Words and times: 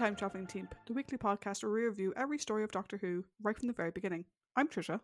Time 0.00 0.16
Traveling 0.16 0.46
Team, 0.46 0.66
the 0.86 0.94
weekly 0.94 1.18
podcast 1.18 1.62
where 1.62 1.70
we 1.72 1.82
review 1.82 2.14
every 2.16 2.38
story 2.38 2.64
of 2.64 2.72
Doctor 2.72 2.96
Who 2.96 3.22
right 3.42 3.54
from 3.54 3.66
the 3.66 3.74
very 3.74 3.90
beginning. 3.90 4.24
I'm 4.56 4.66
Trisha. 4.66 5.00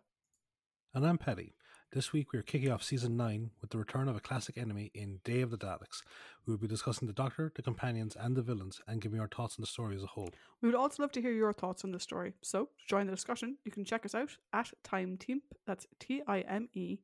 And 0.95 1.05
I'm 1.05 1.19
Petty. 1.19 1.53
This 1.91 2.11
week 2.11 2.33
we 2.33 2.39
are 2.39 2.41
kicking 2.41 2.71
off 2.71 2.81
season 2.81 3.15
9 3.15 3.51
with 3.61 3.69
the 3.69 3.77
return 3.77 4.07
of 4.07 4.15
a 4.15 4.19
classic 4.19 4.57
enemy 4.57 4.89
in 4.95 5.19
Day 5.23 5.41
of 5.41 5.51
the 5.51 5.57
Daleks. 5.59 6.01
We 6.47 6.51
will 6.51 6.57
be 6.57 6.67
discussing 6.67 7.07
the 7.07 7.13
Doctor, 7.13 7.51
the 7.53 7.61
companions, 7.61 8.17
and 8.19 8.35
the 8.35 8.41
villains, 8.41 8.81
and 8.87 8.99
giving 8.99 9.19
our 9.19 9.27
thoughts 9.27 9.59
on 9.59 9.61
the 9.61 9.67
story 9.67 9.95
as 9.95 10.01
a 10.01 10.07
whole. 10.07 10.31
We 10.63 10.69
would 10.69 10.75
also 10.75 11.03
love 11.03 11.11
to 11.11 11.21
hear 11.21 11.31
your 11.31 11.53
thoughts 11.53 11.83
on 11.83 11.91
the 11.91 11.99
story. 11.99 12.33
So, 12.41 12.63
to 12.63 12.87
join 12.89 13.05
the 13.05 13.13
discussion, 13.13 13.57
you 13.65 13.71
can 13.71 13.85
check 13.85 14.03
us 14.03 14.15
out 14.15 14.35
at 14.51 14.73
Time 14.83 15.15
Team, 15.17 15.43
that's 15.67 15.85
T 15.99 16.23
I 16.25 16.39
M 16.39 16.69
E 16.73 16.97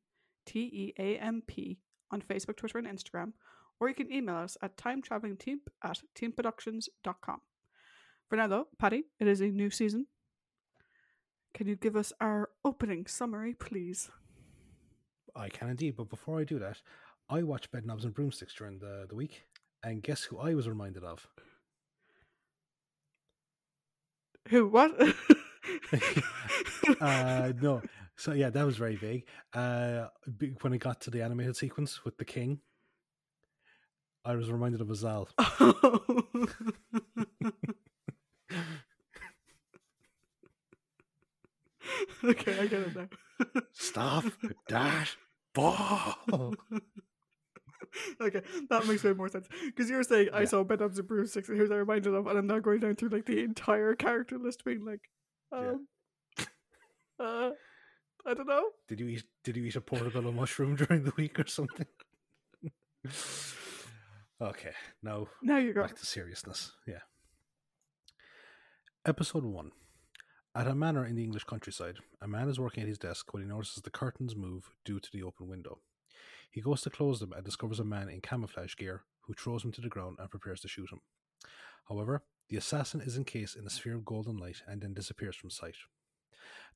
T 0.47 0.61
E 0.61 0.93
A 0.97 1.19
M 1.19 1.43
P, 1.45 1.77
on 2.09 2.23
Facebook, 2.23 2.57
Twitter, 2.57 2.79
and 2.79 2.87
Instagram, 2.87 3.33
or 3.79 3.87
you 3.87 3.93
can 3.93 4.11
email 4.11 4.37
us 4.37 4.57
at 4.63 4.77
timetravelingteam 4.77 5.57
at 5.83 6.01
teamproductions.com. 6.15 7.41
For 8.29 8.35
now, 8.35 8.47
though, 8.47 8.67
Patty, 8.79 9.03
it 9.19 9.27
is 9.27 9.41
a 9.41 9.47
new 9.47 9.69
season. 9.69 10.07
Can 11.53 11.67
you 11.67 11.75
give 11.75 11.95
us 11.95 12.11
our 12.19 12.49
opening 12.65 13.05
summary, 13.05 13.53
please? 13.53 14.09
I 15.35 15.49
can 15.49 15.69
indeed, 15.69 15.95
but 15.97 16.09
before 16.09 16.39
I 16.39 16.43
do 16.43 16.59
that, 16.59 16.81
I 17.29 17.43
watched 17.43 17.71
Bedknobs 17.71 18.03
and 18.03 18.13
Broomsticks 18.13 18.53
during 18.55 18.79
the, 18.79 19.05
the 19.07 19.15
week, 19.15 19.43
and 19.83 20.01
guess 20.01 20.23
who 20.23 20.39
I 20.39 20.53
was 20.55 20.67
reminded 20.67 21.03
of? 21.03 21.27
Who? 24.49 24.67
What? 24.67 24.91
uh, 27.01 27.53
no. 27.61 27.81
So 28.15 28.33
yeah, 28.33 28.49
that 28.49 28.65
was 28.65 28.77
very 28.77 28.95
vague. 28.95 29.25
Uh, 29.53 30.07
when 30.61 30.73
I 30.73 30.77
got 30.77 31.01
to 31.01 31.11
the 31.11 31.21
animated 31.23 31.55
sequence 31.55 32.03
with 32.03 32.17
the 32.17 32.25
king, 32.25 32.59
I 34.25 34.35
was 34.35 34.51
reminded 34.51 34.81
of 34.81 34.87
Azal. 34.87 35.27
okay, 42.29 42.59
I 42.59 42.67
get 42.67 42.81
it 42.81 42.95
now. 42.95 43.07
Stop, 43.73 44.25
dash, 44.67 45.17
ball. 45.53 46.15
okay, 48.21 48.41
that 48.69 48.87
makes 48.87 49.03
way 49.03 49.13
more 49.13 49.27
sense. 49.29 49.47
Because 49.65 49.89
you 49.89 49.97
were 49.97 50.03
saying 50.03 50.29
I 50.33 50.41
Yeah. 50.41 50.45
saw 50.45 50.63
Bedknobs 50.63 50.97
and 50.99 51.07
Broomsticks, 51.07 51.49
and 51.49 51.57
here's 51.57 51.71
I 51.71 51.75
reminded 51.75 52.13
of, 52.13 52.27
and 52.27 52.37
I'm 52.37 52.47
now 52.47 52.59
going 52.59 52.79
down 52.79 52.95
through 52.95 53.09
like 53.09 53.25
the 53.25 53.39
entire 53.43 53.95
character 53.95 54.37
list, 54.37 54.63
being 54.65 54.85
like, 54.85 55.01
Yeah. 55.51 55.73
um, 55.73 55.87
uh, 57.19 57.49
I 58.25 58.33
don't 58.33 58.47
know. 58.47 58.69
Did 58.87 58.99
you 59.01 59.07
eat? 59.09 59.23
Did 59.43 59.57
you 59.57 59.65
eat 59.65 59.75
a 59.75 59.81
portobello 59.81 60.31
mushroom 60.31 60.75
during 60.75 61.03
the 61.03 61.13
week 61.17 61.39
or 61.39 61.47
something? 61.47 61.85
okay, 64.41 64.71
now 65.01 65.27
Now 65.41 65.57
you're 65.57 65.73
back 65.73 65.95
to 65.97 66.05
seriousness. 66.05 66.71
Yeah. 66.87 66.99
Episode 69.05 69.43
one. 69.43 69.71
At 70.55 70.67
a 70.67 70.75
manor 70.75 71.03
in 71.03 71.15
the 71.15 71.23
English 71.23 71.45
countryside, 71.45 71.97
a 72.21 72.27
man 72.27 72.47
is 72.47 72.59
working 72.59 72.83
at 72.83 72.87
his 72.87 72.99
desk 72.99 73.33
when 73.33 73.41
he 73.41 73.49
notices 73.49 73.81
the 73.81 73.89
curtains 73.89 74.35
move 74.35 74.69
due 74.85 74.99
to 74.99 75.09
the 75.11 75.23
open 75.23 75.47
window. 75.47 75.79
He 76.51 76.61
goes 76.61 76.81
to 76.81 76.91
close 76.91 77.19
them 77.19 77.33
and 77.33 77.43
discovers 77.43 77.79
a 77.79 77.83
man 77.83 78.07
in 78.07 78.21
camouflage 78.21 78.75
gear 78.75 79.01
who 79.21 79.33
throws 79.33 79.63
him 79.65 79.71
to 79.71 79.81
the 79.81 79.89
ground 79.89 80.17
and 80.19 80.29
prepares 80.29 80.61
to 80.61 80.67
shoot 80.67 80.91
him. 80.91 81.01
However, 81.89 82.21
the 82.49 82.57
assassin 82.57 83.01
is 83.01 83.17
encased 83.17 83.55
in 83.55 83.65
a 83.65 83.69
sphere 83.71 83.95
of 83.95 84.05
golden 84.05 84.37
light 84.37 84.61
and 84.67 84.83
then 84.83 84.93
disappears 84.93 85.35
from 85.35 85.49
sight. 85.49 85.73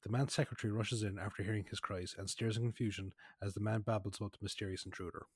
The 0.04 0.10
man's 0.10 0.34
secretary 0.34 0.74
rushes 0.74 1.04
in 1.04 1.20
after 1.20 1.44
hearing 1.44 1.66
his 1.70 1.80
cries 1.80 2.16
and 2.18 2.28
stares 2.28 2.58
in 2.58 2.64
confusion 2.64 3.14
as 3.44 3.54
the 3.54 3.60
man 3.60 3.82
babbles 3.82 4.18
about 4.18 4.32
the 4.32 4.40
mysterious 4.42 4.88
intruder. 4.88 5.28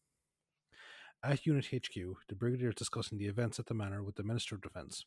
At 1.24 1.46
Unit 1.46 1.68
HQ, 1.68 1.94
the 2.28 2.36
Brigadier 2.36 2.70
is 2.70 2.76
discussing 2.76 3.20
the 3.20 3.28
events 3.28 3.60
at 3.60 3.68
the 3.68 3.76
manor 3.76 4.02
with 4.02 4.16
the 4.16 4.24
Minister 4.24 4.56
of 4.56 4.64
Defence. 4.64 5.06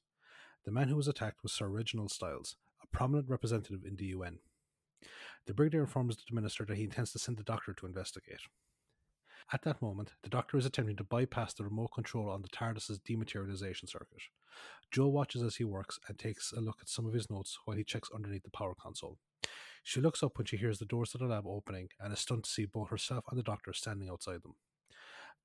The 0.64 0.70
man 0.70 0.86
who 0.86 0.94
was 0.94 1.08
attacked 1.08 1.42
was 1.42 1.52
Sir 1.52 1.66
Reginald 1.66 2.12
Styles, 2.12 2.54
a 2.84 2.96
prominent 2.96 3.28
representative 3.28 3.84
in 3.84 3.96
the 3.96 4.06
UN. 4.06 4.38
The 5.46 5.54
Brigadier 5.54 5.80
informs 5.82 6.16
the 6.16 6.34
Minister 6.34 6.64
that 6.64 6.76
he 6.76 6.84
intends 6.84 7.12
to 7.12 7.18
send 7.18 7.36
the 7.36 7.42
Doctor 7.42 7.72
to 7.74 7.86
investigate. 7.86 8.40
At 9.52 9.62
that 9.62 9.82
moment, 9.82 10.12
the 10.22 10.30
Doctor 10.30 10.56
is 10.56 10.64
attempting 10.64 10.96
to 10.96 11.04
bypass 11.04 11.52
the 11.52 11.64
remote 11.64 11.88
control 11.94 12.30
on 12.30 12.40
the 12.40 12.48
TARDIS's 12.48 13.00
dematerialization 13.00 13.88
circuit. 13.88 14.22
Jo 14.90 15.08
watches 15.08 15.42
as 15.42 15.56
he 15.56 15.64
works 15.64 15.98
and 16.08 16.18
takes 16.18 16.52
a 16.52 16.60
look 16.60 16.78
at 16.80 16.88
some 16.88 17.06
of 17.06 17.12
his 17.12 17.28
notes 17.28 17.58
while 17.64 17.76
he 17.76 17.84
checks 17.84 18.08
underneath 18.14 18.44
the 18.44 18.50
power 18.50 18.74
console. 18.74 19.18
She 19.82 20.00
looks 20.00 20.22
up 20.22 20.38
when 20.38 20.46
she 20.46 20.56
hears 20.56 20.78
the 20.78 20.86
doors 20.86 21.10
to 21.10 21.18
the 21.18 21.26
lab 21.26 21.46
opening 21.46 21.88
and 22.00 22.12
is 22.12 22.20
stunned 22.20 22.44
to 22.44 22.50
see 22.50 22.64
both 22.64 22.88
herself 22.88 23.24
and 23.28 23.38
the 23.38 23.42
Doctor 23.42 23.74
standing 23.74 24.08
outside 24.08 24.42
them. 24.42 24.54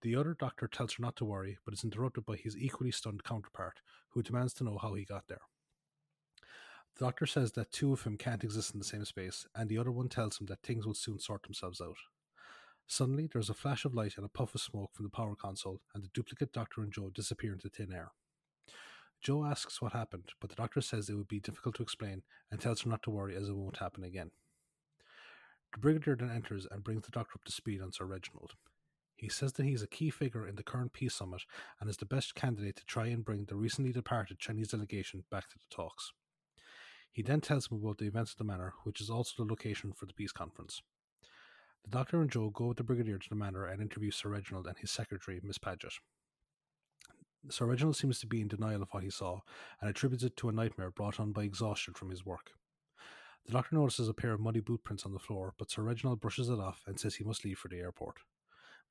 The 0.01 0.15
other 0.15 0.33
doctor 0.33 0.67
tells 0.67 0.93
her 0.93 1.01
not 1.01 1.17
to 1.17 1.25
worry, 1.25 1.57
but 1.65 1.73
is 1.73 1.83
interrupted 1.83 2.25
by 2.25 2.37
his 2.37 2.55
equally 2.55 2.91
stunned 2.91 3.25
counterpart, 3.25 3.81
who 4.11 4.23
demands 4.23 4.53
to 4.55 4.63
know 4.63 4.77
how 4.77 4.93
he 4.93 5.03
got 5.03 5.27
there. 5.27 5.41
The 6.99 7.05
doctor 7.05 7.25
says 7.25 7.53
that 7.53 7.71
two 7.71 7.93
of 7.93 8.03
him 8.03 8.17
can't 8.17 8.43
exist 8.43 8.73
in 8.73 8.79
the 8.79 8.85
same 8.85 9.05
space, 9.05 9.47
and 9.55 9.69
the 9.69 9.77
other 9.77 9.89
one 9.89 10.09
tells 10.09 10.37
him 10.37 10.47
that 10.47 10.61
things 10.63 10.85
will 10.85 10.93
soon 10.93 11.17
sort 11.17 11.43
themselves 11.43 11.79
out. 11.79 11.95
Suddenly, 12.87 13.27
there 13.31 13.39
is 13.39 13.49
a 13.49 13.53
flash 13.53 13.85
of 13.85 13.93
light 13.93 14.17
and 14.17 14.25
a 14.25 14.29
puff 14.29 14.53
of 14.53 14.59
smoke 14.59 14.91
from 14.93 15.05
the 15.05 15.09
power 15.09 15.33
console, 15.33 15.79
and 15.93 16.03
the 16.03 16.09
duplicate 16.13 16.51
doctor 16.51 16.81
and 16.81 16.91
Jo 16.91 17.09
disappear 17.09 17.53
into 17.53 17.69
thin 17.69 17.93
air. 17.93 18.11
Jo 19.21 19.45
asks 19.45 19.81
what 19.81 19.93
happened, 19.93 20.33
but 20.41 20.49
the 20.49 20.57
doctor 20.57 20.81
says 20.81 21.07
it 21.07 21.13
would 21.13 21.29
be 21.29 21.39
difficult 21.39 21.75
to 21.75 21.83
explain 21.83 22.21
and 22.51 22.59
tells 22.59 22.81
her 22.81 22.89
not 22.89 23.01
to 23.03 23.11
worry 23.11 23.33
as 23.33 23.47
it 23.47 23.55
won't 23.55 23.77
happen 23.77 24.03
again. 24.03 24.31
The 25.71 25.79
Brigadier 25.79 26.17
then 26.17 26.31
enters 26.31 26.67
and 26.69 26.83
brings 26.83 27.05
the 27.05 27.11
doctor 27.11 27.35
up 27.35 27.45
to 27.45 27.51
speed 27.53 27.81
on 27.81 27.93
Sir 27.93 28.03
Reginald. 28.03 28.55
He 29.15 29.29
says 29.29 29.53
that 29.53 29.65
he 29.65 29.71
is 29.71 29.83
a 29.83 29.87
key 29.87 30.09
figure 30.09 30.45
in 30.45 30.55
the 30.57 30.63
current 30.63 30.91
peace 30.91 31.15
summit 31.15 31.43
and 31.79 31.89
is 31.89 31.95
the 31.95 32.05
best 32.05 32.35
candidate 32.35 32.75
to 32.75 32.85
try 32.85 33.07
and 33.07 33.23
bring 33.23 33.45
the 33.45 33.55
recently 33.55 33.93
departed 33.93 34.37
Chinese 34.37 34.71
delegation 34.71 35.23
back 35.31 35.47
to 35.47 35.57
the 35.57 35.73
talks. 35.73 36.11
He 37.11 37.21
then 37.21 37.41
tells 37.41 37.67
him 37.67 37.77
about 37.77 37.97
the 37.97 38.05
events 38.05 38.33
at 38.33 38.37
the 38.37 38.43
manor, 38.43 38.73
which 38.83 39.01
is 39.01 39.09
also 39.09 39.43
the 39.43 39.49
location 39.49 39.93
for 39.93 40.05
the 40.05 40.13
peace 40.13 40.31
conference. 40.31 40.81
The 41.83 41.89
doctor 41.89 42.21
and 42.21 42.29
Jo 42.29 42.49
go 42.49 42.67
with 42.67 42.77
the 42.77 42.83
brigadier 42.83 43.17
to 43.17 43.29
the 43.29 43.35
manor 43.35 43.65
and 43.65 43.81
interview 43.81 44.11
Sir 44.11 44.29
Reginald 44.29 44.67
and 44.67 44.77
his 44.77 44.91
secretary, 44.91 45.39
Miss 45.43 45.57
Paget. 45.57 45.93
Sir 47.49 47.65
Reginald 47.65 47.95
seems 47.95 48.19
to 48.19 48.27
be 48.27 48.41
in 48.41 48.47
denial 48.47 48.83
of 48.83 48.89
what 48.91 49.03
he 49.03 49.09
saw 49.09 49.39
and 49.79 49.89
attributes 49.89 50.23
it 50.23 50.35
to 50.37 50.49
a 50.49 50.51
nightmare 50.51 50.91
brought 50.91 51.19
on 51.19 51.31
by 51.31 51.43
exhaustion 51.43 51.93
from 51.93 52.09
his 52.09 52.25
work. 52.25 52.51
The 53.45 53.53
doctor 53.53 53.75
notices 53.75 54.09
a 54.09 54.13
pair 54.13 54.33
of 54.33 54.41
muddy 54.41 54.59
boot 54.59 54.83
prints 54.83 55.05
on 55.05 55.13
the 55.13 55.19
floor, 55.19 55.53
but 55.57 55.71
Sir 55.71 55.83
Reginald 55.83 56.19
brushes 56.19 56.49
it 56.49 56.59
off 56.59 56.83
and 56.85 56.99
says 56.99 57.15
he 57.15 57.23
must 57.23 57.45
leave 57.45 57.57
for 57.57 57.69
the 57.69 57.79
airport. 57.79 58.17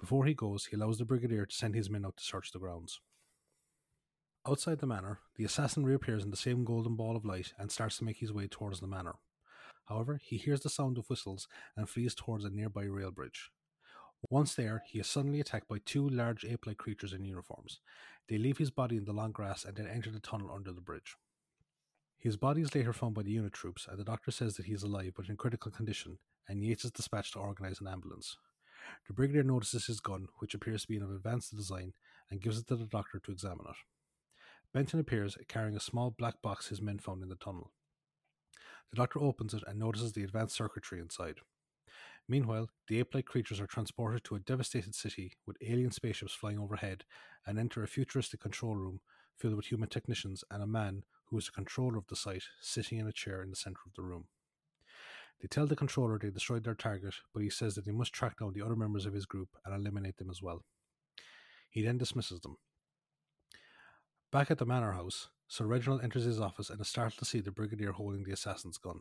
Before 0.00 0.24
he 0.24 0.34
goes, 0.34 0.66
he 0.66 0.76
allows 0.76 0.98
the 0.98 1.04
brigadier 1.04 1.46
to 1.46 1.54
send 1.54 1.74
his 1.74 1.90
men 1.90 2.04
out 2.04 2.16
to 2.16 2.24
search 2.24 2.50
the 2.50 2.58
grounds. 2.58 3.00
Outside 4.48 4.78
the 4.78 4.86
manor, 4.86 5.18
the 5.36 5.44
assassin 5.44 5.84
reappears 5.84 6.24
in 6.24 6.30
the 6.30 6.36
same 6.36 6.64
golden 6.64 6.96
ball 6.96 7.16
of 7.16 7.26
light 7.26 7.52
and 7.58 7.70
starts 7.70 7.98
to 7.98 8.04
make 8.04 8.16
his 8.16 8.32
way 8.32 8.46
towards 8.46 8.80
the 8.80 8.86
manor. 8.86 9.16
However, 9.90 10.18
he 10.24 10.38
hears 10.38 10.60
the 10.60 10.70
sound 10.70 10.96
of 10.96 11.10
whistles 11.10 11.48
and 11.76 11.86
flees 11.86 12.14
towards 12.14 12.46
a 12.46 12.50
nearby 12.50 12.84
rail 12.84 13.10
bridge. 13.10 13.50
Once 14.30 14.54
there, 14.54 14.84
he 14.86 15.00
is 15.00 15.06
suddenly 15.06 15.38
attacked 15.40 15.68
by 15.68 15.80
two 15.84 16.08
large 16.08 16.46
ape 16.46 16.66
like 16.66 16.78
creatures 16.78 17.12
in 17.12 17.26
uniforms. 17.26 17.80
They 18.26 18.38
leave 18.38 18.56
his 18.56 18.70
body 18.70 18.96
in 18.96 19.04
the 19.04 19.12
long 19.12 19.32
grass 19.32 19.66
and 19.66 19.76
then 19.76 19.86
enter 19.86 20.10
the 20.10 20.18
tunnel 20.18 20.50
under 20.50 20.72
the 20.72 20.80
bridge. 20.80 21.16
His 22.16 22.38
body 22.38 22.62
is 22.62 22.74
later 22.74 22.94
found 22.94 23.14
by 23.14 23.24
the 23.24 23.32
unit 23.32 23.52
troops, 23.52 23.86
and 23.86 23.98
the 23.98 24.04
doctor 24.04 24.30
says 24.30 24.56
that 24.56 24.64
he 24.64 24.72
is 24.72 24.82
alive 24.82 25.12
but 25.14 25.28
in 25.28 25.36
critical 25.36 25.70
condition, 25.70 26.20
and 26.48 26.64
Yates 26.64 26.86
is 26.86 26.90
dispatched 26.90 27.34
to 27.34 27.38
organize 27.38 27.82
an 27.82 27.86
ambulance. 27.86 28.38
The 29.08 29.12
brigadier 29.12 29.42
notices 29.42 29.86
his 29.86 30.00
gun, 30.00 30.28
which 30.38 30.54
appears 30.54 30.82
to 30.82 30.88
be 30.88 30.96
of 30.96 31.10
advanced 31.10 31.54
design, 31.54 31.92
and 32.30 32.40
gives 32.40 32.58
it 32.58 32.66
to 32.68 32.76
the 32.76 32.86
doctor 32.86 33.18
to 33.18 33.30
examine 33.30 33.66
it. 33.68 33.76
Benton 34.74 35.00
appears 35.00 35.36
carrying 35.48 35.76
a 35.76 35.80
small 35.80 36.10
black 36.10 36.42
box 36.42 36.68
his 36.68 36.82
men 36.82 36.98
found 36.98 37.22
in 37.22 37.28
the 37.28 37.36
tunnel. 37.36 37.72
The 38.90 38.96
doctor 38.96 39.20
opens 39.20 39.54
it 39.54 39.62
and 39.66 39.78
notices 39.78 40.12
the 40.12 40.24
advanced 40.24 40.56
circuitry 40.56 41.00
inside. 41.00 41.36
Meanwhile, 42.28 42.68
the 42.86 43.00
ape 43.00 43.14
like 43.14 43.24
creatures 43.24 43.60
are 43.60 43.66
transported 43.66 44.24
to 44.24 44.34
a 44.34 44.40
devastated 44.40 44.94
city 44.94 45.32
with 45.46 45.56
alien 45.62 45.90
spaceships 45.90 46.34
flying 46.34 46.58
overhead 46.58 47.04
and 47.46 47.58
enter 47.58 47.82
a 47.82 47.88
futuristic 47.88 48.40
control 48.40 48.76
room 48.76 49.00
filled 49.38 49.56
with 49.56 49.66
human 49.66 49.88
technicians 49.88 50.44
and 50.50 50.62
a 50.62 50.66
man 50.66 51.04
who 51.26 51.38
is 51.38 51.46
the 51.46 51.52
controller 51.52 51.96
of 51.96 52.06
the 52.08 52.16
site 52.16 52.44
sitting 52.60 52.98
in 52.98 53.06
a 53.06 53.12
chair 53.12 53.42
in 53.42 53.50
the 53.50 53.56
center 53.56 53.80
of 53.86 53.94
the 53.94 54.02
room. 54.02 54.26
They 55.40 55.48
tell 55.48 55.66
the 55.66 55.76
controller 55.76 56.18
they 56.18 56.30
destroyed 56.30 56.64
their 56.64 56.74
target, 56.74 57.14
but 57.32 57.42
he 57.42 57.50
says 57.50 57.74
that 57.74 57.86
they 57.86 57.92
must 57.92 58.12
track 58.12 58.38
down 58.38 58.52
the 58.52 58.62
other 58.62 58.76
members 58.76 59.06
of 59.06 59.14
his 59.14 59.24
group 59.24 59.50
and 59.64 59.74
eliminate 59.74 60.16
them 60.16 60.30
as 60.30 60.42
well. 60.42 60.64
He 61.70 61.82
then 61.82 61.96
dismisses 61.96 62.40
them. 62.40 62.56
Back 64.30 64.50
at 64.50 64.58
the 64.58 64.66
manor 64.66 64.92
house, 64.92 65.30
Sir 65.46 65.64
Reginald 65.64 66.04
enters 66.04 66.24
his 66.24 66.38
office 66.38 66.68
and 66.68 66.78
is 66.82 66.88
startled 66.88 67.18
to 67.18 67.24
see 67.24 67.40
the 67.40 67.50
brigadier 67.50 67.92
holding 67.92 68.24
the 68.24 68.32
assassin's 68.32 68.76
gun. 68.76 69.00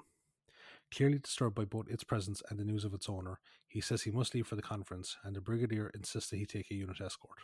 Clearly 0.89 1.19
disturbed 1.19 1.53
by 1.53 1.65
both 1.65 1.89
its 1.89 2.05
presence 2.05 2.41
and 2.49 2.57
the 2.57 2.63
news 2.63 2.85
of 2.85 2.93
its 2.93 3.09
owner, 3.09 3.41
he 3.67 3.81
says 3.81 4.03
he 4.03 4.11
must 4.11 4.33
leave 4.33 4.47
for 4.47 4.55
the 4.55 4.61
conference, 4.61 5.17
and 5.25 5.35
the 5.35 5.41
brigadier 5.41 5.91
insists 5.93 6.29
that 6.29 6.37
he 6.37 6.45
take 6.45 6.71
a 6.71 6.75
unit 6.75 7.01
escort. 7.01 7.39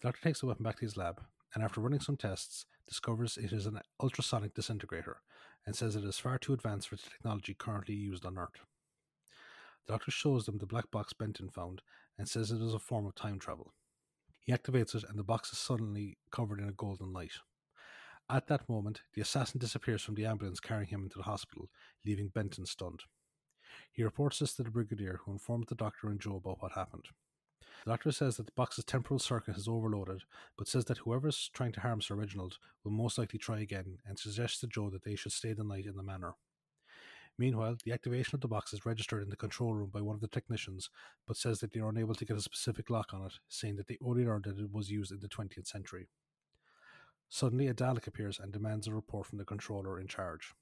The 0.00 0.08
doctor 0.08 0.22
takes 0.22 0.40
the 0.40 0.46
weapon 0.46 0.64
back 0.64 0.78
to 0.78 0.84
his 0.84 0.96
lab, 0.96 1.22
and 1.54 1.62
after 1.62 1.80
running 1.80 2.00
some 2.00 2.16
tests, 2.16 2.66
discovers 2.88 3.36
it 3.36 3.52
is 3.52 3.66
an 3.66 3.78
ultrasonic 4.00 4.52
disintegrator, 4.52 5.20
and 5.64 5.76
says 5.76 5.94
it 5.94 6.02
is 6.02 6.18
far 6.18 6.36
too 6.36 6.52
advanced 6.52 6.88
for 6.88 6.96
the 6.96 7.02
technology 7.02 7.54
currently 7.54 7.94
used 7.94 8.26
on 8.26 8.36
Earth. 8.36 8.66
The 9.86 9.92
doctor 9.92 10.10
shows 10.10 10.46
them 10.46 10.58
the 10.58 10.66
black 10.66 10.90
box 10.90 11.12
Benton 11.12 11.48
found, 11.48 11.82
and 12.18 12.28
says 12.28 12.50
it 12.50 12.60
is 12.60 12.74
a 12.74 12.80
form 12.80 13.06
of 13.06 13.14
time 13.14 13.38
travel. 13.38 13.72
He 14.42 14.52
activates 14.52 14.94
it, 14.94 15.04
and 15.08 15.18
the 15.18 15.24
box 15.24 15.52
is 15.52 15.58
suddenly 15.58 16.18
covered 16.30 16.58
in 16.58 16.68
a 16.68 16.72
golden 16.72 17.12
light. 17.12 17.34
At 18.28 18.48
that 18.48 18.68
moment, 18.68 19.02
the 19.14 19.20
assassin 19.20 19.60
disappears 19.60 20.02
from 20.02 20.14
the 20.14 20.26
ambulance 20.26 20.58
carrying 20.58 20.88
him 20.88 21.02
into 21.02 21.18
the 21.18 21.24
hospital, 21.24 21.70
leaving 22.04 22.28
Benton 22.28 22.66
stunned. 22.66 23.02
He 23.92 24.02
reports 24.02 24.38
this 24.38 24.54
to 24.54 24.62
the 24.62 24.70
brigadier, 24.70 25.20
who 25.24 25.32
informs 25.32 25.66
the 25.68 25.74
doctor 25.74 26.08
and 26.08 26.20
Jo 26.20 26.36
about 26.36 26.60
what 26.60 26.72
happened. 26.72 27.06
The 27.84 27.90
doctor 27.90 28.12
says 28.12 28.36
that 28.36 28.46
the 28.46 28.52
box's 28.52 28.84
temporal 28.84 29.18
circuit 29.18 29.54
has 29.54 29.68
overloaded, 29.68 30.22
but 30.56 30.68
says 30.68 30.84
that 30.86 30.98
whoever 30.98 31.28
is 31.28 31.50
trying 31.52 31.72
to 31.72 31.80
harm 31.80 32.00
Sir 32.00 32.14
Reginald 32.16 32.58
will 32.84 32.92
most 32.92 33.18
likely 33.18 33.38
try 33.38 33.60
again 33.60 33.98
and 34.06 34.18
suggests 34.18 34.60
to 34.60 34.66
Jo 34.66 34.90
that 34.90 35.04
they 35.04 35.16
should 35.16 35.32
stay 35.32 35.52
the 35.52 35.64
night 35.64 35.86
in 35.86 35.96
the 35.96 36.02
manor. 36.02 36.34
Meanwhile, 37.38 37.78
the 37.84 37.92
activation 37.92 38.36
of 38.36 38.40
the 38.40 38.48
box 38.48 38.72
is 38.72 38.84
registered 38.84 39.22
in 39.22 39.30
the 39.30 39.36
control 39.36 39.74
room 39.74 39.90
by 39.92 40.00
one 40.00 40.14
of 40.14 40.20
the 40.20 40.28
technicians, 40.28 40.90
but 41.26 41.36
says 41.36 41.60
that 41.60 41.72
they 41.72 41.80
are 41.80 41.88
unable 41.88 42.14
to 42.14 42.24
get 42.24 42.36
a 42.36 42.42
specific 42.42 42.90
lock 42.90 43.14
on 43.14 43.24
it, 43.24 43.34
saying 43.48 43.76
that 43.76 43.88
they 43.88 43.98
only 44.04 44.24
learned 44.24 44.44
that 44.44 44.58
it 44.58 44.72
was 44.72 44.90
used 44.90 45.12
in 45.12 45.20
the 45.20 45.28
20th 45.28 45.66
century. 45.66 46.08
Suddenly, 47.28 47.66
a 47.68 47.74
Dalek 47.74 48.06
appears 48.06 48.38
and 48.38 48.52
demands 48.52 48.86
a 48.86 48.92
report 48.92 49.26
from 49.26 49.38
the 49.38 49.44
controller 49.44 49.98
in 49.98 50.06
charge. 50.06 50.52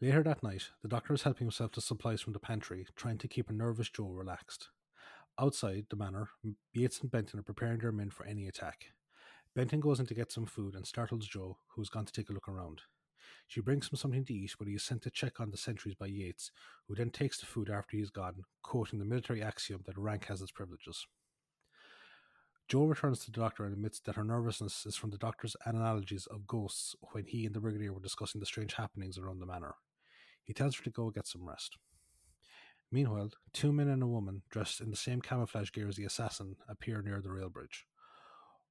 Later 0.00 0.24
that 0.24 0.42
night, 0.42 0.70
the 0.82 0.88
doctor 0.88 1.14
is 1.14 1.22
helping 1.22 1.46
himself 1.46 1.70
to 1.72 1.80
supplies 1.80 2.20
from 2.20 2.32
the 2.32 2.40
pantry, 2.40 2.86
trying 2.96 3.18
to 3.18 3.28
keep 3.28 3.48
a 3.48 3.52
nervous 3.52 3.88
Jo 3.88 4.08
relaxed. 4.08 4.70
Outside 5.38 5.86
the 5.88 5.96
manor, 5.96 6.30
Yates 6.72 7.00
and 7.00 7.10
Benton 7.10 7.38
are 7.38 7.44
preparing 7.44 7.78
their 7.78 7.92
men 7.92 8.10
for 8.10 8.26
any 8.26 8.48
attack. 8.48 8.86
Benton 9.54 9.78
goes 9.78 10.00
in 10.00 10.06
to 10.06 10.14
get 10.14 10.32
some 10.32 10.46
food 10.46 10.74
and 10.74 10.84
startles 10.84 11.28
Jo, 11.28 11.58
who 11.68 11.80
has 11.80 11.88
gone 11.88 12.04
to 12.04 12.12
take 12.12 12.28
a 12.28 12.32
look 12.32 12.48
around. 12.48 12.82
She 13.46 13.60
brings 13.60 13.88
him 13.88 13.96
something 13.96 14.24
to 14.24 14.34
eat, 14.34 14.54
but 14.58 14.68
he 14.68 14.74
is 14.74 14.82
sent 14.82 15.02
to 15.02 15.10
check 15.10 15.40
on 15.40 15.50
the 15.50 15.56
sentries 15.56 15.94
by 15.94 16.06
Yates, 16.06 16.50
who 16.86 16.94
then 16.94 17.10
takes 17.10 17.38
the 17.38 17.46
food 17.46 17.70
after 17.70 17.96
he 17.96 18.02
is 18.02 18.10
gone, 18.10 18.44
quoting 18.62 18.98
the 18.98 19.04
military 19.04 19.42
axiom 19.42 19.82
that 19.86 19.98
rank 19.98 20.26
has 20.26 20.42
its 20.42 20.52
privileges. 20.52 21.06
Jo 22.66 22.84
returns 22.84 23.20
to 23.20 23.30
the 23.30 23.38
doctor 23.38 23.64
and 23.64 23.74
admits 23.74 24.00
that 24.00 24.16
her 24.16 24.24
nervousness 24.24 24.86
is 24.86 24.96
from 24.96 25.10
the 25.10 25.18
doctor's 25.18 25.56
analogies 25.66 26.26
of 26.26 26.46
ghosts 26.46 26.96
when 27.12 27.26
he 27.26 27.44
and 27.44 27.54
the 27.54 27.60
brigadier 27.60 27.92
were 27.92 28.00
discussing 28.00 28.40
the 28.40 28.46
strange 28.46 28.74
happenings 28.74 29.18
around 29.18 29.38
the 29.38 29.46
manor. 29.46 29.74
He 30.42 30.54
tells 30.54 30.76
her 30.76 30.84
to 30.84 30.90
go 30.90 31.10
get 31.10 31.26
some 31.26 31.46
rest. 31.46 31.76
Meanwhile, 32.90 33.32
two 33.52 33.72
men 33.72 33.88
and 33.88 34.02
a 34.02 34.06
woman, 34.06 34.42
dressed 34.50 34.80
in 34.80 34.90
the 34.90 34.96
same 34.96 35.20
camouflage 35.20 35.72
gear 35.72 35.88
as 35.88 35.96
the 35.96 36.04
assassin, 36.04 36.56
appear 36.68 37.02
near 37.02 37.20
the 37.20 37.32
rail 37.32 37.50
bridge. 37.50 37.86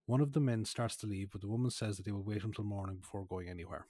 One 0.05 0.21
of 0.21 0.33
the 0.33 0.39
men 0.39 0.65
starts 0.65 0.95
to 0.97 1.07
leave, 1.07 1.31
but 1.31 1.41
the 1.41 1.47
woman 1.47 1.71
says 1.71 1.97
that 1.97 2.05
they 2.05 2.11
will 2.11 2.23
wait 2.23 2.43
until 2.43 2.63
morning 2.63 2.97
before 2.97 3.25
going 3.25 3.47
anywhere. 3.47 3.85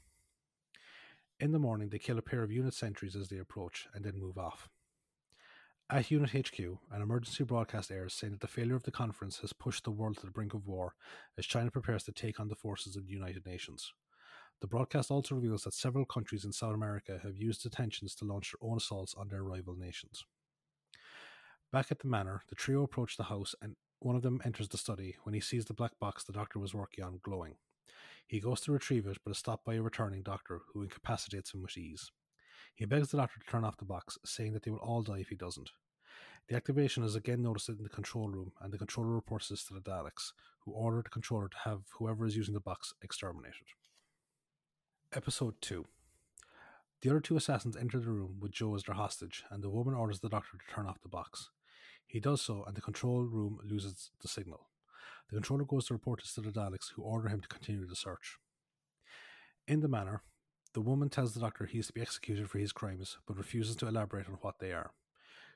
In 1.40 1.52
the 1.52 1.60
morning, 1.60 1.90
they 1.90 2.00
kill 2.00 2.18
a 2.18 2.22
pair 2.22 2.44
of 2.44 2.52
unit 2.52 2.74
sentries 2.74 3.16
as 3.16 3.30
they 3.30 3.38
approach 3.38 3.88
and 3.94 4.06
then 4.06 4.20
move 4.20 4.38
off. 4.38 4.70
At 5.90 6.10
Unit 6.10 6.32
HQ, 6.32 6.60
an 6.60 7.02
emergency 7.02 7.44
broadcast 7.44 7.92
airs 7.92 8.14
saying 8.14 8.32
that 8.32 8.40
the 8.40 8.48
failure 8.48 8.76
of 8.76 8.84
the 8.84 8.92
conference 8.92 9.40
has 9.40 9.52
pushed 9.52 9.84
the 9.84 9.92
world 9.92 10.18
to 10.18 10.26
the 10.26 10.32
brink 10.32 10.54
of 10.54 10.66
war 10.66 10.96
as 11.38 11.46
China 11.46 11.70
prepares 11.70 12.04
to 12.06 12.12
take 12.12 12.40
on 12.40 12.48
the 12.48 12.56
forces 12.56 12.96
of 12.96 13.06
the 13.06 13.14
United 13.14 13.46
Nations. 13.46 13.94
The 14.62 14.68
broadcast 14.68 15.12
also 15.12 15.36
reveals 15.36 15.64
that 15.64 15.74
several 15.74 16.06
countries 16.06 16.46
in 16.46 16.54
South 16.54 16.74
America 16.74 17.20
have 17.22 17.36
used 17.36 17.64
the 17.64 17.70
tensions 17.70 18.16
to 18.16 18.26
launch 18.26 18.54
their 18.54 18.68
own 18.68 18.78
assaults 18.78 19.14
on 19.14 19.28
their 19.28 19.44
rival 19.44 19.76
nations. 19.76 20.24
Back 21.72 21.92
at 21.92 22.00
the 22.00 22.08
manor, 22.08 22.44
the 22.48 22.56
trio 22.56 22.84
approach 22.84 23.18
the 23.18 23.24
house 23.24 23.54
and 23.62 23.76
one 24.00 24.16
of 24.16 24.22
them 24.22 24.42
enters 24.46 24.70
the 24.70 24.78
study 24.78 25.18
when 25.24 25.34
he 25.34 25.42
sees 25.42 25.66
the 25.66 25.74
black 25.74 26.00
box 26.00 26.24
the 26.24 26.34
doctor 26.34 26.60
was 26.60 26.74
working 26.74 27.04
on 27.04 27.20
glowing. 27.24 27.56
He 28.28 28.40
goes 28.40 28.62
to 28.62 28.72
retrieve 28.72 29.06
it, 29.08 29.18
but 29.24 29.32
is 29.32 29.38
stopped 29.38 29.66
by 29.66 29.76
a 29.76 29.82
returning 29.82 30.24
doctor 30.24 30.62
who 30.74 30.84
incapacitates 30.84 31.54
him 31.54 31.62
with 31.62 31.78
ease. 31.78 32.12
He 32.76 32.86
begs 32.86 33.10
the 33.10 33.18
doctor 33.18 33.40
to 33.40 33.46
turn 33.46 33.64
off 33.64 33.78
the 33.78 33.86
box, 33.86 34.18
saying 34.26 34.54
that 34.54 34.64
they 34.64 34.72
will 34.72 34.80
all 34.80 35.02
die 35.04 35.20
if 35.20 35.30
he 35.30 35.36
doesn't. 35.36 35.72
The 36.48 36.56
activation 36.56 37.04
is 37.04 37.16
again 37.16 37.42
noticed 37.42 37.70
in 37.70 37.84
the 37.84 37.90
control 37.90 38.28
room, 38.30 38.52
and 38.60 38.74
the 38.74 38.78
controller 38.78 39.12
reports 39.12 39.50
this 39.50 39.64
to 39.66 39.74
the 39.74 39.80
Daleks, 39.80 40.34
who 40.66 40.72
order 40.72 41.02
the 41.02 41.10
controller 41.10 41.48
to 41.48 41.58
have 41.64 41.82
whoever 41.98 42.26
is 42.26 42.36
using 42.36 42.54
the 42.54 42.60
box 42.60 42.94
exterminated. 43.02 43.68
Episode 45.14 45.56
2 45.62 45.86
The 47.02 47.10
other 47.10 47.20
two 47.22 47.38
assassins 47.38 47.78
enter 47.78 48.00
the 48.00 48.10
room 48.10 48.38
with 48.40 48.52
Jo 48.52 48.76
as 48.76 48.84
their 48.84 48.96
hostage, 48.96 49.44
and 49.52 49.64
the 49.64 49.70
woman 49.70 49.94
orders 49.94 50.20
the 50.20 50.30
doctor 50.30 50.58
to 50.58 50.74
turn 50.74 50.88
off 50.88 51.02
the 51.02 51.10
box. 51.10 51.50
He 52.06 52.20
does 52.20 52.42
so, 52.42 52.64
and 52.66 52.76
the 52.76 52.82
control 52.82 53.24
room 53.24 53.60
loses 53.64 54.12
the 54.22 54.28
signal. 54.28 54.68
The 55.30 55.36
controller 55.36 55.66
goes 55.66 55.88
to 55.88 55.94
report 55.94 56.22
this 56.22 56.34
to 56.36 56.42
the 56.42 56.52
Daleks, 56.52 56.92
who 56.96 57.02
order 57.02 57.30
him 57.30 57.42
to 57.42 57.48
continue 57.48 57.88
the 57.88 57.96
search. 57.96 58.38
In 59.68 59.80
the 59.80 59.88
manor, 59.88 60.22
the 60.74 60.82
woman 60.82 61.10
tells 61.10 61.34
the 61.34 61.40
doctor 61.40 61.66
he 61.66 61.80
is 61.80 61.88
to 61.88 61.94
be 61.94 62.02
executed 62.02 62.50
for 62.50 62.60
his 62.60 62.72
crimes, 62.72 63.18
but 63.28 63.38
refuses 63.38 63.76
to 63.78 63.88
elaborate 63.88 64.28
on 64.28 64.38
what 64.42 64.60
they 64.60 64.72
are. 64.72 64.92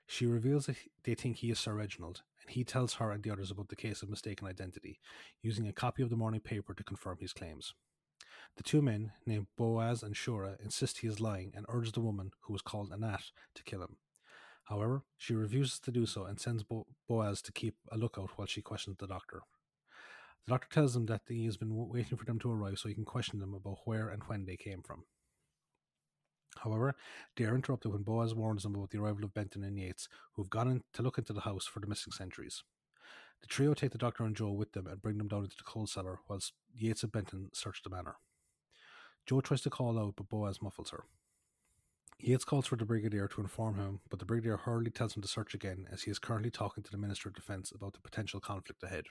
She 0.05 0.25
reveals 0.25 0.67
that 0.67 0.77
they 1.03 1.15
think 1.15 1.37
he 1.37 1.51
is 1.51 1.59
Sir 1.59 1.73
Reginald, 1.73 2.21
and 2.41 2.49
he 2.49 2.63
tells 2.63 2.93
her 2.93 3.11
and 3.11 3.21
the 3.21 3.29
others 3.29 3.51
about 3.51 3.67
the 3.67 3.75
case 3.75 4.01
of 4.01 4.09
mistaken 4.09 4.47
identity, 4.47 4.99
using 5.41 5.67
a 5.67 5.73
copy 5.73 6.01
of 6.01 6.09
the 6.09 6.15
morning 6.15 6.39
paper 6.39 6.73
to 6.73 6.83
confirm 6.83 7.17
his 7.19 7.33
claims. 7.33 7.73
The 8.55 8.63
two 8.63 8.81
men, 8.81 9.11
named 9.25 9.47
Boaz 9.57 10.01
and 10.01 10.15
Shura, 10.15 10.59
insist 10.63 10.99
he 10.99 11.07
is 11.07 11.19
lying 11.19 11.51
and 11.55 11.65
urge 11.67 11.91
the 11.91 12.01
woman, 12.01 12.31
who 12.41 12.55
is 12.55 12.61
called 12.61 12.91
Anat, 12.93 13.31
to 13.55 13.63
kill 13.63 13.81
him. 13.81 13.97
However, 14.63 15.03
she 15.17 15.35
refuses 15.35 15.79
to 15.79 15.91
do 15.91 16.05
so 16.05 16.25
and 16.25 16.39
sends 16.39 16.63
Bo- 16.63 16.87
Boaz 17.07 17.41
to 17.41 17.51
keep 17.51 17.75
a 17.91 17.97
lookout 17.97 18.31
while 18.35 18.47
she 18.47 18.61
questions 18.61 18.97
the 18.99 19.07
doctor. 19.07 19.41
The 20.45 20.51
doctor 20.51 20.67
tells 20.71 20.93
them 20.93 21.07
that 21.07 21.21
he 21.27 21.45
has 21.45 21.57
been 21.57 21.75
waiting 21.75 22.17
for 22.17 22.25
them 22.25 22.39
to 22.39 22.51
arrive 22.51 22.79
so 22.79 22.87
he 22.87 22.95
can 22.95 23.05
question 23.05 23.39
them 23.39 23.53
about 23.53 23.79
where 23.85 24.09
and 24.09 24.23
when 24.23 24.45
they 24.45 24.55
came 24.55 24.81
from. 24.81 25.03
However, 26.59 26.95
they 27.35 27.45
are 27.45 27.55
interrupted 27.55 27.91
when 27.91 28.03
Boaz 28.03 28.33
warns 28.33 28.63
them 28.63 28.75
about 28.75 28.89
the 28.89 28.99
arrival 28.99 29.25
of 29.25 29.33
Benton 29.33 29.63
and 29.63 29.77
Yates, 29.77 30.07
who 30.33 30.41
have 30.41 30.49
gone 30.49 30.67
in 30.69 30.83
to 30.93 31.03
look 31.03 31.17
into 31.17 31.33
the 31.33 31.41
house 31.41 31.65
for 31.65 31.79
the 31.79 31.87
missing 31.87 32.13
sentries. 32.13 32.63
The 33.41 33.47
trio 33.47 33.73
take 33.73 33.91
the 33.91 33.97
doctor 33.97 34.23
and 34.23 34.35
Jo 34.35 34.51
with 34.51 34.71
them 34.71 34.87
and 34.87 35.01
bring 35.01 35.17
them 35.17 35.27
down 35.27 35.43
into 35.43 35.57
the 35.57 35.63
coal 35.63 35.85
cellar, 35.85 36.19
whilst 36.27 36.53
Yates 36.73 37.03
and 37.03 37.11
Benton 37.11 37.49
search 37.53 37.83
the 37.83 37.89
manor. 37.89 38.15
Jo 39.27 39.41
tries 39.41 39.61
to 39.61 39.69
call 39.69 39.99
out, 39.99 40.15
but 40.15 40.29
Boaz 40.29 40.61
muffles 40.61 40.89
her. 40.89 41.03
Yates 42.19 42.45
calls 42.45 42.65
for 42.65 42.77
the 42.77 42.85
Brigadier 42.85 43.27
to 43.27 43.41
inform 43.41 43.75
him, 43.75 43.99
but 44.09 44.17
the 44.17 44.25
Brigadier 44.25 44.57
hurriedly 44.57 44.89
tells 44.89 45.15
him 45.15 45.21
to 45.21 45.27
search 45.27 45.53
again 45.53 45.87
as 45.91 46.03
he 46.03 46.11
is 46.11 46.17
currently 46.17 46.49
talking 46.49 46.83
to 46.83 46.89
the 46.89 46.97
Minister 46.97 47.29
of 47.29 47.35
Defence 47.35 47.71
about 47.71 47.93
the 47.93 47.99
potential 47.99 48.39
conflict 48.39 48.81
ahead. 48.81 49.05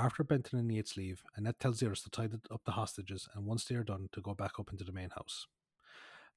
After 0.00 0.22
Benton 0.22 0.60
and 0.60 0.72
Yates 0.72 0.96
leave, 0.96 1.24
Anat 1.36 1.58
tells 1.58 1.82
others 1.82 2.02
to 2.02 2.10
tie 2.10 2.28
up 2.52 2.60
the 2.64 2.70
hostages 2.70 3.28
and 3.34 3.44
once 3.44 3.64
they 3.64 3.74
are 3.74 3.82
done, 3.82 4.08
to 4.12 4.20
go 4.20 4.32
back 4.32 4.52
up 4.60 4.70
into 4.70 4.84
the 4.84 4.92
main 4.92 5.10
house. 5.10 5.48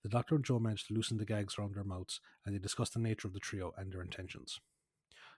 The 0.01 0.09
Doctor 0.09 0.33
and 0.33 0.43
Jo 0.43 0.57
manage 0.57 0.87
to 0.87 0.95
loosen 0.95 1.19
the 1.19 1.25
gags 1.25 1.59
around 1.59 1.75
their 1.75 1.83
mouths 1.83 2.21
and 2.43 2.55
they 2.55 2.59
discuss 2.59 2.89
the 2.89 2.99
nature 2.99 3.27
of 3.27 3.35
the 3.35 3.39
trio 3.39 3.71
and 3.77 3.93
their 3.93 4.01
intentions. 4.01 4.59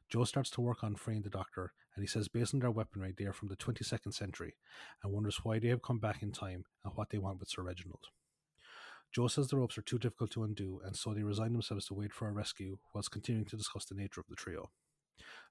Jo 0.10 0.24
starts 0.24 0.50
to 0.52 0.62
work 0.62 0.86
on 0.86 0.96
freeing 0.96 1.24
the 1.24 1.30
Doctor, 1.30 1.74
and 1.96 2.04
he 2.04 2.08
says 2.08 2.30
based 2.30 2.54
on 2.54 2.62
their 2.62 2.72
weaponry, 2.72 3.14
they 3.18 3.26
are 3.26 3.34
from 3.34 3.50
the 3.50 3.58
22nd 3.58 4.14
century, 4.14 4.56
and 5.04 5.12
wonders 5.12 5.42
why 5.44 5.60
they 5.60 5.68
have 5.68 5.82
come 5.82 6.00
back 6.00 6.24
in 6.24 6.32
time 6.32 6.64
and 6.86 6.94
what 6.96 7.10
they 7.10 7.18
want 7.18 7.42
with 7.42 7.50
Sir 7.50 7.62
Reginald. 7.62 8.06
Jo 9.12 9.28
says 9.28 9.50
the 9.50 9.58
ropes 9.58 9.78
are 9.78 9.82
too 9.82 10.00
difficult 10.00 10.32
to 10.32 10.44
undo, 10.44 10.80
and 10.86 10.96
so 10.96 11.14
they 11.14 11.24
resign 11.24 11.52
themselves 11.52 11.88
to 11.88 11.94
wait 11.94 12.14
for 12.14 12.30
a 12.30 12.32
rescue 12.32 12.78
whilst 12.94 13.12
continuing 13.12 13.46
to 13.48 13.58
discuss 13.58 13.84
the 13.84 13.96
nature 13.96 14.22
of 14.22 14.28
the 14.30 14.36
trio. 14.36 14.72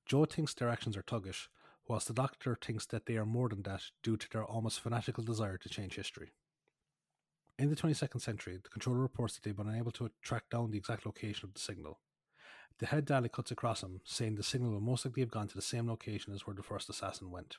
Jo 0.07 0.25
thinks 0.25 0.55
their 0.55 0.71
actions 0.71 0.97
are 0.97 1.03
tuggish, 1.03 1.49
whilst 1.93 2.09
the 2.09 2.15
Doctor 2.15 2.57
thinks 2.59 2.87
that 2.87 3.05
they 3.05 3.19
are 3.19 3.27
more 3.27 3.51
than 3.51 3.65
that 3.65 3.83
due 4.03 4.17
to 4.17 4.27
their 4.31 4.45
almost 4.45 4.81
fanatical 4.81 5.23
desire 5.23 5.59
to 5.59 5.69
change 5.69 5.97
history. 5.97 6.31
In 7.59 7.69
the 7.69 7.77
22nd 7.77 8.19
century, 8.19 8.59
the 8.63 8.71
controller 8.71 9.01
reports 9.01 9.35
that 9.35 9.43
they've 9.43 9.55
been 9.55 9.69
unable 9.69 9.93
to 9.93 10.11
track 10.23 10.45
down 10.51 10.71
the 10.71 10.79
exact 10.79 11.05
location 11.05 11.47
of 11.47 11.53
the 11.53 11.61
signal, 11.61 12.01
the 12.79 12.87
head 12.87 13.05
Dalek 13.05 13.33
cuts 13.33 13.51
across 13.51 13.83
him, 13.83 14.01
saying 14.05 14.37
the 14.37 14.43
signal 14.43 14.73
will 14.73 14.81
most 14.81 15.05
likely 15.05 15.21
have 15.21 15.31
gone 15.31 15.49
to 15.49 15.55
the 15.55 15.61
same 15.61 15.87
location 15.87 16.33
as 16.33 16.47
where 16.47 16.57
the 16.57 16.63
first 16.63 16.89
assassin 16.89 17.31
went. 17.31 17.59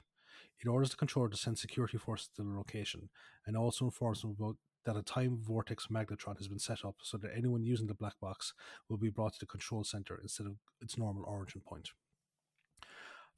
It 0.59 0.67
orders 0.67 0.89
the 0.89 0.95
controller 0.95 1.29
to 1.29 1.37
send 1.37 1.59
security 1.59 1.99
forces 1.99 2.29
to 2.35 2.41
the 2.41 2.57
location, 2.57 3.09
and 3.45 3.55
also 3.55 3.85
informs 3.85 4.23
him 4.23 4.31
about 4.31 4.57
that 4.85 4.97
a 4.97 5.03
time 5.03 5.37
vortex 5.39 5.89
magnetron 5.91 6.37
has 6.37 6.47
been 6.47 6.57
set 6.57 6.83
up 6.83 6.95
so 7.03 7.17
that 7.19 7.37
anyone 7.37 7.61
using 7.61 7.85
the 7.85 7.93
black 7.93 8.19
box 8.19 8.55
will 8.89 8.97
be 8.97 9.11
brought 9.11 9.33
to 9.33 9.39
the 9.41 9.45
control 9.45 9.83
center 9.83 10.19
instead 10.23 10.47
of 10.47 10.55
its 10.81 10.97
normal 10.97 11.23
origin 11.27 11.61
point. 11.61 11.91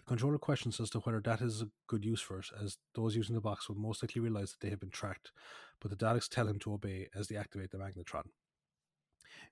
The 0.06 0.12
controller 0.12 0.38
questions 0.38 0.80
as 0.80 0.92
to 0.92 1.00
whether 1.00 1.20
that 1.22 1.42
is 1.42 1.64
a 1.64 1.70
good 1.88 2.06
use 2.06 2.22
for 2.22 2.38
it, 2.38 2.48
as 2.62 2.78
those 2.94 3.16
using 3.16 3.34
the 3.34 3.42
box 3.42 3.68
will 3.68 3.76
most 3.76 4.04
likely 4.04 4.22
realize 4.22 4.52
that 4.52 4.60
they 4.62 4.70
have 4.70 4.80
been 4.80 4.92
tracked, 4.92 5.32
but 5.82 5.90
the 5.90 5.98
Daleks 5.98 6.30
tell 6.30 6.48
him 6.48 6.60
to 6.60 6.74
obey 6.74 7.08
as 7.16 7.28
they 7.28 7.36
activate 7.36 7.72
the 7.72 7.80
magnetron. 7.80 8.26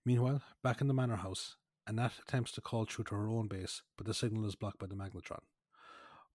Meanwhile, 0.05 0.43
back 0.61 0.79
in 0.79 0.87
the 0.87 0.93
manor 0.93 1.15
house, 1.15 1.55
Anat 1.87 2.11
attempts 2.21 2.51
to 2.51 2.61
call 2.61 2.85
through 2.85 3.05
to 3.05 3.15
her 3.15 3.27
own 3.27 3.47
base, 3.47 3.81
but 3.97 4.05
the 4.05 4.13
signal 4.13 4.45
is 4.45 4.53
blocked 4.53 4.77
by 4.77 4.85
the 4.85 4.95
magnetron. 4.95 5.41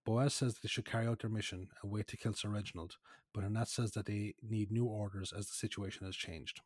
Boaz 0.04 0.34
says 0.34 0.58
they 0.58 0.68
should 0.68 0.84
carry 0.84 1.06
out 1.06 1.20
their 1.20 1.30
mission 1.30 1.68
and 1.80 1.92
wait 1.92 2.08
to 2.08 2.16
kill 2.16 2.34
Sir 2.34 2.48
Reginald, 2.48 2.96
but 3.32 3.44
Anat 3.44 3.68
says 3.68 3.92
that 3.92 4.06
they 4.06 4.34
need 4.42 4.72
new 4.72 4.86
orders 4.86 5.32
as 5.32 5.46
the 5.46 5.54
situation 5.54 6.06
has 6.06 6.16
changed. 6.16 6.60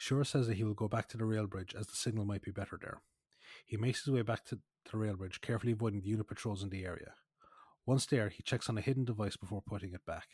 Shura 0.00 0.26
says 0.26 0.48
that 0.48 0.56
he 0.56 0.64
will 0.64 0.74
go 0.74 0.88
back 0.88 1.06
to 1.08 1.16
the 1.16 1.26
rail 1.26 1.46
bridge 1.46 1.76
as 1.78 1.86
the 1.86 1.96
signal 1.96 2.24
might 2.24 2.42
be 2.42 2.50
better 2.50 2.76
there. 2.80 3.02
He 3.66 3.76
makes 3.76 4.04
his 4.04 4.12
way 4.12 4.22
back 4.22 4.44
to 4.46 4.58
the 4.90 4.96
rail 4.98 5.16
bridge, 5.16 5.40
carefully 5.40 5.72
avoiding 5.72 6.00
the 6.00 6.08
unit 6.08 6.26
patrols 6.26 6.62
in 6.62 6.70
the 6.70 6.84
area. 6.84 7.14
Once 7.86 8.06
there, 8.06 8.28
he 8.28 8.42
checks 8.42 8.68
on 8.68 8.78
a 8.78 8.82
hidden 8.82 9.04
device 9.04 9.36
before 9.36 9.62
putting 9.62 9.92
it 9.92 10.04
back. 10.06 10.28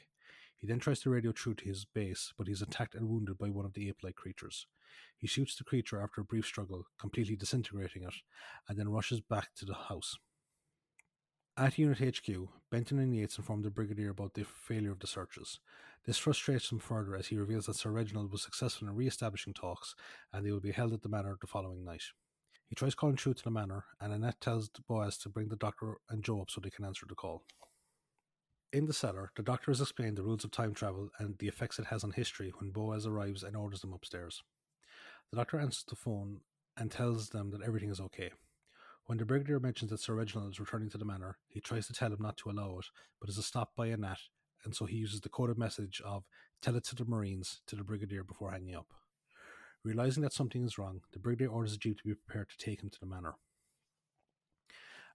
He 0.56 0.66
then 0.66 0.78
tries 0.78 1.00
to 1.00 1.10
radio 1.10 1.32
through 1.32 1.54
to 1.54 1.64
his 1.64 1.84
base, 1.84 2.32
but 2.38 2.46
he 2.46 2.52
is 2.52 2.62
attacked 2.62 2.94
and 2.94 3.08
wounded 3.08 3.36
by 3.38 3.50
one 3.50 3.66
of 3.66 3.74
the 3.74 3.88
ape 3.88 4.02
like 4.02 4.14
creatures. 4.16 4.66
He 5.16 5.26
shoots 5.26 5.56
the 5.56 5.64
creature 5.64 6.00
after 6.00 6.20
a 6.20 6.24
brief 6.24 6.46
struggle, 6.46 6.86
completely 6.98 7.36
disintegrating 7.36 8.02
it, 8.02 8.14
and 8.68 8.78
then 8.78 8.88
rushes 8.88 9.20
back 9.20 9.54
to 9.56 9.66
the 9.66 9.74
house. 9.74 10.16
At 11.58 11.78
Unit 11.78 11.98
HQ, 11.98 12.48
Benton 12.70 12.98
and 12.98 13.14
Yates 13.14 13.38
inform 13.38 13.62
the 13.62 13.70
Brigadier 13.70 14.10
about 14.10 14.34
the 14.34 14.44
failure 14.44 14.92
of 14.92 14.98
the 14.98 15.06
searches. 15.06 15.58
This 16.04 16.18
frustrates 16.18 16.70
him 16.70 16.78
further 16.78 17.16
as 17.16 17.28
he 17.28 17.38
reveals 17.38 17.66
that 17.66 17.76
Sir 17.76 17.90
Reginald 17.90 18.30
was 18.30 18.42
successful 18.42 18.88
in 18.88 18.94
re 18.94 19.06
establishing 19.06 19.54
talks 19.54 19.94
and 20.32 20.44
they 20.44 20.50
will 20.50 20.60
be 20.60 20.72
held 20.72 20.92
at 20.92 21.00
the 21.00 21.08
manor 21.08 21.36
the 21.40 21.46
following 21.46 21.82
night. 21.82 22.02
He 22.68 22.74
tries 22.74 22.94
calling 22.94 23.16
through 23.16 23.34
to 23.34 23.44
the 23.44 23.50
manor, 23.50 23.84
and 24.00 24.12
Anat 24.12 24.40
tells 24.40 24.68
Boaz 24.68 25.16
to 25.18 25.28
bring 25.28 25.48
the 25.48 25.56
doctor 25.56 25.98
and 26.10 26.22
Jo 26.22 26.42
up 26.42 26.50
so 26.50 26.60
they 26.60 26.70
can 26.70 26.84
answer 26.84 27.06
the 27.08 27.14
call. 27.14 27.44
In 28.72 28.86
the 28.86 28.92
cellar, 28.92 29.30
the 29.36 29.42
doctor 29.42 29.70
has 29.70 29.80
explained 29.80 30.16
the 30.16 30.22
rules 30.22 30.44
of 30.44 30.50
time 30.50 30.74
travel 30.74 31.10
and 31.18 31.38
the 31.38 31.48
effects 31.48 31.78
it 31.78 31.86
has 31.86 32.02
on 32.02 32.10
history 32.10 32.52
when 32.58 32.72
Boaz 32.72 33.06
arrives 33.06 33.42
and 33.42 33.56
orders 33.56 33.80
them 33.80 33.92
upstairs. 33.92 34.42
The 35.30 35.36
doctor 35.36 35.58
answers 35.58 35.84
the 35.88 35.96
phone 35.96 36.40
and 36.76 36.90
tells 36.90 37.30
them 37.30 37.50
that 37.52 37.62
everything 37.62 37.90
is 37.90 38.00
okay. 38.00 38.32
When 39.06 39.18
the 39.18 39.24
brigadier 39.24 39.60
mentions 39.60 39.90
that 39.90 40.00
Sir 40.00 40.14
Reginald 40.14 40.50
is 40.50 40.60
returning 40.60 40.90
to 40.90 40.98
the 40.98 41.04
manor, 41.04 41.38
he 41.48 41.60
tries 41.60 41.86
to 41.86 41.92
tell 41.92 42.12
him 42.12 42.20
not 42.20 42.36
to 42.38 42.50
allow 42.50 42.78
it, 42.78 42.86
but 43.20 43.30
is 43.30 43.44
stopped 43.46 43.76
by 43.76 43.88
Anat 43.88 44.18
and 44.66 44.74
so 44.74 44.84
he 44.84 44.96
uses 44.96 45.20
the 45.20 45.28
coded 45.28 45.56
message 45.56 46.02
of 46.04 46.24
tell 46.60 46.76
it 46.76 46.84
to 46.84 46.96
the 46.96 47.04
Marines 47.04 47.60
to 47.68 47.76
the 47.76 47.84
Brigadier 47.84 48.24
before 48.24 48.50
hanging 48.50 48.74
up. 48.74 48.92
Realizing 49.86 50.24
that 50.24 50.32
something 50.32 50.64
is 50.64 50.78
wrong, 50.78 51.02
the 51.12 51.20
Brigadier 51.20 51.46
orders 51.46 51.70
the 51.70 51.78
Jeep 51.78 51.98
to 51.98 52.08
be 52.08 52.14
prepared 52.14 52.48
to 52.48 52.58
take 52.58 52.82
him 52.82 52.90
to 52.90 52.98
the 52.98 53.06
manor. 53.06 53.36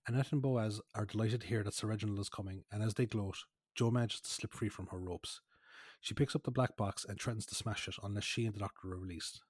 Anat 0.07 0.31
and 0.31 0.41
Boaz 0.41 0.79
are 0.95 1.05
delighted 1.05 1.41
to 1.41 1.47
hear 1.47 1.61
that 1.61 1.73
Sir 1.73 1.87
Reginald 1.87 2.19
is 2.19 2.29
coming, 2.29 2.63
and 2.71 2.81
as 2.81 2.93
they 2.93 3.05
gloat, 3.05 3.35
Jo 3.75 3.91
manages 3.91 4.21
to 4.21 4.29
slip 4.29 4.53
free 4.53 4.69
from 4.69 4.87
her 4.87 4.97
ropes. 4.97 5.41
She 5.99 6.13
picks 6.13 6.37
up 6.37 6.43
the 6.43 6.51
black 6.51 6.77
box 6.77 7.03
and 7.03 7.19
threatens 7.19 7.45
to 7.47 7.55
smash 7.55 7.89
it 7.89 7.95
unless 8.01 8.23
she 8.23 8.45
and 8.45 8.55
the 8.55 8.61
doctor 8.61 8.93
are 8.93 8.97
released. 8.97 9.41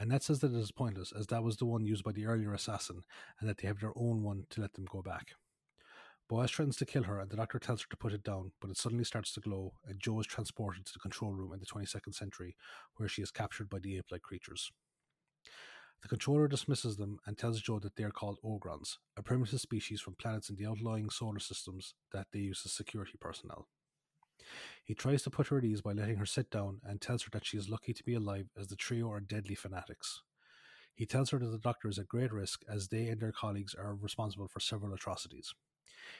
Anat 0.00 0.22
says 0.22 0.40
that 0.40 0.54
it 0.54 0.58
is 0.58 0.72
pointless, 0.72 1.12
as 1.12 1.26
that 1.26 1.44
was 1.44 1.58
the 1.58 1.66
one 1.66 1.84
used 1.84 2.02
by 2.02 2.12
the 2.12 2.24
earlier 2.24 2.54
assassin, 2.54 3.02
and 3.38 3.50
that 3.50 3.58
they 3.58 3.68
have 3.68 3.80
their 3.80 3.92
own 3.94 4.22
one 4.22 4.46
to 4.48 4.62
let 4.62 4.72
them 4.72 4.86
go 4.90 5.02
back. 5.02 5.32
Boaz 6.28 6.50
threatens 6.50 6.76
to 6.76 6.86
kill 6.86 7.04
her, 7.04 7.20
and 7.20 7.30
the 7.30 7.36
doctor 7.36 7.58
tells 7.58 7.82
her 7.82 7.88
to 7.88 7.96
put 7.96 8.12
it 8.12 8.24
down, 8.24 8.50
but 8.60 8.70
it 8.70 8.76
suddenly 8.76 9.04
starts 9.04 9.32
to 9.32 9.40
glow, 9.40 9.74
and 9.84 10.00
Jo 10.00 10.18
is 10.18 10.26
transported 10.26 10.84
to 10.84 10.92
the 10.92 10.98
control 10.98 11.32
room 11.32 11.52
in 11.52 11.60
the 11.60 11.66
22nd 11.66 12.14
century, 12.14 12.56
where 12.96 13.08
she 13.08 13.22
is 13.22 13.30
captured 13.30 13.68
by 13.68 13.78
the 13.78 13.96
ape 13.96 14.06
like 14.10 14.22
creatures. 14.22 14.72
The 16.02 16.08
controller 16.08 16.48
dismisses 16.48 16.96
them 16.96 17.18
and 17.26 17.38
tells 17.38 17.62
Jo 17.62 17.78
that 17.78 17.96
they 17.96 18.02
are 18.04 18.10
called 18.10 18.38
Ogrons, 18.44 18.98
a 19.16 19.22
primitive 19.22 19.60
species 19.60 20.00
from 20.00 20.16
planets 20.16 20.50
in 20.50 20.56
the 20.56 20.66
outlying 20.66 21.10
solar 21.10 21.38
systems 21.38 21.94
that 22.12 22.26
they 22.32 22.40
use 22.40 22.62
as 22.64 22.72
security 22.72 23.16
personnel. 23.20 23.68
He 24.84 24.94
tries 24.94 25.22
to 25.22 25.30
put 25.30 25.48
her 25.48 25.58
at 25.58 25.64
ease 25.64 25.80
by 25.80 25.92
letting 25.92 26.16
her 26.16 26.26
sit 26.26 26.50
down 26.50 26.80
and 26.84 27.00
tells 27.00 27.22
her 27.22 27.30
that 27.32 27.46
she 27.46 27.56
is 27.56 27.68
lucky 27.68 27.92
to 27.92 28.04
be 28.04 28.14
alive 28.14 28.48
as 28.58 28.68
the 28.68 28.76
trio 28.76 29.10
are 29.10 29.20
deadly 29.20 29.54
fanatics. 29.54 30.22
He 30.94 31.06
tells 31.06 31.30
her 31.30 31.38
that 31.38 31.46
the 31.46 31.58
doctor 31.58 31.88
is 31.88 31.98
at 31.98 32.08
great 32.08 32.32
risk 32.32 32.62
as 32.68 32.88
they 32.88 33.08
and 33.08 33.20
their 33.20 33.32
colleagues 33.32 33.74
are 33.74 33.94
responsible 33.94 34.48
for 34.48 34.60
several 34.60 34.94
atrocities. 34.94 35.54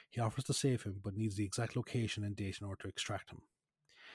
He 0.09 0.21
offers 0.21 0.43
to 0.45 0.53
save 0.53 0.83
him, 0.83 1.01
but 1.03 1.15
needs 1.15 1.35
the 1.35 1.45
exact 1.45 1.75
location 1.75 2.23
and 2.23 2.35
date 2.35 2.57
in 2.61 2.67
order 2.67 2.81
to 2.83 2.87
extract 2.87 3.31
him. 3.31 3.41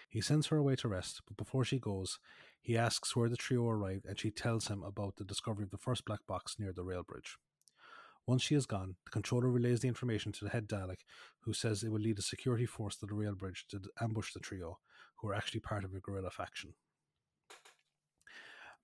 He 0.08 0.20
sends 0.20 0.48
her 0.48 0.56
away 0.56 0.76
to 0.76 0.88
rest, 0.88 1.22
but 1.26 1.36
before 1.36 1.64
she 1.64 1.78
goes, 1.78 2.18
he 2.60 2.76
asks 2.76 3.16
where 3.16 3.28
the 3.28 3.36
trio 3.36 3.66
arrived 3.68 4.06
and 4.06 4.18
she 4.18 4.30
tells 4.30 4.68
him 4.68 4.82
about 4.82 5.16
the 5.16 5.24
discovery 5.24 5.64
of 5.64 5.70
the 5.70 5.78
first 5.78 6.04
black 6.04 6.20
box 6.26 6.56
near 6.58 6.72
the 6.72 6.84
rail 6.84 7.02
bridge. 7.02 7.38
Once 8.26 8.42
she 8.42 8.54
is 8.54 8.66
gone, 8.66 8.94
the 9.04 9.10
controller 9.10 9.48
relays 9.48 9.80
the 9.80 9.88
information 9.88 10.30
to 10.30 10.44
the 10.44 10.50
head 10.50 10.68
Dalek, 10.68 11.00
who 11.40 11.52
says 11.52 11.82
it 11.82 11.90
will 11.90 11.98
lead 11.98 12.18
a 12.18 12.22
security 12.22 12.66
force 12.66 12.96
to 12.96 13.06
the 13.06 13.14
rail 13.14 13.34
bridge 13.34 13.66
to 13.68 13.80
ambush 14.00 14.32
the 14.32 14.38
trio, 14.38 14.78
who 15.16 15.28
are 15.28 15.34
actually 15.34 15.60
part 15.60 15.84
of 15.84 15.92
a 15.94 16.00
guerrilla 16.00 16.30
faction. 16.30 16.74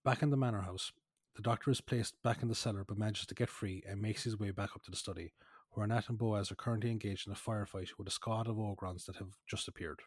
Back 0.05 0.23
in 0.23 0.31
the 0.31 0.37
manor 0.37 0.63
house, 0.63 0.93
the 1.37 1.43
doctor 1.43 1.71
is 1.71 1.81
placed 1.81 2.21
back 2.23 2.43
in 2.43 2.49
the 2.49 2.55
cellar 2.55 2.85
but 2.85 2.99
manages 2.99 3.27
to 3.27 3.35
get 3.35 3.49
free 3.49 3.83
and 3.89 4.03
makes 4.03 4.25
his 4.25 4.39
way 4.39 4.51
back 4.51 4.71
up 4.75 4.83
to 4.85 4.91
the 4.91 4.97
study, 4.97 5.35
where 5.73 5.85
Anat 5.85 6.09
and 6.09 6.19
Boaz 6.19 6.51
are 6.51 6.57
currently 6.57 6.91
engaged 6.91 7.27
in 7.27 7.33
a 7.33 7.37
firefight 7.37 7.91
with 7.99 8.09
a 8.09 8.13
squad 8.13 8.49
of 8.49 8.57
Ogrons 8.57 9.05
that 9.07 9.17
have 9.17 9.37
just 9.47 9.69
appeared. 9.69 10.01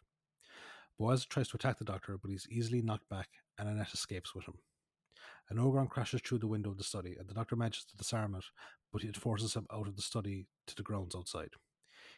Boaz 0.98 1.24
tries 1.24 1.48
to 1.48 1.56
attack 1.56 1.78
the 1.78 1.84
doctor, 1.84 2.18
but 2.20 2.30
he's 2.30 2.46
easily 2.50 2.82
knocked 2.82 3.08
back, 3.08 3.28
and 3.58 3.68
Anat 3.68 3.92
escapes 3.92 4.34
with 4.34 4.46
him. 4.46 4.58
An 5.50 5.58
Ogron 5.58 5.88
crashes 5.88 6.20
through 6.20 6.38
the 6.38 6.46
window 6.46 6.70
of 6.70 6.78
the 6.78 6.84
study, 6.84 7.16
and 7.18 7.28
the 7.28 7.34
doctor 7.34 7.56
manages 7.56 7.84
to 7.84 7.96
disarm 7.96 8.34
it, 8.34 8.44
but 8.92 9.04
it 9.04 9.16
forces 9.16 9.54
him 9.54 9.66
out 9.72 9.88
of 9.88 9.96
the 9.96 10.02
study 10.02 10.46
to 10.66 10.74
the 10.74 10.82
grounds 10.82 11.14
outside. 11.14 11.50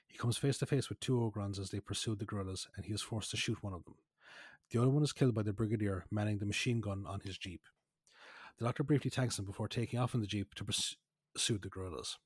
He 0.07 0.19
comes 0.19 0.37
face 0.37 0.59
to 0.59 0.67
face 0.67 0.89
with 0.89 1.01
two 1.01 1.17
Ogrons 1.17 1.59
as 1.59 1.71
they 1.71 1.81
pursue 1.81 2.15
the 2.15 2.25
guerrillas, 2.25 2.69
and 2.77 2.87
he 2.87 2.93
is 2.93 3.03
forced 3.03 3.31
to 3.31 3.37
shoot 3.37 3.63
one 3.63 3.73
of 3.73 3.85
them. 3.85 3.97
The 4.71 4.81
other 4.81 4.91
one 4.91 5.03
is 5.03 5.13
killed 5.13 5.35
by 5.35 5.43
the 5.43 5.53
brigadier 5.53 6.05
manning 6.11 6.39
the 6.39 6.47
machine 6.47 6.81
gun 6.81 7.05
on 7.07 7.21
his 7.21 7.39
jeep. 7.39 7.63
The 8.59 8.67
doctor 8.67 8.85
briefly 8.85 9.11
thanks 9.11 9.39
him 9.39 9.45
before 9.45 9.69
taking 9.69 9.99
off 9.99 10.15
in 10.15 10.21
the 10.21 10.27
jeep 10.27 10.55
to 10.55 10.65
pursue 10.65 11.59
the 11.59 11.69
guerrillas. 11.69 12.19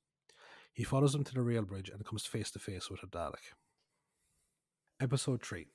He 0.73 0.83
follows 0.83 1.13
them 1.13 1.23
to 1.23 1.33
the 1.33 1.41
rail 1.41 1.63
bridge 1.63 1.89
and 1.89 2.05
comes 2.05 2.25
face 2.25 2.51
to 2.51 2.59
face 2.59 2.89
with 2.89 3.03
a 3.03 3.07
Dalek. 3.07 3.53
Episode 5.01 5.43
3 5.43 5.67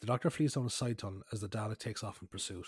The 0.00 0.06
Doctor 0.06 0.30
flees 0.30 0.54
down 0.54 0.66
a 0.66 0.70
side 0.70 0.98
tunnel 0.98 1.22
as 1.32 1.40
the 1.40 1.48
Dalek 1.48 1.78
takes 1.78 2.02
off 2.02 2.20
in 2.22 2.28
pursuit. 2.28 2.66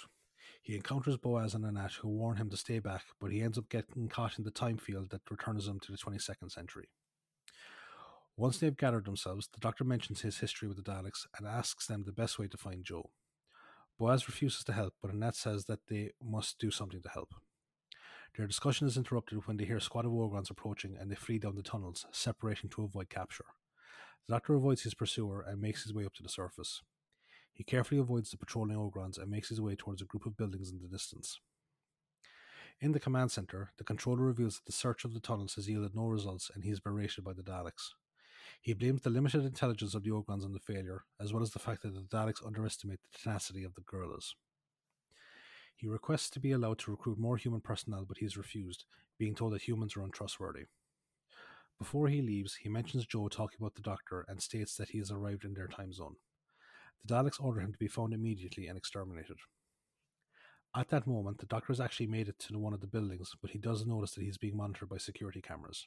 He 0.63 0.77
encounters 0.77 1.17
Boaz 1.17 1.55
and 1.55 1.65
Anat, 1.65 1.93
who 1.95 2.09
warn 2.09 2.37
him 2.37 2.51
to 2.51 2.57
stay 2.57 2.79
back, 2.79 3.05
but 3.21 3.31
he 3.31 3.43
ends 3.43 3.59
up 3.59 3.69
getting 3.69 4.09
caught 4.09 4.39
in 4.39 4.45
the 4.45 4.51
time 4.51 4.77
field 4.77 5.11
that 5.11 5.31
returns 5.31 5.67
him 5.67 5.81
to 5.81 5.93
the 5.93 5.99
22nd 5.99 6.51
century. 6.51 6.89
Once 8.37 8.59
they've 8.59 8.77
gathered 8.77 9.05
themselves, 9.05 9.49
the 9.53 9.61
Doctor 9.61 9.85
mentions 9.85 10.21
his 10.21 10.39
history 10.39 10.69
with 10.69 10.77
the 10.77 10.91
Daleks 10.91 11.27
and 11.37 11.47
asks 11.47 11.87
them 11.87 12.05
the 12.05 12.13
best 12.13 12.39
way 12.39 12.47
to 12.47 12.57
find 12.57 12.85
Jo. 12.85 13.11
Boaz 13.99 14.29
refuses 14.29 14.63
to 14.65 14.73
help, 14.73 14.95
but 15.03 15.11
Anat 15.11 15.35
says 15.35 15.65
that 15.65 15.89
they 15.89 16.13
must 16.23 16.59
do 16.59 16.71
something 16.71 17.03
to 17.03 17.09
help. 17.09 17.35
Their 18.37 18.47
discussion 18.47 18.87
is 18.87 18.97
interrupted 18.97 19.47
when 19.47 19.57
they 19.57 19.65
hear 19.65 19.79
a 19.79 19.81
squad 19.81 20.05
of 20.05 20.13
Ogrons 20.13 20.51
approaching 20.51 20.97
and 20.99 21.11
they 21.11 21.17
flee 21.17 21.39
down 21.39 21.57
the 21.57 21.63
tunnels, 21.63 22.07
separating 22.13 22.71
to 22.71 22.85
avoid 22.85 23.11
capture. 23.11 23.47
The 24.27 24.35
Doctor 24.35 24.55
avoids 24.55 24.83
his 24.83 24.95
pursuer 24.95 25.41
and 25.41 25.61
makes 25.61 25.83
his 25.83 25.93
way 25.95 26.05
up 26.05 26.15
to 26.15 26.23
the 26.23 26.29
surface. 26.29 26.83
He 27.53 27.65
carefully 27.65 28.01
avoids 28.01 28.31
the 28.31 28.37
patrolling 28.37 28.77
Ogrons 28.77 29.19
and 29.19 29.31
makes 29.31 29.49
his 29.49 29.61
way 29.61 29.75
towards 29.75 30.01
a 30.01 30.05
group 30.05 30.27
of 30.27 30.37
buildings 30.37 30.71
in 30.71 30.79
the 30.81 30.87
distance. 30.87 31.41
In 32.81 32.93
the 32.93 33.01
command 33.01 33.33
center, 33.33 33.73
the 33.77 33.83
controller 33.83 34.23
reveals 34.23 34.57
that 34.57 34.67
the 34.67 34.73
search 34.73 35.05
of 35.05 35.13
the 35.13 35.21
tunnels 35.21 35.57
has 35.57 35.69
yielded 35.69 35.97
no 35.97 36.07
results 36.07 36.49
and 36.55 36.63
he 36.63 36.71
is 36.71 36.79
berated 36.79 37.25
by 37.25 37.33
the 37.33 37.43
Daleks. 37.43 37.95
He 38.63 38.73
blames 38.73 39.03
the 39.03 39.11
limited 39.11 39.45
intelligence 39.45 39.95
of 39.95 40.05
the 40.05 40.11
Ogrons 40.11 40.45
on 40.45 40.53
the 40.53 40.61
failure, 40.61 41.05
as 41.21 41.33
well 41.33 41.43
as 41.43 41.51
the 41.51 41.59
fact 41.59 41.83
that 41.83 41.95
the 41.95 42.17
Daleks 42.17 42.45
underestimate 42.47 43.01
the 43.03 43.19
tenacity 43.19 43.65
of 43.65 43.75
the 43.75 43.83
guerrillas. 43.83 44.37
He 45.79 45.87
requests 45.87 46.29
to 46.31 46.41
be 46.41 46.51
allowed 46.51 46.81
to 46.81 46.91
recruit 46.91 47.21
more 47.21 47.37
human 47.37 47.61
personnel, 47.61 48.05
but 48.05 48.19
he 48.19 48.27
is 48.27 48.37
refused, 48.37 48.85
being 49.17 49.37
told 49.37 49.53
that 49.53 49.63
humans 49.63 49.97
are 49.97 50.03
untrustworthy. 50.03 50.65
Before 51.79 52.09
he 52.09 52.21
leaves, 52.21 52.57
he 52.57 52.69
mentions 52.69 53.07
Jo 53.07 53.29
talking 53.29 53.59
about 53.61 53.77
the 53.77 53.83
doctor 53.83 54.25
and 54.27 54.43
states 54.43 54.75
that 54.75 54.89
he 54.89 54.99
has 54.99 55.13
arrived 55.13 55.45
in 55.45 55.55
their 55.55 55.69
time 55.69 55.93
zone. 55.93 56.17
The 57.05 57.15
Daleks 57.15 57.41
order 57.41 57.61
him 57.61 57.71
to 57.71 57.79
be 57.79 57.87
found 57.87 58.13
immediately 58.13 58.67
and 58.67 58.77
exterminated. 58.77 59.37
At 60.75 60.89
that 60.89 61.07
moment, 61.07 61.39
the 61.39 61.47
doctor 61.47 61.73
has 61.73 61.81
actually 61.81 62.09
made 62.09 62.29
it 62.29 62.41
to 62.41 62.59
one 62.59 62.75
of 62.75 62.81
the 62.81 62.89
buildings, 62.89 63.31
but 63.41 63.53
he 63.53 63.59
does 63.59 63.87
notice 63.87 64.11
that 64.13 64.23
he 64.23 64.29
is 64.29 64.37
being 64.37 64.57
monitored 64.57 64.89
by 64.89 64.99
security 64.99 65.41
cameras. 65.41 65.87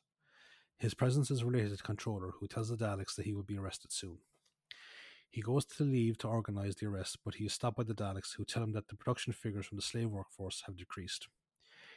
His 0.77 0.93
presence 0.93 1.29
is 1.29 1.43
related 1.43 1.77
to 1.77 1.83
controller, 1.83 2.31
who 2.39 2.48
tells 2.48 2.69
the 2.69 2.77
Daleks 2.77 3.15
that 3.15 3.25
he 3.25 3.33
will 3.33 3.43
be 3.43 3.57
arrested 3.57 3.91
soon. 3.91 4.19
He 5.31 5.41
goes 5.41 5.63
to 5.63 5.83
leave 5.85 6.17
to 6.19 6.27
organize 6.27 6.75
the 6.75 6.88
arrest, 6.88 7.19
but 7.23 7.35
he 7.35 7.45
is 7.45 7.53
stopped 7.53 7.77
by 7.77 7.83
the 7.83 7.93
Daleks, 7.93 8.35
who 8.35 8.43
tell 8.43 8.63
him 8.63 8.73
that 8.73 8.89
the 8.89 8.97
production 8.97 9.31
figures 9.31 9.65
from 9.65 9.77
the 9.77 9.81
slave 9.81 10.09
workforce 10.09 10.63
have 10.65 10.75
decreased. 10.75 11.29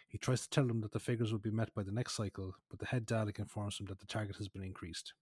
He 0.06 0.18
tries 0.18 0.42
to 0.42 0.50
tell 0.50 0.68
them 0.68 0.80
that 0.82 0.92
the 0.92 1.00
figures 1.00 1.32
will 1.32 1.40
be 1.40 1.50
met 1.50 1.74
by 1.74 1.82
the 1.82 1.90
next 1.90 2.14
cycle, 2.14 2.54
but 2.70 2.78
the 2.78 2.86
head 2.86 3.06
Dalek 3.06 3.40
informs 3.40 3.80
him 3.80 3.86
that 3.86 3.98
the 3.98 4.06
target 4.06 4.36
has 4.36 4.46
been 4.46 4.62
increased. 4.62 5.14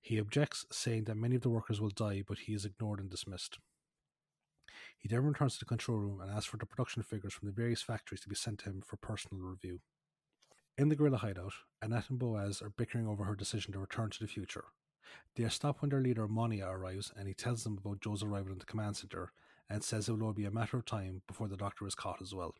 He 0.00 0.18
objects, 0.18 0.66
saying 0.72 1.04
that 1.04 1.16
many 1.16 1.36
of 1.36 1.42
the 1.42 1.50
workers 1.50 1.80
will 1.80 1.90
die, 1.90 2.24
but 2.26 2.40
he 2.40 2.54
is 2.54 2.64
ignored 2.64 2.98
and 2.98 3.08
dismissed. 3.08 3.60
He 4.96 5.08
then 5.08 5.22
returns 5.22 5.54
to 5.54 5.58
the 5.60 5.64
control 5.64 5.98
room 5.98 6.20
and 6.20 6.32
asks 6.32 6.46
for 6.46 6.56
the 6.56 6.66
production 6.66 7.04
figures 7.04 7.34
from 7.34 7.46
the 7.46 7.54
various 7.54 7.82
factories 7.82 8.20
to 8.22 8.28
be 8.28 8.34
sent 8.34 8.58
to 8.60 8.64
him 8.64 8.82
for 8.84 8.96
personal 8.96 9.44
review. 9.44 9.78
In 10.76 10.88
the 10.88 10.96
guerrilla 10.96 11.18
hideout, 11.18 11.54
Anat 11.80 12.10
and 12.10 12.18
Boaz 12.18 12.60
are 12.60 12.70
bickering 12.70 13.06
over 13.06 13.24
her 13.24 13.36
decision 13.36 13.72
to 13.72 13.78
return 13.78 14.10
to 14.10 14.18
the 14.20 14.26
future, 14.26 14.64
they 15.36 15.44
are 15.44 15.50
stopped 15.50 15.80
when 15.80 15.90
their 15.90 16.00
leader 16.00 16.26
Monia 16.26 16.66
arrives 16.66 17.12
and 17.16 17.28
he 17.28 17.34
tells 17.34 17.64
them 17.64 17.78
about 17.78 18.00
Jo's 18.00 18.22
arrival 18.22 18.52
in 18.52 18.58
the 18.58 18.64
command 18.64 18.96
center 18.96 19.32
and 19.70 19.84
says 19.84 20.08
it 20.08 20.12
will 20.12 20.24
only 20.24 20.42
be 20.42 20.44
a 20.46 20.50
matter 20.50 20.76
of 20.76 20.84
time 20.84 21.22
before 21.26 21.48
the 21.48 21.56
doctor 21.56 21.86
is 21.86 21.94
caught 21.94 22.22
as 22.22 22.34
well. 22.34 22.54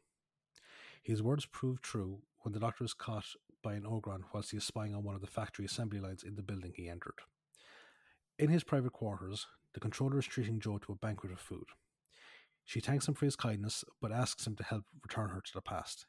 His 1.03 1.23
words 1.23 1.47
prove 1.47 1.81
true 1.81 2.21
when 2.41 2.53
the 2.53 2.61
doctor 2.61 2.85
is 2.85 2.95
caught 2.95 3.25
by 3.63 3.75
an 3.75 3.83
Ogron 3.83 4.23
whilst 4.33 4.51
he 4.51 4.57
is 4.57 4.65
spying 4.65 4.95
on 4.95 5.03
one 5.03 5.15
of 5.15 5.21
the 5.21 5.27
factory 5.27 5.65
assembly 5.65 6.01
lines 6.01 6.23
in 6.23 6.37
the 6.37 6.43
building 6.43 6.73
he 6.75 6.89
entered. 6.89 7.21
In 8.39 8.51
his 8.51 8.63
private 8.63 8.93
quarters, 8.93 9.47
the 9.75 9.81
controller 9.81 10.19
is 10.19 10.27
treating 10.27 10.61
Jo 10.61 10.79
to 10.79 10.93
a 10.93 10.97
banquet 10.97 11.33
of 11.33 11.41
food. 11.41 11.67
She 12.65 12.81
thanks 12.81 13.09
him 13.09 13.15
for 13.15 13.25
his 13.25 13.37
kindness, 13.37 13.85
but 14.01 14.13
asks 14.13 14.47
him 14.47 14.55
to 14.57 14.63
help 14.63 14.85
return 15.03 15.31
her 15.31 15.41
to 15.41 15.53
the 15.53 15.63
past. 15.63 16.07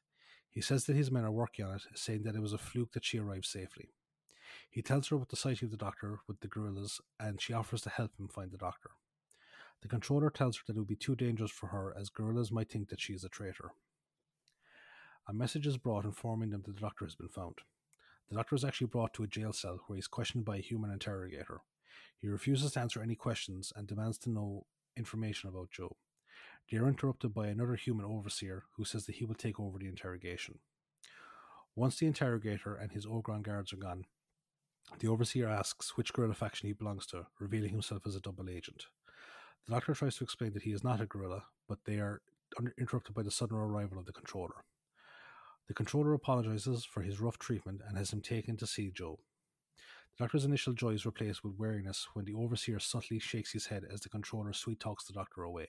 He 0.49 0.61
says 0.61 0.85
that 0.85 0.95
his 0.95 1.11
men 1.11 1.23
are 1.23 1.31
working 1.31 1.65
on 1.65 1.75
it, 1.75 1.83
saying 1.93 2.23
that 2.23 2.35
it 2.35 2.41
was 2.41 2.53
a 2.53 2.57
fluke 2.57 2.91
that 2.91 3.05
she 3.05 3.19
arrived 3.19 3.45
safely. 3.45 3.89
He 4.69 4.81
tells 4.81 5.07
her 5.07 5.15
about 5.15 5.29
the 5.29 5.35
sighting 5.35 5.65
of 5.65 5.71
the 5.71 5.77
doctor 5.77 6.19
with 6.27 6.41
the 6.41 6.47
guerrillas, 6.47 7.01
and 7.19 7.41
she 7.41 7.53
offers 7.53 7.81
to 7.81 7.89
help 7.89 8.11
him 8.19 8.27
find 8.27 8.51
the 8.51 8.57
doctor. 8.57 8.91
The 9.81 9.87
controller 9.87 10.29
tells 10.29 10.57
her 10.57 10.63
that 10.67 10.75
it 10.75 10.79
would 10.79 10.87
be 10.87 10.95
too 10.95 11.15
dangerous 11.15 11.51
for 11.51 11.67
her, 11.67 11.95
as 11.97 12.09
guerrillas 12.09 12.51
might 12.51 12.69
think 12.69 12.89
that 12.89 12.99
she 12.99 13.13
is 13.13 13.23
a 13.23 13.29
traitor. 13.29 13.71
A 15.27 15.33
message 15.33 15.65
is 15.65 15.77
brought 15.77 16.05
informing 16.05 16.49
them 16.49 16.63
that 16.65 16.75
the 16.75 16.81
doctor 16.81 17.05
has 17.05 17.15
been 17.15 17.29
found. 17.29 17.59
The 18.29 18.35
doctor 18.35 18.55
is 18.55 18.63
actually 18.63 18.87
brought 18.87 19.13
to 19.15 19.23
a 19.23 19.27
jail 19.27 19.53
cell 19.53 19.79
where 19.87 19.95
he 19.95 19.99
is 19.99 20.07
questioned 20.07 20.45
by 20.45 20.57
a 20.57 20.61
human 20.61 20.91
interrogator. 20.91 21.61
He 22.17 22.27
refuses 22.27 22.73
to 22.73 22.79
answer 22.79 23.01
any 23.01 23.15
questions 23.15 23.73
and 23.75 23.87
demands 23.87 24.17
to 24.19 24.29
know 24.29 24.65
information 24.95 25.49
about 25.49 25.71
Jo. 25.71 25.95
They 26.69 26.77
are 26.77 26.87
interrupted 26.87 27.33
by 27.33 27.47
another 27.47 27.75
human 27.75 28.05
overseer 28.05 28.65
who 28.75 28.85
says 28.85 29.05
that 29.05 29.15
he 29.15 29.25
will 29.25 29.35
take 29.35 29.59
over 29.59 29.79
the 29.79 29.87
interrogation. 29.87 30.59
Once 31.75 31.97
the 31.97 32.05
interrogator 32.05 32.75
and 32.75 32.91
his 32.91 33.05
Ogron 33.05 33.41
guards 33.41 33.73
are 33.73 33.77
gone, 33.77 34.05
the 34.97 35.07
overseer 35.07 35.47
asks 35.47 35.95
which 35.95 36.11
guerrilla 36.13 36.33
faction 36.33 36.67
he 36.67 36.73
belongs 36.73 37.05
to, 37.07 37.27
revealing 37.39 37.69
himself 37.69 38.07
as 38.07 38.15
a 38.15 38.19
double 38.19 38.49
agent. 38.49 38.87
The 39.65 39.73
doctor 39.73 39.93
tries 39.93 40.15
to 40.17 40.23
explain 40.23 40.53
that 40.53 40.63
he 40.63 40.71
is 40.71 40.83
not 40.83 40.99
a 40.99 41.05
guerrilla, 41.05 41.43
but 41.67 41.79
they 41.85 41.99
are 41.99 42.21
interrupted 42.77 43.13
by 43.13 43.21
the 43.21 43.31
sudden 43.31 43.57
arrival 43.57 43.99
of 43.99 44.05
the 44.05 44.11
controller. 44.11 44.63
The 45.67 45.73
controller 45.75 46.13
apologizes 46.13 46.83
for 46.83 47.01
his 47.01 47.21
rough 47.21 47.37
treatment 47.37 47.81
and 47.87 47.95
has 47.97 48.11
him 48.11 48.21
taken 48.21 48.57
to 48.57 48.65
see 48.65 48.89
Jo. 48.89 49.19
The 50.17 50.23
doctor's 50.23 50.45
initial 50.45 50.73
joy 50.73 50.93
is 50.93 51.05
replaced 51.05 51.43
with 51.43 51.59
wariness 51.59 52.07
when 52.13 52.25
the 52.25 52.33
overseer 52.33 52.79
subtly 52.79 53.19
shakes 53.19 53.53
his 53.53 53.67
head 53.67 53.85
as 53.89 54.01
the 54.01 54.09
controller 54.09 54.51
sweet 54.51 54.79
talks 54.79 55.05
the 55.05 55.13
doctor 55.13 55.43
away. 55.43 55.67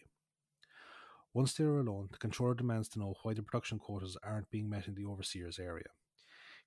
Once 1.34 1.52
they 1.52 1.64
are 1.64 1.78
alone, 1.78 2.08
the 2.10 2.18
controller 2.18 2.54
demands 2.54 2.88
to 2.88 2.98
know 2.98 3.14
why 3.22 3.34
the 3.34 3.42
production 3.42 3.78
quotas 3.78 4.16
aren't 4.24 4.50
being 4.50 4.68
met 4.68 4.88
in 4.88 4.94
the 4.94 5.04
overseer's 5.04 5.58
area. 5.58 5.90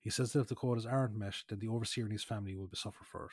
He 0.04 0.10
says 0.10 0.34
that 0.34 0.42
if 0.42 0.48
the 0.48 0.56
quotas 0.56 0.86
aren't 0.86 1.16
met, 1.16 1.36
then 1.48 1.60
the 1.60 1.70
overseer 1.70 2.04
and 2.04 2.12
his 2.12 2.26
family 2.26 2.56
will 2.56 2.68
be 2.68 2.76
suffer 2.76 3.06
for 3.06 3.26
it. 3.26 3.32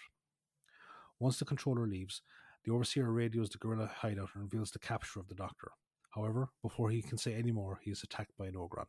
Once 1.19 1.39
the 1.39 1.45
controller 1.45 1.87
leaves, 1.87 2.23
the 2.65 2.73
overseer 2.73 3.11
radios 3.11 3.51
the 3.51 3.59
guerrilla 3.59 3.91
hideout 3.93 4.31
and 4.35 4.45
reveals 4.45 4.71
the 4.71 4.79
capture 4.79 5.19
of 5.19 5.29
the 5.29 5.35
doctor. 5.35 5.73
However, 6.15 6.51
before 6.63 6.91
he 6.91 7.03
can 7.03 7.19
say 7.19 7.35
any 7.35 7.51
more, 7.51 7.81
he 7.83 7.91
is 7.91 8.03
attacked 8.03 8.37
by 8.39 8.47
an 8.47 8.55
Ogron. 8.55 8.87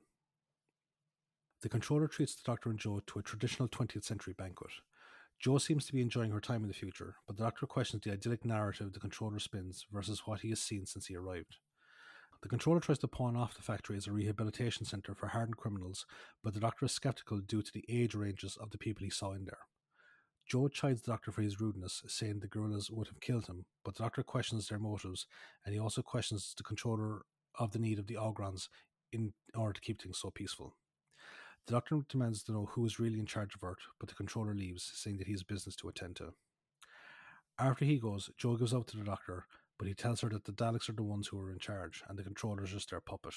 The 1.62 1.70
controller 1.70 2.08
treats 2.08 2.36
the 2.36 2.44
doctor 2.46 2.70
and 2.70 2.80
Jo 2.80 3.02
to 3.08 3.20
a 3.20 3.24
traditional 3.24 3.68
20th 3.68 4.04
century 4.04 4.34
banquet. 4.38 4.72
Jo 5.40 5.58
seems 5.58 5.88
to 5.88 5.94
be 5.94 6.02
enjoying 6.02 6.32
her 6.32 6.40
time 6.40 6.62
in 6.62 6.68
the 6.68 6.74
future, 6.74 7.16
but 7.26 7.36
the 7.36 7.44
doctor 7.44 7.66
questions 7.66 8.04
the 8.04 8.12
idyllic 8.12 8.46
narrative 8.46 8.94
the 8.94 9.00
controller 9.00 9.40
spins 9.40 9.88
versus 9.92 10.22
what 10.26 10.42
he 10.42 10.50
has 10.50 10.62
seen 10.62 10.86
since 10.86 11.08
he 11.08 11.16
arrived. 11.16 11.58
The 12.42 12.50
controller 12.50 12.80
tries 12.80 12.98
to 13.00 13.08
pawn 13.08 13.36
off 13.36 13.56
the 13.56 13.62
factory 13.62 13.98
as 13.98 14.08
a 14.08 14.12
rehabilitation 14.12 14.86
centre 14.86 15.14
for 15.14 15.28
hardened 15.28 15.58
criminals, 15.58 16.06
but 16.44 16.54
the 16.54 16.60
doctor 16.60 16.86
is 16.86 16.92
skeptical 16.92 17.40
due 17.40 17.62
to 17.62 17.72
the 17.72 17.86
age 17.88 18.16
ranges 18.16 18.58
of 18.58 18.72
the 18.72 18.80
people 18.80 19.04
he 19.04 19.12
saw 19.12 19.32
in 19.34 19.46
there. 19.46 19.60
Jo 20.48 20.68
chides 20.68 21.04
the 21.04 21.12
doctor 21.12 21.32
for 21.32 21.44
his 21.44 21.62
rudeness, 21.62 22.02
saying 22.08 22.40
the 22.40 22.48
guerrillas 22.48 22.90
would 22.90 23.08
have 23.08 23.22
killed 23.22 23.46
him, 23.46 23.66
but 23.86 23.96
the 23.96 24.04
doctor 24.04 24.24
questions 24.24 24.68
their 24.68 24.80
motives, 24.80 25.28
and 25.64 25.74
he 25.74 25.80
also 25.80 26.02
questions 26.02 26.54
the 26.58 26.64
controller 26.64 27.22
of 27.60 27.72
the 27.72 27.80
need 27.80 28.00
of 28.00 28.08
the 28.08 28.16
Ogrons 28.16 28.70
in 29.14 29.34
order 29.56 29.74
to 29.74 29.82
keep 29.82 30.02
things 30.02 30.18
so 30.20 30.32
peaceful. 30.32 30.76
The 31.68 31.74
doctor 31.74 32.02
demands 32.10 32.44
to 32.44 32.54
know 32.54 32.66
who 32.72 32.86
is 32.86 33.00
really 33.00 33.20
in 33.20 33.28
charge 33.28 33.54
of 33.54 33.64
Earth, 33.64 33.86
but 34.00 34.10
the 34.10 34.16
controller 34.16 34.56
leaves, 34.56 34.92
saying 34.96 35.18
that 35.18 35.28
he 35.28 35.34
has 35.34 35.44
business 35.44 35.76
to 35.78 35.90
attend 35.90 36.16
to. 36.16 36.34
After 37.60 37.86
he 37.86 38.00
goes, 38.00 38.32
Jo 38.38 38.56
gives 38.56 38.74
out 38.74 38.88
to 38.88 38.98
the 38.98 39.04
doctor, 39.04 39.46
but 39.82 39.88
he 39.88 39.96
tells 39.96 40.22
her 40.22 40.30
that 40.30 40.46
the 40.46 40.52
Daleks 40.52 40.90
are 40.90 40.94
the 40.94 41.02
ones 41.02 41.28
who 41.28 41.40
are 41.40 41.50
in 41.50 41.58
charge, 41.58 42.04
and 42.08 42.16
the 42.16 42.24
controller 42.24 42.64
is 42.64 42.70
just 42.70 42.92
their 42.92 43.02
puppet. 43.02 43.34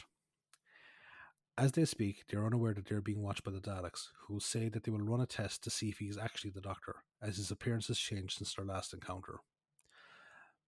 As 1.56 1.72
they 1.72 1.86
speak, 1.86 2.24
they 2.28 2.36
are 2.36 2.44
unaware 2.44 2.74
that 2.74 2.84
they 2.84 2.94
are 2.94 3.00
being 3.00 3.22
watched 3.22 3.44
by 3.44 3.50
the 3.50 3.62
Daleks, 3.62 4.08
who 4.26 4.40
say 4.40 4.68
that 4.68 4.84
they 4.84 4.90
will 4.90 4.98
run 4.98 5.22
a 5.22 5.26
test 5.26 5.64
to 5.64 5.70
see 5.70 5.88
if 5.88 6.00
he 6.00 6.04
is 6.04 6.18
actually 6.18 6.50
the 6.50 6.60
Doctor, 6.60 6.96
as 7.22 7.38
his 7.38 7.50
appearance 7.50 7.86
has 7.86 7.98
changed 7.98 8.36
since 8.36 8.52
their 8.52 8.66
last 8.66 8.92
encounter. 8.92 9.38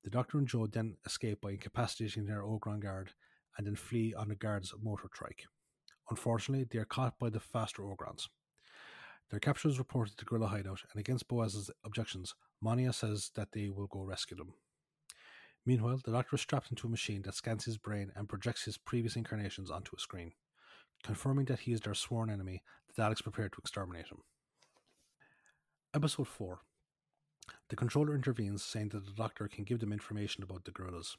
The 0.02 0.08
Doctor 0.08 0.38
and 0.38 0.48
Jo 0.48 0.66
then 0.66 0.96
escape 1.04 1.42
by 1.42 1.50
incapacitating 1.50 2.24
their 2.24 2.40
Ogron 2.40 2.80
guard 2.80 3.10
and 3.58 3.66
then 3.66 3.76
flee 3.76 4.14
on 4.14 4.30
the 4.30 4.34
guard's 4.34 4.72
motor 4.82 5.08
trike. 5.12 5.44
Unfortunately, 6.08 6.64
they 6.64 6.78
are 6.78 6.86
caught 6.86 7.18
by 7.18 7.28
the 7.28 7.38
faster 7.38 7.82
Ogrons. 7.82 8.28
Their 9.28 9.40
capture 9.40 9.68
is 9.68 9.78
reported 9.78 10.16
to 10.16 10.24
Guerrilla 10.24 10.46
Hideout, 10.46 10.84
and 10.90 10.98
against 10.98 11.28
Boaz's 11.28 11.70
objections, 11.84 12.34
Monia 12.62 12.94
says 12.94 13.30
that 13.34 13.52
they 13.52 13.68
will 13.68 13.88
go 13.88 14.00
rescue 14.00 14.38
them. 14.38 14.54
Meanwhile, 15.66 16.00
the 16.04 16.12
Doctor 16.12 16.36
is 16.36 16.42
strapped 16.42 16.70
into 16.70 16.86
a 16.86 16.90
machine 16.90 17.22
that 17.22 17.34
scans 17.34 17.64
his 17.64 17.76
brain 17.76 18.12
and 18.14 18.28
projects 18.28 18.64
his 18.64 18.78
previous 18.78 19.16
incarnations 19.16 19.68
onto 19.68 19.96
a 19.96 20.00
screen. 20.00 20.32
Confirming 21.02 21.46
that 21.46 21.60
he 21.60 21.72
is 21.72 21.80
their 21.80 21.94
sworn 21.94 22.30
enemy, 22.30 22.62
the 22.86 23.02
Daleks 23.02 23.22
prepare 23.22 23.48
to 23.48 23.58
exterminate 23.58 24.06
him. 24.06 24.22
Episode 25.92 26.28
4 26.28 26.60
The 27.68 27.76
controller 27.76 28.14
intervenes, 28.14 28.62
saying 28.62 28.90
that 28.90 29.04
the 29.04 29.12
Doctor 29.12 29.48
can 29.48 29.64
give 29.64 29.80
them 29.80 29.92
information 29.92 30.44
about 30.44 30.64
the 30.64 30.70
guerrillas. 30.70 31.16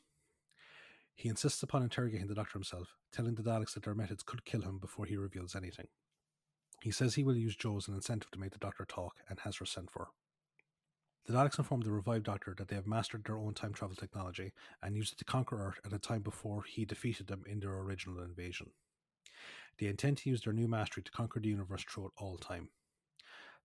He 1.13 1.27
insists 1.27 1.62
upon 1.62 1.83
interrogating 1.83 2.27
the 2.27 2.36
doctor 2.36 2.53
himself, 2.53 2.95
telling 3.12 3.33
the 3.36 3.41
Daleks 3.41 3.73
that 3.73 3.83
their 3.83 3.95
methods 3.95 4.21
could 4.21 4.45
kill 4.45 4.62
him 4.62 4.77
before 4.77 5.07
he 5.07 5.17
reveals 5.17 5.55
anything. 5.55 5.88
He 6.83 6.91
says 6.91 7.15
he 7.15 7.23
will 7.23 7.36
use 7.36 7.55
Jo 7.55 7.75
as 7.77 7.88
an 7.88 7.95
incentive 7.95 8.29
to 8.31 8.39
make 8.39 8.51
the 8.51 8.60
doctor 8.60 8.86
talk 8.86 9.15
and 9.27 9.39
has 9.39 9.55
her 9.57 9.65
sent 9.65 9.89
for. 9.89 10.10
The 11.27 11.33
Daleks 11.33 11.59
inform 11.59 11.81
the 11.81 11.91
revived 11.91 12.23
Doctor 12.23 12.55
that 12.57 12.69
they 12.69 12.77
have 12.77 12.87
mastered 12.87 13.25
their 13.25 13.37
own 13.37 13.53
time 13.53 13.73
travel 13.73 13.97
technology 13.97 14.53
and 14.81 14.95
used 14.95 15.11
it 15.11 15.17
to 15.19 15.25
conquer 15.25 15.61
Earth 15.61 15.81
at 15.85 15.91
a 15.91 15.99
time 15.99 16.21
before 16.21 16.63
he 16.63 16.85
defeated 16.85 17.27
them 17.27 17.43
in 17.45 17.59
their 17.59 17.77
original 17.77 18.23
invasion. 18.23 18.71
They 19.77 19.87
intend 19.87 20.19
to 20.19 20.29
use 20.29 20.41
their 20.41 20.53
new 20.53 20.69
mastery 20.69 21.03
to 21.03 21.11
conquer 21.11 21.41
the 21.41 21.49
universe 21.49 21.83
throughout 21.83 22.13
all 22.17 22.37
time. 22.37 22.69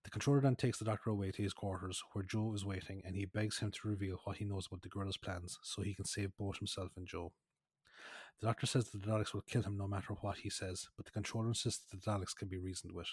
The 0.03 0.09
controller 0.09 0.41
then 0.41 0.57
takes 0.57 0.77
the 0.77 0.83
Doctor 0.83 1.11
away 1.11 1.31
to 1.31 1.41
his 1.41 1.53
quarters, 1.53 2.03
where 2.11 2.25
Jo 2.25 2.53
is 2.53 2.65
waiting, 2.65 3.01
and 3.05 3.15
he 3.15 3.23
begs 3.23 3.59
him 3.59 3.71
to 3.71 3.87
reveal 3.87 4.19
what 4.25 4.37
he 4.37 4.43
knows 4.43 4.67
about 4.67 4.81
the 4.81 4.89
Guerrilla's 4.89 5.15
plans 5.15 5.57
so 5.63 5.81
he 5.81 5.93
can 5.93 6.03
save 6.03 6.35
both 6.37 6.57
himself 6.57 6.91
and 6.97 7.07
Jo. 7.07 7.31
The 8.41 8.47
doctor 8.47 8.65
says 8.65 8.89
that 8.89 9.01
the 9.01 9.07
Daleks 9.07 9.33
will 9.33 9.41
kill 9.41 9.63
him 9.63 9.77
no 9.77 9.87
matter 9.87 10.13
what 10.19 10.39
he 10.39 10.49
says, 10.49 10.89
but 10.97 11.05
the 11.05 11.13
controller 11.13 11.47
insists 11.47 11.85
that 11.85 12.01
the 12.01 12.11
Daleks 12.11 12.35
can 12.35 12.49
be 12.49 12.57
reasoned 12.57 12.91
with. 12.91 13.07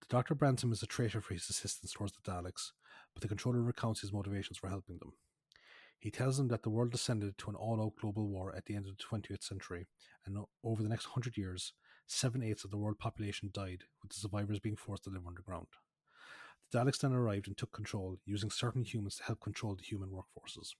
The 0.00 0.06
doctor 0.08 0.34
brands 0.34 0.64
him 0.64 0.72
as 0.72 0.82
a 0.82 0.86
traitor 0.86 1.20
for 1.20 1.34
his 1.34 1.50
assistance 1.50 1.92
towards 1.92 2.14
the 2.14 2.30
Daleks, 2.30 2.72
but 3.16 3.22
the 3.22 3.28
controller 3.28 3.62
recounts 3.62 4.02
his 4.02 4.12
motivations 4.12 4.58
for 4.58 4.68
helping 4.68 4.98
them. 4.98 5.14
He 5.98 6.10
tells 6.10 6.36
them 6.36 6.48
that 6.48 6.62
the 6.62 6.68
world 6.68 6.90
descended 6.90 7.38
to 7.38 7.48
an 7.48 7.56
all 7.56 7.80
out 7.80 7.96
global 7.98 8.28
war 8.28 8.54
at 8.54 8.66
the 8.66 8.76
end 8.76 8.86
of 8.86 8.94
the 8.94 9.02
20th 9.02 9.42
century, 9.42 9.86
and 10.26 10.36
over 10.62 10.82
the 10.82 10.88
next 10.90 11.06
hundred 11.06 11.38
years, 11.38 11.72
seven 12.06 12.42
eighths 12.42 12.62
of 12.64 12.70
the 12.70 12.76
world 12.76 12.98
population 12.98 13.48
died, 13.54 13.84
with 14.02 14.12
the 14.12 14.20
survivors 14.20 14.60
being 14.60 14.76
forced 14.76 15.04
to 15.04 15.10
live 15.10 15.26
underground. 15.26 15.68
The 16.70 16.78
Daleks 16.78 16.98
then 16.98 17.14
arrived 17.14 17.48
and 17.48 17.56
took 17.56 17.72
control, 17.72 18.18
using 18.26 18.50
certain 18.50 18.84
humans 18.84 19.16
to 19.16 19.24
help 19.24 19.40
control 19.40 19.74
the 19.74 19.82
human 19.82 20.10
workforces. 20.10 20.74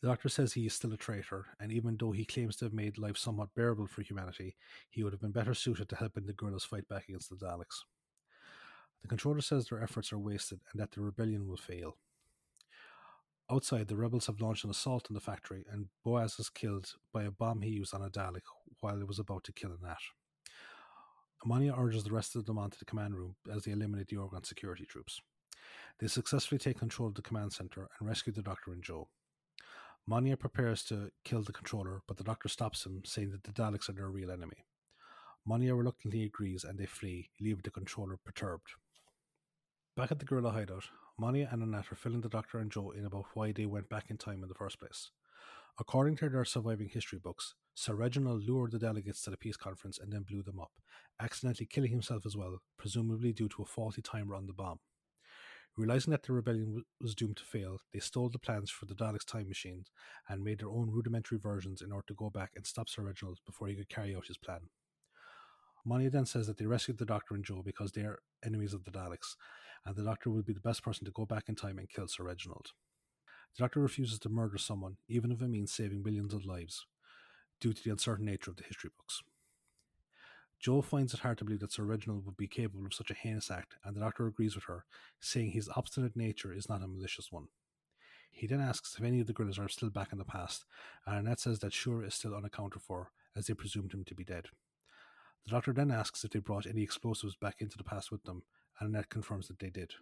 The 0.00 0.06
Doctor 0.06 0.28
says 0.28 0.52
he 0.52 0.66
is 0.66 0.74
still 0.74 0.92
a 0.92 0.96
traitor, 0.96 1.46
and 1.58 1.72
even 1.72 1.96
though 1.98 2.12
he 2.12 2.24
claims 2.24 2.54
to 2.56 2.66
have 2.66 2.72
made 2.72 2.98
life 2.98 3.16
somewhat 3.16 3.52
bearable 3.56 3.88
for 3.88 4.02
humanity, 4.02 4.54
he 4.90 5.02
would 5.02 5.12
have 5.12 5.20
been 5.20 5.32
better 5.32 5.54
suited 5.54 5.88
to 5.88 5.96
helping 5.96 6.26
the 6.26 6.34
guerrillas 6.34 6.62
fight 6.62 6.86
back 6.86 7.08
against 7.08 7.30
the 7.30 7.36
Daleks. 7.36 7.82
The 9.04 9.08
controller 9.08 9.42
says 9.42 9.66
their 9.66 9.82
efforts 9.82 10.14
are 10.14 10.18
wasted 10.18 10.60
and 10.72 10.80
that 10.80 10.92
the 10.92 11.02
rebellion 11.02 11.46
will 11.46 11.58
fail. 11.58 11.98
Outside, 13.50 13.88
the 13.88 13.96
rebels 13.96 14.28
have 14.28 14.40
launched 14.40 14.64
an 14.64 14.70
assault 14.70 15.08
on 15.10 15.14
the 15.14 15.20
factory, 15.20 15.66
and 15.70 15.88
Boaz 16.02 16.38
is 16.38 16.48
killed 16.48 16.94
by 17.12 17.24
a 17.24 17.30
bomb 17.30 17.60
he 17.60 17.68
used 17.68 17.92
on 17.92 18.00
a 18.00 18.08
Dalek 18.08 18.46
while 18.80 18.98
it 18.98 19.06
was 19.06 19.18
about 19.18 19.44
to 19.44 19.52
kill 19.52 19.72
Anat. 19.72 19.98
Monia 21.44 21.74
urges 21.76 22.04
the 22.04 22.14
rest 22.14 22.34
of 22.34 22.46
them 22.46 22.56
onto 22.56 22.78
the 22.78 22.86
command 22.86 23.14
room 23.14 23.36
as 23.54 23.64
they 23.64 23.72
eliminate 23.72 24.08
the 24.08 24.16
Ogron 24.16 24.46
security 24.46 24.86
troops. 24.86 25.20
They 25.98 26.06
successfully 26.06 26.58
take 26.58 26.78
control 26.78 27.06
of 27.08 27.14
the 27.14 27.20
command 27.20 27.52
center 27.52 27.90
and 27.98 28.08
rescue 28.08 28.32
the 28.32 28.40
Doctor 28.40 28.72
and 28.72 28.82
Jo. 28.82 29.08
Monia 30.06 30.38
prepares 30.38 30.82
to 30.84 31.10
kill 31.24 31.42
the 31.42 31.52
controller, 31.52 32.00
but 32.08 32.16
the 32.16 32.24
doctor 32.24 32.48
stops 32.48 32.86
him, 32.86 33.02
saying 33.04 33.32
that 33.32 33.42
the 33.42 33.52
Daleks 33.52 33.90
are 33.90 33.92
their 33.92 34.08
real 34.08 34.30
enemy. 34.30 34.64
Monia 35.44 35.74
reluctantly 35.74 36.22
agrees 36.24 36.64
and 36.64 36.78
they 36.78 36.86
flee, 36.86 37.28
leaving 37.38 37.60
the 37.62 37.70
controller 37.70 38.18
perturbed. 38.24 38.70
Back 39.96 40.10
at 40.10 40.18
the 40.18 40.24
guerrilla 40.24 40.50
hideout, 40.50 40.88
Monia 41.16 41.48
and 41.52 41.62
Anat 41.62 41.92
are 41.92 41.94
filling 41.94 42.20
the 42.20 42.28
doctor 42.28 42.58
and 42.58 42.68
Jo 42.68 42.90
in 42.90 43.04
about 43.04 43.26
why 43.34 43.52
they 43.52 43.64
went 43.64 43.88
back 43.88 44.10
in 44.10 44.16
time 44.16 44.42
in 44.42 44.48
the 44.48 44.54
first 44.54 44.80
place. 44.80 45.12
According 45.78 46.16
to 46.16 46.28
their 46.28 46.44
surviving 46.44 46.88
history 46.88 47.20
books, 47.20 47.54
Sir 47.74 47.94
Reginald 47.94 48.42
lured 48.42 48.72
the 48.72 48.80
delegates 48.80 49.22
to 49.22 49.30
the 49.30 49.36
peace 49.36 49.56
conference 49.56 50.00
and 50.00 50.12
then 50.12 50.24
blew 50.28 50.42
them 50.42 50.58
up, 50.58 50.72
accidentally 51.20 51.66
killing 51.66 51.92
himself 51.92 52.26
as 52.26 52.36
well, 52.36 52.58
presumably 52.76 53.32
due 53.32 53.48
to 53.50 53.62
a 53.62 53.66
faulty 53.66 54.02
timer 54.02 54.34
on 54.34 54.48
the 54.48 54.52
bomb. 54.52 54.80
Realizing 55.76 56.10
that 56.10 56.24
the 56.24 56.32
rebellion 56.32 56.82
was 57.00 57.14
doomed 57.14 57.36
to 57.36 57.44
fail, 57.44 57.78
they 57.92 58.00
stole 58.00 58.28
the 58.28 58.38
plans 58.40 58.70
for 58.70 58.86
the 58.86 58.94
Daleks' 58.96 59.24
time 59.24 59.46
machines 59.46 59.92
and 60.28 60.42
made 60.42 60.58
their 60.58 60.70
own 60.70 60.90
rudimentary 60.90 61.38
versions 61.38 61.80
in 61.80 61.92
order 61.92 62.06
to 62.08 62.14
go 62.14 62.30
back 62.30 62.50
and 62.56 62.66
stop 62.66 62.88
Sir 62.88 63.02
Reginald 63.02 63.38
before 63.46 63.68
he 63.68 63.76
could 63.76 63.88
carry 63.88 64.16
out 64.16 64.26
his 64.26 64.38
plan. 64.38 64.70
Monia 65.84 66.10
then 66.10 66.26
says 66.26 66.48
that 66.48 66.56
they 66.56 66.66
rescued 66.66 66.98
the 66.98 67.04
Doctor 67.04 67.34
and 67.34 67.44
Jo 67.44 67.62
because 67.62 67.92
they 67.92 68.02
are 68.02 68.18
enemies 68.44 68.72
of 68.72 68.84
the 68.84 68.90
Daleks, 68.90 69.36
and 69.86 69.96
the 69.96 70.04
Doctor 70.04 70.30
would 70.30 70.46
be 70.46 70.52
the 70.52 70.60
best 70.60 70.82
person 70.82 71.04
to 71.04 71.10
go 71.12 71.26
back 71.26 71.48
in 71.48 71.54
time 71.54 71.78
and 71.78 71.88
kill 71.88 72.08
Sir 72.08 72.24
Reginald. 72.24 72.68
The 73.56 73.62
Doctor 73.62 73.80
refuses 73.80 74.18
to 74.20 74.28
murder 74.28 74.58
someone, 74.58 74.96
even 75.08 75.30
if 75.30 75.40
it 75.40 75.48
means 75.48 75.72
saving 75.72 76.02
millions 76.02 76.34
of 76.34 76.46
lives, 76.46 76.86
due 77.60 77.72
to 77.72 77.82
the 77.82 77.90
uncertain 77.90 78.24
nature 78.24 78.50
of 78.50 78.56
the 78.56 78.64
history 78.64 78.90
books. 78.96 79.22
Jo 80.58 80.80
finds 80.80 81.12
it 81.12 81.20
hard 81.20 81.38
to 81.38 81.44
believe 81.44 81.60
that 81.60 81.72
Sir 81.72 81.84
Reginald 81.84 82.24
would 82.24 82.36
be 82.36 82.48
capable 82.48 82.86
of 82.86 82.94
such 82.94 83.10
a 83.10 83.14
heinous 83.14 83.50
act, 83.50 83.76
and 83.84 83.94
the 83.94 84.00
doctor 84.00 84.26
agrees 84.26 84.54
with 84.54 84.64
her, 84.64 84.86
saying 85.20 85.50
his 85.50 85.68
obstinate 85.76 86.16
nature 86.16 86.52
is 86.52 86.68
not 86.68 86.82
a 86.82 86.88
malicious 86.88 87.30
one. 87.30 87.48
He 88.30 88.46
then 88.46 88.60
asks 88.60 88.96
if 88.98 89.04
any 89.04 89.20
of 89.20 89.26
the 89.26 89.32
guerrillas 89.32 89.58
are 89.58 89.68
still 89.68 89.90
back 89.90 90.10
in 90.10 90.18
the 90.18 90.24
past, 90.24 90.64
and 91.06 91.16
Anat 91.16 91.38
says 91.38 91.58
that 91.60 91.72
Shura 91.72 92.06
is 92.06 92.14
still 92.14 92.34
unaccounted 92.34 92.82
for, 92.82 93.12
as 93.36 93.46
they 93.46 93.54
presumed 93.54 93.92
him 93.92 94.04
to 94.04 94.14
be 94.14 94.24
dead. 94.24 94.46
The 95.44 95.52
doctor 95.52 95.72
then 95.72 95.90
asks 95.90 96.24
if 96.24 96.30
they 96.30 96.38
brought 96.38 96.66
any 96.66 96.82
explosives 96.82 97.36
back 97.36 97.56
into 97.60 97.76
the 97.76 97.84
past 97.84 98.10
with 98.10 98.24
them, 98.24 98.42
and 98.80 98.94
Anat 98.94 99.08
confirms 99.08 99.48
that 99.48 99.58
they 99.58 99.70
did. 99.70 99.94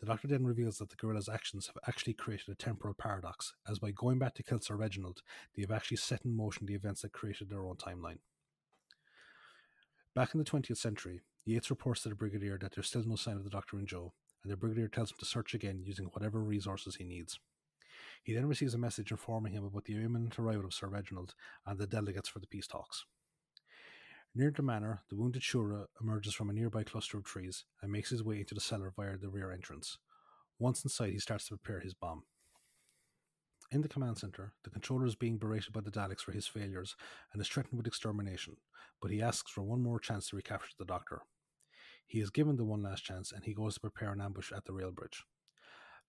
The 0.00 0.06
doctor 0.06 0.28
then 0.28 0.44
reveals 0.44 0.78
that 0.78 0.90
the 0.90 0.96
guerrilla's 0.96 1.28
actions 1.28 1.68
have 1.68 1.78
actually 1.86 2.14
created 2.14 2.48
a 2.48 2.54
temporal 2.54 2.94
paradox, 2.94 3.54
as 3.68 3.78
by 3.78 3.90
going 3.90 4.18
back 4.18 4.34
to 4.34 4.42
kill 4.42 4.60
Sir 4.60 4.76
Reginald, 4.76 5.22
they 5.54 5.62
have 5.62 5.70
actually 5.70 5.98
set 5.98 6.24
in 6.24 6.36
motion 6.36 6.66
the 6.66 6.74
events 6.74 7.02
that 7.02 7.12
created 7.12 7.48
their 7.48 7.64
own 7.64 7.76
timeline. 7.76 8.18
Back 10.14 10.34
in 10.34 10.38
the 10.38 10.44
20th 10.44 10.76
century, 10.76 11.22
Yates 11.44 11.70
reports 11.70 12.02
to 12.02 12.08
the 12.08 12.14
Brigadier 12.14 12.58
that 12.58 12.74
there's 12.74 12.86
still 12.86 13.04
no 13.04 13.16
sign 13.16 13.36
of 13.36 13.44
the 13.44 13.50
Doctor 13.50 13.78
and 13.78 13.86
Jo, 13.86 14.12
and 14.42 14.52
the 14.52 14.56
Brigadier 14.56 14.88
tells 14.88 15.10
him 15.10 15.16
to 15.18 15.24
search 15.24 15.54
again 15.54 15.82
using 15.82 16.06
whatever 16.06 16.40
resources 16.42 16.96
he 16.96 17.04
needs. 17.04 17.38
He 18.22 18.32
then 18.32 18.46
receives 18.46 18.74
a 18.74 18.78
message 18.78 19.10
informing 19.10 19.52
him 19.52 19.64
about 19.64 19.84
the 19.84 19.94
imminent 19.94 20.38
arrival 20.38 20.64
of 20.64 20.74
Sir 20.74 20.88
Reginald 20.88 21.34
and 21.66 21.78
the 21.78 21.86
delegates 21.86 22.28
for 22.28 22.38
the 22.38 22.46
peace 22.46 22.66
talks. 22.66 23.04
Near 24.36 24.50
the 24.50 24.62
manor, 24.62 25.02
the 25.10 25.14
wounded 25.14 25.42
Shura 25.42 25.86
emerges 26.00 26.34
from 26.34 26.50
a 26.50 26.52
nearby 26.52 26.82
cluster 26.82 27.16
of 27.16 27.24
trees 27.24 27.64
and 27.80 27.92
makes 27.92 28.10
his 28.10 28.24
way 28.24 28.40
into 28.40 28.52
the 28.52 28.60
cellar 28.60 28.92
via 28.96 29.16
the 29.16 29.28
rear 29.28 29.52
entrance. 29.52 29.98
Once 30.58 30.82
inside, 30.82 31.12
he 31.12 31.20
starts 31.20 31.46
to 31.46 31.56
prepare 31.56 31.78
his 31.78 31.94
bomb. 31.94 32.24
In 33.70 33.82
the 33.82 33.88
command 33.88 34.18
center, 34.18 34.52
the 34.64 34.70
controller 34.70 35.06
is 35.06 35.14
being 35.14 35.38
berated 35.38 35.72
by 35.72 35.82
the 35.82 35.90
Daleks 35.90 36.22
for 36.22 36.32
his 36.32 36.48
failures 36.48 36.96
and 37.32 37.40
is 37.40 37.46
threatened 37.46 37.76
with 37.76 37.86
extermination, 37.86 38.56
but 39.00 39.12
he 39.12 39.22
asks 39.22 39.52
for 39.52 39.62
one 39.62 39.80
more 39.80 40.00
chance 40.00 40.28
to 40.28 40.36
recapture 40.36 40.74
the 40.80 40.84
Doctor. 40.84 41.22
He 42.04 42.18
is 42.18 42.30
given 42.30 42.56
the 42.56 42.64
one 42.64 42.82
last 42.82 43.04
chance 43.04 43.30
and 43.30 43.44
he 43.44 43.54
goes 43.54 43.74
to 43.74 43.80
prepare 43.80 44.12
an 44.12 44.20
ambush 44.20 44.50
at 44.50 44.64
the 44.64 44.72
rail 44.72 44.90
bridge. 44.90 45.22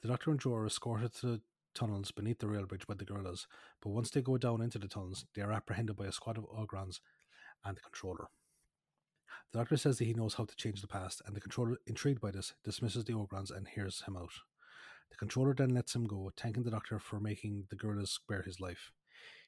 The 0.02 0.08
Doctor 0.08 0.32
and 0.32 0.40
Jo 0.40 0.56
are 0.56 0.66
escorted 0.66 1.14
to 1.16 1.28
the 1.28 1.42
tunnels 1.76 2.10
beneath 2.12 2.40
the 2.40 2.48
rail 2.48 2.66
bridge 2.66 2.88
by 2.88 2.96
the 2.96 3.06
guerrillas, 3.06 3.46
but 3.84 3.90
once 3.90 4.10
they 4.10 4.24
go 4.24 4.40
down 4.40 4.62
into 4.62 4.80
the 4.80 4.88
tunnels, 4.88 5.26
they 5.36 5.44
are 5.44 5.52
apprehended 5.52 5.96
by 5.96 6.06
a 6.08 6.12
squad 6.12 6.40
of 6.40 6.46
Ogrons 6.46 7.02
and 7.64 7.78
the 7.78 7.82
controller. 7.82 8.28
The 9.52 9.60
doctor 9.60 9.78
says 9.78 9.98
that 9.98 10.06
he 10.06 10.14
knows 10.14 10.34
how 10.34 10.46
to 10.46 10.56
change 10.56 10.82
the 10.82 10.88
past, 10.88 11.22
and 11.26 11.36
the 11.36 11.42
controller, 11.42 11.78
intrigued 11.88 12.22
by 12.22 12.32
this, 12.32 12.54
dismisses 12.64 13.06
the 13.06 13.14
Ogrons 13.14 13.56
and 13.56 13.68
hears 13.68 14.02
him 14.02 14.18
out. 14.18 14.34
The 15.12 15.18
controller 15.18 15.54
then 15.54 15.70
lets 15.70 15.96
him 15.96 16.06
go, 16.06 16.32
thanking 16.36 16.64
the 16.64 16.72
doctor 16.72 17.00
for 17.00 17.20
making 17.20 17.68
the 17.70 17.76
guerrillas 17.76 18.12
spare 18.12 18.42
his 18.42 18.60
life. 18.60 18.92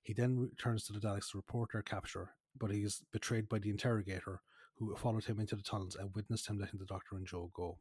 He 0.02 0.13
then 0.13 0.39
returns 0.39 0.86
to 0.86 0.93
the 0.93 1.00
Daleks 1.00 1.32
to 1.32 1.38
report 1.38 1.72
their 1.74 1.82
capture, 1.82 2.36
but 2.58 2.72
he 2.72 2.84
is 2.84 3.02
betrayed 3.12 3.50
by 3.50 3.60
the 3.60 3.70
interrogator, 3.70 4.41
who 4.76 4.96
followed 4.96 5.26
him 5.26 5.39
into 5.39 5.56
the 5.56 5.63
tunnels 5.63 5.96
and 5.96 6.15
witnessed 6.15 6.48
him 6.48 6.60
letting 6.60 6.80
the 6.80 6.86
doctor 6.86 7.15
and 7.15 7.28
Jo 7.28 7.52
go. 7.54 7.80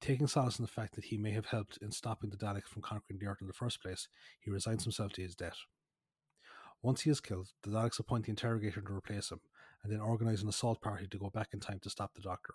Taking 0.00 0.28
solace 0.28 0.58
in 0.58 0.64
the 0.64 0.70
fact 0.70 0.94
that 0.94 1.04
he 1.04 1.18
may 1.18 1.32
have 1.32 1.46
helped 1.46 1.76
in 1.82 1.92
stopping 1.92 2.30
the 2.30 2.38
Daleks 2.38 2.68
from 2.68 2.80
conquering 2.80 3.18
the 3.18 3.26
Earth 3.26 3.42
in 3.42 3.46
the 3.46 3.52
first 3.52 3.82
place, 3.82 4.08
he 4.40 4.50
resigns 4.50 4.84
himself 4.84 5.12
to 5.12 5.22
his 5.22 5.34
debt. 5.34 5.56
Once 6.82 7.02
he 7.02 7.10
is 7.10 7.20
killed, 7.20 7.48
the 7.62 7.70
Daleks 7.70 7.98
appoint 7.98 8.24
the 8.24 8.30
interrogator 8.30 8.80
to 8.80 8.92
replace 8.92 9.30
him, 9.30 9.40
and 9.82 9.92
then 9.92 10.00
organize 10.00 10.42
an 10.42 10.48
assault 10.48 10.80
party 10.80 11.06
to 11.06 11.18
go 11.18 11.28
back 11.28 11.48
in 11.52 11.60
time 11.60 11.78
to 11.80 11.90
stop 11.90 12.14
the 12.14 12.22
Doctor. 12.22 12.54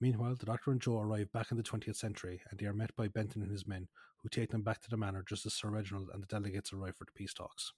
Meanwhile, 0.00 0.36
the 0.36 0.46
Doctor 0.46 0.70
and 0.70 0.80
Jo 0.80 0.98
arrive 0.98 1.30
back 1.30 1.50
in 1.50 1.58
the 1.58 1.62
20th 1.62 1.96
century, 1.96 2.40
and 2.48 2.58
they 2.58 2.64
are 2.64 2.72
met 2.72 2.96
by 2.96 3.08
Benton 3.08 3.42
and 3.42 3.50
his 3.50 3.66
men, 3.66 3.88
who 4.22 4.30
take 4.30 4.50
them 4.50 4.62
back 4.62 4.80
to 4.80 4.90
the 4.90 4.96
manor 4.96 5.22
just 5.26 5.44
as 5.44 5.52
Sir 5.52 5.68
Reginald 5.68 6.08
and 6.12 6.22
the 6.22 6.26
delegates 6.26 6.72
arrive 6.72 6.96
for 6.96 7.04
the 7.04 7.12
peace 7.12 7.34
talks. 7.34 7.74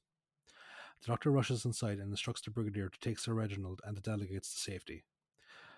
The 1.00 1.08
Doctor 1.08 1.32
rushes 1.32 1.64
inside 1.64 1.98
and 1.98 2.10
instructs 2.10 2.42
the 2.42 2.52
Brigadier 2.52 2.88
to 2.88 2.98
take 3.00 3.18
Sir 3.18 3.34
Reginald 3.34 3.80
and 3.84 3.96
the 3.96 4.00
delegates 4.00 4.54
to 4.54 4.60
safety. 4.60 5.04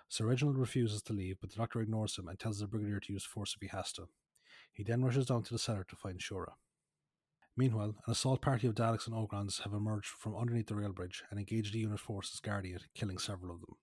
Sir 0.07 0.27
Reginald 0.27 0.59
refuses 0.59 1.01
to 1.03 1.13
leave, 1.13 1.37
but 1.41 1.49
the 1.49 1.55
Doctor 1.55 1.81
ignores 1.81 2.15
him 2.15 2.27
and 2.27 2.37
tells 2.37 2.59
the 2.59 2.67
Brigadier 2.67 2.99
to 2.99 3.13
use 3.13 3.23
force 3.23 3.55
if 3.55 3.61
he 3.61 3.75
has 3.75 3.91
to. 3.93 4.07
He 4.71 4.83
then 4.83 5.03
rushes 5.03 5.25
down 5.25 5.41
to 5.43 5.53
the 5.53 5.57
cellar 5.57 5.83
to 5.85 5.95
find 5.95 6.19
Shura. 6.19 6.53
Meanwhile, 7.57 7.95
an 8.05 8.11
assault 8.11 8.41
party 8.41 8.67
of 8.67 8.75
Daleks 8.75 9.07
and 9.07 9.15
Ogrons 9.15 9.61
have 9.61 9.71
emerged 9.71 10.09
from 10.09 10.35
underneath 10.35 10.67
the 10.67 10.75
rail 10.75 10.91
bridge 10.91 11.23
and 11.29 11.39
engaged 11.39 11.73
the 11.73 11.79
unit 11.79 12.01
forces 12.01 12.41
guarding 12.41 12.73
it, 12.73 12.83
killing 12.93 13.17
several 13.17 13.53
of 13.53 13.61
them. 13.61 13.77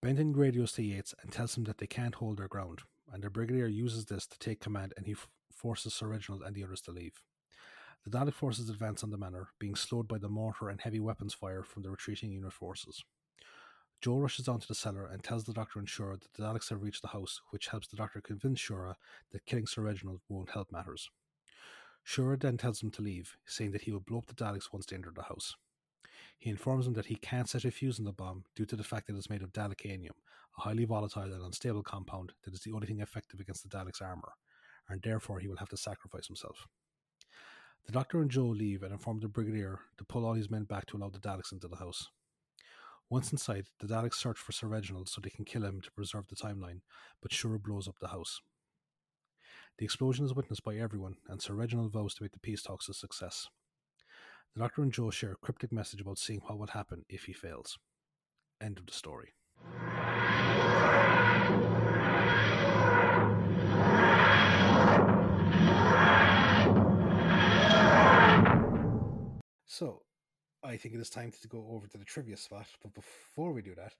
Benton 0.00 0.32
radios 0.34 0.72
to 0.72 0.82
Yates 0.82 1.12
and 1.20 1.32
tells 1.32 1.56
him 1.56 1.64
that 1.64 1.78
they 1.78 1.86
can't 1.88 2.14
hold 2.14 2.38
their 2.38 2.46
ground, 2.46 2.82
and 3.12 3.24
the 3.24 3.30
Brigadier 3.30 3.66
uses 3.66 4.04
this 4.04 4.26
to 4.28 4.38
take 4.38 4.60
command 4.60 4.94
and 4.96 5.06
he 5.06 5.12
f- 5.12 5.26
forces 5.52 5.94
Sir 5.94 6.06
Reginald 6.06 6.42
and 6.42 6.54
the 6.54 6.62
others 6.62 6.80
to 6.82 6.92
leave. 6.92 7.22
The 8.04 8.10
Dalek 8.10 8.34
forces 8.34 8.70
advance 8.70 9.02
on 9.02 9.10
the 9.10 9.18
manor, 9.18 9.48
being 9.58 9.74
slowed 9.74 10.06
by 10.06 10.18
the 10.18 10.28
mortar 10.28 10.68
and 10.68 10.80
heavy 10.80 11.00
weapons 11.00 11.34
fire 11.34 11.64
from 11.64 11.82
the 11.82 11.90
retreating 11.90 12.30
unit 12.30 12.52
forces. 12.52 13.02
Jo 14.00 14.18
rushes 14.18 14.46
down 14.46 14.60
to 14.60 14.68
the 14.68 14.76
cellar 14.76 15.06
and 15.06 15.24
tells 15.24 15.42
the 15.42 15.52
Doctor 15.52 15.80
and 15.80 15.88
Shura 15.88 16.20
that 16.20 16.32
the 16.34 16.42
Daleks 16.44 16.68
have 16.70 16.82
reached 16.82 17.02
the 17.02 17.08
house, 17.08 17.40
which 17.50 17.66
helps 17.66 17.88
the 17.88 17.96
Doctor 17.96 18.20
convince 18.20 18.60
Shura 18.60 18.94
that 19.32 19.44
killing 19.44 19.66
Sir 19.66 19.82
Reginald 19.82 20.20
won't 20.28 20.50
help 20.50 20.70
matters. 20.70 21.10
Shura 22.06 22.38
then 22.38 22.56
tells 22.56 22.82
him 22.82 22.90
to 22.92 23.02
leave, 23.02 23.36
saying 23.46 23.72
that 23.72 23.82
he 23.82 23.90
will 23.90 24.00
blow 24.00 24.18
up 24.18 24.26
the 24.26 24.34
Daleks 24.34 24.72
once 24.72 24.86
they 24.86 24.96
enter 24.96 25.10
the 25.12 25.24
house. 25.24 25.56
He 26.38 26.50
informs 26.50 26.86
him 26.86 26.92
that 26.92 27.06
he 27.06 27.16
can't 27.16 27.48
set 27.48 27.64
a 27.64 27.70
fuse 27.70 27.98
on 27.98 28.04
the 28.04 28.12
bomb 28.12 28.44
due 28.54 28.66
to 28.66 28.76
the 28.76 28.84
fact 28.84 29.06
that 29.06 29.16
it's 29.16 29.30
made 29.30 29.42
of 29.42 29.52
Dalekanium, 29.52 30.12
a 30.56 30.60
highly 30.60 30.84
volatile 30.84 31.32
and 31.32 31.42
unstable 31.42 31.82
compound 31.82 32.32
that 32.44 32.54
is 32.54 32.60
the 32.60 32.72
only 32.72 32.86
thing 32.86 33.00
effective 33.00 33.40
against 33.40 33.62
the 33.62 33.76
Daleks' 33.76 34.00
armor, 34.00 34.32
and 34.88 35.02
therefore 35.02 35.40
he 35.40 35.48
will 35.48 35.56
have 35.56 35.70
to 35.70 35.76
sacrifice 35.76 36.28
himself. 36.28 36.68
The 37.86 37.92
Doctor 37.92 38.20
and 38.20 38.30
Jo 38.30 38.46
leave 38.46 38.82
and 38.82 38.92
inform 38.92 39.20
the 39.20 39.28
Brigadier 39.28 39.80
to 39.98 40.04
pull 40.04 40.24
all 40.24 40.34
his 40.34 40.50
men 40.50 40.64
back 40.64 40.86
to 40.86 40.96
allow 40.96 41.08
the 41.08 41.18
Daleks 41.18 41.52
into 41.52 41.68
the 41.68 41.76
house. 41.76 42.08
Once 43.08 43.30
inside, 43.32 43.66
the 43.78 43.86
Daleks 43.86 44.14
search 44.14 44.38
for 44.38 44.52
Sir 44.52 44.66
Reginald 44.66 45.08
so 45.08 45.20
they 45.20 45.30
can 45.30 45.44
kill 45.44 45.64
him 45.64 45.80
to 45.80 45.92
preserve 45.92 46.26
the 46.28 46.36
timeline, 46.36 46.80
but 47.22 47.30
Shura 47.30 47.62
blows 47.62 47.86
up 47.88 47.98
the 48.00 48.08
house. 48.08 48.40
The 49.78 49.84
explosion 49.84 50.24
is 50.24 50.34
witnessed 50.34 50.64
by 50.64 50.76
everyone, 50.76 51.16
and 51.28 51.42
Sir 51.42 51.52
Reginald 51.52 51.92
vows 51.92 52.14
to 52.14 52.22
make 52.22 52.32
the 52.32 52.38
peace 52.38 52.62
talks 52.62 52.88
a 52.88 52.94
success. 52.94 53.48
The 54.54 54.60
Doctor 54.60 54.82
and 54.82 54.90
Jo 54.90 55.10
share 55.10 55.32
a 55.32 55.36
cryptic 55.36 55.70
message 55.70 56.00
about 56.00 56.16
seeing 56.16 56.40
what 56.40 56.58
will 56.58 56.68
happen 56.68 57.04
if 57.10 57.24
he 57.24 57.34
fails. 57.34 57.78
End 58.58 58.78
of 58.78 58.86
the 58.86 58.92
story. 58.94 59.34
So, 69.66 70.04
I 70.64 70.78
think 70.78 70.94
it 70.94 71.00
is 71.00 71.10
time 71.10 71.32
to 71.42 71.48
go 71.48 71.68
over 71.70 71.86
to 71.86 71.98
the 71.98 72.04
trivia 72.06 72.38
spot. 72.38 72.66
But 72.82 72.94
before 72.94 73.52
we 73.52 73.60
do 73.60 73.74
that, 73.74 73.92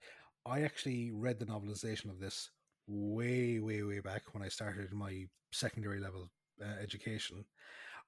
I 0.43 0.61
actually 0.61 1.11
read 1.11 1.37
the 1.37 1.45
novelization 1.45 2.09
of 2.09 2.19
this 2.19 2.49
way, 2.87 3.59
way, 3.59 3.83
way 3.83 3.99
back 3.99 4.33
when 4.33 4.43
I 4.43 4.47
started 4.47 4.93
my 4.93 5.25
secondary 5.51 5.99
level 5.99 6.29
uh, 6.61 6.81
education. 6.81 7.45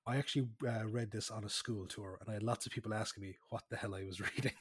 I 0.08 0.18
actually 0.18 0.48
uh, 0.68 0.88
read 0.88 1.12
this 1.12 1.30
on 1.30 1.44
a 1.44 1.50
school 1.50 1.86
tour, 1.86 2.18
and 2.20 2.30
I 2.30 2.34
had 2.34 2.44
lots 2.44 2.66
of 2.66 2.72
people 2.72 2.94
asking 2.94 3.24
me 3.24 3.36
what 3.50 3.64
the 3.70 3.76
hell 3.76 3.94
I 3.96 4.04
was 4.04 4.20
reading 4.36 4.54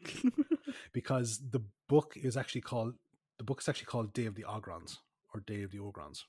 because 0.92 1.40
the 1.50 1.62
book 1.88 2.12
is 2.16 2.36
actually 2.36 2.60
called 2.60 2.94
the 3.38 3.44
book 3.44 3.60
is 3.60 3.68
actually 3.68 3.86
called 3.86 4.12
Day 4.12 4.26
of 4.26 4.34
the 4.34 4.44
Ogrons 4.44 4.98
or 5.32 5.40
Day 5.40 5.62
of 5.62 5.70
the 5.70 5.78
Ogrons. 5.78 6.24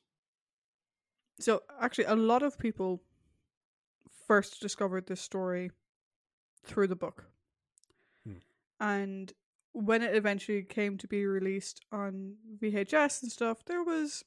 So 1.40 1.64
actually, 1.82 2.06
a 2.06 2.16
lot 2.16 2.44
of 2.44 2.58
people 2.58 3.02
first 4.28 4.62
discovered 4.62 5.08
this 5.08 5.22
story 5.22 5.72
through 6.64 6.88
the 6.88 6.96
book, 6.96 7.26
Hmm. 8.26 8.40
and 8.80 9.34
when 9.74 10.02
it 10.02 10.16
eventually 10.16 10.64
came 10.64 10.98
to 10.98 11.08
be 11.08 11.26
released 11.26 11.82
on 11.92 12.36
VHS 12.62 13.22
and 13.24 13.32
stuff, 13.32 13.64
there 13.66 13.84
was 13.84 14.24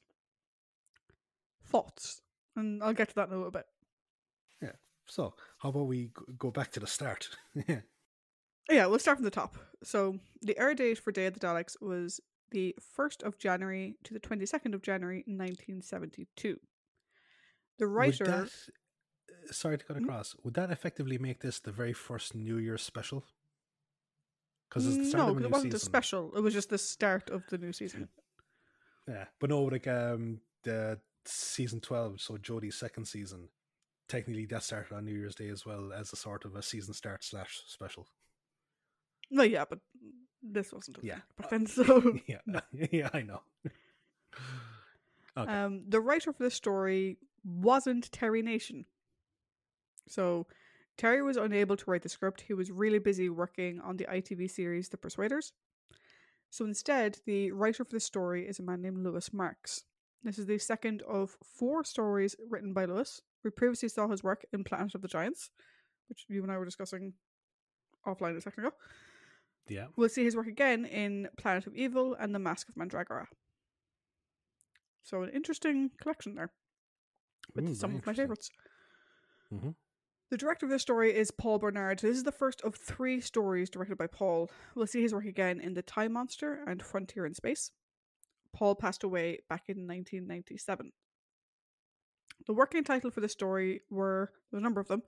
thoughts, 1.65 2.21
and 2.55 2.83
I'll 2.83 2.93
get 2.93 3.09
to 3.09 3.15
that 3.15 3.27
in 3.27 3.33
a 3.33 3.37
little 3.37 3.51
bit. 3.51 3.65
Yeah. 4.61 4.71
So, 5.05 5.35
how 5.59 5.69
about 5.69 5.87
we 5.87 6.11
go 6.37 6.51
back 6.51 6.71
to 6.71 6.79
the 6.79 6.87
start? 6.87 7.29
Yeah, 8.71 8.85
we'll 8.85 8.97
start 8.97 9.17
from 9.17 9.25
the 9.25 9.29
top. 9.29 9.57
So 9.83 10.19
the 10.41 10.57
air 10.57 10.73
date 10.73 10.97
for 10.97 11.11
Day 11.11 11.25
of 11.25 11.33
the 11.33 11.39
Daleks 11.41 11.75
was 11.81 12.21
the 12.51 12.73
1st 12.97 13.21
of 13.23 13.37
January 13.37 13.95
to 14.05 14.13
the 14.13 14.21
22nd 14.21 14.73
of 14.73 14.81
January 14.81 15.17
1972. 15.27 16.57
The 17.77 17.87
writer. 17.87 18.23
that- 18.23 18.43
uh, 19.49 19.51
sorry 19.51 19.77
to 19.79 19.83
cut 19.83 19.97
Hmm? 19.97 20.05
across. 20.05 20.33
Would 20.45 20.53
that 20.53 20.71
effectively 20.71 21.17
make 21.17 21.41
this 21.41 21.59
the 21.59 21.73
very 21.73 21.91
first 21.91 22.33
New 22.35 22.57
Year 22.57 22.77
special? 22.77 23.25
Because 24.73 24.87
it's 24.87 24.97
the 24.97 25.05
start 25.05 25.25
no, 25.25 25.31
of 25.31 25.37
a 25.37 25.39
new 25.41 25.45
it 25.45 25.51
wasn't 25.51 25.73
a 25.75 25.79
special. 25.79 26.33
It 26.35 26.41
was 26.41 26.51
just 26.53 26.69
the 26.69 26.79
start 26.79 27.29
of 27.29 27.43
the 27.49 27.57
new 27.57 27.71
season. 27.73 28.09
Yeah, 29.05 29.25
but 29.37 29.49
no, 29.49 29.63
like 29.63 29.85
um, 29.85 30.39
the 30.63 30.97
season 31.25 31.81
twelve, 31.81 32.21
so 32.21 32.37
Jodie's 32.37 32.75
second 32.79 33.03
season. 33.05 33.49
Technically, 34.07 34.45
that 34.45 34.63
started 34.63 34.95
on 34.95 35.03
New 35.03 35.11
Year's 35.13 35.35
Day 35.35 35.49
as 35.49 35.65
well 35.65 35.91
as 35.91 36.13
a 36.13 36.15
sort 36.15 36.45
of 36.45 36.55
a 36.55 36.61
season 36.63 36.93
start 36.93 37.21
slash 37.21 37.63
special. 37.67 38.07
No, 39.29 39.43
yeah, 39.43 39.65
but 39.69 39.79
this 40.41 40.71
wasn't. 40.71 40.99
A 40.99 41.01
Yeah. 41.05 41.15
thing 41.15 41.23
back 41.37 41.49
then, 41.49 41.67
so 41.67 42.17
yeah, 42.27 42.39
yeah, 42.91 43.09
I 43.13 43.23
know. 43.23 43.41
Okay. 45.35 45.51
Um, 45.51 45.83
the 45.89 45.99
writer 45.99 46.31
for 46.31 46.43
the 46.43 46.51
story 46.51 47.17
wasn't 47.43 48.09
Terry 48.13 48.41
Nation. 48.41 48.85
So 50.07 50.47
Terry 50.97 51.21
was 51.21 51.37
unable 51.37 51.75
to 51.77 51.89
write 51.89 52.03
the 52.03 52.09
script. 52.09 52.41
He 52.41 52.53
was 52.53 52.71
really 52.71 52.99
busy 52.99 53.29
working 53.29 53.79
on 53.81 53.97
the 53.97 54.05
ITV 54.05 54.49
series 54.49 54.89
The 54.89 54.97
Persuaders. 54.97 55.53
So 56.49 56.65
instead, 56.65 57.17
the 57.25 57.51
writer 57.51 57.83
for 57.83 57.91
the 57.91 57.99
story 57.99 58.47
is 58.47 58.59
a 58.59 58.63
man 58.63 58.81
named 58.81 59.03
Louis 59.03 59.33
Marks. 59.33 59.85
This 60.23 60.37
is 60.37 60.45
the 60.45 60.59
second 60.59 61.01
of 61.01 61.35
four 61.43 61.83
stories 61.83 62.35
written 62.49 62.73
by 62.73 62.85
Lewis. 62.85 63.21
We 63.43 63.49
previously 63.49 63.89
saw 63.89 64.07
his 64.07 64.23
work 64.23 64.45
in 64.53 64.63
Planet 64.63 64.93
of 64.95 65.01
the 65.01 65.07
Giants, 65.07 65.49
which 66.09 66.25
you 66.29 66.43
and 66.43 66.51
I 66.51 66.57
were 66.57 66.65
discussing 66.65 67.13
offline 68.05 68.37
a 68.37 68.41
second 68.41 68.65
ago. 68.65 68.75
Yeah. 69.67 69.87
We'll 69.95 70.09
see 70.09 70.23
his 70.23 70.35
work 70.35 70.47
again 70.47 70.85
in 70.85 71.27
Planet 71.37 71.65
of 71.67 71.75
Evil 71.75 72.13
and 72.13 72.33
The 72.35 72.39
Mask 72.39 72.69
of 72.69 72.75
Mandragora. 72.75 73.27
So 75.01 75.23
an 75.23 75.29
interesting 75.29 75.89
collection 75.99 76.35
there 76.35 76.51
with 77.55 77.65
Mm, 77.65 77.75
some 77.75 77.95
of 77.95 78.05
my 78.05 78.13
favorites. 78.13 78.49
Mhm. 79.51 79.75
The 80.33 80.37
director 80.37 80.65
of 80.65 80.71
this 80.71 80.81
story 80.81 81.15
is 81.15 81.29
Paul 81.29 81.59
Bernard. 81.59 81.99
This 81.99 82.17
is 82.17 82.23
the 82.23 82.31
first 82.31 82.59
of 82.61 82.73
three 82.73 83.21
stories 83.21 83.69
directed 83.69 83.99
by 83.99 84.07
Paul. 84.07 84.49
We'll 84.73 84.87
see 84.87 85.03
his 85.03 85.13
work 85.13 85.25
again 85.25 85.59
in 85.59 85.75
The 85.75 85.83
Time 85.83 86.13
Monster 86.13 86.63
and 86.65 86.81
Frontier 86.81 87.27
in 87.27 87.35
Space. 87.35 87.69
Paul 88.51 88.73
passed 88.73 89.03
away 89.03 89.41
back 89.47 89.65
in 89.67 89.85
1997. 89.85 90.91
The 92.47 92.53
working 92.55 92.83
title 92.83 93.11
for 93.11 93.21
the 93.21 93.29
story 93.29 93.81
were 93.91 94.33
a 94.51 94.59
number 94.59 94.81
of 94.81 94.87
them. 94.87 95.03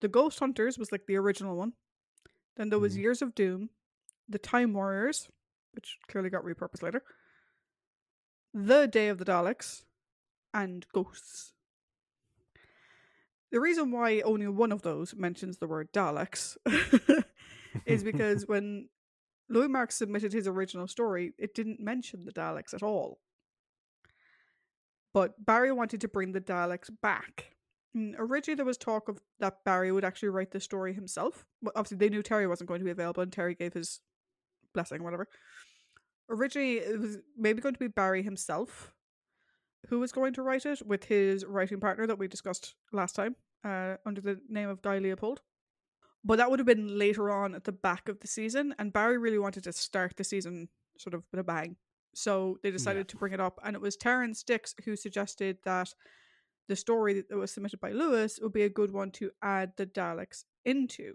The 0.00 0.08
Ghost 0.08 0.40
Hunters 0.40 0.78
was 0.78 0.90
like 0.90 1.06
the 1.06 1.14
original 1.14 1.54
one. 1.54 1.74
Then 2.56 2.68
there 2.68 2.80
was 2.80 2.96
Mhm. 2.96 3.02
Years 3.02 3.22
of 3.22 3.36
Doom, 3.36 3.70
The 4.28 4.40
Time 4.40 4.72
Warriors, 4.72 5.30
which 5.74 6.00
clearly 6.08 6.28
got 6.28 6.42
repurposed 6.42 6.82
later. 6.82 7.04
The 8.52 8.88
Day 8.88 9.06
of 9.10 9.18
the 9.18 9.24
Daleks, 9.24 9.84
and 10.52 10.88
Ghosts. 10.88 11.52
The 13.52 13.60
reason 13.60 13.92
why 13.92 14.20
only 14.20 14.48
one 14.48 14.72
of 14.72 14.82
those 14.82 15.14
mentions 15.14 15.58
the 15.58 15.68
word 15.68 15.92
Daleks 15.92 16.56
is 17.86 18.02
because 18.02 18.46
when 18.46 18.88
Louis 19.48 19.68
Marks 19.68 19.94
submitted 19.94 20.32
his 20.32 20.48
original 20.48 20.88
story, 20.88 21.32
it 21.38 21.54
didn't 21.54 21.80
mention 21.80 22.24
the 22.24 22.32
Daleks 22.32 22.74
at 22.74 22.82
all. 22.82 23.20
But 25.14 25.44
Barry 25.44 25.72
wanted 25.72 26.00
to 26.02 26.08
bring 26.08 26.32
the 26.32 26.40
Daleks 26.40 26.90
back. 27.00 27.56
Mm, 27.96 28.14
Originally, 28.18 28.56
there 28.56 28.66
was 28.66 28.76
talk 28.76 29.08
of 29.08 29.20
that 29.38 29.64
Barry 29.64 29.92
would 29.92 30.04
actually 30.04 30.28
write 30.30 30.50
the 30.50 30.60
story 30.60 30.92
himself. 30.92 31.46
But 31.62 31.72
obviously, 31.76 31.98
they 31.98 32.08
knew 32.10 32.22
Terry 32.22 32.46
wasn't 32.46 32.68
going 32.68 32.80
to 32.80 32.84
be 32.84 32.90
available, 32.90 33.22
and 33.22 33.32
Terry 33.32 33.54
gave 33.54 33.72
his 33.72 34.00
blessing, 34.74 35.02
whatever. 35.02 35.28
Originally, 36.28 36.78
it 36.78 37.00
was 37.00 37.18
maybe 37.38 37.62
going 37.62 37.74
to 37.74 37.80
be 37.80 37.86
Barry 37.86 38.22
himself 38.22 38.92
who 39.88 40.00
was 40.00 40.12
going 40.12 40.32
to 40.34 40.42
write 40.42 40.66
it 40.66 40.86
with 40.86 41.04
his 41.04 41.44
writing 41.44 41.80
partner 41.80 42.06
that 42.06 42.18
we 42.18 42.28
discussed 42.28 42.74
last 42.92 43.14
time 43.14 43.36
uh, 43.64 43.96
under 44.04 44.20
the 44.20 44.40
name 44.48 44.68
of 44.68 44.82
Guy 44.82 44.98
Leopold. 44.98 45.40
But 46.24 46.38
that 46.38 46.50
would 46.50 46.58
have 46.58 46.66
been 46.66 46.98
later 46.98 47.30
on 47.30 47.54
at 47.54 47.64
the 47.64 47.72
back 47.72 48.08
of 48.08 48.18
the 48.20 48.26
season, 48.26 48.74
and 48.78 48.92
Barry 48.92 49.16
really 49.16 49.38
wanted 49.38 49.62
to 49.64 49.72
start 49.72 50.16
the 50.16 50.24
season 50.24 50.68
sort 50.98 51.14
of 51.14 51.22
with 51.30 51.40
a 51.40 51.44
bang. 51.44 51.76
So 52.14 52.58
they 52.62 52.70
decided 52.70 53.08
to 53.08 53.16
bring 53.16 53.32
it 53.32 53.40
up, 53.40 53.60
and 53.62 53.76
it 53.76 53.82
was 53.82 53.96
Terrance 53.96 54.42
Dicks 54.42 54.74
who 54.84 54.96
suggested 54.96 55.58
that 55.64 55.94
the 56.68 56.74
story 56.74 57.22
that 57.28 57.36
was 57.36 57.52
submitted 57.52 57.78
by 57.78 57.92
Louis 57.92 58.40
would 58.42 58.52
be 58.52 58.62
a 58.62 58.68
good 58.68 58.90
one 58.90 59.10
to 59.12 59.30
add 59.42 59.72
the 59.76 59.86
Daleks 59.86 60.44
into. 60.64 61.14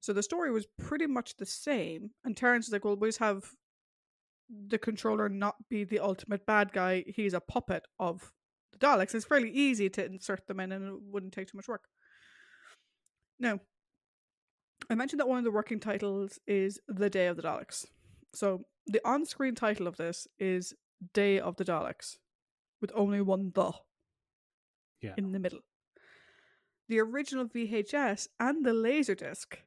So 0.00 0.12
the 0.12 0.22
story 0.22 0.52
was 0.52 0.66
pretty 0.78 1.06
much 1.06 1.36
the 1.36 1.46
same, 1.46 2.10
and 2.24 2.36
Terrence 2.36 2.66
was 2.66 2.72
like, 2.72 2.84
"Well, 2.84 2.96
we'll 2.96 3.08
just 3.08 3.20
have 3.20 3.50
the 4.48 4.78
controller 4.78 5.28
not 5.28 5.68
be 5.68 5.84
the 5.84 5.98
ultimate 5.98 6.46
bad 6.46 6.72
guy. 6.72 7.04
He's 7.06 7.34
a 7.34 7.40
puppet 7.40 7.86
of 7.98 8.32
the 8.72 8.78
Daleks. 8.78 9.14
It's 9.14 9.24
fairly 9.24 9.50
easy 9.50 9.88
to 9.90 10.04
insert 10.04 10.46
them 10.46 10.60
in, 10.60 10.72
and 10.72 10.86
it 10.86 11.02
wouldn't 11.02 11.32
take 11.32 11.48
too 11.48 11.56
much 11.56 11.68
work." 11.68 11.88
Now, 13.38 13.60
I 14.88 14.94
mentioned 14.94 15.20
that 15.20 15.28
one 15.28 15.38
of 15.38 15.44
the 15.44 15.50
working 15.50 15.80
titles 15.80 16.38
is 16.46 16.80
The 16.86 17.10
Day 17.10 17.26
of 17.26 17.36
the 17.36 17.42
Daleks. 17.42 17.86
So 18.34 18.66
the 18.86 19.00
on 19.06 19.24
screen 19.26 19.54
title 19.54 19.86
of 19.86 19.96
this 19.96 20.28
is 20.38 20.74
Day 21.12 21.40
of 21.40 21.56
the 21.56 21.64
Daleks, 21.64 22.18
with 22.80 22.92
only 22.94 23.20
one 23.20 23.50
the 23.50 23.72
Yeah. 25.00 25.14
in 25.16 25.32
the 25.32 25.38
middle. 25.38 25.60
The 26.88 27.00
original 27.00 27.46
VHS 27.46 28.28
and 28.38 28.64
the 28.64 28.72
Laserdisc 28.72 29.58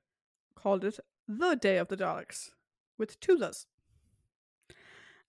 called 0.55 0.85
it 0.85 0.99
The 1.27 1.55
Day 1.55 1.77
of 1.77 1.89
the 1.89 1.97
Daleks, 1.97 2.51
with 2.97 3.19
two 3.19 3.37
thes. 3.37 3.67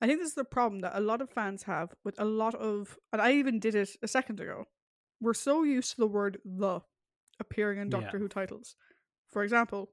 I 0.00 0.06
think 0.06 0.18
this 0.18 0.28
is 0.30 0.34
the 0.34 0.44
problem 0.44 0.80
that 0.80 0.96
a 0.96 1.00
lot 1.00 1.20
of 1.20 1.30
fans 1.30 1.64
have 1.64 1.94
with 2.04 2.18
a 2.18 2.24
lot 2.24 2.54
of, 2.54 2.96
and 3.12 3.20
I 3.20 3.32
even 3.32 3.58
did 3.60 3.74
it 3.74 3.90
a 4.02 4.08
second 4.08 4.40
ago. 4.40 4.64
We're 5.20 5.34
so 5.34 5.62
used 5.62 5.90
to 5.92 5.96
the 5.98 6.06
word 6.06 6.38
the 6.44 6.80
appearing 7.38 7.78
in 7.78 7.90
Doctor 7.90 8.16
Yeah. 8.16 8.20
Who 8.22 8.28
titles. 8.28 8.76
For 9.28 9.42
example, 9.42 9.90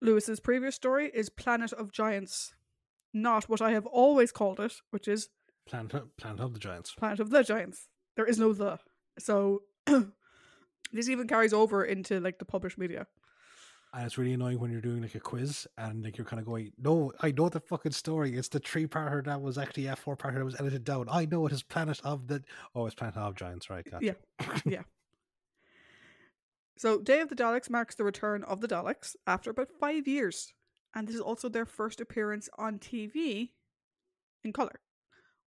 Louis's 0.00 0.40
previous 0.40 0.74
story 0.74 1.10
is 1.12 1.28
Planet 1.28 1.72
of 1.72 1.92
Giants, 1.92 2.54
not 3.12 3.48
what 3.48 3.60
I 3.60 3.72
have 3.72 3.86
always 3.86 4.32
called 4.32 4.60
it, 4.60 4.74
which 4.90 5.08
is 5.08 5.28
Planet, 5.66 5.94
of- 5.94 6.16
Planet 6.16 6.40
of 6.40 6.54
the 6.54 6.60
Giants. 6.60 6.94
Planet 6.94 7.20
of 7.20 7.30
the 7.30 7.42
Giants. 7.42 7.88
There 8.16 8.26
is 8.26 8.38
no 8.38 8.52
the. 8.52 8.78
So 9.18 9.62
this 10.92 11.08
even 11.08 11.28
carries 11.28 11.52
over 11.52 11.84
into 11.84 12.20
like 12.20 12.38
the 12.38 12.44
published 12.44 12.78
media. 12.78 13.06
And 13.94 14.04
it's 14.04 14.18
really 14.18 14.34
annoying 14.34 14.60
when 14.60 14.70
you're 14.70 14.82
doing 14.82 15.00
like 15.00 15.14
a 15.14 15.20
quiz 15.20 15.66
and 15.78 16.04
like 16.04 16.18
you're 16.18 16.26
kind 16.26 16.40
of 16.40 16.46
going, 16.46 16.72
no, 16.78 17.10
I 17.20 17.30
know 17.32 17.48
the 17.48 17.60
fucking 17.60 17.92
story. 17.92 18.36
It's 18.36 18.48
the 18.48 18.58
three 18.58 18.86
parter 18.86 19.24
that 19.24 19.40
was 19.40 19.56
actually 19.56 19.86
a 19.86 19.96
four 19.96 20.16
parter 20.16 20.34
that 20.34 20.44
was 20.44 20.60
edited 20.60 20.84
down. 20.84 21.06
I 21.10 21.24
know 21.24 21.46
it 21.46 21.52
is 21.52 21.62
Planet 21.62 22.00
of 22.04 22.26
the. 22.26 22.42
Oh, 22.74 22.84
it's 22.84 22.94
Planet 22.94 23.16
of 23.16 23.34
Giants, 23.34 23.70
right? 23.70 23.84
Gotcha. 23.90 24.04
Yeah. 24.04 24.12
Yeah. 24.66 24.82
So 26.76 27.00
Day 27.00 27.20
of 27.20 27.28
the 27.28 27.34
Daleks 27.34 27.70
marks 27.70 27.94
the 27.94 28.04
return 28.04 28.44
of 28.44 28.60
the 28.60 28.68
Daleks 28.68 29.16
after 29.26 29.50
about 29.50 29.70
five 29.80 30.06
years. 30.06 30.52
And 30.94 31.08
this 31.08 31.14
is 31.16 31.20
also 31.20 31.48
their 31.48 31.66
first 31.66 32.00
appearance 32.00 32.48
on 32.58 32.78
TV 32.78 33.50
in 34.44 34.52
colour. 34.52 34.80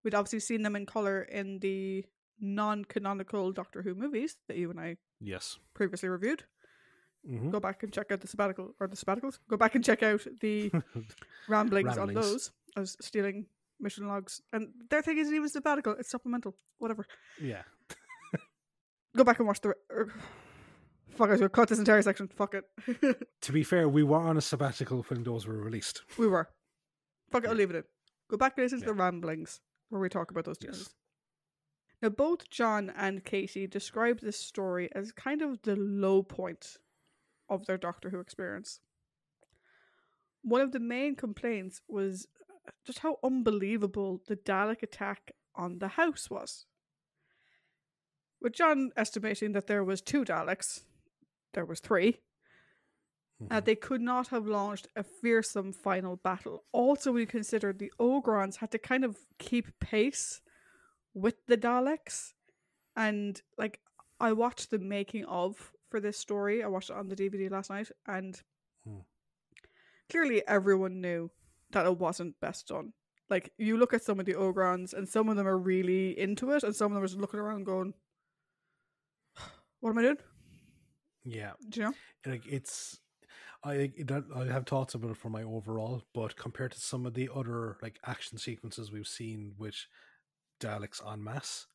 We'd 0.03 0.15
obviously 0.15 0.41
seen 0.41 0.63
them 0.63 0.77
in 0.77 0.87
colour 0.87 1.23
in 1.23 1.59
the 1.61 2.05
non 2.41 2.85
canonical 2.85 3.53
Doctor 3.53 3.83
Who 3.83 3.95
movies 3.95 4.37
that 4.49 4.57
you 4.57 4.71
and 4.71 4.81
I 4.81 4.97
Yes. 5.21 5.59
previously 5.75 6.09
reviewed. 6.09 6.45
Hmm 7.27 7.51
Go 7.51 7.61
back 7.61 7.83
and 7.83 7.93
check 7.93 8.11
out 8.13 8.21
the 8.21 8.29
sabbatical 8.29 8.75
or 8.81 8.87
the 8.89 8.97
sabbaticals. 8.97 9.39
Go 9.49 9.57
back 9.57 9.75
and 9.75 9.85
check 9.85 10.03
out 10.03 10.27
the 10.41 10.71
ramblings, 11.49 11.97
on 11.99 12.13
those. 12.15 12.51
as 12.77 12.97
stealing 13.01 13.47
mission 13.79 14.07
logs. 14.09 14.41
And 14.53 14.69
their 14.91 15.03
thing 15.03 15.19
isn't 15.19 15.35
even 15.35 15.49
sabbatical, 15.49 15.95
it's 15.99 16.11
supplemental. 16.11 16.55
Whatever. 16.79 17.07
yeah. 17.41 17.63
Go 19.17 19.25
back 19.25 19.39
and 19.39 19.49
watch 19.49 19.61
the. 19.61 19.75
Er, 19.91 20.13
fuck, 21.11 21.29
I 21.29 21.33
was 21.33 21.41
going 21.41 21.49
to 21.51 21.55
cut 21.55 21.69
this 21.69 21.79
entire 21.79 22.01
section. 22.03 22.29
Fuck 22.29 22.55
it. 22.55 22.65
To 23.43 23.53
be 23.53 23.65
fair, 23.65 23.89
we 23.89 24.03
were 24.03 24.19
on 24.19 24.37
a 24.37 24.41
sabbatical 24.41 25.03
when 25.09 25.23
those 25.25 25.47
were 25.47 25.57
released. 25.57 26.03
we 26.19 26.27
were. 26.29 26.49
Fuck 27.33 27.45
it, 27.45 27.49
I'll 27.51 27.57
leave 27.57 27.71
it 27.71 27.77
in. 27.77 27.85
Go 28.31 28.37
back 28.37 28.53
and 28.57 28.65
listen 28.65 28.81
to 28.81 28.87
the 28.87 28.93
ramblings 28.95 29.61
where 29.89 30.01
we 30.01 30.09
talk 30.09 30.31
about 30.31 30.45
those 30.45 30.57
Yes. 30.61 30.71
changes. 30.73 30.95
Now, 32.03 32.09
both 32.11 32.49
John 32.51 32.93
and 32.97 33.25
Casey 33.25 33.67
describe 33.67 34.21
this 34.21 34.39
story 34.39 34.89
as 34.95 35.11
kind 35.13 35.43
of 35.43 35.63
the 35.63 35.75
low 35.77 36.23
point 36.23 36.77
of 37.51 37.67
their 37.67 37.77
Doctor 37.77 38.09
Who 38.11 38.21
experience. 38.21 38.81
One 40.43 40.63
of 40.63 40.73
the 40.73 40.81
main 40.81 41.17
complaints 41.17 41.83
was 41.89 42.27
just 42.85 43.01
how 43.01 43.19
unbelievable 43.23 44.23
the 44.27 44.37
Dalek 44.37 44.83
attack 44.83 45.33
on 45.55 45.79
the 45.79 45.89
house 45.89 46.31
was. 46.31 46.67
With 48.41 48.55
John 48.55 48.91
estimating 48.97 49.53
that 49.53 49.67
there 49.67 49.85
was 49.85 50.01
two 50.01 50.25
Daleks, 50.25 50.85
there 51.53 51.67
was 51.67 51.81
three, 51.81 52.23
uh, 53.51 53.61
Mhm. 53.61 53.65
they 53.65 53.77
could 53.77 54.01
not 54.01 54.29
have 54.29 54.47
launched 54.47 54.89
a 54.97 55.03
fearsome 55.03 55.73
final 55.73 56.17
battle. 56.17 56.65
Also, 56.73 57.13
we 57.13 57.27
considered 57.27 57.79
the 57.79 57.93
Ogrons 57.99 58.57
had 58.57 58.71
to 58.71 58.79
kind 58.79 59.05
of 59.05 59.19
keep 59.39 59.79
pace 59.79 60.41
with 61.13 61.45
the 61.47 61.59
Daleks. 61.59 62.35
And, 62.97 63.43
like, 63.59 63.83
I 64.19 64.33
watched 64.33 64.71
the 64.71 64.79
making 64.79 65.25
of 65.27 65.75
for 65.91 66.01
this 66.01 66.17
story. 66.19 66.63
I 66.63 66.69
watched 66.69 66.91
it 66.91 66.97
on 66.97 67.09
the 67.09 67.17
DVD 67.17 67.51
last 67.51 67.71
night. 67.71 67.91
And 68.07 68.41
Hmm. 68.85 69.01
clearly, 70.09 70.47
everyone 70.47 71.01
knew 71.01 71.31
that 71.73 71.87
it 71.87 71.99
wasn't 71.99 72.41
best 72.41 72.69
done. 72.69 72.93
Like, 73.29 73.53
you 73.59 73.77
look 73.77 73.93
at 73.95 74.03
some 74.03 74.19
of 74.19 74.27
the 74.27 74.35
Ogrons, 74.35 74.93
and 74.93 75.09
some 75.09 75.29
of 75.29 75.37
them 75.37 75.47
are 75.47 75.59
really 75.59 76.19
into 76.19 76.51
it, 76.53 76.63
and 76.65 76.75
some 76.75 76.91
of 76.93 76.95
them 76.95 77.05
are 77.05 77.07
just 77.07 77.21
looking 77.21 77.39
around 77.41 77.65
going, 77.65 77.95
What 79.81 79.91
am 79.91 79.99
I 79.99 80.03
doing? 80.03 80.19
Yeah. 81.25 81.53
Do 81.69 81.81
you 81.81 81.87
know? 81.87 81.95
like 82.27 82.47
it's 82.47 82.99
I 83.63 83.93
I 84.35 84.45
have 84.47 84.67
thoughts 84.67 84.95
about 84.95 85.11
it 85.13 85.17
for 85.19 85.29
my 85.31 85.43
overall, 85.43 86.03
but 86.15 86.37
compared 86.37 86.73
to 86.73 86.81
some 86.81 87.05
of 87.07 87.15
the 87.15 87.29
other 87.35 87.77
like 87.83 87.99
action 88.07 88.39
sequences 88.39 88.91
we've 88.91 89.07
seen 89.07 89.55
with 89.59 89.75
Daleks 90.61 91.01
en 91.07 91.23
masse, 91.23 91.67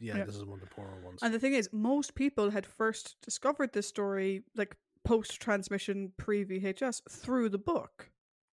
yeah, 0.00 0.16
Yeah. 0.18 0.24
this 0.24 0.36
is 0.36 0.44
one 0.44 0.60
of 0.60 0.68
the 0.68 0.74
poorer 0.74 1.00
ones. 1.04 1.20
And 1.22 1.32
the 1.34 1.38
thing 1.38 1.54
is, 1.54 1.68
most 1.72 2.14
people 2.14 2.50
had 2.50 2.66
first 2.66 3.16
discovered 3.22 3.72
this 3.72 3.86
story 3.86 4.42
like 4.56 4.76
post 5.04 5.40
transmission 5.40 6.12
pre 6.16 6.44
VHS 6.44 7.02
through 7.10 7.48
the 7.50 7.58
book, 7.58 8.10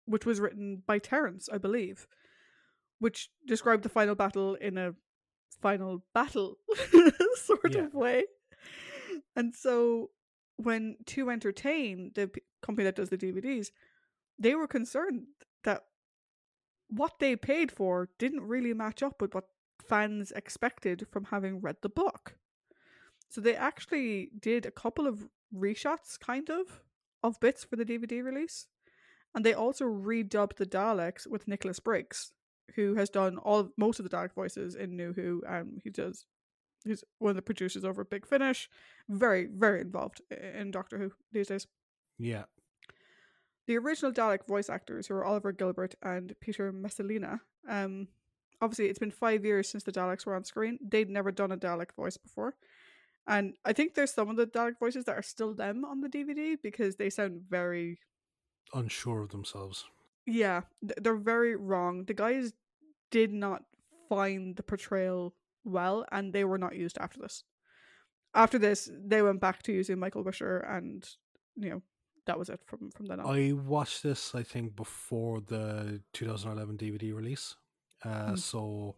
which 0.06 0.26
was 0.26 0.40
written 0.40 0.82
by 0.86 0.98
Terrance, 0.98 1.48
I 1.52 1.58
believe, 1.58 2.06
which 2.98 3.30
described 3.46 3.82
the 3.82 3.88
final 3.88 4.14
battle 4.14 4.54
in 4.56 4.76
a 4.78 4.94
final 5.60 6.04
battle 6.14 6.56
sort 7.36 7.74
Yeah. 7.74 7.84
of 7.86 7.94
way. 7.94 8.24
And 9.34 9.54
so 9.54 10.10
when 10.56 10.96
2entertain, 11.04 12.14
the 12.14 12.28
p- 12.28 12.42
company 12.62 12.84
that 12.84 12.96
does 12.96 13.10
the 13.10 13.18
DVDs, 13.18 13.68
they 14.38 14.54
were 14.54 14.66
concerned 14.66 15.26
that 15.64 15.84
what 16.88 17.18
they 17.18 17.36
paid 17.36 17.70
for 17.72 18.08
didn't 18.18 18.42
really 18.42 18.72
match 18.72 19.02
up 19.02 19.20
with 19.20 19.34
what 19.34 19.44
fans 19.82 20.32
expected 20.32 21.06
from 21.10 21.24
having 21.24 21.60
read 21.60 21.76
the 21.82 21.88
book. 21.88 22.36
So 23.28 23.40
they 23.40 23.56
actually 23.56 24.30
did 24.38 24.66
a 24.66 24.70
couple 24.70 25.06
of 25.06 25.28
reshots, 25.54 26.18
kind 26.18 26.48
of, 26.50 26.82
of 27.22 27.40
bits 27.40 27.64
for 27.64 27.76
the 27.76 27.84
DVD 27.84 28.22
release. 28.22 28.66
And 29.34 29.44
they 29.44 29.54
also 29.54 29.84
redubbed 29.84 30.56
the 30.56 30.66
Daleks 30.66 31.26
with 31.26 31.48
Nicholas 31.48 31.80
Briggs, 31.80 32.32
who 32.74 32.94
has 32.94 33.10
done 33.10 33.38
all 33.38 33.70
most 33.76 33.98
of 33.98 34.08
the 34.08 34.16
Dalek 34.16 34.32
voices 34.34 34.74
in 34.74 34.96
New 34.96 35.12
Who. 35.12 35.42
Um, 35.46 35.78
he 35.82 35.90
does. 35.90 36.24
He's 36.84 37.04
one 37.18 37.30
of 37.30 37.36
the 37.36 37.42
producers 37.42 37.84
over 37.84 38.02
at 38.02 38.10
Big 38.10 38.26
Finish. 38.26 38.70
Very, 39.08 39.46
very 39.46 39.80
involved 39.80 40.22
in 40.30 40.70
Doctor 40.70 40.98
Who 40.98 41.12
these 41.32 41.48
days. 41.48 41.66
Yeah. 42.18 42.44
The 43.66 43.76
original 43.76 44.12
Dalek 44.12 44.46
voice 44.46 44.70
actors, 44.70 45.08
who 45.08 45.14
are 45.14 45.24
Oliver 45.24 45.52
Gilbert 45.52 45.96
and 46.00 46.34
Peter 46.40 46.72
Messaline, 46.72 47.40
um, 47.68 48.08
obviously 48.60 48.86
it's 48.86 48.98
been 48.98 49.10
five 49.10 49.44
years 49.44 49.68
since 49.68 49.84
the 49.84 49.92
Daleks 49.92 50.26
were 50.26 50.34
on 50.34 50.44
screen. 50.44 50.78
They'd 50.86 51.10
never 51.10 51.30
done 51.30 51.52
a 51.52 51.56
Dalek 51.56 51.92
voice 51.94 52.16
before. 52.16 52.54
And 53.26 53.54
I 53.64 53.72
think 53.72 53.94
there's 53.94 54.12
some 54.14 54.28
of 54.30 54.36
the 54.36 54.46
Dalek 54.46 54.78
voices 54.78 55.04
that 55.06 55.16
are 55.16 55.22
still 55.22 55.52
them 55.54 55.84
on 55.84 56.00
the 56.00 56.08
DVD 56.08 56.56
because 56.62 56.96
they 56.96 57.10
sound 57.10 57.42
very, 57.50 57.98
Unsure 58.74 59.22
of 59.22 59.30
themselves. 59.30 59.84
yeah, 60.26 60.62
they're 60.82 61.16
very 61.16 61.54
wrong. 61.56 62.04
The 62.04 62.14
guys 62.14 62.52
did 63.10 63.32
not 63.32 63.62
find 64.08 64.56
the 64.56 64.62
portrayal 64.62 65.34
well 65.64 66.04
and 66.12 66.32
they 66.32 66.44
were 66.44 66.58
not 66.58 66.76
used 66.76 66.98
after 67.00 67.18
this. 67.20 67.44
After 68.34 68.58
this, 68.58 68.88
they 68.92 69.22
went 69.22 69.40
back 69.40 69.62
to 69.64 69.72
using 69.72 69.98
Michael 69.98 70.22
Wisher 70.22 70.58
and, 70.58 71.08
you 71.56 71.70
know, 71.70 71.82
that 72.26 72.38
was 72.38 72.48
it 72.48 72.60
from, 72.66 72.90
from 72.90 73.06
then 73.06 73.20
on. 73.20 73.34
I 73.36 73.52
watched 73.52 74.02
this, 74.02 74.34
I 74.34 74.42
think, 74.42 74.76
before 74.76 75.40
the 75.40 76.02
2011 76.12 76.76
DVD 76.76 77.14
release. 77.14 77.54
Uh, 78.06 78.32
Mm. 78.32 78.38
So, 78.38 78.96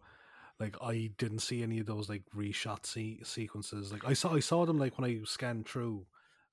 like, 0.59 0.75
I 0.81 1.11
didn't 1.17 1.39
see 1.39 1.63
any 1.63 1.79
of 1.79 1.85
those 1.87 2.09
like 2.09 2.23
reshot 2.35 2.85
se- 2.85 3.21
sequences. 3.23 3.91
Like, 3.91 4.05
I 4.05 4.13
saw, 4.13 4.35
I 4.35 4.39
saw 4.41 4.65
them 4.65 4.77
like 4.77 4.97
when 4.97 5.09
I 5.09 5.21
scanned 5.25 5.67
through 5.67 6.05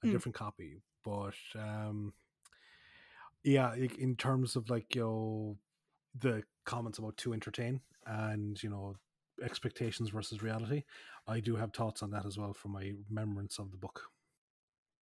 a 0.02 0.06
Mm. 0.06 0.12
different 0.12 0.34
copy. 0.36 0.82
But 1.04 1.34
um, 1.54 2.14
yeah, 3.44 3.70
like, 3.74 3.98
in 3.98 4.16
terms 4.16 4.56
of 4.56 4.70
like 4.70 4.94
you 4.94 5.02
know 5.02 5.58
the 6.18 6.42
comments 6.64 6.98
about 6.98 7.16
2entertain 7.16 7.80
and 8.06 8.62
you 8.62 8.70
know 8.70 8.96
expectations 9.42 10.10
versus 10.10 10.42
reality, 10.42 10.84
I 11.26 11.40
do 11.40 11.56
have 11.56 11.72
thoughts 11.72 12.02
on 12.02 12.10
that 12.10 12.26
as 12.26 12.38
well 12.38 12.52
from 12.54 12.72
my 12.72 12.92
remembrance 13.08 13.58
of 13.58 13.70
the 13.70 13.76
book. 13.76 14.10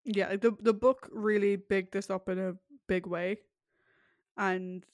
yeah 0.05 0.37
the 0.37 0.51
the 0.61 0.75
book 0.75 1.09
really 1.13 1.57
bigged 1.57 1.93
this 1.93 2.11
up 2.11 2.29
in 2.29 2.39
a 2.39 2.53
big 2.89 3.07
way 3.07 3.39
and 4.37 4.85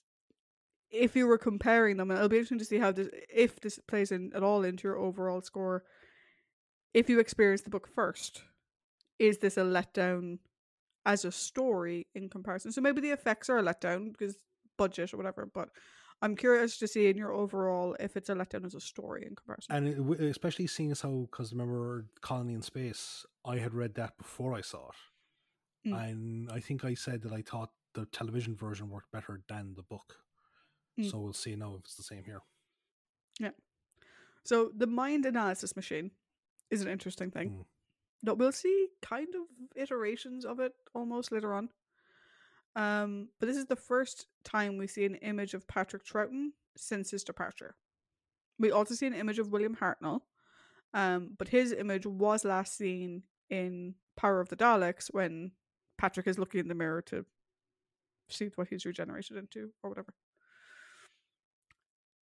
if 0.90 1.14
you 1.14 1.26
were 1.26 1.38
comparing 1.38 1.96
them 1.96 2.10
and 2.10 2.18
it'll 2.18 2.28
be 2.28 2.36
interesting 2.36 2.58
to 2.58 2.64
see 2.64 2.78
how 2.78 2.92
this 2.92 3.08
if 3.32 3.60
this 3.60 3.78
plays 3.86 4.12
in 4.12 4.32
at 4.34 4.42
all 4.42 4.64
into 4.64 4.88
your 4.88 4.98
overall 4.98 5.40
score 5.40 5.84
if 6.94 7.08
you 7.08 7.20
experience 7.20 7.62
the 7.62 7.70
book 7.70 7.88
first 7.88 8.42
is 9.18 9.38
this 9.38 9.56
a 9.56 9.62
letdown 9.62 10.38
as 11.06 11.24
a 11.24 11.32
story 11.32 12.06
in 12.14 12.28
comparison 12.28 12.72
so 12.72 12.80
maybe 12.80 13.00
the 13.00 13.10
effects 13.10 13.48
are 13.48 13.58
a 13.58 13.62
letdown 13.62 14.12
because 14.12 14.36
budget 14.76 15.12
or 15.12 15.16
whatever 15.16 15.48
but 15.52 15.68
i'm 16.22 16.36
curious 16.36 16.78
to 16.78 16.86
see 16.86 17.08
in 17.08 17.16
your 17.16 17.32
overall 17.32 17.96
if 18.00 18.16
it's 18.16 18.28
a 18.28 18.34
letdown 18.34 18.64
as 18.64 18.74
a 18.74 18.80
story 18.80 19.24
in 19.26 19.34
comparison 19.34 19.74
And 19.74 19.88
it, 20.20 20.20
especially 20.20 20.66
seeing 20.66 20.90
as 20.90 21.00
how, 21.00 21.28
because 21.30 21.52
remember 21.52 22.06
Colony 22.20 22.54
in 22.54 22.62
Space, 22.62 23.24
I 23.44 23.56
had 23.56 23.74
read 23.74 23.94
that 23.94 24.18
before 24.18 24.54
I 24.54 24.60
saw 24.60 24.88
it. 24.88 25.88
Mm. 25.88 26.10
And 26.10 26.52
I 26.52 26.60
think 26.60 26.84
I 26.84 26.94
said 26.94 27.22
that 27.22 27.32
I 27.32 27.42
thought 27.42 27.70
the 27.94 28.06
television 28.06 28.54
version 28.54 28.90
worked 28.90 29.10
better 29.12 29.40
than 29.48 29.74
the 29.76 29.82
book. 29.82 30.16
Mm. 31.00 31.10
So 31.10 31.18
we'll 31.18 31.32
see 31.32 31.56
now 31.56 31.74
if 31.74 31.80
it's 31.84 31.96
the 31.96 32.02
same 32.02 32.24
here. 32.24 32.42
Yeah. 33.38 33.50
So 34.44 34.70
the 34.76 34.86
mind 34.86 35.26
analysis 35.26 35.76
machine 35.76 36.10
is 36.70 36.82
an 36.82 36.88
interesting 36.88 37.30
thing. 37.30 37.50
Mm. 37.50 37.64
That 38.22 38.38
we'll 38.38 38.52
see 38.52 38.88
kind 39.02 39.28
of 39.34 39.42
iterations 39.80 40.44
of 40.44 40.60
it 40.60 40.72
almost 40.94 41.32
later 41.32 41.54
on. 41.54 41.70
Um, 42.76 43.28
but 43.38 43.46
this 43.46 43.56
is 43.56 43.66
the 43.66 43.76
first 43.76 44.26
time 44.44 44.76
we 44.76 44.86
see 44.86 45.04
an 45.04 45.16
image 45.16 45.54
of 45.54 45.66
Patrick 45.66 46.04
Troughton 46.04 46.50
since 46.76 47.10
his 47.10 47.24
departure. 47.24 47.74
We 48.58 48.70
also 48.70 48.94
see 48.94 49.06
an 49.06 49.14
image 49.14 49.38
of 49.38 49.50
William 49.50 49.74
Hartnell, 49.74 50.20
um, 50.92 51.34
but 51.38 51.48
his 51.48 51.72
image 51.72 52.06
was 52.06 52.44
last 52.44 52.76
seen 52.76 53.22
in 53.48 53.94
Power 54.16 54.40
of 54.40 54.50
the 54.50 54.56
Daleks 54.56 55.08
when 55.12 55.52
Patrick 55.98 56.26
is 56.26 56.38
looking 56.38 56.60
in 56.60 56.68
the 56.68 56.74
mirror 56.74 57.02
to 57.02 57.24
see 58.28 58.50
what 58.54 58.68
he's 58.68 58.86
regenerated 58.86 59.36
into 59.36 59.70
or 59.82 59.90
whatever. 59.90 60.14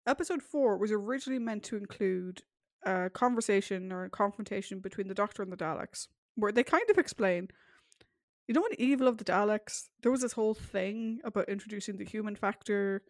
Episode 0.07 0.41
4 0.41 0.77
was 0.77 0.91
originally 0.91 1.39
meant 1.39 1.63
to 1.63 1.75
include 1.75 2.41
a 2.83 3.09
conversation 3.09 3.91
or 3.91 4.05
a 4.05 4.09
confrontation 4.09 4.79
between 4.79 5.09
the 5.09 5.13
Doctor 5.13 5.43
and 5.43 5.51
the 5.51 5.57
Daleks, 5.57 6.07
where 6.35 6.53
they 6.53 6.63
kind 6.63 6.89
of 6.89 6.97
explain, 6.97 7.49
you 8.47 8.53
know, 8.53 8.65
in 8.65 8.79
Evil 8.79 9.09
of 9.09 9.17
the 9.17 9.25
Daleks, 9.25 9.89
there 10.01 10.11
was 10.11 10.21
this 10.21 10.31
whole 10.31 10.53
thing 10.53 11.19
about 11.25 11.49
introducing 11.49 11.97
the 11.97 12.05
human 12.05 12.37
factor, 12.37 13.03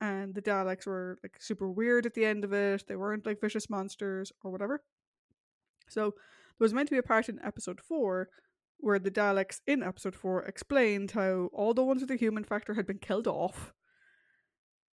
and 0.00 0.34
the 0.34 0.42
Daleks 0.42 0.86
were 0.86 1.18
like 1.22 1.36
super 1.38 1.70
weird 1.70 2.04
at 2.04 2.14
the 2.14 2.24
end 2.24 2.42
of 2.42 2.52
it. 2.52 2.84
They 2.88 2.96
weren't 2.96 3.26
like 3.26 3.40
vicious 3.40 3.70
monsters 3.70 4.32
or 4.42 4.50
whatever. 4.50 4.82
So 5.88 6.10
there 6.10 6.64
was 6.64 6.74
meant 6.74 6.88
to 6.88 6.94
be 6.94 6.98
a 6.98 7.02
part 7.04 7.28
in 7.28 7.38
episode 7.44 7.80
4 7.80 8.28
where 8.78 8.98
the 8.98 9.10
Daleks 9.10 9.60
in 9.66 9.82
episode 9.84 10.16
4 10.16 10.42
explained 10.44 11.12
how 11.12 11.50
all 11.52 11.74
the 11.74 11.84
ones 11.84 12.00
with 12.00 12.08
the 12.08 12.16
human 12.16 12.44
factor 12.44 12.74
had 12.74 12.86
been 12.86 12.98
killed 12.98 13.28
off 13.28 13.72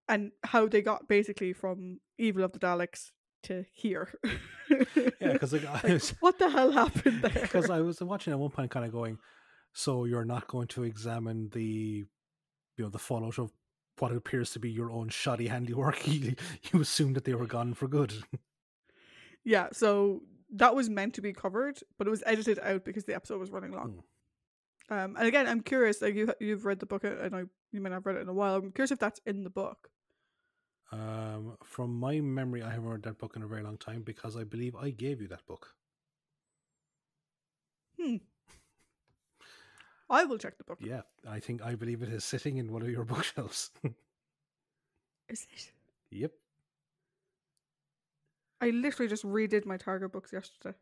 and 0.08 0.32
how 0.44 0.66
they 0.68 0.82
got 0.82 1.08
basically 1.08 1.52
from 1.52 2.00
Evil 2.18 2.44
of 2.44 2.52
the 2.52 2.58
Daleks 2.58 3.10
to 3.44 3.64
here. 3.72 4.12
Yeah, 4.70 4.82
because 5.32 5.52
like, 5.52 5.64
I 5.66 5.72
Like, 5.74 5.84
was, 5.84 6.10
what 6.20 6.38
the 6.38 6.50
hell 6.50 6.70
happened 6.72 7.22
there? 7.22 7.42
because 7.42 7.70
I 7.70 7.80
was 7.80 8.00
watching 8.00 8.32
at 8.32 8.38
one 8.38 8.50
point, 8.50 8.70
kind 8.70 8.86
of 8.86 8.92
going, 8.92 9.18
so 9.72 10.04
you're 10.04 10.24
not 10.24 10.46
going 10.48 10.68
to 10.68 10.84
examine 10.84 11.50
the, 11.52 12.06
you 12.76 12.84
know, 12.84 12.88
the 12.88 12.98
fallout 12.98 13.38
of 13.38 13.52
what 13.98 14.12
appears 14.12 14.50
to 14.52 14.58
be 14.58 14.70
your 14.70 14.90
own 14.90 15.08
shoddy 15.08 15.48
handiwork. 15.48 16.06
You, 16.08 16.34
you 16.72 16.80
assume 16.80 17.12
that 17.14 17.24
they 17.24 17.34
were 17.34 17.46
gone 17.46 17.74
for 17.74 17.88
good. 17.88 18.14
yeah, 19.44 19.68
so 19.72 20.22
that 20.54 20.74
was 20.74 20.88
meant 20.88 21.14
to 21.14 21.20
be 21.20 21.32
covered, 21.32 21.78
but 21.98 22.06
it 22.06 22.10
was 22.10 22.22
edited 22.26 22.58
out 22.60 22.84
because 22.84 23.04
the 23.04 23.14
episode 23.14 23.40
was 23.40 23.50
running 23.50 23.72
long. 23.72 24.02
Um, 24.88 25.16
and 25.16 25.26
again, 25.26 25.46
I'm 25.48 25.60
curious. 25.62 26.00
Like 26.00 26.14
you, 26.14 26.32
you've 26.40 26.64
read 26.64 26.78
the 26.78 26.86
book, 26.86 27.04
and 27.04 27.34
I, 27.34 27.42
you 27.72 27.80
may 27.80 27.90
not 27.90 27.96
have 27.96 28.06
read 28.06 28.16
it 28.16 28.22
in 28.22 28.28
a 28.28 28.32
while. 28.32 28.54
I'm 28.56 28.70
curious 28.72 28.92
if 28.92 28.98
that's 28.98 29.20
in 29.26 29.42
the 29.44 29.50
book. 29.50 29.88
Um, 30.92 31.56
from 31.64 31.98
my 31.98 32.20
memory, 32.20 32.62
I 32.62 32.70
haven't 32.70 32.88
read 32.88 33.02
that 33.02 33.18
book 33.18 33.34
in 33.36 33.42
a 33.42 33.46
very 33.46 33.62
long 33.62 33.76
time 33.76 34.02
because 34.02 34.36
I 34.36 34.44
believe 34.44 34.76
I 34.76 34.90
gave 34.90 35.20
you 35.20 35.28
that 35.28 35.46
book. 35.46 35.74
Hmm. 38.00 38.16
I 40.08 40.24
will 40.24 40.38
check 40.38 40.58
the 40.58 40.64
book. 40.64 40.78
Yeah, 40.80 41.02
I 41.28 41.40
think 41.40 41.62
I 41.62 41.74
believe 41.74 42.02
it 42.02 42.08
is 42.10 42.24
sitting 42.24 42.58
in 42.58 42.72
one 42.72 42.82
of 42.82 42.90
your 42.90 43.04
bookshelves. 43.12 43.70
Is 45.28 45.46
it? 45.52 45.72
yep. 46.10 46.32
I 48.60 48.70
literally 48.70 49.08
just 49.08 49.24
redid 49.24 49.66
my 49.66 49.76
Target 49.76 50.12
books 50.12 50.32
yesterday. 50.32 50.76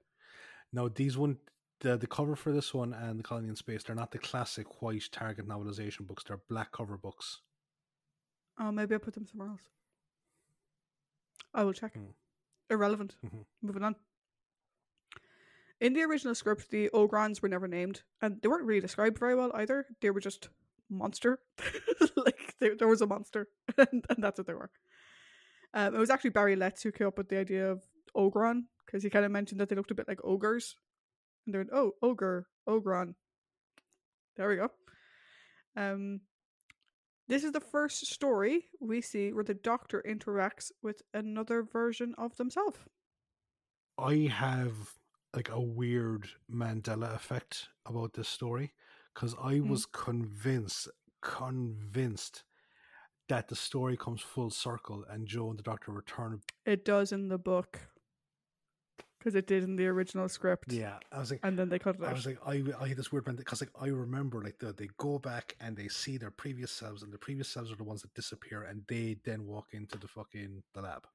Now 0.73 0.89
these 0.89 1.17
one, 1.17 1.39
the 1.81 1.97
the 1.97 2.07
cover 2.07 2.37
for 2.37 2.53
this 2.53 2.75
one 2.75 2.93
and 2.93 3.19
the 3.19 3.23
Colony 3.23 3.49
in 3.49 3.57
Space, 3.57 3.83
they're 3.83 3.97
not 3.97 4.11
the 4.11 4.19
classic 4.19 4.83
white 4.83 5.09
Target 5.11 5.49
novelization 5.49 6.07
books. 6.07 6.25
They're 6.25 6.41
black 6.49 6.73
cover 6.73 6.99
books. 6.99 7.41
Oh, 8.59 8.71
maybe 8.71 8.95
I 8.95 8.99
put 8.99 9.15
them 9.15 9.27
somewhere 9.27 9.49
else. 9.49 9.63
I 11.55 11.65
will 11.65 11.73
check. 11.73 11.95
Hmm. 11.95 12.11
Irrelevant. 12.71 13.17
Mhm. 13.25 13.45
Moving 13.63 13.85
on. 13.85 13.97
In 15.81 15.93
the 15.93 16.03
original 16.03 16.35
script, 16.35 16.71
the 16.71 16.89
Ogrons 16.95 17.43
were 17.43 17.49
never 17.49 17.69
named, 17.69 18.03
and 18.23 18.41
they 18.41 18.49
weren't 18.49 18.65
really 18.65 18.81
described 18.81 19.19
very 19.19 19.35
well 19.35 19.51
either. 19.55 19.87
They 20.01 20.11
were 20.11 20.21
just 20.21 20.49
monster. 20.89 21.39
like 22.17 22.55
they, 22.59 22.71
there 22.71 22.89
was 22.89 23.03
a 23.03 23.07
monster, 23.07 23.49
and, 23.79 24.05
and 24.09 24.23
that's 24.23 24.39
what 24.39 24.47
they 24.47 24.55
were. 24.55 24.71
Um, 25.75 25.95
it 25.95 25.99
was 25.99 26.11
actually 26.11 26.31
Barry 26.31 26.57
Letts 26.57 26.83
who 26.83 26.93
came 26.93 27.07
up 27.07 27.19
with 27.19 27.29
the 27.29 27.39
idea 27.39 27.71
of 27.71 27.83
Ogron 28.17 28.63
because 28.87 29.03
he 29.03 29.11
kind 29.11 29.25
of 29.25 29.33
mentioned 29.33 29.61
that 29.61 29.69
they 29.69 29.77
looked 29.77 29.91
a 29.91 29.95
bit 29.95 30.09
like 30.09 30.25
ogres, 30.25 30.77
and 31.45 31.55
they 31.55 31.59
went, 31.59 31.71
"Oh, 31.73 31.93
ogre, 32.01 32.47
Ogron." 32.69 33.15
There 34.37 34.49
we 34.49 34.57
go. 34.57 34.71
Um, 35.77 36.21
this 37.29 37.45
is 37.45 37.53
the 37.53 37.61
first 37.61 38.07
story 38.07 38.67
we 38.81 39.01
see 39.01 39.33
where 39.33 39.45
the 39.45 39.55
Doctor 39.55 40.03
interacts 40.07 40.71
with 40.83 41.03
another 41.13 41.63
version 41.63 42.15
of 42.19 42.37
themselves. 42.37 42.79
I 43.99 44.29
have 44.33 44.75
like 45.35 45.51
a 45.51 45.61
weird 45.61 46.29
Mandela 46.53 47.15
effect 47.15 47.69
about 47.87 48.13
this 48.15 48.29
story 48.29 48.73
because 49.15 49.35
I 49.35 49.55
Mm. 49.55 49.69
was 49.69 49.87
convinced, 49.87 50.89
convinced 51.23 52.45
that 53.29 53.49
the 53.49 53.57
story 53.57 53.97
comes 53.97 54.21
full 54.21 54.51
circle 54.51 55.05
and 55.09 55.27
Jo 55.27 55.51
and 55.51 55.59
the 55.59 55.63
Doctor 55.63 55.93
return. 55.93 56.43
It 56.67 56.85
does 56.85 57.13
in 57.13 57.29
the 57.29 57.39
book 57.39 57.81
because 59.25 59.35
it 59.35 59.47
did 59.47 59.65
in 59.65 59.77
the 59.77 59.87
original 59.87 60.29
script. 60.29 60.73
Yeah, 60.73 60.99
I 61.11 61.19
was 61.21 61.31
like, 61.31 61.41
and 61.43 61.59
then 61.59 61.71
they 61.71 61.79
cut 61.79 61.97
it 61.97 62.03
I 62.05 62.09
out. 62.09 62.15
was 62.15 62.27
like, 62.27 62.39
I, 62.47 62.63
I 62.79 62.89
had 62.89 62.99
this 62.99 63.11
weird 63.11 63.25
because 63.37 63.63
like 63.63 63.71
I 63.81 63.87
remember 63.89 64.43
like 64.43 64.59
the, 64.59 64.73
they 64.75 64.89
go 64.99 65.19
back 65.19 65.57
and 65.61 65.77
they 65.77 65.89
see 65.89 66.19
their 66.19 66.31
previous 66.31 66.71
selves, 66.71 67.03
and 67.03 67.13
the 67.13 67.19
previous 67.19 67.49
selves 67.49 67.73
are 67.73 67.77
the 67.77 67.85
ones 67.85 68.03
that 68.03 68.13
disappear, 68.15 68.63
and 68.65 68.83
they 68.87 69.17
then 69.25 69.47
walk 69.47 69.69
into 69.73 69.99
the 69.99 70.09
fucking 70.09 70.63
the 70.75 70.83
lab. 70.83 71.07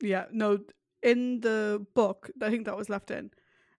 yeah, 0.00 0.26
no, 0.32 0.58
in 1.02 1.40
the 1.40 1.84
book, 1.94 2.30
I 2.40 2.50
think 2.50 2.66
that 2.66 2.76
was 2.76 2.88
left 2.88 3.10
in, 3.10 3.30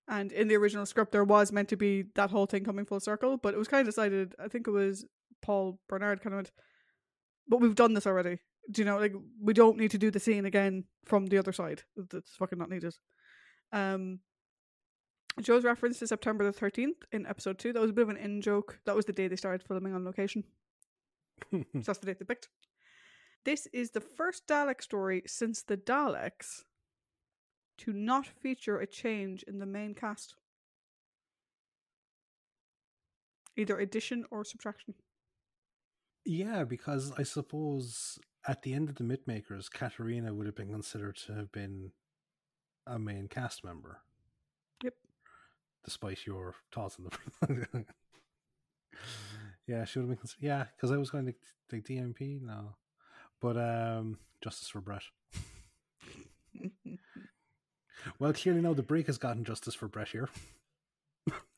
and 0.08 0.32
in 0.34 0.50
the 0.50 0.56
original 0.56 0.86
script, 0.86 1.12
there 1.14 1.24
was 1.24 1.52
meant 1.52 1.70
to 1.70 1.78
be 1.78 2.04
that 2.16 2.32
whole 2.32 2.46
thing 2.46 2.66
coming 2.66 2.86
full 2.86 3.00
circle, 3.00 3.38
but 3.38 3.54
it 3.54 3.58
was 3.58 3.68
kind 3.70 3.82
of 3.82 3.94
decided. 3.94 4.36
I 4.44 4.50
think 4.50 4.68
it 4.68 4.72
was 4.72 5.06
Paul 5.42 5.80
Bernard 5.88 6.22
kind 6.22 6.34
of 6.34 6.38
went, 6.40 6.52
but 7.48 7.62
we've 7.62 7.76
done 7.76 7.94
this 7.94 8.06
already. 8.08 8.40
Do 8.72 8.82
you 8.82 8.86
know, 8.86 8.98
like 8.98 9.14
we 9.42 9.54
don't 9.54 9.78
need 9.78 9.92
to 9.92 9.98
do 9.98 10.10
the 10.12 10.20
scene 10.20 10.46
again 10.46 10.86
from 11.06 11.26
the 11.28 11.38
other 11.38 11.52
side. 11.52 11.84
That's 11.98 12.36
fucking 12.36 12.58
not 12.60 12.70
needed. 12.70 12.96
Um, 13.72 14.20
Jo's 15.42 15.64
reference 15.66 16.00
to 16.00 16.08
September 16.08 16.44
the 16.46 16.54
thirteenth 16.54 16.98
in 17.12 17.26
episode 17.26 17.60
two. 17.60 17.74
That 17.74 17.82
was 17.82 17.90
a 17.90 17.94
bit 17.94 18.04
of 18.04 18.10
an 18.10 18.18
in 18.18 18.42
joke. 18.42 18.80
That 18.86 18.96
was 18.96 19.06
the 19.06 19.14
day 19.14 19.28
they 19.28 19.36
started 19.36 19.64
filming 19.68 19.94
on 19.94 20.06
location. 20.06 20.44
So 21.52 21.64
that's 21.74 22.00
the 22.00 22.06
date 22.06 22.20
they 22.20 22.26
picked. 22.26 22.48
This 23.44 23.68
is 23.74 23.92
the 23.92 24.00
first 24.00 24.48
Dalek 24.48 24.82
story 24.82 25.24
since 25.26 25.62
the 25.64 25.76
Daleks 25.76 26.62
to 27.80 27.92
not 27.92 28.26
feature 28.28 28.80
a 28.80 28.88
change 28.88 29.44
in 29.44 29.60
the 29.60 29.66
main 29.66 29.94
cast. 29.96 30.36
Either 33.58 33.78
addition 33.78 34.26
or 34.32 34.46
subtraction. 34.46 34.94
yeah, 36.26 36.64
because 36.64 37.12
I 37.18 37.24
suppose 37.24 38.18
at 38.48 38.62
the 38.62 38.74
end 38.74 38.90
of 38.90 38.96
the 38.96 39.04
Mythmakers, 39.04 39.72
Katarina 39.72 40.34
would 40.34 40.46
have 40.46 40.56
been 40.56 40.72
considered 40.72 41.18
to 41.28 41.34
have 41.34 41.52
been 41.52 41.92
a 42.86 43.00
main 43.00 43.28
cast 43.28 43.64
member. 43.64 44.02
Yep. 44.84 44.94
Despite 45.86 46.26
your 46.26 46.56
thoughts 46.74 46.98
on 47.00 47.10
the. 47.50 47.86
yeah, 49.68 49.86
she 49.86 50.00
would 50.00 50.04
have 50.04 50.10
been. 50.10 50.18
Considered, 50.18 50.46
yeah, 50.46 50.66
because 50.76 50.92
I 50.92 50.98
was 50.98 51.10
going 51.10 51.26
to 51.26 51.34
like 51.72 51.84
DMP. 51.84 52.42
now, 52.42 52.76
but 53.42 53.58
um, 53.58 54.18
justice 54.42 54.70
for 54.70 54.82
Brett. 54.82 55.04
Well, 58.20 58.34
clearly 58.34 58.62
now 58.62 58.74
the 58.74 58.84
break 58.84 59.08
has 59.08 59.18
gotten 59.18 59.44
justice 59.44 59.76
for 59.76 59.88
Brett 59.88 60.10
here. 60.10 60.30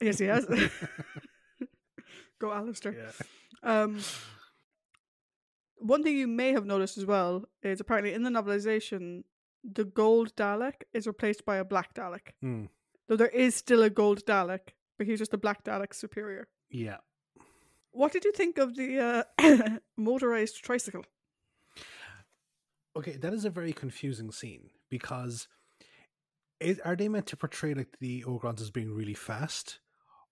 yes, 0.02 0.20
he 0.20 0.26
has. 0.26 0.46
Go, 2.40 2.52
Alistair. 2.52 3.12
Um, 3.64 4.00
one 5.88 6.04
thing 6.04 6.18
you 6.18 6.28
may 6.28 6.52
have 6.52 6.66
noticed 6.66 6.98
as 6.98 7.06
well 7.06 7.46
is 7.62 7.80
apparently 7.80 8.14
in 8.14 8.24
the 8.24 8.30
novelization, 8.30 9.24
the 9.64 9.86
gold 9.86 10.36
Dalek 10.36 10.84
is 10.94 11.08
replaced 11.08 11.46
by 11.46 11.58
a 11.58 11.66
black 11.66 11.94
Dalek. 11.94 12.34
Hmm. 12.42 12.66
Though 13.08 13.16
there 13.16 13.28
is 13.28 13.56
still 13.56 13.84
a 13.84 13.90
gold 13.90 14.26
Dalek, 14.26 14.74
but 14.98 15.08
he's 15.08 15.20
just 15.20 15.34
a 15.34 15.38
black 15.38 15.64
Dalek 15.64 15.94
superior. 15.94 16.48
Yeah. 16.70 16.98
What 17.92 18.12
did 18.12 18.26
you 18.26 18.32
think 18.32 18.58
of 18.58 18.76
the 18.76 19.26
uh, 19.40 19.78
motorized 19.98 20.64
tricycle? 20.64 21.06
Okay, 22.98 23.18
that 23.18 23.34
is 23.34 23.46
a 23.46 23.50
very 23.50 23.74
confusing 23.74 24.32
scene 24.32 24.70
because 24.90 25.48
is, 26.60 26.80
are 26.80 26.96
they 26.96 27.10
meant 27.10 27.28
to 27.28 27.38
portray 27.38 27.74
like 27.74 27.98
the 28.00 28.24
Ogrons 28.24 28.62
as 28.62 28.72
being 28.72 28.94
really 28.94 29.14
fast, 29.14 29.80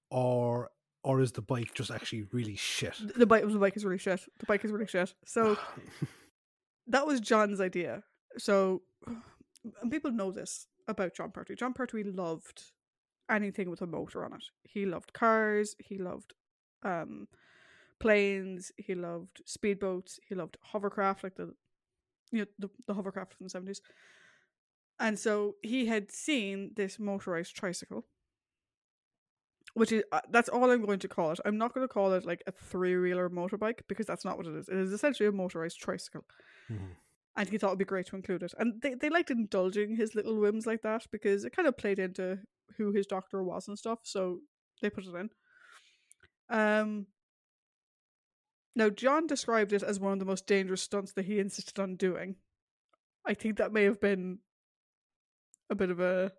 or 0.10 0.70
or 1.04 1.22
is 1.22 1.34
the 1.34 1.41
bike 1.41 1.74
just 1.74 1.91
actually 1.91 2.24
really 2.32 2.56
shit? 2.56 2.95
The 3.16 3.26
bike, 3.26 3.43
the 3.47 3.60
bike 3.60 3.76
is 3.76 3.86
really 3.86 3.97
shit. 3.97 4.22
The 4.39 4.45
bike 4.45 4.64
is 4.64 4.72
really 4.72 4.88
shit. 4.88 5.14
So 5.26 5.58
that 6.88 7.06
was 7.06 7.20
Jon's 7.20 7.62
idea. 7.62 8.04
So, 8.38 8.82
and 9.82 9.91
people 9.91 10.12
know 10.12 10.32
this 10.32 10.68
about 10.88 11.16
Jon 11.16 11.32
Pertwee. 11.32 11.56
Jon 11.56 11.74
Pertwee 11.74 12.04
loved 12.04 12.64
anything 13.30 13.70
with 13.70 13.82
a 13.82 13.88
motor 13.88 14.26
on 14.26 14.34
it. 14.34 14.45
He 14.64 14.86
loved 14.86 15.14
cars. 15.14 15.76
He 15.80 15.97
loved 15.97 16.34
um, 16.84 17.28
planes. 17.99 18.72
He 18.78 18.95
loved 18.95 19.41
speedboats. 19.47 20.20
He 20.28 20.36
loved 20.36 20.58
hovercraft, 20.62 21.24
like 21.24 21.36
the 21.36 21.54
you 22.32 22.39
know 22.39 22.45
the, 22.60 22.70
the 22.88 22.93
hovercraft 22.93 23.34
from 23.34 23.45
the 23.45 23.49
seventies. 23.49 23.82
And 24.99 25.18
so 25.18 25.56
he 25.62 25.88
had 25.88 26.12
seen 26.12 26.72
this 26.76 26.99
motorized 26.99 27.56
tricycle, 27.56 28.06
which 29.74 29.92
is 29.92 30.04
uh, 30.12 30.22
that's 30.30 30.50
all 30.50 30.70
I'm 30.72 30.86
going 30.86 31.00
to 31.00 31.08
call 31.08 31.32
it. 31.32 31.40
I'm 31.46 31.58
not 31.58 31.74
going 31.74 31.88
to 31.88 31.92
call 31.94 32.14
it 32.14 32.26
like 32.26 32.44
a 32.48 32.52
three 32.52 32.96
wheeler 32.98 33.30
motorbike 33.30 33.80
because 33.88 34.06
that's 34.06 34.26
not 34.26 34.38
what 34.38 34.48
it 34.48 34.56
is. 34.56 34.70
It 34.70 34.78
is 34.78 34.92
essentially 34.92 35.28
a 35.28 35.32
motorized 35.32 35.80
tricycle 35.80 36.26
Mhm. 36.72 36.96
and 37.36 37.50
he 37.50 37.58
thought 37.58 37.70
it'd 37.70 37.80
be 37.80 37.86
great 37.86 38.06
to 38.08 38.16
include 38.16 38.44
it. 38.44 38.54
And 38.60 38.82
they, 38.82 38.94
they 38.94 39.10
liked 39.10 39.32
indulging 39.32 39.96
his 39.96 40.14
little 40.16 40.40
whims 40.40 40.66
like 40.68 40.82
that 40.84 41.08
because 41.12 41.44
it 41.44 41.56
kind 41.56 41.68
of 41.68 41.78
played 41.78 42.00
into 42.00 42.40
who 42.78 42.92
his 42.92 43.08
doctor 43.08 43.44
was 43.44 43.68
and 43.68 43.78
stuff. 43.78 44.00
So 44.04 44.40
they 44.82 44.90
put 44.90 45.06
it 45.06 45.16
in. 45.16 45.30
Um. 46.50 47.08
Now 48.76 48.90
Jon 48.90 49.28
described 49.28 49.72
it 49.74 49.84
as 49.84 50.00
one 50.00 50.14
of 50.14 50.20
the 50.20 50.26
most 50.26 50.48
dangerous 50.48 50.82
stunts 50.82 51.14
that 51.14 51.26
he 51.26 51.40
insisted 51.40 51.80
on 51.80 51.96
doing. 51.96 52.36
I 53.26 53.34
think 53.36 53.58
that 53.58 53.72
may 53.72 53.84
have 53.84 54.02
been 54.02 54.40
a 55.70 55.76
bit 55.76 55.90
of 55.92 56.00
a 56.00 56.32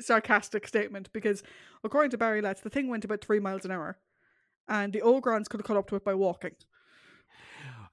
sarcastic 0.00 0.66
statement 0.66 1.10
because, 1.12 1.42
according 1.84 2.10
to 2.10 2.18
Barry 2.18 2.40
Letts, 2.40 2.60
the 2.60 2.70
thing 2.70 2.88
went 2.88 3.04
about 3.04 3.24
three 3.24 3.40
miles 3.40 3.64
an 3.64 3.70
hour, 3.70 3.98
and 4.68 4.92
the 4.92 5.00
Ogrons 5.00 5.48
could 5.48 5.60
have 5.60 5.66
caught 5.66 5.76
up 5.76 5.88
to 5.88 5.96
it 5.96 6.04
by 6.04 6.14
walking. 6.14 6.52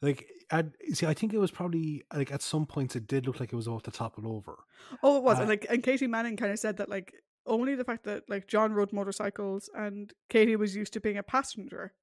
Like, 0.02 0.28
i 0.52 0.66
see, 0.92 1.06
I 1.06 1.14
think 1.14 1.34
it 1.34 1.38
was 1.38 1.52
probably 1.52 2.04
like 2.14 2.32
at 2.32 2.42
some 2.42 2.66
points 2.66 2.96
it 2.96 3.08
did 3.08 3.26
look 3.26 3.40
like 3.40 3.54
it 3.54 3.56
was 3.56 3.70
off 3.70 3.84
to 3.84 3.92
topple 3.92 4.28
over. 4.28 4.58
Oh, 5.02 5.18
it 5.18 5.24
was. 5.24 5.38
Uh, 5.38 5.42
and 5.42 5.50
like, 5.50 5.66
and 5.70 5.82
Katie 5.82 6.08
Manning 6.08 6.36
kind 6.36 6.52
of 6.52 6.60
said 6.60 6.78
that 6.78 6.90
like 6.90 7.14
only 7.46 7.76
the 7.76 7.86
fact 7.86 8.04
that 8.04 8.30
like 8.30 8.48
Jon 8.48 8.74
rode 8.74 8.92
motorcycles 8.92 9.70
and 9.74 10.14
Katie 10.30 10.58
was 10.58 10.76
used 10.76 10.92
to 10.94 11.00
being 11.00 11.18
a 11.18 11.24
passenger, 11.24 11.94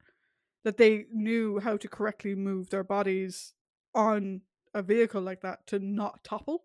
that 0.64 0.78
they 0.78 1.06
knew 1.12 1.60
how 1.60 1.76
to 1.76 1.88
correctly 1.88 2.34
move 2.34 2.70
their 2.70 2.84
bodies 2.84 3.54
on 3.94 4.42
a 4.74 4.82
vehicle 4.82 5.20
like 5.20 5.42
that 5.42 5.66
to 5.66 5.78
not 5.78 6.24
topple. 6.24 6.64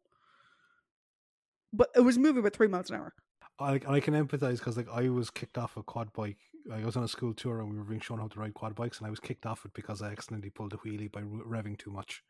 But 1.74 1.90
it 1.96 2.02
was 2.02 2.18
moving 2.18 2.46
at 2.46 2.56
three 2.56 2.68
miles 2.68 2.90
an 2.90 2.96
hour. 2.96 3.14
I 3.60 3.80
I 3.88 4.00
can 4.00 4.14
empathize 4.14 4.60
because 4.60 4.78
like 4.78 4.90
I 4.92 5.10
was 5.10 5.30
kicked 5.30 5.58
off 5.58 5.78
a 5.78 5.84
quad 5.84 6.12
bike. 6.14 6.38
I 6.72 6.84
was 6.84 6.96
on 6.96 7.04
a 7.04 7.08
school 7.08 7.34
tour 7.34 7.60
and 7.62 7.70
we 7.70 7.78
were 7.78 7.84
being 7.84 8.02
shown 8.02 8.20
how 8.20 8.28
to 8.28 8.40
ride 8.40 8.54
quad 8.54 8.76
bikes, 8.76 8.98
and 8.98 9.08
I 9.08 9.10
was 9.10 9.20
kicked 9.20 9.46
off 9.46 9.66
it 9.66 9.74
because 9.74 10.02
I 10.02 10.12
accidentally 10.12 10.50
pulled 10.50 10.74
a 10.74 10.78
wheelie 10.78 11.12
by 11.12 11.22
revving 11.22 11.78
too 11.78 11.92
much. 11.92 12.24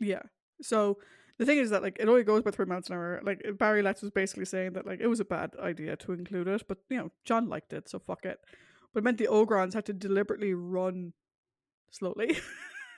Yeah. 0.00 0.22
So 0.62 0.98
the 1.38 1.46
thing 1.46 1.58
is 1.58 1.70
that 1.70 1.82
like 1.82 1.96
it 1.98 2.08
only 2.08 2.24
goes 2.24 2.42
by 2.42 2.50
three 2.50 2.66
miles 2.66 2.88
an 2.88 2.96
hour. 2.96 3.20
Like 3.22 3.42
Barry 3.58 3.82
Letts 3.82 4.02
was 4.02 4.10
basically 4.10 4.44
saying 4.44 4.72
that 4.74 4.86
like 4.86 5.00
it 5.00 5.06
was 5.06 5.20
a 5.20 5.24
bad 5.24 5.52
idea 5.60 5.96
to 5.96 6.12
include 6.12 6.48
it, 6.48 6.64
but 6.68 6.78
you 6.90 6.96
know 6.96 7.10
Jon 7.24 7.48
liked 7.48 7.72
it, 7.72 7.88
so 7.88 7.98
fuck 7.98 8.24
it. 8.24 8.38
But 8.92 9.00
it 9.00 9.04
meant 9.04 9.18
the 9.18 9.28
Ogrons 9.28 9.74
had 9.74 9.86
to 9.86 9.92
deliberately 9.92 10.54
run 10.54 11.12
slowly. 11.90 12.36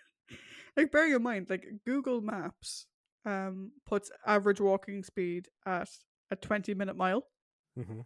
like 0.76 0.90
bear 0.90 1.14
in 1.14 1.22
mind, 1.22 1.46
like 1.48 1.66
Google 1.86 2.20
Maps 2.20 2.86
um 3.26 3.72
puts 3.86 4.10
average 4.26 4.60
walking 4.60 5.02
speed 5.02 5.48
at 5.66 5.88
a 6.30 6.36
twenty 6.36 6.74
minute 6.74 6.96
mile, 6.96 7.24
Mm-hmm. 7.78 8.00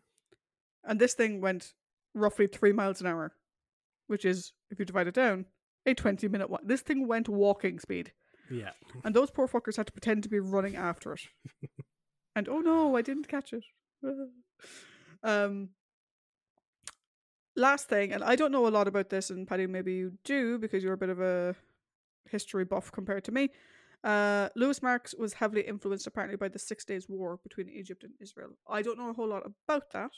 and 0.84 0.98
this 1.00 1.14
thing 1.14 1.40
went 1.40 1.74
roughly 2.14 2.46
three 2.46 2.72
miles 2.72 3.00
an 3.00 3.06
hour, 3.06 3.32
which 4.06 4.24
is 4.24 4.52
if 4.70 4.78
you 4.78 4.84
divide 4.84 5.06
it 5.08 5.14
down, 5.14 5.46
a 5.86 5.94
twenty 5.94 6.28
minute. 6.28 6.48
Wa- 6.50 6.60
this 6.64 6.80
thing 6.80 7.06
went 7.06 7.28
walking 7.28 7.78
speed. 7.78 8.12
Yeah. 8.50 8.70
And 9.04 9.14
those 9.14 9.30
poor 9.30 9.46
fuckers 9.46 9.76
had 9.76 9.86
to 9.88 9.92
pretend 9.92 10.22
to 10.22 10.28
be 10.30 10.40
running 10.40 10.74
after 10.74 11.12
it. 11.12 11.20
and 12.34 12.48
oh 12.48 12.60
no, 12.60 12.96
I 12.96 13.02
didn't 13.02 13.28
catch 13.28 13.52
it. 13.52 13.64
um 15.22 15.70
last 17.56 17.88
thing, 17.88 18.12
and 18.12 18.22
I 18.22 18.36
don't 18.36 18.52
know 18.52 18.66
a 18.66 18.70
lot 18.70 18.88
about 18.88 19.10
this, 19.10 19.30
and 19.30 19.46
Paddy, 19.46 19.66
maybe 19.66 19.92
you 19.94 20.12
do 20.24 20.58
because 20.58 20.82
you're 20.82 20.94
a 20.94 20.98
bit 20.98 21.10
of 21.10 21.20
a 21.20 21.54
history 22.30 22.64
buff 22.64 22.90
compared 22.92 23.24
to 23.24 23.32
me. 23.32 23.50
Uh, 24.04 24.48
Louis 24.54 24.80
Marks 24.82 25.14
was 25.14 25.34
heavily 25.34 25.62
influenced 25.62 26.06
apparently 26.06 26.36
by 26.36 26.48
the 26.48 26.58
Six 26.58 26.84
Days 26.84 27.08
War 27.08 27.38
between 27.42 27.68
Egypt 27.68 28.04
and 28.04 28.12
Israel. 28.20 28.56
I 28.68 28.82
don't 28.82 28.98
know 28.98 29.10
a 29.10 29.12
whole 29.12 29.28
lot 29.28 29.44
about 29.46 29.90
that. 29.92 30.10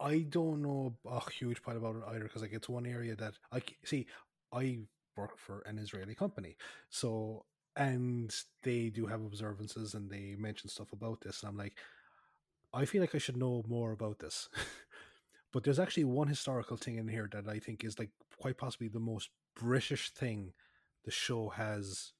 I 0.00 0.26
don't 0.28 0.62
know 0.62 0.96
a 1.06 1.30
huge 1.30 1.62
part 1.62 1.76
about 1.76 1.96
it 1.96 2.02
either 2.08 2.24
because 2.24 2.42
like 2.42 2.52
it's 2.52 2.68
one 2.68 2.86
area 2.86 3.16
that 3.16 3.34
I 3.52 3.62
see. 3.84 4.06
I 4.52 4.80
work 5.16 5.38
for 5.38 5.62
an 5.66 5.78
Israeli 5.78 6.14
company, 6.14 6.56
so 6.90 7.44
and 7.76 8.34
they 8.62 8.88
do 8.88 9.06
have 9.06 9.20
observances 9.22 9.94
and 9.94 10.10
they 10.10 10.34
mention 10.38 10.68
stuff 10.68 10.92
about 10.92 11.20
this. 11.20 11.42
And 11.42 11.50
I'm 11.50 11.58
like, 11.58 11.76
I 12.72 12.84
feel 12.86 13.02
like 13.02 13.14
I 13.14 13.18
should 13.18 13.36
know 13.36 13.64
more 13.68 13.92
about 13.92 14.18
this. 14.18 14.48
but 15.52 15.62
there's 15.62 15.78
actually 15.78 16.04
one 16.04 16.28
historical 16.28 16.76
thing 16.76 16.96
in 16.96 17.08
here 17.08 17.28
that 17.32 17.48
I 17.48 17.58
think 17.58 17.84
is 17.84 17.98
like 17.98 18.10
quite 18.40 18.56
possibly 18.56 18.88
the 18.88 19.00
most 19.00 19.30
British 19.54 20.10
thing 20.10 20.52
the 21.04 21.10
show 21.10 21.50
has 21.50 22.12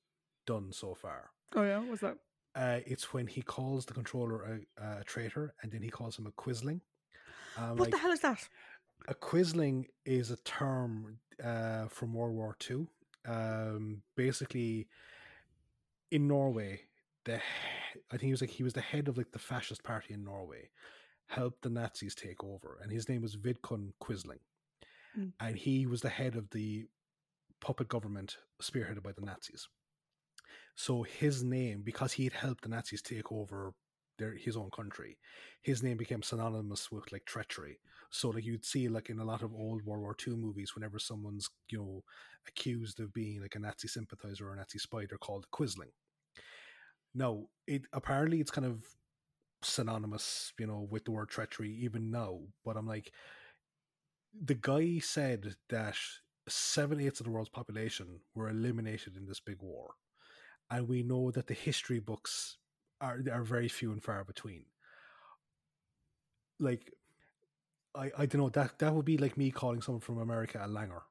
done 0.47 0.73
so 0.73 0.95
far. 0.95 1.31
Oh 1.55 1.63
yeah, 1.63 1.79
what's 1.81 2.01
that? 2.01 2.17
Uh, 2.55 2.81
it's 2.87 3.13
when 3.13 3.27
he 3.27 3.43
calls 3.43 3.85
the 3.85 3.93
controller 3.93 4.61
a, 4.79 5.01
a 5.01 5.05
traitor 5.05 5.55
and 5.63 5.71
then 5.71 5.83
he 5.83 5.91
calls 5.91 6.19
him 6.19 6.27
a 6.27 6.31
quisling. 6.33 6.81
Um, 7.59 7.71
what 7.71 7.81
like, 7.81 7.91
the 7.91 7.99
hell 7.99 8.13
is 8.13 8.21
that? 8.21 8.49
a 9.09 9.15
quisling 9.15 9.87
is 10.05 10.31
a 10.31 10.37
term 10.37 11.19
uh, 11.43 11.87
from 11.89 12.15
World 12.15 12.35
War 12.35 12.57
Two. 12.59 12.89
Um, 13.27 14.03
basically, 14.17 14.89
in 16.11 16.27
Norway, 16.29 16.81
the 17.25 17.37
I 17.37 17.41
think 18.11 18.23
he 18.23 18.31
was 18.31 18.41
like 18.41 18.51
he 18.51 18.63
was 18.63 18.73
the 18.73 18.81
head 18.81 19.09
of 19.09 19.19
like 19.19 19.33
the 19.33 19.39
fascist 19.39 19.83
party 19.83 20.15
in 20.15 20.25
Norway, 20.25 20.71
helped 21.27 21.63
the 21.63 21.71
Nazis 21.71 22.15
take 22.15 22.43
over, 22.43 22.79
and 22.83 22.91
his 22.91 23.09
name 23.09 23.23
was 23.23 23.37
Vidkun 23.37 23.93
Quisling, 24.01 24.41
Mm. 25.19 25.33
and 25.41 25.57
he 25.57 25.87
was 25.87 26.03
the 26.03 26.11
head 26.11 26.37
of 26.37 26.51
the 26.51 26.87
puppet 27.61 27.89
government 27.89 28.37
spearheaded 28.61 29.03
by 29.03 29.13
the 29.13 29.23
Nazis. 29.23 29.67
So 30.77 31.03
his 31.03 31.43
name, 31.43 31.83
because 31.85 32.13
he 32.13 32.25
had 32.25 32.35
helped 32.35 32.63
the 32.63 32.69
Nazis 32.69 33.03
take 33.03 33.33
over 33.33 33.73
their 34.19 34.35
his 34.35 34.57
own 34.57 34.71
country, 34.71 35.19
his 35.63 35.83
name 35.83 35.97
became 35.97 36.23
synonymous 36.23 36.91
with 36.93 37.11
like 37.13 37.25
treachery. 37.25 37.81
So 38.11 38.31
like 38.31 38.45
you'd 38.45 38.65
see 38.65 38.89
like 38.89 39.11
in 39.11 39.19
a 39.19 39.25
lot 39.25 39.43
of 39.43 39.55
old 39.55 39.83
World 39.85 40.03
War 40.03 40.17
II 40.27 40.37
movies, 40.37 40.75
whenever 40.75 40.99
someone's 40.99 41.49
you 41.71 41.79
know 41.79 42.05
accused 42.47 43.01
of 43.01 43.13
being 43.13 43.41
like 43.43 43.57
a 43.57 43.59
Nazi 43.59 43.89
sympathizer 43.89 44.49
or 44.49 44.53
a 44.55 44.57
Nazi 44.57 44.79
spy, 44.79 45.07
they're 45.09 45.19
called 45.19 45.47
Quisling. 45.53 45.93
Now, 47.15 47.45
it 47.67 47.83
apparently 47.93 48.41
it's 48.41 48.51
kind 48.51 48.67
of 48.67 48.85
synonymous, 49.63 50.53
you 50.59 50.67
know, 50.67 50.87
with 50.91 51.05
the 51.05 51.11
word 51.11 51.29
treachery 51.31 51.73
even 51.73 52.11
now. 52.11 52.41
But 52.65 52.77
I'm 52.77 52.87
like, 52.87 53.13
the 54.39 54.55
guy 54.55 54.99
said 54.99 55.55
that 55.71 55.97
seven 56.49 57.01
eighths 57.01 57.21
of 57.21 57.25
the 57.27 57.33
world's 57.33 57.49
population 57.51 58.21
were 58.35 58.51
eliminated 58.51 59.17
in 59.17 59.27
this 59.27 59.41
big 59.41 59.63
war, 59.63 59.95
and 60.71 60.89
we 60.89 61.03
know 61.03 61.31
that 61.31 61.47
the 61.47 61.55
history 61.55 61.99
books 62.01 62.59
are 63.01 63.21
are 63.33 63.43
very 63.45 63.69
few 63.69 63.93
and 63.93 64.03
far 64.03 64.25
between. 64.25 64.65
Like, 66.59 66.93
I 67.95 68.11
I 68.19 68.27
don't 68.27 68.41
know 68.41 68.49
that 68.51 68.79
that 68.79 68.95
would 68.95 69.05
be 69.05 69.19
like 69.19 69.37
me 69.37 69.51
calling 69.51 69.83
someone 69.83 70.01
from 70.01 70.19
America 70.19 70.61
a 70.63 70.69
langer. 70.69 71.03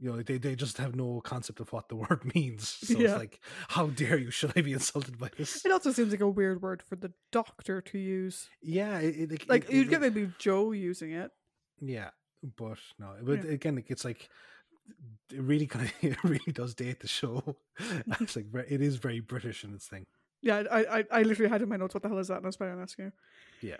You 0.00 0.10
know, 0.10 0.20
they, 0.22 0.38
they 0.38 0.56
just 0.56 0.78
have 0.78 0.96
no 0.96 1.20
concept 1.20 1.60
of 1.60 1.72
what 1.72 1.88
the 1.88 1.94
word 2.04 2.34
means. 2.34 2.68
So 2.68 2.98
Yeah. 2.98 3.10
it's 3.10 3.18
like, 3.18 3.40
how 3.68 3.86
dare 3.86 4.18
you? 4.18 4.30
Should 4.38 4.52
I 4.56 4.62
be 4.62 4.72
insulted 4.72 5.16
by 5.16 5.30
this? 5.36 5.64
It 5.64 5.70
also 5.70 5.92
seems 5.92 6.10
like 6.10 6.20
a 6.20 6.28
weird 6.28 6.60
word 6.60 6.82
for 6.82 6.96
the 6.96 7.12
doctor 7.30 7.80
to 7.82 7.98
use. 7.98 8.48
Yeah, 8.60 8.98
it, 8.98 9.30
it, 9.32 9.48
like, 9.48 9.64
it- 9.66 9.72
you'd 9.74 9.90
get 9.90 10.00
maybe 10.00 10.28
Jo 10.40 10.72
using 10.72 11.12
it. 11.12 11.30
Yeah, 11.80 12.10
but 12.56 12.78
no. 12.98 13.14
But 13.22 13.44
Yeah. 13.44 13.50
again, 13.52 13.84
it's 13.86 14.04
like 14.04 14.28
it 15.32 15.40
really 15.40 15.66
kind 15.66 15.86
of 15.86 15.92
it 16.02 16.22
really 16.24 16.52
does 16.52 16.74
date 16.74 17.00
the 17.00 17.08
show. 17.08 17.56
it's 18.20 18.36
like 18.36 18.46
it 18.68 18.80
is 18.80 18.96
very 18.96 19.20
British 19.20 19.64
in 19.64 19.74
its 19.74 19.86
thing. 19.86 20.06
Yeah, 20.42 20.64
I, 20.70 20.98
I 20.98 21.04
I 21.10 21.22
literally 21.22 21.50
had 21.50 21.62
in 21.62 21.68
my 21.68 21.76
notes 21.76 21.94
what 21.94 22.02
the 22.02 22.08
hell 22.08 22.18
is 22.18 22.28
that, 22.28 22.38
and 22.38 22.46
I 22.46 22.48
was 22.48 22.56
planning 22.56 22.76
on 22.76 22.82
asking 22.82 23.06
you. 23.06 23.70
Yeah. 23.70 23.76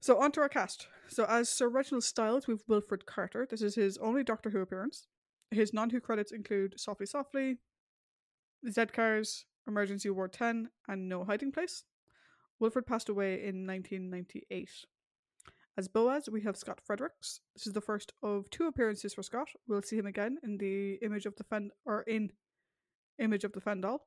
So 0.00 0.20
on 0.20 0.30
to 0.32 0.40
our 0.40 0.48
cast. 0.48 0.86
So 1.08 1.24
as 1.24 1.48
Sir 1.48 1.68
Reginald 1.68 2.04
Styles, 2.04 2.46
we've 2.46 2.62
Wilfred 2.68 3.04
Carter. 3.04 3.46
This 3.50 3.62
is 3.62 3.74
his 3.74 3.98
only 3.98 4.22
Doctor 4.22 4.50
Who 4.50 4.60
appearance. 4.60 5.08
His 5.50 5.72
non-Who 5.72 6.00
credits 6.00 6.30
include 6.30 6.78
Softly 6.78 7.06
Softly, 7.06 7.56
the 8.62 8.70
Z 8.70 8.86
Cars, 8.92 9.46
Emergency 9.66 10.10
Ward 10.10 10.32
10, 10.32 10.68
and 10.86 11.08
No 11.08 11.24
Hiding 11.24 11.52
Place. 11.52 11.84
Wilfred 12.60 12.86
passed 12.86 13.08
away 13.08 13.34
in 13.34 13.66
1998. 13.66 14.68
As 15.78 15.86
Boaz, 15.86 16.28
we 16.28 16.40
have 16.40 16.56
Scott 16.56 16.80
Fredericks. 16.84 17.38
This 17.54 17.68
is 17.68 17.72
the 17.72 17.80
first 17.80 18.12
of 18.20 18.50
two 18.50 18.66
appearances 18.66 19.14
for 19.14 19.22
Scott. 19.22 19.50
We'll 19.68 19.82
see 19.82 19.96
him 19.96 20.06
again 20.06 20.38
in 20.42 20.58
the 20.58 20.94
image 21.02 21.24
of 21.24 21.36
the 21.36 21.44
Fen 21.44 21.70
or 21.84 22.02
in 22.02 22.32
Image 23.20 23.44
of 23.44 23.52
the 23.52 23.60
Fendahl. 23.60 24.00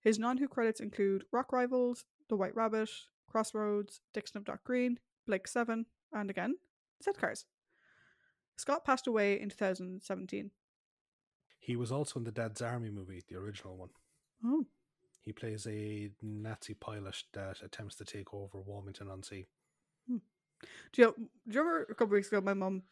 His 0.00 0.18
non-Who 0.18 0.48
credits 0.48 0.80
include 0.80 1.26
Rock 1.30 1.52
Rivals, 1.52 2.04
The 2.28 2.34
White 2.34 2.56
Rabbit, 2.56 2.90
Crossroads, 3.30 4.00
Dixon 4.12 4.38
of 4.38 4.44
Dock 4.44 4.64
Green, 4.64 4.98
Blake 5.28 5.46
Seven, 5.46 5.86
and 6.12 6.28
again, 6.28 6.56
Z-Cars. 7.04 7.44
Scott 8.56 8.84
passed 8.84 9.06
away 9.06 9.40
in 9.40 9.50
2017. 9.50 10.50
He 11.60 11.76
was 11.76 11.92
also 11.92 12.18
in 12.18 12.24
the 12.24 12.32
Dad's 12.32 12.60
Army 12.60 12.90
movie, 12.90 13.22
the 13.28 13.36
original 13.36 13.76
one. 13.76 13.90
Oh, 14.44 14.66
He 15.20 15.32
plays 15.32 15.68
a 15.68 16.10
Nazi 16.20 16.74
pilot 16.74 17.22
that 17.32 17.62
attempts 17.62 17.94
to 17.96 18.04
take 18.04 18.34
over 18.34 18.58
Walmington 18.58 19.08
on 19.08 19.22
Sea. 19.22 19.46
Do 20.92 21.02
you, 21.02 21.14
do 21.48 21.54
you 21.54 21.60
remember 21.60 21.86
a 21.90 21.94
couple 21.94 22.14
weeks 22.14 22.28
ago 22.28 22.40
my 22.40 22.54
mum 22.54 22.82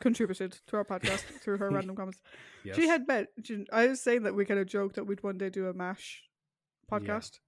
contributed 0.00 0.58
to 0.66 0.76
our 0.76 0.84
podcast 0.84 1.20
through 1.42 1.58
her 1.58 1.70
random 1.70 1.96
comments? 1.96 2.20
Yes. 2.64 2.76
She 2.76 2.86
had 2.88 3.06
met. 3.06 3.28
she- 3.42 3.66
I 3.72 3.88
was 3.88 4.00
saying 4.00 4.22
that 4.24 4.34
we 4.34 4.44
kind 4.44 4.60
of 4.60 4.66
joked 4.66 4.96
that 4.96 5.04
we'd 5.04 5.22
one 5.22 5.38
day 5.38 5.50
do 5.50 5.66
a 5.68 5.72
Mash 5.74 6.22
podcast. 6.90 7.40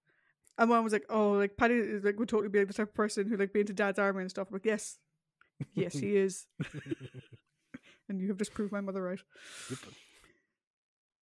And 0.57 0.71
mom 0.71 0.85
was 0.85 0.93
like, 0.93 1.05
"Oh, 1.11 1.33
like 1.33 1.57
Paddy 1.57 1.75
is 1.75 2.05
like 2.05 2.19
would 2.19 2.29
totally 2.29 2.49
be 2.49 2.61
like 2.61 2.69
the 2.69 2.75
type 2.75 2.89
of 2.91 2.95
person 2.95 3.27
who 3.29 3.37
like 3.37 3.53
be 3.53 3.61
into 3.61 3.73
Dad's 3.73 3.99
army 3.99 4.21
and 4.21 4.31
stuff." 4.31 4.47
I'm 4.49 4.55
like, 4.55 4.65
"Yes, 4.65 4.99
yes, 5.75 5.95
he 5.95 6.17
is." 6.27 6.47
and 8.09 8.21
you 8.21 8.29
have 8.29 8.37
just 8.39 8.55
proved 8.55 8.71
my 8.73 8.81
mother 8.81 9.03
right. 9.03 9.21
Yep. 9.71 9.79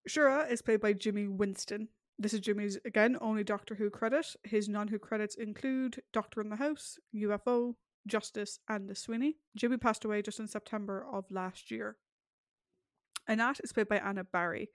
Shura 0.08 0.50
is 0.50 0.62
played 0.62 0.80
by 0.80 0.92
Jimmy 0.92 1.28
Winston. 1.28 1.88
This 2.18 2.34
is 2.34 2.40
Jimmy's 2.40 2.78
again 2.84 3.16
only 3.20 3.42
Doctor 3.44 3.74
Who 3.74 3.88
credit. 3.88 4.36
His 4.44 4.68
non-Who 4.68 4.98
credits 4.98 5.34
include 5.36 6.02
Doctor 6.12 6.40
in 6.40 6.50
the 6.50 6.56
House, 6.56 6.98
UFO, 7.14 7.74
Justice, 8.06 8.58
and 8.68 8.88
The 8.88 8.94
Sweeney. 8.94 9.36
Jimmy 9.56 9.76
passed 9.76 10.04
away 10.04 10.22
just 10.22 10.40
in 10.40 10.48
September 10.48 11.04
of 11.10 11.24
last 11.30 11.70
year. 11.70 11.96
Anat 13.28 13.60
is 13.62 13.72
played 13.72 13.88
by 13.88 13.98
Anna 13.98 14.24
Barry. 14.24 14.70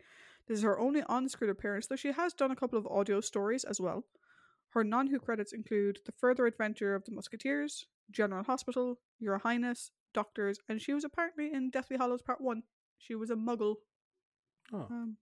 This 0.48 0.60
is 0.60 0.64
her 0.64 0.80
only 0.80 1.04
on-screen 1.04 1.50
appearance, 1.50 1.88
though 1.88 1.98
she 1.98 2.14
has 2.14 2.34
done 2.34 2.52
a 2.52 2.56
couple 2.56 2.80
of 2.80 2.88
audio 2.88 3.20
stories 3.20 3.66
as 3.66 3.82
well. 3.82 4.06
Her 4.70 4.84
non-Who 4.84 5.20
credits 5.20 5.52
include 5.54 6.00
The 6.06 6.14
Further 6.14 6.46
Adventure 6.46 6.96
of 6.96 7.04
the 7.04 7.12
Musketeers, 7.12 7.88
General 8.10 8.44
Hospital, 8.44 9.00
Your 9.20 9.40
Highness, 9.40 9.92
Doctors, 10.14 10.60
and 10.70 10.82
she 10.82 10.94
was 10.94 11.04
apparently 11.04 11.52
in 11.54 11.70
Deathly 11.70 11.98
Hallows 11.98 12.22
Part 12.22 12.40
1. 12.40 12.64
She 12.98 13.16
was 13.16 13.30
a 13.30 13.36
muggle 13.36 13.76
Oh, 14.74 14.88
um, 14.90 15.18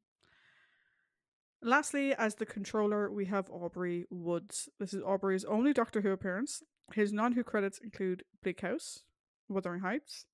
lastly, 1.62 2.14
as 2.16 2.36
the 2.36 2.45
controller, 2.45 3.12
we 3.12 3.26
have 3.26 3.49
Aubrey 3.49 4.06
Woods. 4.10 4.70
This 4.80 4.93
is 4.93 5.03
Aubrey's 5.03 5.45
only 5.45 5.74
Doctor 5.74 6.01
Who 6.01 6.12
appearance. 6.12 6.64
His 6.94 7.12
non 7.14 7.34
Who 7.34 7.44
credits 7.44 7.80
include 7.80 8.24
Bleak 8.44 8.62
House, 8.62 9.04
Wuthering 9.50 9.82
Heights, 9.82 10.26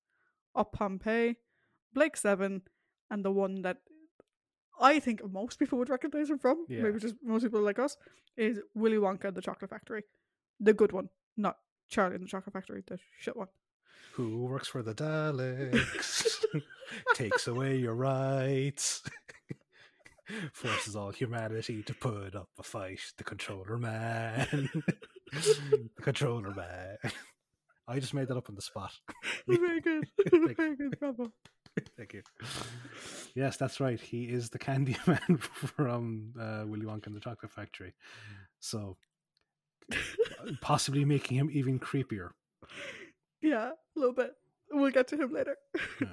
Up 0.54 0.72
Pompeii, 0.72 1.36
Blake 1.94 2.16
Seven, 2.16 2.62
and 3.10 3.24
the 3.24 3.30
one 3.32 3.62
that 3.62 3.78
I 4.80 4.98
think 5.00 5.20
most 5.30 5.58
people 5.58 5.78
would 5.78 5.88
recognize 5.90 6.30
him 6.30 6.38
from, 6.38 6.64
Yeah. 6.68 6.82
maybe 6.82 6.98
just 6.98 7.14
most 7.22 7.42
people 7.42 7.60
like 7.62 7.78
us, 7.78 7.96
is 8.36 8.60
Willy 8.74 8.96
Wonka 8.96 9.24
and 9.28 9.36
the 9.36 9.42
Chocolate 9.42 9.70
Factory. 9.70 10.02
The 10.60 10.72
good 10.74 10.92
one, 10.92 11.08
not 11.36 11.58
Charlie 11.88 12.14
and 12.16 12.24
the 12.24 12.28
Chocolate 12.28 12.52
Factory, 12.54 12.82
the 12.86 12.98
shit 13.18 13.36
one. 13.36 13.48
who 14.14 14.44
works 14.44 14.68
for 14.68 14.82
the 14.82 14.94
Daleks? 14.94 16.36
Takes 17.14 17.46
away 17.46 17.76
your 17.78 17.94
rights. 17.94 19.02
Forces 20.52 20.94
all 20.96 21.10
humanity 21.10 21.82
to 21.82 21.94
put 21.94 22.34
up 22.34 22.48
a 22.58 22.62
fight. 22.62 23.00
The 23.16 23.24
controller 23.24 23.76
man. 23.78 24.70
the 25.96 26.02
controller 26.02 26.50
man. 26.54 26.98
I 27.88 27.98
just 27.98 28.14
made 28.14 28.28
that 28.28 28.36
up 28.36 28.48
on 28.48 28.54
the 28.54 28.62
spot. 28.62 28.92
Very 29.48 29.80
good. 29.80 30.04
Thank- 30.30 30.56
Very 30.56 30.76
good, 30.76 30.98
bravo. 31.00 31.32
Thank 31.96 32.12
you. 32.12 32.22
Yes, 33.34 33.56
that's 33.56 33.80
right. 33.80 33.98
He 33.98 34.24
is 34.24 34.50
the 34.50 34.58
candy 34.58 34.94
man 35.06 35.38
from 35.38 36.32
uh, 36.38 36.64
Willy 36.66 36.84
Wonka 36.84 37.06
and 37.06 37.16
the 37.16 37.20
Chocolate 37.20 37.50
Factory. 37.50 37.94
So, 38.60 38.98
possibly 40.60 41.04
making 41.06 41.38
him 41.38 41.50
even 41.52 41.80
creepier. 41.80 42.30
Yeah, 43.40 43.70
a 43.70 43.98
little 43.98 44.14
bit. 44.14 44.32
We'll 44.70 44.90
get 44.90 45.08
to 45.08 45.16
him 45.16 45.32
later. 45.32 45.56
Yeah. 46.00 46.08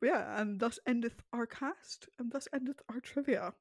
but 0.00 0.06
yeah, 0.08 0.40
and 0.40 0.60
thus 0.60 0.78
endeth 0.86 1.20
our 1.32 1.46
cast, 1.46 2.08
and 2.18 2.30
thus 2.30 2.46
endeth 2.52 2.80
our 2.88 3.00
trivia. 3.00 3.54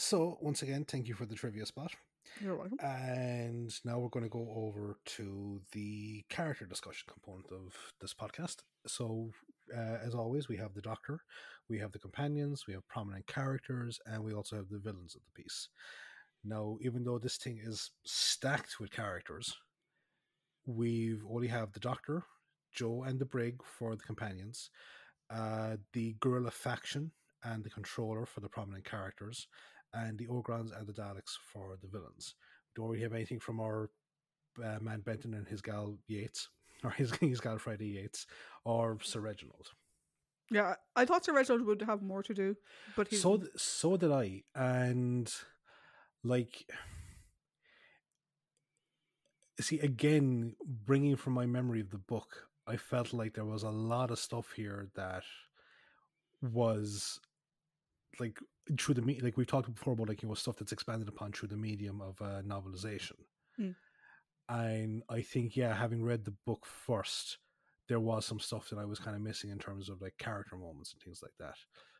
So, 0.00 0.38
once 0.40 0.62
again, 0.62 0.86
thank 0.86 1.08
you 1.08 1.14
for 1.14 1.26
the 1.26 1.34
trivia 1.34 1.66
spot. 1.66 1.92
You're 2.40 2.56
welcome. 2.56 2.78
And 2.82 3.70
now 3.84 3.98
we're 3.98 4.08
going 4.08 4.24
to 4.24 4.30
go 4.30 4.48
over 4.56 4.96
to 5.16 5.60
the 5.72 6.24
character 6.30 6.64
discussion 6.64 7.06
component 7.06 7.52
of 7.52 7.76
this 8.00 8.14
podcast. 8.14 8.56
So, 8.86 9.30
uh, 9.76 9.98
as 10.02 10.14
always, 10.14 10.48
we 10.48 10.56
have 10.56 10.72
the 10.72 10.80
Doctor, 10.80 11.20
we 11.68 11.78
have 11.80 11.92
the 11.92 11.98
companions, 11.98 12.66
we 12.66 12.72
have 12.72 12.88
prominent 12.88 13.26
characters, 13.26 14.00
and 14.06 14.24
we 14.24 14.32
also 14.32 14.56
have 14.56 14.70
the 14.70 14.78
villains 14.78 15.14
of 15.14 15.20
the 15.22 15.42
piece. 15.42 15.68
Now, 16.44 16.78
even 16.80 17.04
though 17.04 17.18
this 17.18 17.36
thing 17.36 17.60
is 17.62 17.90
stacked 18.06 18.80
with 18.80 18.90
characters, 18.90 19.54
we've 20.64 21.22
only 21.30 21.48
have 21.48 21.72
the 21.72 21.80
Doctor, 21.80 22.24
Jo, 22.72 23.02
and 23.02 23.18
the 23.18 23.26
Brig 23.26 23.60
for 23.62 23.94
the 23.96 24.02
companions, 24.02 24.70
uh, 25.28 25.76
the 25.92 26.16
Guerrilla 26.20 26.50
faction 26.50 27.12
and 27.44 27.62
the 27.62 27.70
Controller 27.70 28.24
for 28.24 28.40
the 28.40 28.48
prominent 28.48 28.84
characters, 28.86 29.46
and 29.94 30.18
the 30.18 30.26
Ogrons 30.26 30.76
and 30.78 30.86
the 30.86 30.92
Daleks 30.92 31.36
for 31.52 31.76
the 31.80 31.88
villains. 31.88 32.34
Don't 32.76 32.88
we 32.88 33.00
have 33.00 33.12
anything 33.12 33.40
from 33.40 33.60
our 33.60 33.90
uh, 34.62 34.78
man 34.80 35.00
Benton 35.00 35.34
and 35.34 35.46
his 35.46 35.60
gal 35.60 35.96
Yates, 36.06 36.48
or 36.84 36.90
his, 36.90 37.12
his 37.16 37.40
gal 37.40 37.58
Friday 37.58 37.88
Yates, 37.88 38.26
or 38.64 38.98
Sir 39.02 39.20
Reginald. 39.20 39.68
Yeah, 40.50 40.74
I 40.96 41.04
thought 41.04 41.24
Sir 41.24 41.32
Reginald 41.32 41.64
would 41.66 41.82
have 41.82 42.02
more 42.02 42.22
to 42.24 42.34
do, 42.34 42.56
but 42.96 43.12
So 43.12 43.36
th- 43.36 43.50
so 43.56 43.96
did 43.96 44.10
I, 44.10 44.42
and 44.54 45.32
like, 46.24 46.68
see 49.60 49.78
again, 49.78 50.56
bringing 50.64 51.14
from 51.16 51.34
my 51.34 51.46
memory 51.46 51.80
of 51.80 51.90
the 51.90 51.98
book, 51.98 52.48
I 52.66 52.76
felt 52.76 53.12
like 53.12 53.34
there 53.34 53.44
was 53.44 53.62
a 53.62 53.70
lot 53.70 54.10
of 54.10 54.18
stuff 54.18 54.52
here 54.56 54.88
that 54.96 55.22
was 56.42 57.20
like 58.18 58.38
through 58.78 58.94
the 58.94 59.02
me 59.02 59.20
like 59.20 59.36
we've 59.36 59.46
talked 59.46 59.72
before 59.72 59.92
about 59.94 60.08
like 60.08 60.22
you 60.22 60.28
know 60.28 60.34
stuff 60.34 60.56
that's 60.56 60.72
expanded 60.72 61.08
upon 61.08 61.32
through 61.32 61.48
the 61.48 61.56
medium 61.56 62.00
of 62.00 62.20
uh, 62.20 62.42
novelization 62.42 63.16
Hmm. 63.56 63.70
and 64.48 65.02
i 65.08 65.20
think 65.22 65.56
yeah 65.56 65.74
having 65.74 66.02
read 66.02 66.24
the 66.24 66.34
book 66.46 66.64
first 66.66 67.38
there 67.88 68.00
was 68.00 68.24
some 68.24 68.38
stuff 68.38 68.68
that 68.70 68.78
I 68.78 68.84
was 68.84 69.00
kind 69.00 69.16
of 69.16 69.22
missing 69.22 69.50
in 69.50 69.58
terms 69.58 69.88
of 69.88 70.00
like 70.00 70.14
character 70.16 70.54
moments 70.56 70.92
and 70.92 71.02
things 71.02 71.22
like 71.24 71.32
that. 71.40 71.56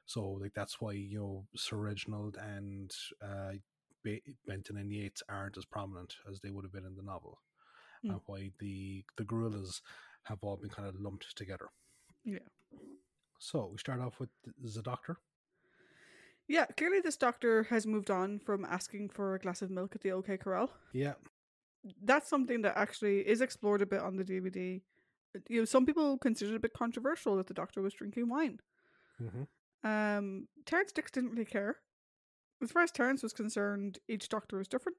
So 0.06 0.24
like 0.40 0.52
that's 0.54 0.80
why 0.80 0.92
you 0.92 1.18
know 1.18 1.46
Sir 1.56 1.78
Reginald 1.78 2.36
and 2.36 2.92
uh, 3.20 3.54
Benton 4.46 4.76
and 4.76 4.92
Yates 4.92 5.20
aren't 5.28 5.56
as 5.56 5.64
prominent 5.64 6.14
as 6.30 6.38
they 6.38 6.50
would 6.52 6.64
have 6.64 6.72
been 6.72 6.86
in 6.86 6.94
the 6.94 7.02
novel, 7.02 7.40
Mm. 8.06 8.11
and 8.12 8.20
why 8.26 8.52
the 8.61 9.04
the 9.16 9.24
guerrillas 9.24 9.82
have 10.22 10.38
all 10.42 10.56
been 10.56 10.70
kind 10.70 10.86
of 10.88 10.94
lumped 11.00 11.36
together. 11.36 11.68
Yeah. 12.24 12.38
So 13.40 13.66
we 13.72 13.78
start 13.78 14.00
off 14.00 14.20
with 14.20 14.30
the 14.62 14.82
doctor. 14.82 15.16
Yeah, 16.51 16.66
clearly 16.76 17.01
this 17.01 17.16
doctor 17.16 17.62
has 17.70 17.86
moved 17.86 18.11
on 18.11 18.40
from 18.40 18.64
asking 18.64 19.11
for 19.11 19.34
a 19.36 19.38
glass 19.38 19.62
of 19.62 19.70
milk 19.70 19.94
at 19.94 20.01
the 20.01 20.11
OK 20.11 20.36
Corral. 20.36 20.68
Yeah, 20.92 21.14
That's 22.03 22.28
something 22.28 22.62
that 22.62 22.76
actually 22.76 23.20
is 23.20 23.40
explored 23.40 23.82
a 23.82 23.86
bit 23.86 24.01
on 24.01 24.16
the 24.16 24.24
DVD. 24.24 24.82
You 25.48 25.61
know, 25.61 25.64
some 25.64 25.86
people 25.86 26.18
consider 26.18 26.51
it 26.55 26.57
a 26.57 26.61
bit 26.61 26.72
controversial 26.72 27.36
that 27.36 27.46
the 27.46 27.55
doctor 27.55 27.80
was 27.80 27.94
drinking 27.94 28.28
wine. 28.28 28.59
hmm 29.18 29.44
Um, 29.84 30.48
Terrance 30.66 30.90
Dicks 30.90 31.12
didn't 31.12 31.30
really 31.30 31.44
care. 31.44 31.76
As 32.61 32.72
far 32.72 32.82
as 32.82 32.90
Terrance 32.90 33.22
was 33.22 33.32
concerned, 33.32 34.01
each 34.09 34.28
doctor 34.28 34.61
is 34.61 34.66
different. 34.66 34.98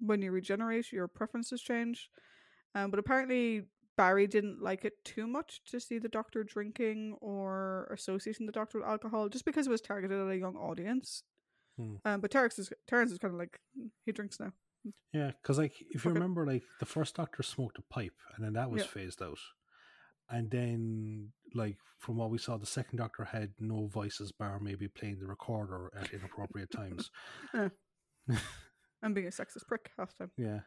When 0.00 0.22
you 0.22 0.32
regenerate, 0.32 0.90
your 0.90 1.06
preferences 1.06 1.60
change. 1.60 2.08
Um, 2.74 2.90
but 2.90 2.98
apparently 2.98 3.64
Barry 3.96 4.26
didn't 4.26 4.62
like 4.62 4.84
it 4.84 5.04
too 5.04 5.26
much 5.26 5.62
to 5.66 5.78
see 5.80 5.98
the 5.98 6.08
doctor 6.08 6.42
drinking 6.44 7.16
or 7.20 7.88
associating 7.92 8.46
the 8.46 8.52
doctor 8.52 8.78
with 8.78 8.86
alcohol, 8.88 9.28
just 9.28 9.44
because 9.44 9.66
it 9.66 9.70
was 9.70 9.80
targeted 9.80 10.18
at 10.20 10.28
a 10.32 10.36
young 10.36 10.56
audience. 10.56 11.22
Hmm. 11.76 11.96
Um, 12.04 12.20
but 12.20 12.30
Terrance 12.30 12.58
is 12.58 12.72
Terrance 12.86 13.12
is 13.12 13.18
kind 13.18 13.32
of 13.34 13.38
like 13.38 13.58
"Mm, 13.78 13.90
he 14.04 14.12
drinks 14.12 14.38
now. 14.40 14.52
yeah. 15.12 15.32
Because 15.42 15.58
like 15.58 15.74
if 15.90 16.04
you 16.04 16.10
Okay. 16.10 16.18
remember, 16.20 16.46
like 16.46 16.64
the 16.80 16.86
first 16.86 17.16
doctor 17.16 17.42
smoked 17.42 17.78
a 17.78 17.82
pipe, 17.82 18.16
and 18.34 18.44
then 18.44 18.54
that 18.54 18.70
was 18.70 18.82
Yeah. 18.82 18.86
phased 18.88 19.22
out. 19.22 19.38
And 20.30 20.50
then, 20.50 21.32
like 21.54 21.76
from 21.98 22.16
what 22.16 22.30
we 22.30 22.38
saw, 22.38 22.56
the 22.56 22.66
second 22.66 22.96
doctor 22.98 23.24
had 23.24 23.52
no 23.60 23.86
voices 23.86 24.32
bar 24.32 24.58
maybe 24.60 24.88
playing 24.88 25.18
the 25.20 25.26
recorder 25.26 25.90
at 25.94 26.12
inappropriate 26.12 26.70
times. 26.70 27.10
I'm 29.02 29.14
being 29.14 29.26
a 29.26 29.30
sexist 29.30 29.66
prick 29.66 29.90
half 29.98 30.12
the 30.16 30.24
time. 30.24 30.30
Yeah, 30.36 30.60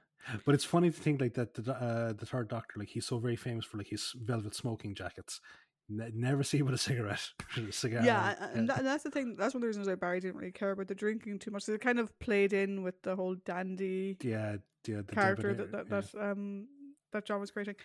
but 0.46 0.56
it's 0.56 0.64
funny 0.64 0.90
to 0.92 1.00
think 1.00 1.22
like 1.22 1.34
that. 1.36 1.54
The 1.54 1.74
uh, 1.74 2.14
the 2.14 2.26
third 2.26 2.50
Doctor, 2.50 2.80
like 2.80 2.90
he's 2.90 3.06
so 3.06 3.20
very 3.20 3.36
famous 3.36 3.66
for 3.66 3.78
like 3.78 3.88
his 3.88 4.14
velvet 4.16 4.56
smoking 4.56 4.96
jackets. 4.96 5.40
Ne- 5.88 6.12
never 6.16 6.44
see 6.44 6.58
him 6.58 6.66
with 6.66 6.76
a 6.76 6.80
cigarette, 6.80 7.30
a 7.58 7.72
cigar. 7.72 8.04
Yeah, 8.04 8.36
and, 8.54 8.68
that, 8.70 8.80
and 8.80 8.88
that's 8.88 9.04
the 9.04 9.12
thing. 9.12 9.36
That's 9.38 9.54
one 9.54 9.60
of 9.60 9.62
the 9.62 9.68
reasons 9.68 9.88
why 9.88 9.96
Barry 9.96 10.20
didn't 10.20 10.38
really 10.38 10.52
care 10.52 10.72
about 10.72 10.88
the 10.88 10.96
drinking 10.96 11.40
too 11.40 11.52
much. 11.52 11.70
It 11.70 11.80
kind 11.82 12.00
of 12.00 12.18
played 12.20 12.54
in 12.54 12.84
with 12.84 13.02
the 13.04 13.16
whole 13.16 13.36
dandy 13.46 14.18
yeah, 14.22 14.58
yeah. 14.88 15.02
The 15.06 15.14
character 15.14 15.54
debonair- 15.54 15.72
that 15.72 15.90
that, 15.90 16.06
yeah. 16.14 16.22
that 16.22 16.32
um 16.32 16.68
that 17.16 17.26
Jon 17.26 17.40
was 17.40 17.52
creating. 17.52 17.76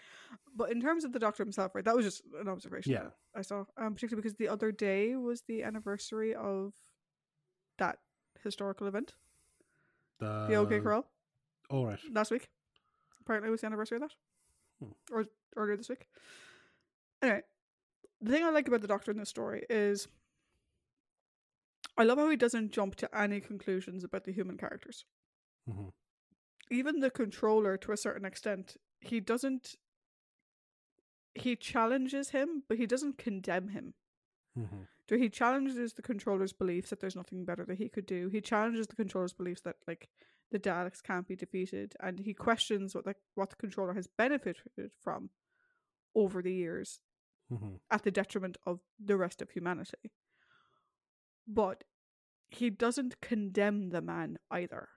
But 0.55 0.72
in 0.72 0.80
terms 0.80 1.05
of 1.05 1.12
the 1.12 1.18
Doctor 1.18 1.42
himself, 1.42 1.74
right, 1.74 1.84
that 1.84 1.96
was 1.96 2.05
just 2.05 2.22
an 2.40 2.48
observation. 2.48 2.92
Yeah. 2.92 3.09
I 3.34 3.42
saw, 3.42 3.64
um, 3.78 3.94
particularly 3.94 4.22
because 4.22 4.36
the 4.36 4.48
other 4.48 4.72
day 4.72 5.14
was 5.14 5.42
the 5.46 5.62
anniversary 5.62 6.34
of 6.34 6.72
that 7.78 7.98
historical 8.42 8.86
event, 8.86 9.14
the 10.20 10.46
the 10.48 10.54
OK 10.56 10.80
Corral, 10.80 11.06
All 11.70 11.86
right. 11.86 11.98
last 12.12 12.30
week. 12.30 12.48
Apparently, 13.20 13.48
it 13.48 13.50
was 13.50 13.60
the 13.62 13.66
anniversary 13.66 13.96
of 13.96 14.02
that, 14.02 14.14
Hmm. 14.80 14.92
or 15.12 15.26
earlier 15.56 15.76
this 15.76 15.88
week. 15.88 16.06
Anyway, 17.22 17.42
the 18.20 18.30
thing 18.32 18.44
I 18.44 18.50
like 18.50 18.68
about 18.68 18.80
the 18.80 18.88
Doctor 18.88 19.10
in 19.10 19.18
this 19.18 19.28
story 19.28 19.64
is. 19.68 20.08
I 21.98 22.04
love 22.04 22.18
how 22.18 22.30
he 22.30 22.36
doesn't 22.36 22.70
jump 22.72 22.94
to 22.96 23.14
any 23.18 23.40
conclusions 23.40 24.04
about 24.04 24.24
the 24.24 24.32
human 24.32 24.56
characters. 24.56 25.04
hmm 25.66 25.88
even 26.72 27.00
the 27.00 27.10
controller 27.10 27.76
to 27.76 27.90
a 27.90 27.96
certain 27.96 28.24
extent 28.24 28.76
he 29.00 29.18
doesn't 29.18 29.74
he 31.34 31.56
challenges 31.56 32.30
him 32.30 32.62
but 32.68 32.78
he 32.78 32.86
doesn't 32.86 33.18
condemn 33.18 33.68
him 33.70 33.92
hmm 34.55 34.82
so 35.09 35.18
he 35.18 35.28
challenges 35.28 35.94
the 35.94 36.03
controller's 36.03 36.53
beliefs 36.53 36.90
that 36.90 37.01
there's 37.01 37.16
nothing 37.16 37.44
better 37.44 37.64
that 37.64 37.78
he 37.78 37.88
could 37.88 38.07
do. 38.07 38.28
He 38.28 38.40
challenges 38.40 38.86
the 38.86 38.94
controller's 38.94 39.32
beliefs 39.32 39.62
that 39.62 39.74
like 39.88 40.09
the 40.53 40.59
daleks 40.61 41.03
can't 41.03 41.26
be 41.26 41.34
defeated 41.34 41.94
and 41.98 42.20
he 42.20 42.32
questions 42.32 42.94
what 42.94 43.05
the 43.05 43.16
what 43.34 43.51
the 43.51 43.57
controller 43.57 43.94
has 43.94 44.07
benefited 44.07 44.59
from 45.03 45.30
over 46.14 46.40
the 46.42 46.53
years 46.53 47.01
hmm 47.48 47.74
at 47.90 48.05
the 48.05 48.12
detriment 48.12 48.57
of 48.64 48.78
the 49.05 49.16
rest 49.16 49.42
of 49.42 49.51
humanity. 49.51 50.12
But 51.48 51.82
he 52.48 52.70
doesn't 52.70 53.20
condemn 53.20 53.90
the 53.90 54.01
man 54.01 54.38
either. 54.48 54.90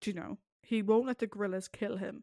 Do 0.00 0.10
you 0.10 0.14
know? 0.14 0.38
He 0.62 0.82
won't 0.82 1.06
let 1.06 1.18
the 1.18 1.26
guerrillas 1.26 1.66
kill 1.66 1.96
him. 1.96 2.22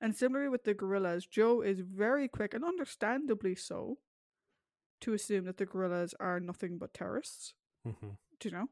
And 0.00 0.16
similarly 0.16 0.48
with 0.48 0.64
the 0.64 0.74
guerrillas 0.74 1.24
Jo 1.26 1.60
is 1.60 1.78
very 1.78 2.26
quick 2.26 2.52
and 2.52 2.64
understandably 2.64 3.54
so 3.54 3.98
to 5.00 5.12
assume 5.12 5.44
that 5.44 5.56
the 5.58 5.66
guerrillas 5.66 6.14
are 6.20 6.40
nothing 6.40 6.78
but 6.78 6.94
terrorists 6.94 7.54
hmm 7.84 8.10
do 8.38 8.48
you 8.50 8.54
know? 8.54 8.68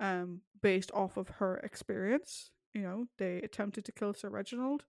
Um 0.00 0.40
based 0.62 0.90
off 0.92 1.16
of 1.16 1.28
her 1.28 1.58
experience 1.58 2.50
you 2.72 2.82
know 2.82 3.06
they 3.18 3.38
attempted 3.38 3.84
to 3.84 3.92
kill 3.92 4.14
sir 4.14 4.30
reginald. 4.30 4.84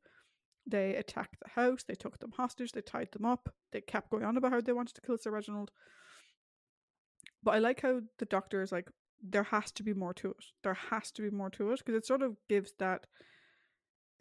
They 0.67 0.95
attacked 0.95 1.37
the 1.41 1.61
house 1.61 1.83
they 1.83 1.95
took 1.95 2.19
them 2.19 2.31
hostage 2.35 2.71
they 2.71 2.81
tied 2.81 3.11
them 3.11 3.25
up 3.25 3.53
they 3.71 3.81
kept 3.81 4.09
going 4.09 4.23
on 4.23 4.37
about 4.37 4.51
how 4.51 4.61
they 4.61 4.73
wanted 4.73 4.95
to 4.95 5.01
kill 5.01 5.17
sir 5.17 5.31
reginald. 5.31 5.71
But 7.43 7.55
i 7.55 7.59
like 7.59 7.81
how 7.81 8.01
the 8.17 8.25
doctor 8.25 8.61
is 8.61 8.71
like 8.71 8.89
there 9.21 9.43
has 9.43 9.71
to 9.71 9.83
be 9.83 9.93
more 9.93 10.13
to 10.13 10.29
it. 10.31 10.45
There 10.63 10.73
has 10.73 11.11
to 11.11 11.21
be 11.21 11.29
more 11.29 11.49
to 11.51 11.71
it. 11.71 11.79
Because 11.79 11.95
it 11.95 12.05
sort 12.05 12.21
of 12.21 12.35
gives 12.49 12.73
that 12.79 13.07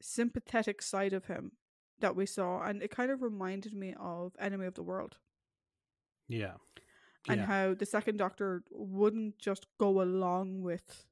sympathetic 0.01 0.83
side 0.83 1.13
of 1.13 1.27
him 1.27 1.53
that 2.01 2.17
we 2.17 2.27
saw 2.27 2.63
and 2.63 2.83
it 2.83 2.91
kind 2.91 3.11
of 3.11 3.23
reminded 3.23 3.73
me 3.73 3.95
of 3.99 4.33
enemy 4.39 4.67
of 4.67 4.75
the 4.75 4.83
world 4.83 5.17
Yeah. 6.29 6.55
and 7.29 7.41
yeah. 7.41 7.47
how 7.47 7.75
the 7.75 7.87
second 7.87 8.19
doctor 8.19 8.63
wouldn't 8.71 9.39
just 9.39 9.67
go 9.79 10.01
along 10.03 10.63
with 10.63 11.05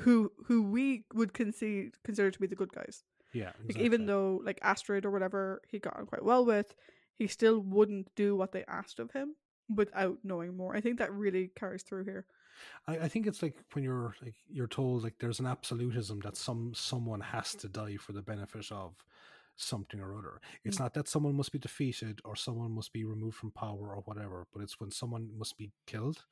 who 0.00 0.30
who 0.44 0.62
we 0.62 1.04
would 1.14 1.32
consider 1.32 1.90
consider 2.04 2.30
to 2.30 2.38
be 2.38 2.46
the 2.46 2.56
good 2.56 2.72
guys. 2.72 3.04
yeah. 3.32 3.52
Like 3.66 3.78
even 3.78 4.06
though 4.06 4.40
like 4.44 4.58
Astrid 4.62 5.04
or 5.04 5.10
whatever 5.10 5.62
he 5.68 5.78
got 5.78 5.96
on 5.98 6.06
quite 6.06 6.24
well 6.24 6.44
with, 6.44 6.74
he 7.14 7.26
still 7.26 7.60
wouldn't 7.60 8.14
do 8.14 8.36
what 8.36 8.52
they 8.52 8.64
asked 8.68 9.00
of 9.00 9.10
him 9.12 9.36
without 9.74 10.18
knowing 10.22 10.56
more. 10.56 10.76
I 10.76 10.80
think 10.80 10.98
that 10.98 11.12
really 11.12 11.50
carries 11.56 11.82
through 11.82 12.04
here. 12.04 12.26
I, 12.86 12.98
I 12.98 13.08
think 13.08 13.26
it's 13.26 13.42
like 13.42 13.56
when 13.72 13.84
you're 13.84 14.14
like 14.22 14.34
you're 14.48 14.66
told 14.66 15.02
like 15.02 15.18
there's 15.18 15.40
an 15.40 15.46
absolutism 15.46 16.20
that 16.20 16.36
some 16.36 16.72
someone 16.74 17.20
has 17.20 17.48
mm. 17.48 17.60
to 17.60 17.68
die 17.68 17.96
for 17.96 18.12
the 18.12 18.22
benefit 18.22 18.70
of 18.70 18.94
something 19.56 20.00
or 20.00 20.16
other. 20.16 20.40
It's 20.64 20.76
Mm. 20.76 20.80
not 20.80 20.94
that 20.94 21.08
someone 21.08 21.34
must 21.34 21.52
be 21.52 21.58
defeated 21.58 22.20
or 22.24 22.36
someone 22.36 22.72
must 22.72 22.92
be 22.92 23.04
removed 23.04 23.36
from 23.38 23.50
power 23.52 23.94
or 23.94 24.02
whatever, 24.02 24.46
but 24.52 24.62
it's 24.62 24.78
when 24.78 24.90
someone 24.90 25.36
must 25.36 25.56
be 25.56 25.72
killed. 25.86 26.24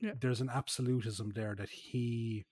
Yeah. 0.00 0.14
There's 0.20 0.40
an 0.42 0.50
absolutism 0.50 1.30
there 1.30 1.54
that 1.56 1.70
he 1.70 2.44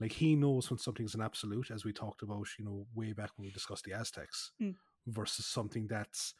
like 0.00 0.12
he 0.12 0.36
knows 0.36 0.68
when 0.70 0.78
something's 0.78 1.14
an 1.14 1.22
absolute, 1.22 1.70
as 1.70 1.84
we 1.84 1.92
talked 1.92 2.20
about, 2.22 2.46
you 2.58 2.64
know, 2.66 2.86
way 2.94 3.12
back 3.14 3.30
when 3.36 3.46
we 3.46 3.50
discussed 3.52 3.84
the 3.84 3.92
Aztecs, 3.94 4.52
Mm. 4.60 4.76
versus 5.06 5.46
something 5.46 5.86
that's 5.86 6.34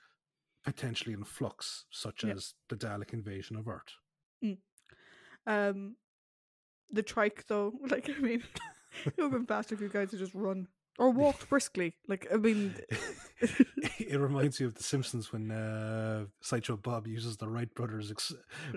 potentially 0.63 1.15
in 1.15 1.25
flux, 1.25 1.85
such 1.91 2.25
Yeah. 2.25 2.33
as 2.35 2.55
the 2.69 2.77
Dalek 2.77 3.13
invasion 3.13 3.57
of 3.57 3.67
Earth. 3.69 3.95
Um 5.47 5.97
the 6.91 7.03
trike 7.03 7.47
though, 7.47 7.73
like 7.91 8.09
I 8.11 8.19
mean 8.21 8.43
it 9.05 9.17
would 9.17 9.23
have 9.25 9.33
been 9.33 9.47
faster 9.47 9.75
if 9.75 9.81
you 9.81 9.89
guys 9.89 10.11
had 10.11 10.21
just 10.21 10.35
run. 10.35 10.69
Or 10.99 11.11
walked 11.25 11.49
briskly. 11.49 11.95
Like 12.09 12.27
I 12.33 12.37
mean 12.37 12.75
it 13.41 14.19
reminds 14.19 14.61
you 14.61 14.67
of 14.67 14.75
The 14.75 14.83
Simpsons 14.83 15.33
when 15.33 15.51
uh, 15.51 16.27
Sideshow 16.41 16.77
Bob 16.77 17.07
uses 17.07 17.37
the 17.37 17.49
Wright 17.49 17.73
brothers 17.75 18.11
ex- 18.11 18.33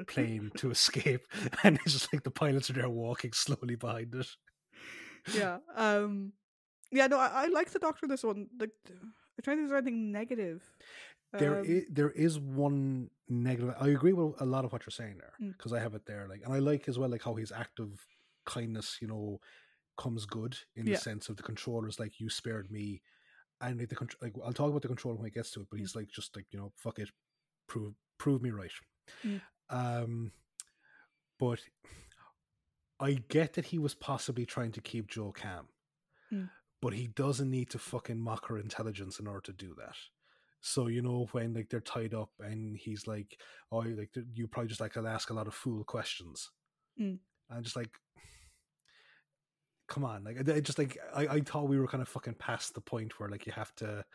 plane 0.08 0.52
to 0.58 0.72
escape, 0.72 1.28
and 1.64 1.78
it's 1.86 1.94
just 1.94 2.14
like 2.14 2.24
the 2.24 2.32
pilots 2.32 2.70
are 2.70 2.74
there 2.74 2.90
walking 2.90 3.32
slowly 3.34 3.76
behind 3.76 4.14
it. 4.16 4.28
yeah. 5.36 5.58
Um 5.76 6.34
yeah, 6.92 7.08
no, 7.08 7.20
I, 7.20 7.44
I 7.44 7.46
like 7.48 7.70
the 7.70 7.80
doctor 7.80 8.08
this 8.08 8.24
one. 8.24 8.48
Like 8.60 8.72
I'm 8.90 9.44
trying 9.44 9.58
to 9.58 9.62
think 9.62 9.66
if 9.66 9.70
there's 9.70 9.82
anything 9.84 10.12
negative. 10.12 10.64
There 11.32 11.60
Um, 11.60 11.66
is, 11.66 11.84
there 11.92 12.10
is 12.10 12.40
one 12.40 13.12
negative. 13.30 13.76
I 13.80 13.90
agree 13.90 14.14
with 14.14 14.42
a 14.42 14.46
lot 14.46 14.66
of 14.66 14.72
what 14.74 14.82
you're 14.86 14.92
saying 14.92 15.20
there 15.20 15.34
Mm. 15.40 15.56
because 15.56 15.72
I 15.74 15.80
have 15.80 15.94
it 15.94 16.06
there. 16.08 16.28
Like, 16.28 16.42
and 16.44 16.52
I 16.54 16.58
like 16.58 16.90
as 16.90 16.98
well 16.98 17.08
like 17.10 17.24
how 17.24 17.36
his 17.36 17.52
act 17.52 17.80
of 17.80 17.92
kindness, 18.46 18.98
you 19.00 19.08
know, 19.08 19.40
comes 20.00 20.26
good 20.26 20.58
in 20.76 20.88
Yeah. 20.88 20.96
the 20.96 21.02
sense 21.02 21.30
of 21.30 21.38
the 21.38 21.44
controllers. 21.44 22.00
Like, 22.00 22.20
you 22.20 22.30
spared 22.30 22.72
me, 22.72 23.04
and 23.62 23.78
like 23.80 23.90
the 23.90 23.96
contr- 23.96 24.22
like 24.22 24.34
I'll 24.44 24.54
talk 24.54 24.70
about 24.70 24.82
the 24.82 24.88
controller 24.88 25.18
when 25.18 25.28
it 25.28 25.34
gets 25.36 25.52
to 25.52 25.62
it. 25.62 25.68
But 25.70 25.78
Mm. 25.78 25.82
he's 25.82 25.96
like, 25.96 26.10
just 26.10 26.36
like 26.36 26.48
you 26.52 26.60
know, 26.60 26.72
fuck 26.76 26.98
it, 27.00 27.10
prove 27.68 27.94
prove 28.18 28.42
me 28.42 28.52
right. 28.52 28.72
Mm. 29.24 29.42
Um, 29.70 30.32
but 31.38 31.60
I 33.00 33.14
get 33.30 33.54
that 33.54 33.66
he 33.68 33.78
was 33.80 33.96
possibly 33.96 34.46
trying 34.46 34.72
to 34.74 34.82
keep 34.82 35.08
Jo 35.08 35.32
calm, 35.32 35.68
Mm. 36.32 36.50
but 36.82 36.94
he 36.94 37.08
doesn't 37.08 37.50
need 37.50 37.70
to 37.72 37.80
fucking 37.80 38.20
mock 38.20 38.48
her 38.48 38.58
intelligence 38.58 39.20
in 39.20 39.28
order 39.28 39.42
to 39.42 39.54
do 39.54 39.74
that. 39.76 39.96
So 40.62 40.88
you 40.88 41.02
know 41.02 41.26
when 41.32 41.54
like 41.54 41.70
they're 41.70 41.80
tied 41.96 42.14
up 42.14 42.32
and 42.40 42.76
he's 42.78 43.08
like, 43.08 43.42
"Oh, 43.72 43.80
like 43.80 44.12
you 44.34 44.48
probably 44.48 44.68
just 44.70 44.82
like 44.82 44.98
I'll 44.98 45.08
ask 45.08 45.30
a 45.30 45.34
lot 45.34 45.48
of 45.48 45.54
fool 45.56 45.84
questions," 45.86 46.52
Mm. 47.00 47.20
and 47.50 47.64
just 47.64 47.76
like, 47.78 47.98
come 49.90 50.06
on, 50.06 50.24
like 50.24 50.38
I 50.50 50.60
just 50.62 50.78
like 50.78 50.98
I, 51.14 51.24
I 51.28 51.40
thought 51.42 51.68
we 51.68 51.80
were 51.80 51.88
kind 51.88 52.02
of 52.02 52.08
fucking 52.08 52.36
past 52.36 52.74
the 52.76 52.82
point 52.82 53.20
where 53.20 53.28
like 53.30 53.46
you 53.48 53.52
have 53.54 53.74
to 53.78 54.06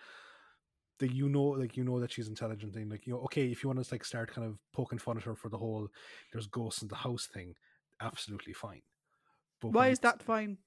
that 1.00 1.12
you 1.12 1.28
know 1.28 1.42
like 1.62 1.76
you 1.76 1.82
know 1.84 1.98
that 2.00 2.12
she's 2.12 2.28
intelligent 2.28 2.76
and 2.76 2.90
like 2.90 3.04
you 3.06 3.12
know 3.12 3.20
okay 3.26 3.46
if 3.48 3.62
you 3.62 3.68
want 3.68 3.82
to 3.84 3.94
like 3.94 4.04
start 4.04 4.32
kind 4.32 4.46
of 4.46 4.56
poking 4.72 4.98
fun 4.98 5.16
at 5.18 5.24
her 5.24 5.34
for 5.34 5.48
the 5.48 5.58
whole 5.58 5.88
there's 6.32 6.46
ghosts 6.46 6.82
in 6.82 6.88
the 6.88 6.94
house 6.94 7.26
thing 7.26 7.54
absolutely 8.00 8.52
fine 8.52 8.82
but 9.60 9.72
Why 9.72 9.88
is 9.88 9.98
that 10.00 10.22
fine? 10.22 10.58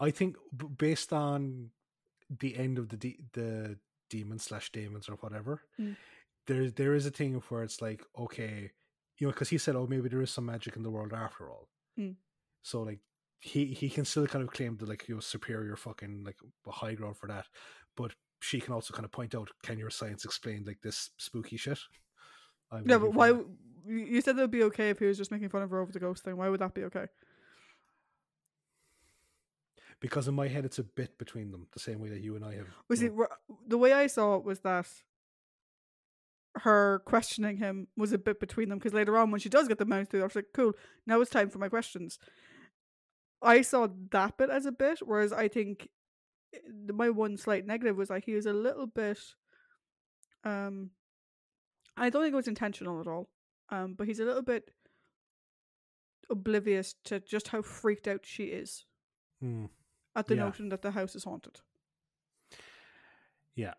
i 0.00 0.10
think 0.10 0.36
based 0.76 1.12
on 1.12 1.70
the 2.40 2.56
end 2.56 2.78
of 2.78 2.88
the 2.88 2.96
de- 2.96 3.20
the 3.32 3.78
demon 4.10 4.38
slash 4.40 4.70
demons 4.72 5.08
or 5.08 5.14
whatever 5.16 5.62
Mm. 5.80 5.94
there 6.48 6.70
there 6.70 6.94
is 6.94 7.06
a 7.06 7.10
thing 7.12 7.34
where 7.48 7.62
it's 7.62 7.80
like 7.80 8.02
okay 8.18 8.72
you 9.18 9.26
know 9.26 9.32
because 9.32 9.50
he 9.50 9.58
said 9.58 9.76
oh 9.76 9.86
maybe 9.86 10.08
there 10.08 10.22
is 10.22 10.30
some 10.32 10.46
magic 10.46 10.74
in 10.76 10.82
the 10.82 10.90
world 10.90 11.12
after 11.12 11.48
all 11.48 11.68
Mm. 11.98 12.16
so 12.62 12.82
like 12.82 13.00
he 13.40 13.66
he 13.66 13.88
can 13.88 14.04
still 14.04 14.26
kind 14.26 14.42
of 14.42 14.52
claim 14.52 14.76
the 14.76 14.86
like 14.86 15.08
you 15.08 15.14
know 15.14 15.20
superior 15.20 15.76
fucking 15.76 16.24
like 16.24 16.36
high 16.66 16.94
ground 16.94 17.16
for 17.16 17.28
that 17.28 17.46
but 17.96 18.12
she 18.40 18.60
can 18.60 18.72
also 18.72 18.92
kind 18.92 19.04
of 19.04 19.12
point 19.12 19.34
out 19.34 19.48
can 19.62 19.78
your 19.78 19.90
science 19.90 20.24
explain 20.24 20.64
like 20.66 20.80
this 20.82 21.10
spooky 21.18 21.56
shit 21.56 21.78
I'm 22.70 22.84
Yeah, 22.86 22.98
but 22.98 23.14
why? 23.14 23.32
that. 23.32 23.46
You 23.86 24.20
said 24.20 24.36
it 24.36 24.42
would 24.42 24.50
be 24.50 24.64
okay 24.64 24.90
if 24.90 24.98
he 24.98 25.06
was 25.06 25.16
just 25.16 25.30
making 25.30 25.48
fun 25.48 25.62
of 25.62 25.70
her 25.70 25.80
over 25.80 25.90
the 25.90 25.98
ghost 25.98 26.22
thing. 26.22 26.36
Why 26.36 26.50
would 26.50 26.60
that 26.60 26.74
be 26.74 26.84
okay? 26.84 27.06
because 30.00 30.28
in 30.28 30.34
my 30.34 30.48
head 30.48 30.64
it's 30.64 30.78
a 30.78 30.84
bit 30.84 31.18
between 31.18 31.50
them 31.50 31.66
the 31.72 31.80
same 31.80 31.98
way 31.98 32.08
that 32.08 32.20
you 32.20 32.36
and 32.36 32.44
i 32.44 32.54
have 32.54 32.66
Was 32.88 33.02
it 33.02 33.12
the 33.66 33.78
way 33.78 33.92
I 33.92 34.06
saw 34.06 34.36
it 34.36 34.44
was 34.44 34.60
that 34.60 34.86
her 36.58 37.02
questioning 37.04 37.58
him 37.58 37.88
was 37.96 38.12
a 38.12 38.18
bit 38.18 38.40
between 38.40 38.68
them 38.68 38.78
because 38.78 38.94
later 38.94 39.16
on 39.16 39.30
when 39.30 39.40
she 39.40 39.48
does 39.48 39.68
get 39.68 39.78
the 39.78 39.84
mouth 39.84 40.08
through, 40.08 40.22
I 40.22 40.24
was 40.24 40.34
like, 40.34 40.48
cool, 40.54 40.72
now 41.06 41.20
it's 41.20 41.30
time 41.30 41.50
for 41.50 41.58
my 41.58 41.68
questions. 41.68 42.18
I 43.42 43.62
saw 43.62 43.88
that 44.10 44.36
bit 44.36 44.50
as 44.50 44.66
a 44.66 44.72
bit, 44.72 45.00
whereas 45.00 45.32
I 45.32 45.48
think 45.48 45.88
eh, 46.54 46.58
my 46.92 47.10
one 47.10 47.36
slight 47.36 47.66
negative 47.66 47.96
was 47.96 48.10
like 48.10 48.24
he 48.24 48.34
was 48.34 48.46
a 48.46 48.52
little 48.52 48.86
bit. 48.86 49.18
Um, 50.44 50.90
I 51.96 52.10
don't 52.10 52.22
think 52.22 52.32
it 52.32 52.36
was 52.36 52.48
intentional 52.48 53.00
at 53.00 53.06
all. 53.06 53.28
Um, 53.70 53.94
but 53.94 54.06
he's 54.06 54.20
a 54.20 54.24
little 54.24 54.42
bit 54.42 54.70
oblivious 56.30 56.94
to 57.04 57.20
just 57.20 57.48
how 57.48 57.62
freaked 57.62 58.08
out 58.08 58.20
she 58.24 58.44
is 58.44 58.84
hmm, 59.40 59.66
at 60.16 60.26
the 60.26 60.34
Yeah. 60.36 60.44
notion 60.44 60.68
that 60.70 60.82
the 60.82 60.90
house 60.92 61.14
is 61.14 61.24
haunted. 61.24 61.60
yeah 63.54 63.74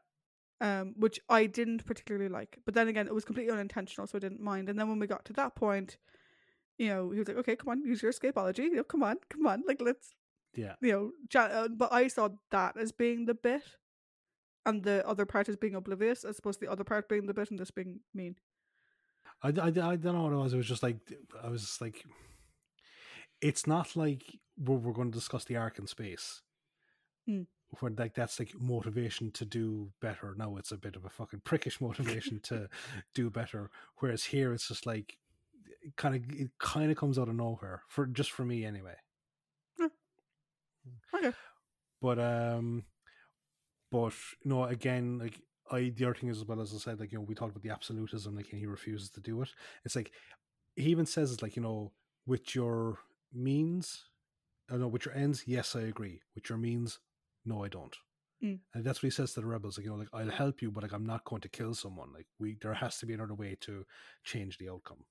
um, 0.62 0.94
which 0.98 1.20
I 1.30 1.46
didn't 1.46 1.86
particularly 1.86 2.28
like. 2.28 2.60
But 2.66 2.74
then 2.74 2.90
again, 2.90 3.08
it 3.08 3.14
was 3.14 3.24
completely 3.24 3.54
unintentional, 3.54 4.08
so 4.08 4.18
I 4.18 4.20
didn't 4.20 4.42
mind. 4.42 4.68
And 4.68 4.78
then 4.78 4.90
when 4.90 5.00
we 5.00 5.08
got 5.08 5.24
to 5.26 5.34
that 5.34 5.56
point, 5.56 5.98
you 6.80 6.88
know, 6.88 7.12
he 7.12 7.20
was 7.20 7.28
like, 7.28 7.38
"Okay, 7.38 7.56
come 7.56 7.70
on, 7.70 7.84
use 7.84 8.02
your 8.02 8.12
escapology. 8.12 8.64
You 8.64 8.78
know, 8.78 8.84
come 8.84 9.04
on, 9.04 9.18
come 9.30 9.46
on, 9.46 9.64
like 9.68 9.82
let's, 9.82 10.16
yeah 10.56 10.74
you 10.82 10.92
know." 10.92 11.40
Uh, 11.40 11.68
but 11.68 11.94
I 11.94 12.08
saw 12.08 12.30
that 12.50 12.78
as 12.78 12.92
being 12.92 13.26
the 13.26 13.36
bit, 13.36 13.64
and 14.66 14.84
the 14.84 15.08
other 15.08 15.26
part 15.26 15.50
as 15.50 15.58
being 15.58 15.76
oblivious, 15.76 16.24
as 16.24 16.40
opposed 16.40 16.60
to 16.60 16.66
the 16.66 16.72
other 16.72 16.84
part 16.84 17.08
being 17.10 17.28
the 17.28 17.34
bit 17.34 17.52
and 17.52 17.60
this 17.60 17.70
being 17.72 18.00
mean. 18.16 18.36
I, 19.44 19.50
I, 19.50 19.68
I 19.68 19.72
don't 19.72 20.04
know 20.04 20.24
what 20.24 20.34
it 20.34 20.38
was. 20.38 20.54
It 20.54 20.58
was 20.58 20.68
just 20.68 20.84
like 20.84 20.98
I 21.44 21.50
was 21.50 21.62
just 21.62 21.82
like, 21.82 22.06
it's 23.42 23.68
not 23.68 23.96
like 23.96 24.24
we're, 24.58 24.76
we're 24.76 24.94
going 24.94 25.12
to 25.12 25.18
discuss 25.18 25.46
the 25.46 25.58
Ark 25.58 25.80
in 25.80 25.88
space, 25.88 26.42
Hmm. 27.28 27.44
where 27.80 27.92
like 27.98 28.16
that's 28.16 28.40
like 28.40 28.54
motivation 28.60 29.32
to 29.32 29.46
do 29.46 29.92
better. 30.02 30.34
No, 30.38 30.58
it's 30.58 30.72
a 30.72 30.78
bit 30.78 30.96
of 30.96 31.06
a 31.06 31.10
fucking 31.10 31.42
prickish 31.42 31.80
motivation 31.88 32.40
to 32.44 32.70
do 33.14 33.30
better. 33.30 33.70
Whereas 33.98 34.26
here, 34.26 34.54
it's 34.54 34.68
just 34.68 34.86
like 34.86 35.18
kind 35.96 36.16
of 36.16 36.24
it 36.30 36.52
kind 36.60 36.92
of 36.92 36.98
comes 36.98 37.18
out 37.20 37.30
of 37.30 37.36
nowhere 37.36 37.84
for 37.88 38.06
just 38.06 38.32
for 38.32 38.44
me 38.44 38.66
anyway. 38.66 38.96
Okay. 41.14 41.32
But 42.02 42.20
um, 42.20 42.84
but 43.92 44.14
no, 44.44 44.64
again, 44.64 45.20
like 45.20 45.42
I 45.72 45.92
the 45.96 46.06
other 46.06 46.16
thing 46.16 46.30
is 46.30 46.38
as 46.38 46.46
well 46.46 46.62
as 46.62 46.74
I 46.74 46.78
said, 46.78 47.00
like 47.00 47.12
you 47.12 47.18
know, 47.18 47.26
we 47.28 47.36
talked 47.36 47.52
about 47.52 47.64
the 47.64 47.72
absolutism, 47.72 48.36
like 48.36 48.52
and 48.52 48.60
he 48.60 48.66
refuses 48.66 49.10
to 49.12 49.20
do 49.20 49.42
it. 49.42 49.50
It's 49.84 49.96
like 49.96 50.12
he 50.76 50.90
even 50.90 51.06
says 51.06 51.32
it's 51.32 51.42
like 51.42 51.56
you 51.56 51.62
know, 51.62 51.92
with 52.26 52.56
your 52.56 53.00
means, 53.34 54.06
I 54.72 54.78
know 54.78 54.88
with 54.88 55.06
your 55.06 55.16
ends, 55.16 55.44
yes, 55.46 55.76
I 55.76 55.82
agree. 55.82 56.22
With 56.36 56.50
your 56.50 56.58
means, 56.58 57.00
no, 57.46 57.64
I 57.64 57.68
don't. 57.68 57.96
Mm. 58.44 58.60
And 58.74 58.86
that's 58.86 59.04
what 59.04 59.08
he 59.08 59.12
says 59.12 59.34
to 59.34 59.42
the 59.42 59.48
rebels, 59.48 59.78
like 59.78 59.86
you 59.86 59.92
know, 59.92 59.98
like 59.98 60.14
I'll 60.14 60.30
help 60.30 60.62
you, 60.62 60.72
but 60.72 60.84
like 60.84 60.94
I'm 60.94 61.06
not 61.06 61.26
going 61.26 61.42
to 61.42 61.50
kill 61.50 61.74
someone. 61.74 62.14
Like 62.14 62.28
we, 62.40 62.58
there 62.62 62.74
has 62.74 62.98
to 63.00 63.06
be 63.06 63.14
another 63.14 63.34
way 63.34 63.58
to 63.62 63.86
change 64.24 64.58
the 64.58 64.70
outcome. 64.70 65.04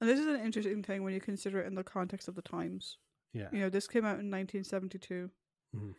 And 0.00 0.08
this 0.10 0.20
is 0.20 0.26
an 0.26 0.40
interesting 0.40 0.82
thing 0.82 1.02
when 1.02 1.14
you 1.14 1.20
consider 1.20 1.60
it 1.60 1.66
in 1.66 1.74
the 1.74 1.84
context 1.84 2.28
of 2.28 2.34
the 2.34 2.42
times. 2.42 2.98
Yeah, 3.32 3.48
You 3.52 3.60
know, 3.60 3.70
this 3.70 3.86
came 3.86 4.04
out 4.04 4.18
in 4.18 4.30
1972. 4.30 5.30
Mhm. 5.74 5.94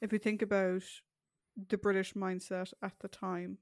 If 0.00 0.12
you 0.12 0.18
think 0.18 0.42
about 0.42 0.82
the 1.56 1.78
British 1.78 2.14
mindset 2.14 2.72
at 2.82 2.98
the 3.00 3.08
time, 3.08 3.58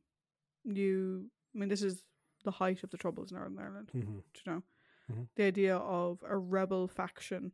you, 0.65 1.31
I 1.55 1.59
mean, 1.59 1.69
this 1.69 1.83
is 1.83 2.03
the 2.45 2.51
height 2.51 2.83
of 2.83 2.91
the 2.91 2.97
Troubles 2.99 3.31
in 3.31 3.37
Northern 3.39 3.59
Ireland. 3.59 3.91
hmm 3.93 4.01
do 4.35 4.41
you 4.47 4.53
know 4.53 4.63
Mhm. 5.11 5.29
the 5.37 5.45
idea 5.45 5.77
of 5.77 6.23
a 6.23 6.37
rebel 6.37 6.89
faction 6.89 7.53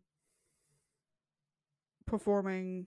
performing 2.06 2.86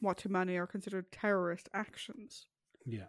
what 0.00 0.18
to 0.18 0.28
many 0.28 0.56
are 0.58 0.66
considered 0.66 1.10
terrorist 1.12 1.68
actions 1.72 2.46
yeah, 2.84 3.08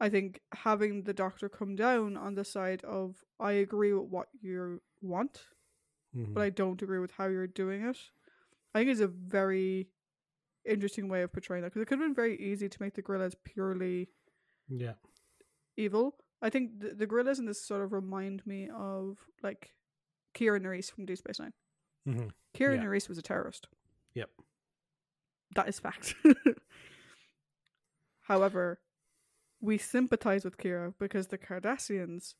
i 0.00 0.08
think 0.08 0.40
having 0.52 1.02
the 1.04 1.14
doctor 1.14 1.48
come 1.48 1.74
down 1.76 2.16
on 2.16 2.34
the 2.34 2.44
side 2.44 2.82
of 2.84 3.24
i 3.40 3.52
agree 3.52 3.92
with 3.92 4.08
what 4.08 4.28
you 4.40 4.80
want 5.02 5.42
Mhm. 6.16 6.34
but 6.34 6.42
i 6.42 6.50
don't 6.50 6.80
agree 6.82 6.98
with 7.00 7.12
how 7.12 7.26
you're 7.26 7.46
doing 7.46 7.82
it 7.84 7.98
i 8.74 8.78
think 8.78 8.90
is 8.90 9.00
a 9.00 9.08
very 9.08 9.88
interesting 10.64 11.08
way 11.08 11.22
of 11.22 11.32
portraying 11.32 11.62
that 11.62 11.68
because 11.70 11.82
it 11.82 11.86
could 11.86 11.98
have 11.98 12.06
been 12.08 12.14
very 12.14 12.36
easy 12.40 12.68
to 12.68 12.82
make 12.82 12.94
the 12.94 13.02
guerrillas 13.02 13.34
purely 13.44 14.08
yeah, 14.68 14.94
evil. 15.76 16.16
I 16.40 16.48
think 16.48 16.80
the, 16.80 16.94
the 16.94 17.06
guerrillas 17.06 17.38
in 17.38 17.44
this 17.44 17.60
sort 17.60 17.82
of 17.82 17.92
remind 17.92 18.46
me 18.46 18.70
of 18.74 19.18
like 19.42 19.74
Kira 20.34 20.58
Nerys 20.58 20.90
from 20.90 21.04
Deep 21.04 21.18
Space 21.18 21.38
Nine. 21.38 21.52
hmm 22.06 22.28
Kira 22.56 22.76
Yeah. 22.76 22.82
Nerys 22.84 23.08
was 23.10 23.18
a 23.18 23.22
terrorist. 23.22 23.68
Yep. 24.14 24.30
That 25.54 25.68
is 25.68 25.78
fact. 25.78 26.14
However, 28.22 28.80
we 29.68 29.76
sympathize 29.78 30.42
with 30.44 30.56
Kira 30.62 30.86
because 31.04 31.26
the 31.28 31.38
Cardassians 31.38 32.34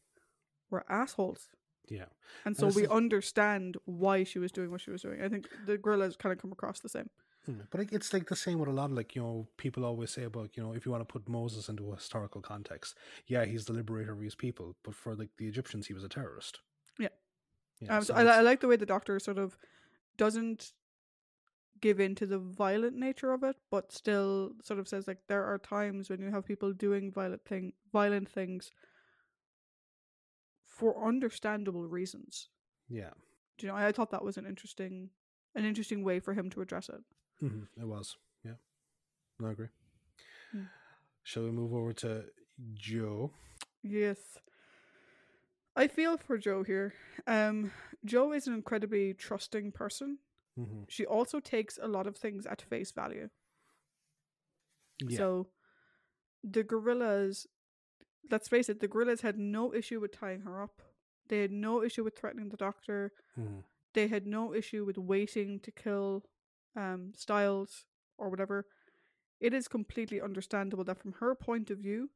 were 0.71 0.85
assholes. 1.01 1.43
yeah. 1.99 2.09
And 2.45 2.57
so 2.57 2.67
this 2.67 2.77
we 2.77 2.85
is- 2.85 2.91
understand 3.01 3.77
why 4.03 4.17
she 4.31 4.39
was 4.45 4.53
doing 4.59 4.71
what 4.73 4.81
she 4.85 4.91
was 4.97 5.03
doing. 5.07 5.19
I 5.27 5.29
think 5.33 5.45
the 5.67 5.77
guerrillas 5.85 6.17
kind 6.23 6.33
of 6.35 6.39
come 6.43 6.53
across 6.59 6.81
the 6.81 6.89
same. 6.97 7.11
Mm, 7.49 7.67
But 7.71 7.93
it's 7.97 8.11
like 8.15 8.27
the 8.29 8.37
same 8.47 8.59
with 8.61 8.71
a 8.75 8.77
lot 8.81 8.91
of 8.91 8.97
like 9.01 9.15
you 9.17 9.23
know 9.23 9.47
people 9.65 9.85
always 9.85 10.11
say 10.17 10.25
about 10.25 10.49
you 10.57 10.63
know 10.63 10.73
if 10.77 10.85
you 10.87 10.93
want 10.95 11.07
to 11.07 11.13
put 11.17 11.29
Moses 11.29 11.69
into 11.73 11.85
a 11.93 11.97
historical 11.97 12.41
context, 12.53 12.91
yeah, 13.33 13.45
he's 13.51 13.65
the 13.67 13.75
liberator 13.81 14.13
of 14.17 14.21
his 14.29 14.35
people, 14.35 14.67
but 14.85 14.95
for 14.95 15.15
like 15.15 15.29
the 15.39 15.47
Egyptians, 15.53 15.87
he 15.87 15.95
was 15.99 16.05
a 16.05 16.09
terrorist. 16.09 16.61
Yeah. 16.99 17.09
yeah. 17.81 17.97
Um, 17.99 18.03
so 18.05 18.15
I, 18.15 18.23
I 18.39 18.41
like 18.41 18.61
the 18.61 18.69
way 18.69 18.77
the 18.77 18.87
doctor 18.97 19.19
sort 19.29 19.39
of 19.45 19.59
doesn't 20.17 20.73
give 21.81 22.01
in 22.01 22.15
to 22.15 22.27
the 22.27 22.39
violent 22.39 22.97
nature 22.97 23.33
of 23.33 23.43
it, 23.43 23.57
but 23.71 23.93
still 23.93 24.53
sort 24.63 24.79
of 24.81 24.89
says 24.89 25.07
like 25.09 25.19
there 25.29 25.45
are 25.45 25.59
times 25.59 26.09
when 26.11 26.21
you 26.21 26.31
have 26.31 26.45
people 26.47 26.73
doing 26.73 27.11
violent 27.13 27.45
thing 27.45 27.73
violent 27.93 28.29
things 28.29 28.71
for 30.65 31.07
understandable 31.07 31.87
reasons. 31.87 32.49
yeah, 32.89 33.11
Do 33.59 33.67
you 33.67 33.73
know? 33.73 33.79
I, 33.79 33.89
I 33.89 33.93
thought 33.93 34.11
that 34.11 34.25
was 34.25 34.37
an 34.37 34.47
interesting 34.47 35.11
an 35.55 35.65
interesting 35.65 36.03
way 36.03 36.19
for 36.21 36.35
him 36.35 36.51
to 36.51 36.61
address 36.63 36.89
it. 36.89 37.01
hmm 37.41 37.65
it 37.81 37.87
was. 37.87 38.17
Yeah, 38.45 38.55
I 39.45 39.51
agree. 39.53 39.69
Mm. 40.55 40.67
Shall 41.23 41.45
we 41.45 41.51
move 41.53 41.73
over 41.73 41.93
to 41.95 42.25
Jo? 42.75 43.31
Yes. 43.83 44.19
I 45.77 45.89
feel 45.89 46.17
for 46.17 46.39
Jo 46.39 46.63
here. 46.63 46.95
Um, 47.27 47.73
Jo 48.05 48.33
is 48.33 48.47
an 48.47 48.55
incredibly 48.55 49.15
trusting 49.15 49.73
person. 49.73 50.19
Hmm 50.57 50.85
She 50.89 51.05
also 51.07 51.41
takes 51.41 51.79
a 51.83 51.89
lot 51.89 52.07
of 52.07 52.17
things 52.17 52.47
at 52.47 52.63
face 52.63 52.93
value. 52.93 53.29
Yeah, 55.01 55.19
So 55.19 55.49
the 56.43 56.63
guerrillas, 56.63 57.47
let's 58.31 58.49
face 58.49 58.69
it, 58.69 58.81
the 58.81 58.89
guerrillas 58.89 59.23
had 59.23 59.39
no 59.39 59.75
issue 59.75 60.01
with 60.01 60.13
tying 60.13 60.43
her 60.43 60.63
up. 60.63 60.83
They 61.29 61.41
had 61.41 61.53
no 61.53 61.83
issue 61.83 62.05
with 62.05 62.17
threatening 62.19 62.51
the 62.51 62.57
doctor. 62.57 63.13
hmm 63.35 63.61
They 63.95 64.09
had 64.09 64.27
no 64.27 64.55
issue 64.55 64.85
with 64.85 64.99
waiting 64.99 65.61
to 65.61 65.71
kill 65.71 66.25
um, 66.77 67.13
Styles 67.17 67.87
or 68.19 68.29
whatever. 68.29 68.67
It 69.41 69.53
is 69.55 69.69
completely 69.69 70.21
understandable 70.21 70.85
that 70.85 70.99
from 70.99 71.13
her 71.15 71.35
point 71.35 71.71
of 71.71 71.79
view, 71.79 72.11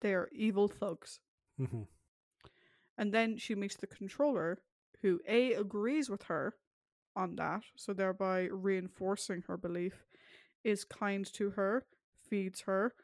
they 0.00 0.14
are 0.14 0.28
evil 0.32 0.68
thugs. 0.68 1.20
Mm-hmm. 1.60 1.82
And 2.98 3.12
then 3.12 3.38
she 3.38 3.54
meets 3.54 3.76
the 3.76 3.86
controller, 3.86 4.62
who 5.00 5.20
A 5.26 5.54
agrees 5.54 6.08
with 6.10 6.24
her 6.24 6.54
on 7.16 7.36
that, 7.36 7.62
so 7.76 7.92
thereby 7.92 8.44
reinforcing 8.50 9.42
her 9.48 9.56
belief, 9.56 10.04
is 10.64 10.84
kind 10.84 11.26
to 11.34 11.50
her, 11.50 11.86
feeds 12.28 12.62
her, 12.62 12.94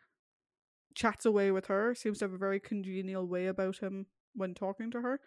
chats 0.94 1.24
away 1.24 1.50
with 1.50 1.66
her, 1.66 1.94
seems 1.94 2.18
to 2.18 2.24
have 2.24 2.32
a 2.32 2.38
very 2.38 2.60
congenial 2.60 3.26
way 3.26 3.46
about 3.46 3.78
him 3.78 4.06
when 4.34 4.54
talking 4.54 4.90
to 4.90 5.00
her. 5.00 5.20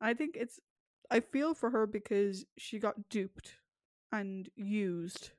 I 0.00 0.14
think 0.14 0.36
it's 0.36 0.60
I 1.10 1.20
feel 1.20 1.54
for 1.54 1.70
her 1.70 1.86
because 1.86 2.44
she 2.58 2.78
got 2.78 3.08
duped 3.08 3.56
and 4.12 4.48
used 4.56 5.30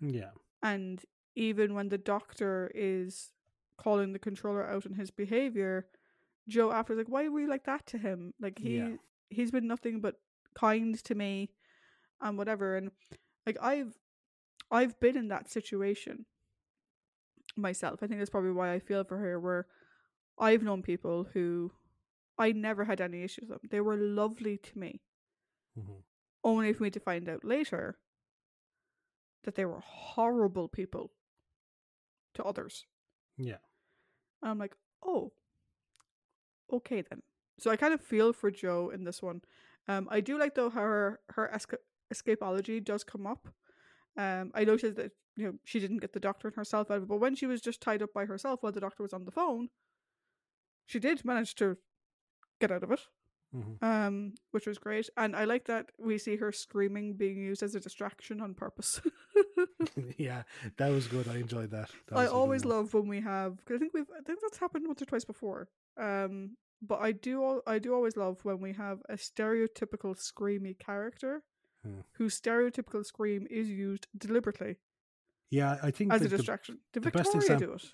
mm, 0.00 0.14
yeah, 0.14 0.30
and 0.62 1.04
even 1.36 1.74
when 1.74 1.88
the 1.88 1.98
doctor 1.98 2.70
is 2.74 3.32
calling 3.76 4.12
the 4.12 4.18
controller 4.18 4.64
out 4.66 4.86
on 4.86 4.94
his 4.94 5.10
behavior, 5.10 5.86
Jo 6.48 6.70
after 6.72 6.92
is 6.94 6.98
like, 6.98 7.08
"Why 7.08 7.28
were 7.28 7.40
you 7.40 7.48
like 7.48 7.64
that 7.64 7.86
to 7.88 7.98
him? 7.98 8.34
Like 8.40 8.58
he 8.58 8.78
Yeah. 8.78 8.96
he's 9.30 9.50
been 9.50 9.66
nothing 9.66 10.00
but 10.00 10.20
kind 10.54 10.94
to 11.04 11.14
me, 11.14 11.50
and 12.24 12.36
whatever." 12.36 12.76
And 12.76 12.90
like 13.46 13.58
I've 13.60 13.96
I've 14.70 14.98
been 14.98 15.16
in 15.16 15.28
that 15.28 15.48
situation 15.48 16.26
myself. 17.56 18.02
I 18.02 18.06
think 18.08 18.18
that's 18.18 18.30
probably 18.30 18.50
why 18.52 18.72
I 18.72 18.80
feel 18.80 19.04
for 19.04 19.18
her. 19.18 19.38
Where 19.38 19.66
I've 20.38 20.62
known 20.64 20.82
people 20.82 21.24
who 21.32 21.70
I 22.38 22.50
never 22.52 22.84
had 22.84 23.00
any 23.00 23.22
issues 23.22 23.48
with 23.48 23.60
them. 23.60 23.68
They 23.70 23.80
were 23.80 23.96
lovely 23.96 24.58
to 24.58 24.78
me, 24.78 25.00
Mhm. 25.78 26.02
only 26.42 26.72
for 26.72 26.82
me 26.82 26.90
to 26.90 26.98
find 27.00 27.28
out 27.28 27.44
later 27.44 28.00
that 29.44 29.54
they 29.54 29.64
were 29.64 29.80
horrible 29.80 30.68
people 30.68 31.12
to 32.32 32.42
others. 32.42 32.86
Yeah. 33.36 33.58
And 34.42 34.50
I'm 34.50 34.58
like, 34.58 34.76
oh, 35.02 35.32
okay 36.72 37.02
then. 37.02 37.22
So 37.58 37.70
I 37.70 37.76
kind 37.76 37.94
of 37.94 38.00
feel 38.00 38.32
for 38.32 38.50
Jo 38.50 38.90
in 38.90 39.04
this 39.04 39.22
one. 39.22 39.42
Um, 39.86 40.08
I 40.10 40.20
do 40.20 40.38
like 40.38 40.54
though 40.54 40.70
how 40.70 40.80
her 40.80 41.20
her 41.28 41.48
esca- 41.54 41.84
escapology 42.12 42.82
does 42.82 43.04
come 43.04 43.26
up. 43.26 43.48
Um, 44.16 44.52
I 44.54 44.64
noticed 44.64 44.96
that 44.96 45.12
you 45.36 45.46
know 45.46 45.54
she 45.64 45.80
didn't 45.80 45.98
get 45.98 46.12
the 46.12 46.20
doctor 46.20 46.48
and 46.48 46.56
herself 46.56 46.90
out 46.90 46.98
of 46.98 47.02
it, 47.04 47.08
but 47.08 47.20
when 47.20 47.34
she 47.34 47.46
was 47.46 47.60
just 47.60 47.80
tied 47.80 48.02
up 48.02 48.12
by 48.12 48.26
herself 48.26 48.62
while 48.62 48.72
the 48.72 48.80
doctor 48.80 49.02
was 49.02 49.12
on 49.12 49.24
the 49.24 49.32
phone, 49.32 49.68
she 50.86 50.98
did 50.98 51.24
manage 51.24 51.54
to 51.56 51.76
get 52.60 52.70
out 52.70 52.82
of 52.82 52.92
it. 52.92 53.00
Mhm. 53.54 53.82
Um, 53.82 54.34
which 54.50 54.66
was 54.66 54.78
great, 54.78 55.08
and 55.16 55.36
I 55.36 55.44
like 55.44 55.66
that 55.66 55.90
we 55.96 56.18
see 56.18 56.36
her 56.36 56.50
screaming 56.50 57.14
being 57.14 57.38
used 57.38 57.62
as 57.62 57.76
a 57.76 57.80
distraction 57.80 58.40
on 58.40 58.54
purpose. 58.54 59.00
yeah, 60.18 60.42
that 60.76 60.88
was 60.90 61.06
good. 61.06 61.28
I 61.28 61.36
enjoyed 61.36 61.70
that. 61.70 61.90
That 62.08 62.16
I 62.16 62.22
was 62.22 62.26
a 62.26 62.30
good 62.30 62.36
always 62.36 62.64
love 62.64 62.94
when 62.94 63.06
we 63.06 63.20
have 63.20 63.56
because 63.56 63.76
I 63.76 63.78
think 63.78 63.94
we've 63.94 64.10
I 64.10 64.22
think 64.22 64.40
that's 64.42 64.58
happened 64.58 64.86
once 64.86 65.02
or 65.02 65.04
twice 65.04 65.24
before. 65.24 65.68
Um, 65.96 66.56
but 66.82 67.00
I 67.00 67.12
do 67.12 67.62
I 67.66 67.78
do 67.78 67.94
always 67.94 68.16
love 68.16 68.44
when 68.44 68.60
we 68.60 68.72
have 68.72 69.02
a 69.08 69.14
stereotypical 69.14 70.16
screamy 70.16 70.76
character 70.78 71.42
Hmm. 71.84 72.00
whose 72.14 72.40
stereotypical 72.40 73.04
scream 73.04 73.46
is 73.50 73.68
used 73.68 74.06
deliberately 74.16 74.76
Yeah, 75.50 75.76
I 75.82 75.90
think 75.90 76.12
as 76.12 76.20
a 76.20 76.24
like, 76.24 76.30
the- 76.30 76.36
distraction. 76.38 76.78
Did 76.92 77.02
the 77.02 77.10
best 77.10 77.32
Victoria 77.32 77.54
exam- 77.56 77.68
do 77.68 77.74
it? 77.74 77.84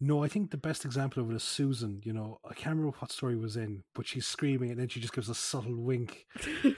No, 0.00 0.24
I 0.24 0.28
think 0.28 0.50
the 0.50 0.56
best 0.56 0.84
example 0.84 1.22
of 1.22 1.30
it 1.30 1.34
is 1.36 1.42
Susan. 1.44 2.00
You 2.04 2.12
know, 2.12 2.40
I 2.44 2.54
can't 2.54 2.76
remember 2.76 2.96
what 2.98 3.12
story 3.12 3.36
was 3.36 3.56
in, 3.56 3.84
but 3.94 4.04
she's 4.06 4.26
screaming 4.26 4.70
and 4.70 4.78
then 4.80 4.88
she 4.88 4.98
just 5.00 5.14
gives 5.14 5.28
a 5.28 5.34
subtle 5.34 5.76
wink 5.76 6.26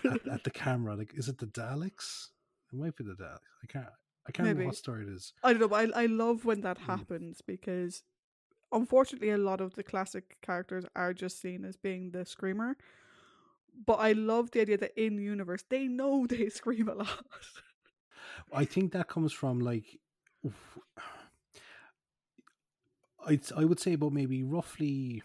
at, 0.04 0.26
at 0.28 0.44
the 0.44 0.50
camera. 0.64 0.94
Like, 0.94 1.14
is 1.14 1.28
it 1.28 1.38
the 1.38 1.46
Daleks? 1.46 2.28
It 2.72 2.78
might 2.78 2.94
be 2.96 3.04
the 3.04 3.14
Daleks. 3.14 3.38
I 3.62 3.66
can't. 3.66 3.86
I 4.26 4.32
can't 4.32 4.46
remember 4.48 4.66
what 4.66 4.76
story 4.76 5.02
it 5.06 5.08
is. 5.08 5.32
I 5.42 5.52
don't 5.52 5.60
know, 5.60 5.68
but 5.68 5.94
I 5.96 6.02
I 6.04 6.06
love 6.06 6.44
when 6.44 6.60
that 6.62 6.78
Mm. 6.78 6.86
happens 6.86 7.40
because 7.40 8.02
unfortunately 8.72 9.30
a 9.30 9.38
lot 9.38 9.60
of 9.60 9.74
the 9.74 9.82
classic 9.82 10.36
characters 10.42 10.84
are 10.94 11.12
just 11.14 11.40
seen 11.40 11.64
as 11.64 11.76
being 11.76 12.10
the 12.10 12.24
screamer. 12.24 12.76
But 13.86 13.94
I 13.94 14.12
love 14.12 14.50
the 14.50 14.60
idea 14.62 14.78
that 14.78 14.92
in 15.02 15.16
the 15.16 15.22
universe 15.22 15.64
they 15.68 15.86
know 15.88 16.26
they 16.28 16.48
scream 16.48 16.88
a 16.88 16.94
lot. 16.94 17.24
I 18.52 18.64
think 18.64 18.92
that 18.92 19.08
comes 19.08 19.32
from 19.32 19.60
like. 19.60 19.98
I 23.26 23.40
I 23.56 23.64
would 23.64 23.80
say 23.80 23.94
about 23.94 24.12
maybe 24.12 24.42
roughly 24.42 25.22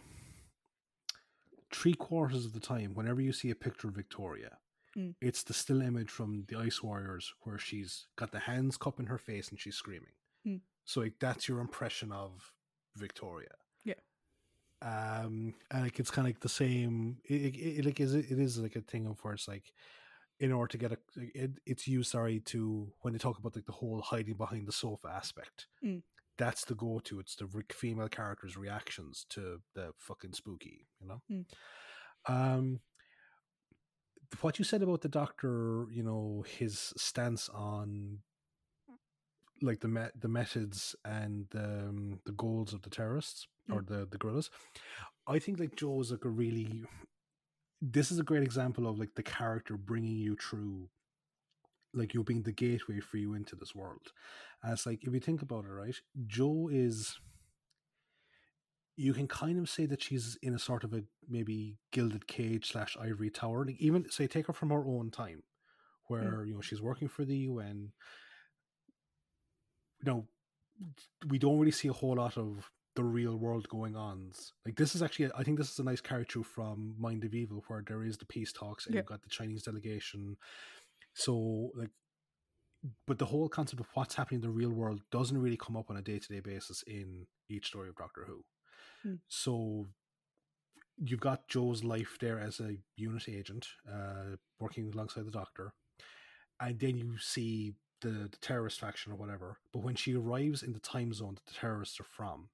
three 1.72 1.94
quarters 1.94 2.44
of 2.44 2.52
the 2.52 2.60
time, 2.60 2.94
whenever 2.94 3.20
you 3.20 3.32
see 3.32 3.50
a 3.50 3.54
picture 3.54 3.88
of 3.88 3.94
Victoria, 3.94 4.58
Mm. 4.96 5.14
it's 5.20 5.44
the 5.44 5.54
still 5.54 5.82
image 5.82 6.10
from 6.10 6.46
the 6.48 6.56
Ice 6.56 6.82
Warriors 6.82 7.32
where 7.42 7.58
she's 7.58 8.06
got 8.16 8.32
the 8.32 8.40
hands 8.40 8.76
cupped 8.76 8.98
in 8.98 9.06
her 9.06 9.18
face 9.18 9.48
and 9.48 9.60
she's 9.60 9.76
screaming. 9.76 10.10
Mm. 10.44 10.62
So 10.84 11.02
like 11.02 11.14
that's 11.20 11.46
your 11.48 11.60
impression 11.60 12.10
of 12.10 12.52
Victoria. 12.96 13.54
Um, 14.82 15.54
and 15.70 15.82
like 15.82 16.00
it's 16.00 16.10
kind 16.10 16.26
of 16.26 16.30
like 16.30 16.40
the 16.40 16.48
same. 16.48 17.18
It, 17.24 17.54
it, 17.54 17.78
it 17.78 17.84
like 17.84 18.00
is 18.00 18.14
it 18.14 18.30
is 18.30 18.58
like 18.58 18.76
a 18.76 18.80
thing 18.80 19.06
of 19.06 19.18
where 19.22 19.34
it's 19.34 19.48
like, 19.48 19.72
in 20.38 20.52
order 20.52 20.72
to 20.72 20.78
get 20.78 20.92
a, 20.92 20.98
it, 21.16 21.50
it's 21.66 21.86
used 21.86 22.10
sorry 22.10 22.40
to 22.40 22.90
when 23.02 23.12
they 23.12 23.18
talk 23.18 23.38
about 23.38 23.54
like 23.54 23.66
the 23.66 23.72
whole 23.72 24.00
hiding 24.00 24.34
behind 24.34 24.66
the 24.66 24.72
sofa 24.72 25.08
aspect. 25.08 25.66
Mm. 25.84 26.02
That's 26.38 26.64
the 26.64 26.74
go-to. 26.74 27.20
It's 27.20 27.36
the 27.36 27.46
female 27.70 28.08
characters' 28.08 28.56
reactions 28.56 29.26
to 29.30 29.60
the 29.74 29.92
fucking 29.98 30.32
spooky. 30.32 30.86
You 30.98 31.08
know. 31.08 31.22
Mm. 31.30 31.44
Um, 32.26 32.80
what 34.40 34.58
you 34.58 34.64
said 34.64 34.82
about 34.82 35.02
the 35.02 35.08
doctor, 35.08 35.86
you 35.90 36.02
know, 36.02 36.44
his 36.48 36.94
stance 36.96 37.50
on 37.50 38.20
like 39.62 39.80
the 39.80 39.88
me- 39.88 40.14
the 40.18 40.28
methods 40.28 40.94
and 41.04 41.46
the 41.50 41.64
um, 41.64 42.20
the 42.24 42.32
goals 42.32 42.72
of 42.72 42.82
the 42.82 42.90
terrorists 42.90 43.46
or 43.72 43.82
the 43.82 44.06
the 44.10 44.18
guerrillas, 44.18 44.50
I 45.26 45.38
think 45.38 45.58
like 45.58 45.76
Jo 45.76 46.00
is 46.00 46.10
like 46.10 46.24
a 46.24 46.28
really. 46.28 46.84
This 47.82 48.12
is 48.12 48.18
a 48.18 48.24
great 48.24 48.42
example 48.42 48.86
of 48.86 48.98
like 48.98 49.14
the 49.14 49.22
character 49.22 49.76
bringing 49.78 50.16
you 50.16 50.36
through, 50.36 50.90
like 51.94 52.12
you 52.12 52.22
being 52.22 52.42
the 52.42 52.52
gateway 52.52 53.00
for 53.00 53.16
you 53.16 53.32
into 53.32 53.56
this 53.56 53.74
world. 53.74 54.12
And 54.62 54.72
it's 54.72 54.84
like 54.84 55.02
if 55.02 55.14
you 55.14 55.20
think 55.20 55.40
about 55.40 55.64
it, 55.64 55.70
right? 55.70 55.96
Jo 56.26 56.68
is 56.70 57.18
you 59.00 59.14
can 59.14 59.26
kind 59.26 59.58
of 59.58 59.70
say 59.70 59.86
that 59.86 60.02
she's 60.02 60.36
in 60.42 60.54
a 60.54 60.58
sort 60.58 60.84
of 60.84 60.92
a 60.92 61.02
maybe 61.26 61.78
gilded 61.90 62.26
cage 62.26 62.70
slash 62.70 62.98
ivory 63.00 63.30
tower. 63.30 63.64
Like 63.64 63.80
even 63.80 64.10
say 64.10 64.26
take 64.26 64.46
her 64.48 64.52
from 64.52 64.68
her 64.68 64.84
own 64.86 65.10
time, 65.10 65.42
where 66.04 66.44
you 66.44 66.54
know 66.54 66.60
she's 66.60 66.82
working 66.82 67.08
for 67.08 67.24
the 67.24 67.36
UN. 67.36 67.92
You 70.02 70.12
know, 70.12 70.26
we 71.28 71.38
don't 71.38 71.58
really 71.58 71.72
see 71.72 71.88
a 71.88 71.92
whole 71.92 72.16
lot 72.16 72.36
of 72.38 72.70
the 72.96 73.04
real 73.04 73.36
world 73.36 73.68
going 73.68 73.96
on. 73.96 74.32
Like 74.64 74.76
this 74.76 74.94
is 74.94 75.02
actually, 75.02 75.30
I 75.36 75.42
think 75.44 75.58
this 75.58 75.70
is 75.70 75.78
a 75.78 75.84
nice 75.84 76.00
character 76.00 76.42
from 76.42 76.94
Mind 76.98 77.24
of 77.24 77.34
Evil, 77.34 77.62
where 77.68 77.82
there 77.86 78.02
is 78.02 78.18
the 78.18 78.26
peace 78.26 78.52
talks 78.52 78.86
and 78.86 78.94
Yeah. 78.94 79.00
you've 79.00 79.06
got 79.06 79.22
the 79.22 79.28
Chinese 79.28 79.62
delegation. 79.62 80.36
So 81.14 81.70
like, 81.74 81.90
but 83.06 83.18
the 83.18 83.26
whole 83.26 83.48
concept 83.48 83.80
of 83.80 83.86
what's 83.94 84.14
happening 84.14 84.38
in 84.42 84.48
the 84.48 84.50
real 84.50 84.70
world 84.72 85.02
doesn't 85.10 85.36
really 85.40 85.56
come 85.58 85.76
up 85.76 85.90
on 85.90 85.98
a 85.98 86.02
day 86.02 86.18
to 86.18 86.28
day 86.28 86.40
basis 86.40 86.82
in 86.86 87.26
each 87.48 87.66
story 87.66 87.88
of 87.90 87.96
Doctor 87.96 88.24
Who. 88.26 88.44
Hmm. 89.02 89.14
So 89.28 89.86
you've 90.96 91.20
got 91.20 91.46
Jo's 91.48 91.84
life 91.84 92.16
there 92.20 92.40
as 92.40 92.58
a 92.58 92.76
unit 92.96 93.28
agent, 93.28 93.66
uh, 93.90 94.36
working 94.58 94.90
alongside 94.92 95.26
the 95.26 95.30
Doctor, 95.30 95.72
and 96.58 96.78
then 96.80 96.96
you 96.96 97.18
see 97.18 97.74
the, 98.00 98.28
the 98.30 98.38
terrorist 98.40 98.80
faction 98.80 99.12
or 99.12 99.16
whatever. 99.16 99.58
But 99.72 99.82
when 99.82 99.94
she 99.94 100.14
arrives 100.14 100.62
in 100.62 100.72
the 100.72 100.80
time 100.80 101.12
zone 101.12 101.34
that 101.34 101.46
the 101.46 101.58
terrorists 101.58 102.00
are 102.00 102.04
from, 102.04 102.48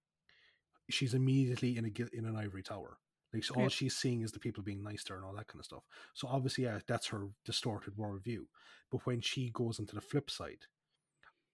she's 0.91 1.15
immediately 1.15 1.77
in 1.77 1.85
a 1.85 2.17
in 2.17 2.25
an 2.25 2.37
ivory 2.37 2.63
tower. 2.63 2.99
Like 3.33 3.45
so 3.45 3.55
all 3.55 3.69
she's 3.69 3.97
seeing 3.97 4.23
is 4.23 4.33
the 4.33 4.39
people 4.39 4.63
being 4.63 4.83
nice 4.83 5.05
to 5.05 5.13
her 5.13 5.19
and 5.19 5.27
all 5.27 5.35
that 5.35 5.49
kind 5.49 5.61
of 5.61 5.67
stuff. 5.67 5.83
So 6.15 6.29
obviously, 6.29 6.65
yeah, 6.65 6.79
that's 6.87 7.09
her 7.09 7.29
distorted 7.45 7.95
worldview. 7.97 8.45
But 8.91 9.05
when 9.05 9.21
she 9.21 9.51
goes 9.51 9.79
into 9.79 9.95
the 9.95 10.01
flip 10.01 10.31
side, 10.31 10.67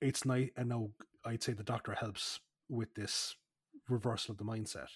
it's 0.00 0.24
nice. 0.24 0.50
And 0.56 0.68
now 0.68 0.90
I'd 1.24 1.42
say 1.42 1.54
the 1.54 1.64
Doctor 1.64 1.94
helps 1.94 2.40
with 2.68 2.94
this 2.94 3.34
reversal 3.88 4.32
of 4.32 4.38
the 4.38 4.44
mindset. 4.44 4.88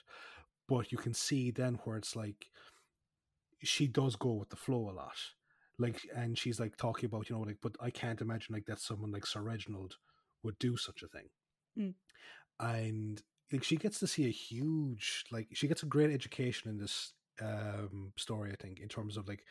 But 0.69 0.93
you 0.93 0.99
can 0.99 1.15
see 1.15 1.51
then 1.51 1.79
where 1.85 1.97
it's 1.97 2.15
like 2.15 2.47
she 3.63 3.87
does 3.87 4.17
go 4.17 4.33
with 4.33 4.51
the 4.51 4.57
flow 4.57 4.91
a 4.91 4.93
lot. 4.93 5.17
Like, 5.79 6.01
and 6.15 6.39
she's 6.39 6.59
like 6.59 6.77
talking 6.77 7.07
about, 7.07 7.29
you 7.29 7.37
know, 7.37 7.43
like, 7.43 7.59
but 7.63 7.77
I 7.81 7.91
can't 7.91 8.21
imagine 8.21 8.55
like 8.55 8.67
that 8.67 8.81
someone 8.81 9.13
like 9.13 9.27
Sir 9.27 9.43
Reginald 9.43 9.97
would 10.43 10.59
do 10.59 10.77
such 10.77 11.03
a 11.03 11.09
thing. 11.09 11.29
Mm. 11.79 11.95
And 12.59 13.23
like 13.53 13.63
she 13.63 13.77
gets 13.77 13.99
to 14.01 14.07
see 14.07 14.27
a 14.27 14.31
huge, 14.31 15.25
like, 15.31 15.49
she 15.53 15.69
gets 15.69 15.83
a 15.83 15.87
great 15.87 16.11
education 16.13 16.71
in 16.71 16.79
this 16.79 17.13
um 17.43 18.13
story, 18.17 18.51
I 18.51 18.57
think, 18.57 18.81
in 18.81 18.89
terms 18.89 19.17
of 19.17 19.29
like 19.29 19.45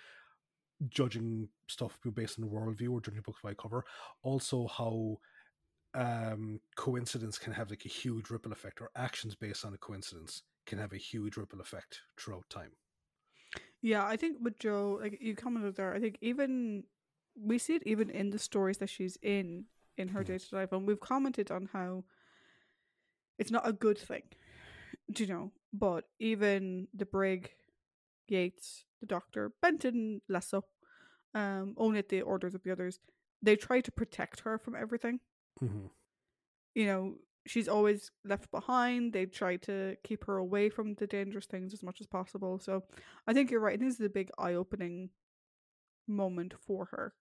judging 0.89 1.49
stuff 1.69 1.99
based 2.13 2.39
on 2.39 2.45
the 2.45 2.51
worldview 2.51 2.91
or 2.91 3.01
judging 3.01 3.21
books 3.21 3.41
by 3.43 3.53
cover. 3.53 3.85
Also, 4.23 4.67
how 4.67 5.17
um 5.93 6.59
coincidence 6.75 7.37
can 7.37 7.53
have 7.53 7.69
like 7.69 7.85
a 7.85 7.89
huge 7.89 8.29
ripple 8.29 8.51
effect, 8.51 8.81
or 8.81 8.89
actions 8.95 9.35
based 9.35 9.63
on 9.65 9.73
a 9.73 9.77
coincidence 9.77 10.43
can 10.65 10.79
have 10.79 10.93
a 10.93 10.97
huge 10.97 11.37
ripple 11.37 11.61
effect 11.61 12.01
throughout 12.19 12.49
time. 12.49 12.71
Yeah, 13.85 14.03
I 14.03 14.17
think 14.17 14.37
with 14.41 14.57
Jo, 14.57 14.97
like 14.99 15.21
you 15.21 15.35
commented 15.35 15.75
there, 15.75 15.93
I 15.93 15.99
think 15.99 16.17
even 16.19 16.85
we 17.39 17.59
see 17.59 17.75
it 17.75 17.83
even 17.85 18.09
in 18.09 18.31
the 18.31 18.39
stories 18.39 18.79
that 18.79 18.89
she's 18.89 19.15
in 19.21 19.65
in 19.95 20.07
her 20.07 20.23
day 20.23 20.39
to 20.39 20.49
day 20.49 20.57
life, 20.57 20.71
and 20.71 20.87
we've 20.87 20.99
commented 20.99 21.51
on 21.51 21.69
how 21.71 22.03
it's 23.37 23.51
not 23.51 23.67
a 23.67 23.71
good 23.71 23.99
thing, 23.99 24.23
do 25.11 25.23
you 25.23 25.29
know? 25.31 25.51
But 25.71 26.05
even 26.17 26.87
the 26.95 27.05
brig, 27.05 27.51
Yates, 28.27 28.85
the 29.01 29.05
Doctor, 29.05 29.51
Benton, 29.61 30.21
less 30.27 30.47
so, 30.47 30.65
um, 31.35 31.75
only 31.77 31.99
at 31.99 32.09
the 32.09 32.23
orders 32.23 32.55
of 32.55 32.63
the 32.63 32.71
others, 32.71 32.97
they 33.43 33.55
try 33.55 33.81
to 33.81 33.91
protect 33.91 34.39
her 34.39 34.57
from 34.57 34.73
everything. 34.75 35.19
Mm-hmm. 35.63 35.85
You 36.73 36.85
know, 36.87 37.15
she's 37.45 37.67
always 37.67 38.11
left 38.23 38.51
behind. 38.51 39.13
They 39.13 39.25
try 39.25 39.57
to 39.57 39.95
keep 40.03 40.25
her 40.25 40.37
away 40.37 40.69
from 40.69 40.95
the 40.95 41.07
dangerous 41.07 41.45
things 41.45 41.73
as 41.73 41.83
much 41.83 42.01
as 42.01 42.07
possible. 42.07 42.59
So 42.59 42.83
I 43.27 43.33
think 43.33 43.51
you're 43.51 43.59
right. 43.59 43.79
This 43.79 43.95
is 43.95 44.01
a 44.01 44.09
big 44.09 44.29
eye 44.37 44.53
opening 44.53 45.09
moment 46.07 46.53
for 46.65 46.85
her. 46.85 47.13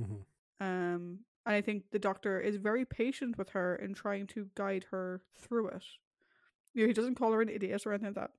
Mm-hmm. 0.00 0.22
Um 0.64 1.24
And 1.44 1.56
I 1.56 1.60
think 1.60 1.90
the 1.90 1.98
doctor 1.98 2.40
is 2.40 2.56
very 2.56 2.84
patient 2.84 3.36
with 3.36 3.50
her 3.50 3.74
in 3.74 3.94
trying 3.94 4.26
to 4.28 4.48
guide 4.54 4.86
her 4.90 5.22
through 5.36 5.68
it. 5.68 5.84
You 6.74 6.82
know, 6.82 6.88
he 6.88 6.94
doesn't 6.94 7.16
call 7.16 7.32
her 7.32 7.42
an 7.42 7.48
idiot 7.48 7.84
or 7.84 7.92
anything 7.92 8.14
like 8.14 8.14
that. 8.14 8.30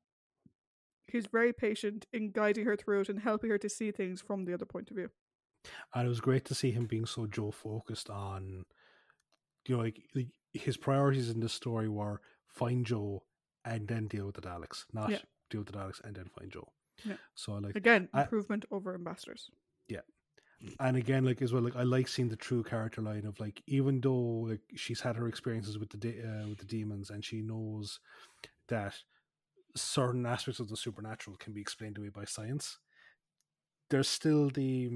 He's 1.11 1.27
very 1.27 1.53
patient 1.53 2.05
in 2.13 2.31
guiding 2.31 2.65
her 2.65 2.77
through 2.77 3.01
it 3.01 3.09
and 3.09 3.19
helping 3.19 3.49
her 3.49 3.57
to 3.59 3.69
see 3.69 3.91
things 3.91 4.21
from 4.21 4.45
the 4.45 4.53
other 4.53 4.65
point 4.65 4.89
of 4.89 4.95
view. 4.95 5.09
And 5.93 6.05
it 6.05 6.09
was 6.09 6.21
great 6.21 6.45
to 6.45 6.55
see 6.55 6.71
him 6.71 6.85
being 6.87 7.05
so 7.05 7.27
Jo 7.27 7.51
focused 7.51 8.09
on, 8.09 8.65
you 9.65 9.75
know, 9.77 9.83
like, 9.83 10.03
like 10.15 10.27
his 10.53 10.77
priorities 10.77 11.29
in 11.29 11.39
this 11.39 11.53
story 11.53 11.89
were 11.89 12.21
find 12.47 12.85
Jo 12.85 13.23
and 13.65 13.87
then 13.87 14.07
deal 14.07 14.25
with 14.25 14.35
the 14.35 14.41
Daleks, 14.41 14.85
not 14.93 15.09
Yeah. 15.09 15.19
deal 15.49 15.61
with 15.61 15.71
the 15.71 15.77
Daleks 15.77 16.03
and 16.03 16.15
then 16.15 16.25
find 16.37 16.51
Jo. 16.51 16.71
Yeah. 17.03 17.17
So 17.35 17.53
I 17.55 17.59
like, 17.59 17.75
Again, 17.75 18.09
I- 18.13 18.23
improvement 18.23 18.65
over 18.71 18.93
ambassadors. 18.93 19.49
Yeah, 19.87 20.01
and 20.79 20.95
again, 20.95 21.25
like 21.25 21.41
as 21.41 21.51
well, 21.51 21.61
like 21.63 21.75
I 21.75 21.83
like 21.83 22.07
seeing 22.07 22.29
the 22.29 22.35
true 22.37 22.63
character 22.63 23.01
line 23.01 23.25
of 23.25 23.39
like 23.39 23.61
even 23.67 23.99
though 23.99 24.45
like 24.49 24.61
she's 24.75 25.01
had 25.01 25.15
her 25.17 25.27
experiences 25.27 25.77
with 25.77 25.89
the 25.89 25.97
de- 25.97 26.21
uh, 26.21 26.47
with 26.47 26.59
the 26.59 26.65
demons 26.65 27.09
and 27.09 27.23
she 27.25 27.41
knows 27.41 27.99
that 28.69 28.95
certain 29.75 30.25
aspects 30.25 30.59
of 30.59 30.69
the 30.69 30.77
supernatural 30.77 31.35
can 31.37 31.51
be 31.53 31.59
explained 31.61 31.97
away 31.97 32.09
by 32.09 32.23
science. 32.25 32.77
There's 33.89 34.07
still 34.07 34.49
the 34.49 34.91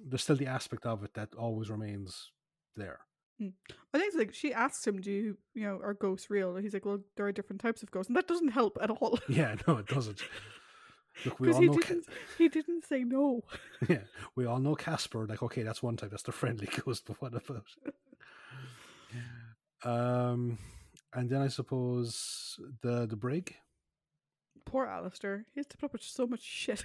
there's 0.00 0.22
still 0.22 0.36
the 0.36 0.46
aspect 0.46 0.86
of 0.86 1.02
it 1.02 1.14
that 1.14 1.34
always 1.34 1.68
remains 1.70 2.30
there. 2.76 3.00
I 3.40 3.98
think 3.98 4.08
it's 4.08 4.16
like 4.16 4.34
she 4.34 4.52
asks 4.52 4.86
him, 4.86 5.00
"Do 5.00 5.10
you, 5.10 5.38
you 5.54 5.62
know, 5.62 5.78
are 5.82 5.94
ghosts 5.94 6.28
real?" 6.28 6.56
And 6.56 6.64
he's 6.64 6.74
like, 6.74 6.84
"Well, 6.84 6.98
there 7.16 7.26
are 7.26 7.32
different 7.32 7.60
types 7.60 7.82
of 7.82 7.90
ghosts," 7.90 8.08
and 8.08 8.16
that 8.16 8.26
doesn't 8.26 8.48
help 8.48 8.78
at 8.80 8.90
all. 8.90 9.18
Yeah, 9.28 9.54
no, 9.66 9.76
it 9.76 9.86
doesn't. 9.86 10.20
Look, 11.24 11.38
we 11.38 11.48
all 11.52 11.60
he 11.60 11.66
know. 11.66 11.74
Didn't, 11.74 12.06
he 12.36 12.48
didn't 12.48 12.86
say 12.86 13.04
no. 13.04 13.42
yeah, 13.88 14.02
we 14.34 14.44
all 14.46 14.58
know 14.58 14.74
Casper. 14.74 15.26
Like, 15.26 15.42
okay, 15.42 15.62
that's 15.62 15.82
one 15.82 15.96
type. 15.96 16.10
That's 16.10 16.24
the 16.24 16.32
friendly 16.32 16.66
ghost. 16.66 17.04
But 17.06 17.20
what 17.22 17.34
about? 17.34 17.66
Um, 19.84 20.58
and 21.14 21.30
then 21.30 21.40
I 21.40 21.48
suppose 21.48 22.58
the 22.82 23.06
the 23.06 23.16
brig. 23.16 23.54
Poor 24.64 24.84
Alistair. 24.84 25.46
He 25.54 25.60
has 25.60 25.66
to 25.68 25.76
put 25.76 25.86
up 25.86 25.92
with 25.92 26.02
so 26.02 26.26
much 26.26 26.42
shit. 26.42 26.84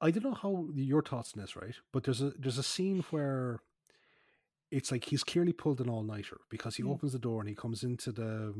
I 0.00 0.10
don't 0.10 0.24
know 0.24 0.34
how 0.34 0.66
your 0.74 1.02
thoughts 1.02 1.32
on 1.36 1.42
this, 1.42 1.54
right? 1.56 1.74
But 1.92 2.04
there's 2.04 2.22
a 2.22 2.30
there's 2.30 2.58
a 2.58 2.62
scene 2.62 3.04
where 3.10 3.60
it's 4.70 4.92
like 4.92 5.04
he's 5.04 5.24
clearly 5.24 5.52
pulled 5.52 5.80
an 5.80 5.88
all 5.90 6.02
nighter 6.04 6.38
because 6.50 6.76
he 6.76 6.82
Mm. 6.82 6.90
opens 6.92 7.12
the 7.12 7.18
door 7.18 7.40
and 7.40 7.48
he 7.48 7.54
comes 7.54 7.82
into 7.82 8.12
the 8.12 8.54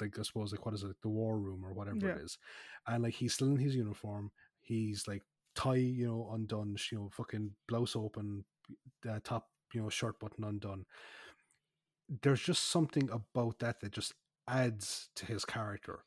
like 0.00 0.16
I 0.18 0.22
suppose 0.22 0.52
like 0.52 0.64
what 0.64 0.74
is 0.74 0.82
it 0.84 0.96
the 1.02 1.08
war 1.08 1.38
room 1.38 1.64
or 1.64 1.72
whatever 1.72 1.96
Yeah. 2.06 2.14
it 2.16 2.22
is, 2.22 2.38
and 2.86 3.02
like 3.02 3.14
he's 3.14 3.34
still 3.34 3.50
in 3.50 3.56
his 3.58 3.74
uniform. 3.74 4.30
He's 4.60 5.08
like 5.08 5.22
tie 5.54 5.76
you 5.76 6.06
know 6.06 6.30
undone, 6.32 6.76
you 6.92 6.98
know 6.98 7.08
fucking 7.10 7.54
blouse 7.66 7.96
open, 7.96 8.44
uh, 9.08 9.18
top 9.24 9.48
you 9.74 9.80
know 9.82 9.88
shirt 9.88 10.20
button 10.20 10.44
undone. 10.44 10.84
There's 12.22 12.40
just 12.40 12.64
something 12.70 13.10
about 13.10 13.58
that 13.58 13.80
that 13.80 13.92
just 13.92 14.14
adds 14.46 15.10
to 15.16 15.26
his 15.26 15.44
character. 15.44 16.04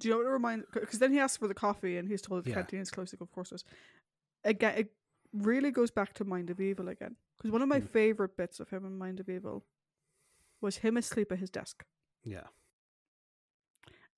Do 0.00 0.08
you 0.08 0.14
know 0.14 0.18
what 0.18 0.26
it 0.26 0.30
reminds? 0.32 0.66
Because 0.72 0.98
then 0.98 1.12
he 1.12 1.18
asks 1.20 1.36
for 1.36 1.46
the 1.46 1.54
coffee, 1.54 1.98
and 1.98 2.08
he's 2.08 2.22
told 2.22 2.44
the 2.44 2.50
Yeah. 2.50 2.56
canteen 2.56 2.80
is 2.80 2.90
closed. 2.90 3.14
Of 3.20 3.30
course, 3.30 3.52
it 3.52 3.56
is. 3.56 3.64
Again, 4.44 4.78
it 4.78 4.94
really 5.32 5.70
goes 5.70 5.90
back 5.90 6.14
to 6.14 6.24
Mind 6.24 6.48
of 6.50 6.58
Evil 6.60 6.88
again. 6.88 7.16
Because 7.40 7.52
one 7.52 7.62
of 7.62 7.68
my 7.68 7.80
Mm. 7.80 7.88
favorite 7.88 8.36
bits 8.36 8.60
of 8.60 8.68
him 8.68 8.84
in 8.84 8.98
Mind 8.98 9.18
of 9.18 9.28
Evil 9.28 9.64
was 10.60 10.76
him 10.78 10.96
asleep 10.98 11.32
at 11.32 11.38
his 11.38 11.48
desk, 11.50 11.86
Yeah, 12.22 12.48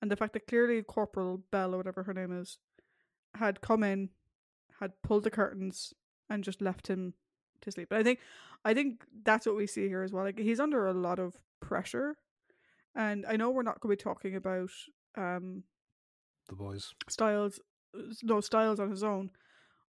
and 0.01 0.11
the 0.11 0.17
fact 0.17 0.33
that 0.33 0.47
clearly 0.49 0.83
Corporal 0.83 1.39
Bell 1.39 1.73
or 1.75 1.77
whatever 1.77 2.03
her 2.03 2.13
name 2.15 2.33
is 2.33 2.59
had 3.35 3.61
come 3.61 3.83
in, 3.85 4.11
had 4.81 5.01
pulled 5.03 5.23
the 5.25 5.31
curtains, 5.31 5.95
and 6.29 6.43
just 6.43 6.61
left 6.61 6.89
him 6.89 7.15
to 7.61 7.71
sleep. 7.71 7.89
But 7.91 8.01
I 8.01 8.03
think, 8.03 8.19
I 8.65 8.75
think 8.75 9.05
that's 9.23 9.47
what 9.47 9.55
we 9.57 9.67
see 9.69 9.87
here 9.89 10.03
as 10.03 10.13
well. 10.13 10.25
Like 10.25 10.39
he's 10.39 10.61
under 10.61 10.87
a 10.89 10.93
lot 10.93 11.19
of 11.21 11.41
pressure, 11.61 12.17
and 12.95 13.25
I 13.27 13.37
know 13.37 13.51
we're 13.51 13.63
not 13.63 13.81
going 13.81 13.97
to 13.97 14.01
be 14.01 14.03
talking 14.03 14.35
about 14.35 14.71
um 15.17 15.63
the 16.49 16.57
boys. 16.57 16.93
Styles 17.09 17.61
no 18.23 18.41
Styles 18.41 18.81
on 18.81 18.91
his 18.91 19.05
own, 19.05 19.31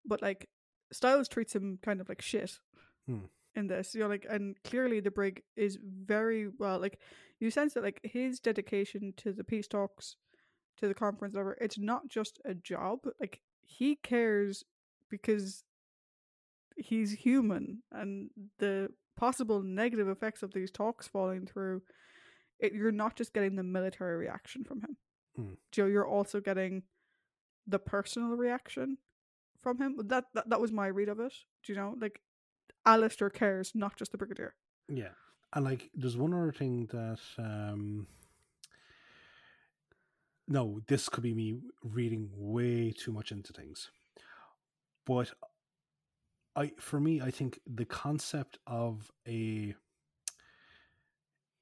but 0.05 0.21
like 0.21 0.49
Styles 0.91 1.27
treats 1.27 1.55
him 1.55 1.79
kind 1.81 1.99
of 1.99 2.07
like 2.09 2.21
shit 2.21 2.59
Hmm. 3.07 3.25
in 3.55 3.67
this. 3.67 3.93
You 3.93 4.01
know, 4.01 4.07
like 4.07 4.25
and 4.29 4.55
clearly 4.63 4.99
the 4.99 5.11
brig 5.11 5.43
is 5.55 5.77
very 5.83 6.47
well 6.59 6.79
like 6.79 6.99
you 7.39 7.51
sense 7.51 7.73
that 7.73 7.83
like 7.83 7.99
his 8.03 8.39
dedication 8.39 9.13
to 9.17 9.33
the 9.33 9.43
peace 9.43 9.67
talks, 9.67 10.15
to 10.77 10.87
the 10.87 10.93
conference, 10.93 11.33
whatever, 11.33 11.57
it's 11.59 11.77
not 11.77 12.07
just 12.07 12.39
a 12.45 12.53
job. 12.53 12.99
Like 13.19 13.41
he 13.61 13.95
cares 13.95 14.63
because 15.09 15.63
he's 16.77 17.11
human 17.11 17.83
and 17.91 18.29
the 18.59 18.89
possible 19.15 19.61
negative 19.61 20.07
effects 20.09 20.41
of 20.41 20.53
these 20.53 20.71
talks 20.71 21.07
falling 21.07 21.45
through 21.45 21.81
it, 22.59 22.73
you're 22.73 22.91
not 22.91 23.15
just 23.15 23.33
getting 23.33 23.55
the 23.55 23.63
military 23.63 24.17
reaction 24.17 24.63
from 24.63 24.81
him 24.81 24.97
Hmm. 25.35 25.53
Joe, 25.71 25.87
you're 25.87 26.07
also 26.07 26.39
getting 26.39 26.83
the 27.65 27.79
personal 27.79 28.35
reaction 28.35 28.97
from 29.61 29.79
him. 29.79 29.97
That, 30.05 30.25
that 30.33 30.49
that 30.49 30.61
was 30.61 30.71
my 30.71 30.87
read 30.87 31.09
of 31.09 31.19
it. 31.19 31.33
Do 31.63 31.73
you 31.73 31.79
know? 31.79 31.95
Like 31.99 32.21
Alistair 32.85 33.29
cares, 33.29 33.71
not 33.73 33.95
just 33.95 34.11
the 34.11 34.17
Brigadier. 34.17 34.55
Yeah. 34.89 35.09
And 35.53 35.63
like 35.65 35.89
there's 35.93 36.17
one 36.17 36.33
other 36.33 36.51
thing 36.51 36.87
that 36.91 37.19
um 37.37 38.07
no, 40.47 40.81
this 40.87 41.07
could 41.07 41.23
be 41.23 41.33
me 41.33 41.57
reading 41.83 42.29
way 42.35 42.91
too 42.91 43.11
much 43.13 43.31
into 43.31 43.53
things. 43.53 43.89
But 45.05 45.31
I 46.55 46.71
for 46.77 46.99
me 46.99 47.21
I 47.21 47.31
think 47.31 47.59
the 47.65 47.85
concept 47.85 48.57
of 48.67 49.11
a 49.27 49.75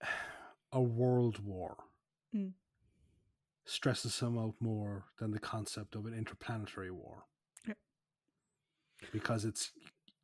a 0.71 0.81
world 0.81 1.43
war 1.45 1.77
Mm. 2.33 2.53
stresses 3.65 4.17
him 4.21 4.37
out 4.37 4.55
more 4.61 5.03
than 5.19 5.31
the 5.31 5.39
concept 5.39 5.95
of 5.95 6.05
an 6.05 6.13
interplanetary 6.13 6.89
war. 6.91 7.25
Yeah. 7.67 7.73
Because 9.11 9.43
it's 9.43 9.73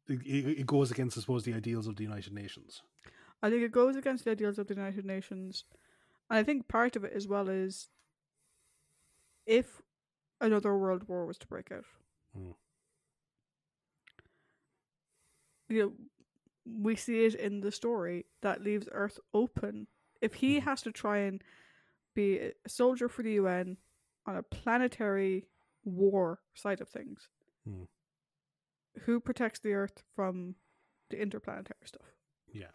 it, 0.08 0.60
it 0.60 0.66
goes 0.68 0.92
against, 0.92 1.18
I 1.18 1.22
suppose, 1.22 1.44
the 1.44 1.54
ideals 1.54 1.88
of 1.88 1.96
the 1.96 2.04
United 2.04 2.34
Nations. 2.34 2.82
I 3.42 3.50
think 3.50 3.64
it 3.64 3.72
goes 3.72 3.96
against 3.96 4.26
the 4.26 4.32
ideals 4.32 4.58
of 4.58 4.68
the 4.68 4.74
United 4.76 5.06
Nations. 5.06 5.66
And 6.30 6.40
I 6.40 6.44
think 6.44 6.68
part 6.68 6.96
of 6.96 7.04
it 7.04 7.14
as 7.14 7.28
well 7.28 7.50
is 7.50 7.90
if 9.46 9.82
another 10.42 10.78
world 10.78 11.08
war 11.08 11.26
was 11.26 11.38
to 11.40 11.48
break 11.48 11.72
out. 11.72 11.86
Mm. 12.38 12.56
You 15.70 15.82
know, 15.84 15.94
we 16.66 16.96
see 16.96 17.26
it 17.26 17.36
in 17.36 17.62
the 17.62 17.72
story 17.72 18.26
that 18.42 18.62
leaves 18.64 18.88
Earth 18.92 19.20
open. 19.34 19.88
If 20.22 20.36
he 20.36 20.58
Mhm. 20.60 20.64
has 20.64 20.82
to 20.84 20.92
try 20.92 21.20
and 21.20 21.44
be 22.14 22.40
a 22.40 22.54
soldier 22.70 23.08
for 23.08 23.22
the 23.24 23.34
UN 23.34 23.78
on 24.26 24.36
a 24.36 24.44
planetary 24.44 25.46
war 25.84 26.42
side 26.54 26.82
of 26.82 26.90
things, 26.90 27.30
Mm. 27.68 27.88
Who 29.06 29.20
protects 29.20 29.60
the 29.60 29.74
Earth 29.74 30.04
from 30.16 30.56
the 31.10 31.22
interplanetary 31.22 31.80
stuff? 31.86 32.08
Yeah. 32.52 32.66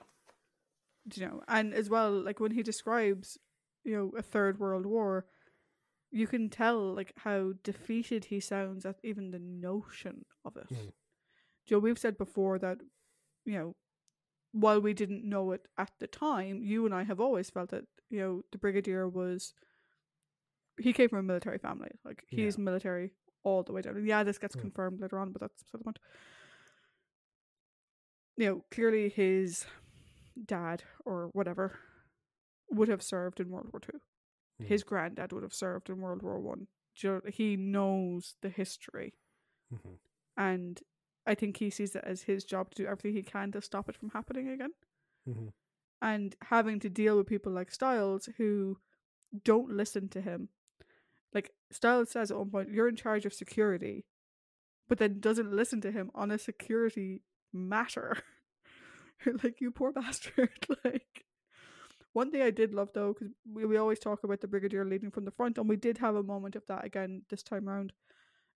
Do 1.09 1.21
you 1.21 1.27
know? 1.27 1.43
And 1.49 1.75
as 1.75 1.91
well, 1.91 2.13
like 2.13 2.41
when 2.41 2.53
he 2.53 2.63
describes, 2.63 3.39
you 3.85 3.97
know, 3.97 4.13
a 4.17 4.23
third 4.23 4.59
world 4.59 4.87
war, 4.87 5.27
you 6.11 6.27
can 6.27 6.49
tell 6.49 6.95
like 6.95 7.13
how 7.19 7.53
defeated 7.65 8.27
he 8.27 8.39
sounds 8.39 8.85
at 8.85 8.97
even 9.03 9.31
the 9.31 9.39
notion 9.39 10.25
of 10.45 10.57
it. 10.57 10.69
Mm. 10.73 10.93
Joe, 11.67 11.79
we've 11.79 11.99
said 11.99 12.19
before 12.19 12.59
that, 12.59 12.79
you 13.45 13.59
know, 13.59 13.77
while 14.53 14.81
we 14.81 14.93
didn't 14.93 15.25
know 15.25 15.53
it 15.53 15.67
at 15.79 15.91
the 15.99 16.07
time, 16.07 16.63
you 16.63 16.85
and 16.85 16.95
I 16.95 17.05
have 17.05 17.21
always 17.21 17.49
felt 17.49 17.71
that, 17.71 17.85
you 18.11 18.21
know, 18.21 18.43
the 18.53 18.59
Brigadier 18.59 19.09
was 19.09 19.55
he 20.79 20.93
came 20.93 21.09
from 21.09 21.21
a 21.21 21.23
military 21.23 21.59
family. 21.59 21.91
Like 22.05 22.25
he's 22.29 22.59
military 22.59 23.13
all 23.45 23.63
the 23.63 23.73
way 23.73 23.83
down. 23.83 24.05
Yeah, 24.07 24.23
this 24.25 24.39
gets 24.39 24.57
Mm. 24.57 24.61
confirmed 24.61 25.01
later 25.01 25.19
on, 25.19 25.33
but 25.33 25.41
that's 25.41 25.63
beside 25.63 25.81
the 25.81 25.85
point. 25.85 25.99
You 28.37 28.47
know, 28.47 28.65
clearly 28.71 29.09
his 29.09 29.67
dad 30.47 30.83
or 31.05 31.29
whatever 31.29 31.79
would 32.71 32.89
have 32.89 33.03
served 33.03 33.41
in 33.41 33.51
World 33.51 33.71
War 33.73 33.81
Two. 33.81 34.01
Mm. 34.61 34.67
His 34.67 34.83
granddad 34.83 35.33
would 35.33 35.43
have 35.43 35.53
served 35.55 35.91
in 35.91 36.01
World 36.01 36.23
War 36.23 36.41
One. 36.41 36.69
He 37.29 37.57
knows 37.57 38.37
the 38.43 38.49
history, 38.51 39.15
Mhm. 39.73 39.99
and 40.37 40.83
I 41.27 41.35
think 41.35 41.57
he 41.59 41.71
sees 41.71 41.95
it 41.97 42.05
as 42.05 42.23
his 42.23 42.45
job 42.45 42.71
to 42.71 42.83
do 42.83 42.87
everything 42.89 43.15
he 43.15 43.23
can 43.23 43.53
to 43.53 43.63
stop 43.63 43.89
it 43.89 43.97
from 43.97 44.11
happening 44.11 44.49
again. 44.49 44.75
Mhm. 45.27 45.53
And 46.01 46.37
having 46.43 46.81
to 46.81 46.91
deal 46.91 47.17
with 47.17 47.29
people 47.29 47.53
like 47.53 47.71
Styles 47.71 48.27
who 48.37 48.79
don't 49.45 49.71
listen 49.71 50.09
to 50.11 50.21
him. 50.21 50.49
Like 51.35 51.53
Styles 51.71 52.11
says 52.11 52.31
at 52.31 52.37
one 52.37 52.51
point, 52.51 52.71
"You're 52.71 52.89
in 52.89 52.97
charge 52.97 53.25
of 53.25 53.33
security," 53.33 54.05
but 54.89 54.99
then 54.99 55.21
doesn't 55.21 55.53
listen 55.53 55.81
to 55.83 55.93
him 55.93 56.11
on 56.15 56.31
a 56.31 56.39
security 56.39 57.23
matter. 57.53 58.19
like 59.43 59.61
you 59.61 59.71
poor 59.71 59.93
bastard. 59.93 60.51
like 60.85 61.25
one 62.13 62.31
thing 62.31 62.43
I 62.43 62.51
did 62.51 62.75
love 62.75 62.91
though, 62.95 63.15
because 63.15 63.35
we, 63.51 63.65
we 63.65 63.77
always 63.77 63.99
talk 63.99 64.25
about 64.25 64.41
the 64.41 64.49
brigadier 64.49 64.85
leading 64.85 65.11
from 65.11 65.25
the 65.25 65.31
front, 65.31 65.59
and 65.59 65.69
we 65.69 65.77
did 65.77 65.99
have 65.99 66.15
a 66.15 66.23
moment 66.23 66.57
of 66.57 66.67
that 66.69 66.85
again 66.85 67.23
this 67.31 67.43
time 67.43 67.67
round. 67.67 67.93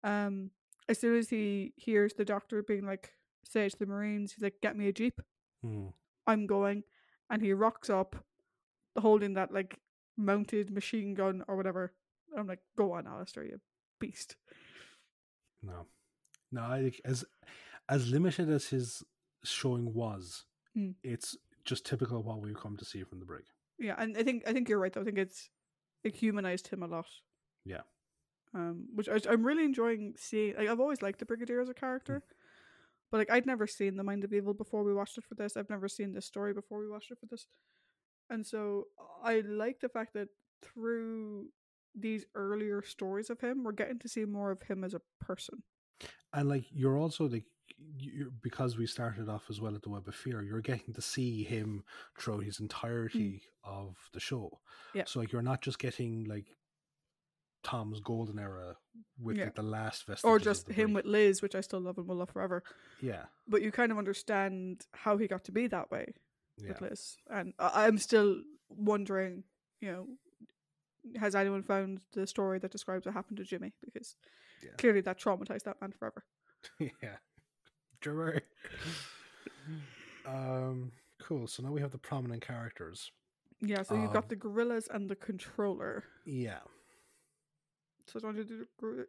Um, 0.03 0.51
as 0.89 0.99
soon 0.99 1.17
as 1.17 1.29
he 1.29 1.73
hears 1.77 2.13
the 2.13 2.25
doctor 2.25 2.61
being 2.63 2.85
like, 2.85 3.13
say 3.43 3.69
to 3.69 3.77
the 3.77 3.85
Marines, 3.85 4.33
he's 4.33 4.43
like, 4.43 4.61
"Get 4.61 4.75
me 4.75 4.87
a 4.87 4.93
jeep. 4.93 5.21
Hmm. 5.63 5.87
I'm 6.25 6.47
going," 6.47 6.83
and 7.29 7.41
he 7.41 7.53
rocks 7.53 7.89
up, 7.89 8.15
holding 8.97 9.35
that 9.35 9.53
like 9.53 9.79
mounted 10.17 10.71
machine 10.71 11.13
gun 11.13 11.43
or 11.47 11.55
whatever. 11.55 11.93
I'm 12.37 12.47
like, 12.47 12.59
"Go 12.77 12.93
on, 12.93 13.07
Alistair, 13.07 13.43
you 13.45 13.59
beast." 13.99 14.35
No, 15.61 15.85
no. 16.51 16.61
I 16.61 16.91
as 17.05 17.25
as 17.89 18.09
limited 18.09 18.49
as 18.49 18.67
his 18.67 19.03
showing 19.43 19.93
was, 19.93 20.45
Mm. 20.75 20.95
it's 21.03 21.37
just 21.65 21.85
typical 21.85 22.19
of 22.19 22.25
what 22.25 22.41
we've 22.41 22.57
come 22.59 22.75
to 22.77 22.85
see 22.85 23.03
from 23.03 23.19
the 23.19 23.25
brig. 23.25 23.43
Yeah, 23.77 23.95
and 23.97 24.17
I 24.17 24.23
think 24.23 24.43
I 24.47 24.53
think 24.53 24.67
you're 24.69 24.79
right 24.79 24.91
though. 24.91 25.01
I 25.01 25.05
think 25.05 25.17
it's 25.17 25.49
it 26.03 26.15
humanized 26.15 26.67
him 26.67 26.83
a 26.83 26.87
lot. 26.87 27.07
Yeah. 27.65 27.81
Um, 28.53 28.87
which 28.93 29.09
I, 29.09 29.19
I'm 29.29 29.45
really 29.45 29.63
enjoying 29.65 30.13
seeing. 30.17 30.55
Like 30.55 30.67
I've 30.69 30.79
always 30.79 31.01
liked 31.01 31.19
the 31.19 31.25
Brigadier 31.25 31.61
as 31.61 31.69
a 31.69 31.73
character, 31.73 32.23
but 33.11 33.17
like 33.17 33.31
I'd 33.31 33.45
never 33.45 33.65
seen 33.67 33.95
the 33.95 34.03
Mind 34.03 34.23
of 34.23 34.33
Evil 34.33 34.53
before 34.53 34.83
we 34.83 34.93
watched 34.93 35.17
it 35.17 35.23
for 35.23 35.35
this. 35.35 35.55
I've 35.57 35.69
never 35.69 35.87
seen 35.87 36.13
this 36.13 36.25
story 36.25 36.53
before 36.53 36.79
we 36.79 36.89
watched 36.89 37.11
it 37.11 37.19
for 37.19 37.25
this, 37.27 37.47
and 38.29 38.45
so 38.45 38.87
I 39.23 39.39
like 39.41 39.79
the 39.79 39.89
fact 39.89 40.13
that 40.13 40.27
through 40.61 41.47
these 41.95 42.25
earlier 42.35 42.81
stories 42.81 43.29
of 43.29 43.39
him, 43.39 43.63
we're 43.63 43.71
getting 43.71 43.99
to 43.99 44.07
see 44.09 44.25
more 44.25 44.51
of 44.51 44.61
him 44.63 44.83
as 44.83 44.93
a 44.93 45.01
person. 45.19 45.63
And 46.33 46.49
like 46.49 46.65
you're 46.71 46.97
also 46.97 47.27
like 47.27 47.45
you're, 47.97 48.29
because 48.41 48.77
we 48.77 48.87
started 48.87 49.29
off 49.29 49.43
as 49.49 49.61
well 49.61 49.75
at 49.75 49.83
the 49.83 49.89
Web 49.89 50.07
of 50.07 50.15
Fear, 50.15 50.41
you're 50.43 50.61
getting 50.61 50.93
to 50.93 51.01
see 51.01 51.43
him 51.43 51.83
throughout 52.19 52.43
his 52.43 52.59
entirety 52.59 53.41
hmm. 53.63 53.69
of 53.71 53.95
the 54.13 54.19
show. 54.19 54.59
Yeah. 54.93 55.03
So 55.05 55.19
like 55.19 55.31
you're 55.31 55.41
not 55.41 55.61
just 55.61 55.79
getting 55.79 56.25
like 56.25 56.45
Tom's 57.63 57.99
golden 58.01 58.39
era 58.39 58.75
with 59.19 59.37
Yeah. 59.37 59.45
like 59.45 59.55
the 59.55 59.63
last 59.63 60.05
vestiges 60.05 60.25
or 60.25 60.39
just 60.39 60.67
him 60.69 60.93
brig. 60.93 60.95
with 60.95 61.05
Liz, 61.05 61.41
which 61.41 61.55
I 61.55 61.61
still 61.61 61.79
love 61.79 61.97
and 61.97 62.07
will 62.07 62.17
love 62.17 62.29
forever. 62.29 62.63
yeah 63.01 63.25
But 63.47 63.61
you 63.61 63.71
kind 63.71 63.91
of 63.91 63.97
understand 63.97 64.85
how 64.91 65.17
he 65.17 65.27
got 65.27 65.45
to 65.45 65.51
be 65.51 65.67
that 65.67 65.89
way. 65.89 66.13
yeah 66.57 66.69
with 66.69 66.81
Liz, 66.81 67.17
and 67.29 67.53
I- 67.59 67.85
I'm 67.85 67.97
still 67.97 68.41
wondering, 68.69 69.43
you 69.79 69.91
know, 69.91 70.07
has 71.19 71.35
anyone 71.35 71.63
found 71.63 72.01
the 72.13 72.25
story 72.27 72.59
that 72.59 72.71
describes 72.71 73.05
what 73.05 73.13
happened 73.13 73.37
to 73.37 73.43
Jimmy? 73.43 73.73
Because 73.83 74.15
Yeah. 74.63 74.71
clearly 74.77 75.01
that 75.01 75.19
traumatized 75.19 75.63
that 75.63 75.81
man 75.81 75.91
forever. 75.91 76.23
yeah. 76.79 77.17
Drummer. 78.01 78.41
um 80.25 80.91
cool. 81.21 81.47
So 81.47 81.63
now 81.63 81.71
we 81.71 81.81
have 81.81 81.91
the 81.91 81.97
prominent 81.97 82.45
characters. 82.45 83.11
Yeah, 83.61 83.81
so 83.83 83.95
you've 83.95 84.07
Um, 84.07 84.13
got 84.13 84.29
the 84.29 84.35
guerrillas 84.35 84.87
and 84.91 85.09
the 85.09 85.15
controller. 85.15 86.03
Yeah. 86.25 86.59
So 88.07 88.19
do 88.19 88.27
you 88.27 88.33
want 88.33 88.37
to 88.37 88.43
do 88.53 88.57
the 88.59 88.67
gor- 88.77 89.05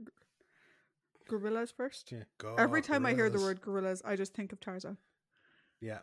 guerrillas 1.28 1.72
first? 1.72 2.12
Yeah. 2.12 2.24
Go 2.38 2.54
Every 2.54 2.82
time 2.82 3.04
I 3.04 3.14
hear 3.14 3.28
the 3.30 3.40
word 3.40 3.60
gorillas, 3.60 4.00
I 4.04 4.14
just 4.14 4.32
think 4.34 4.52
of 4.52 4.60
Tarzan. 4.60 4.96
Yeah. 5.80 6.00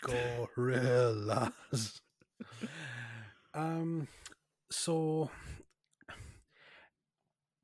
Gorillas. 0.00 2.00
um 3.54 4.08
so 4.70 5.30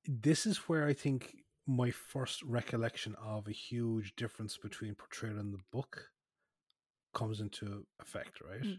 this 0.07 0.47
is 0.47 0.59
where 0.69 0.87
I 0.87 0.93
think 0.93 1.37
my 1.67 1.91
first 1.91 2.43
recollection 2.43 3.15
of 3.23 3.47
a 3.47 3.53
huge 3.53 4.17
difference 4.17 4.57
between 4.57 4.95
portrayal 4.95 5.39
in 5.39 5.53
the 5.53 5.61
book 5.71 6.09
comes 7.15 7.41
into 7.41 7.87
effect, 8.01 8.41
right? 8.41 8.63
Mm. 8.63 8.79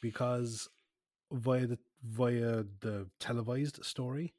Because 0.00 0.68
via 1.32 1.66
the 1.66 1.78
via 2.02 2.64
the 2.80 3.08
televised 3.20 3.84
story, 3.84 4.34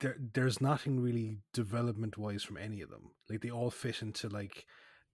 there 0.00 0.16
there's 0.34 0.60
nothing 0.60 1.00
really 1.00 1.38
development 1.52 2.16
wise 2.16 2.42
from 2.42 2.56
any 2.56 2.80
of 2.80 2.90
them. 2.90 3.10
Like 3.28 3.40
they 3.40 3.50
all 3.50 3.70
fit 3.70 4.02
into 4.02 4.28
like 4.28 4.66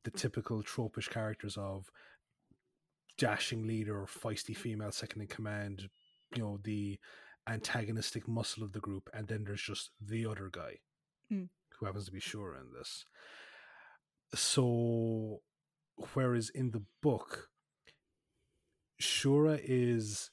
the 0.04 0.10
typical 0.10 0.62
tropish 0.62 1.08
characters 1.08 1.56
of 1.56 1.90
dashing 3.16 3.66
leader, 3.66 4.00
or 4.00 4.06
feisty 4.06 4.56
female 4.56 4.92
second 4.92 5.22
in 5.22 5.28
command, 5.28 5.88
you 6.35 6.43
know, 6.43 6.59
the 6.62 6.99
antagonistic 7.49 8.26
muscle 8.28 8.62
of 8.62 8.72
the 8.72 8.80
group, 8.80 9.09
and 9.12 9.28
then 9.28 9.45
there's 9.45 9.62
just 9.62 9.91
the 10.01 10.26
other 10.26 10.49
guy 10.53 10.78
Mm. 11.32 11.49
who 11.78 11.87
happens 11.87 12.07
to 12.07 12.12
be 12.12 12.20
Shura 12.20 12.61
in 12.61 12.72
this. 12.72 13.05
So, 14.35 15.41
whereas 16.14 16.51
in 16.51 16.70
the 16.72 16.82
book, 17.03 17.49
Shura 19.01 19.61
is 19.62 20.30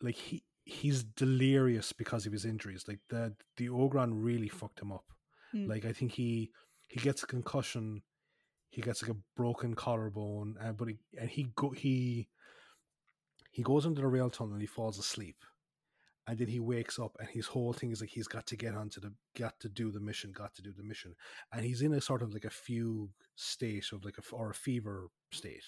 like 0.00 0.16
he 0.16 0.44
he's 0.64 1.04
delirious 1.04 1.92
because 1.92 2.26
of 2.26 2.32
his 2.32 2.44
injuries. 2.44 2.84
Like 2.88 3.00
the 3.08 3.34
the 3.56 3.68
Ogron 3.68 4.10
really 4.14 4.48
fucked 4.48 4.80
him 4.80 4.92
up. 4.92 5.04
Mm. 5.54 5.68
Like 5.68 5.84
I 5.84 5.92
think 5.92 6.12
he 6.12 6.50
he 6.88 7.00
gets 7.00 7.22
a 7.22 7.26
concussion, 7.26 8.02
he 8.70 8.82
gets 8.82 9.02
like 9.02 9.10
a 9.12 9.20
broken 9.36 9.74
collarbone, 9.74 10.56
uh, 10.62 10.72
but 10.72 10.88
he, 10.88 10.98
and 11.18 11.30
he 11.30 11.48
go 11.54 11.70
he 11.70 12.28
he 13.54 13.62
goes 13.62 13.86
into 13.86 14.00
the 14.00 14.08
rail 14.08 14.28
tunnel 14.30 14.54
and 14.54 14.60
he 14.60 14.66
falls 14.66 14.98
asleep, 14.98 15.36
and 16.26 16.36
then 16.36 16.48
he 16.48 16.58
wakes 16.58 16.98
up 16.98 17.16
and 17.20 17.28
his 17.28 17.46
whole 17.46 17.72
thing 17.72 17.92
is 17.92 18.00
like 18.00 18.10
he's 18.10 18.26
got 18.26 18.46
to 18.46 18.56
get 18.56 18.74
onto 18.74 19.00
the 19.00 19.12
got 19.38 19.58
to 19.60 19.68
do 19.68 19.92
the 19.92 20.00
mission, 20.00 20.32
got 20.32 20.52
to 20.54 20.62
do 20.62 20.72
the 20.76 20.82
mission, 20.82 21.14
and 21.52 21.64
he's 21.64 21.80
in 21.80 21.94
a 21.94 22.00
sort 22.00 22.20
of 22.22 22.32
like 22.32 22.44
a 22.44 22.50
fugue 22.50 23.12
state 23.36 23.86
of 23.92 24.04
like 24.04 24.18
a 24.18 24.34
or 24.34 24.50
a 24.50 24.54
fever 24.54 25.06
state, 25.30 25.62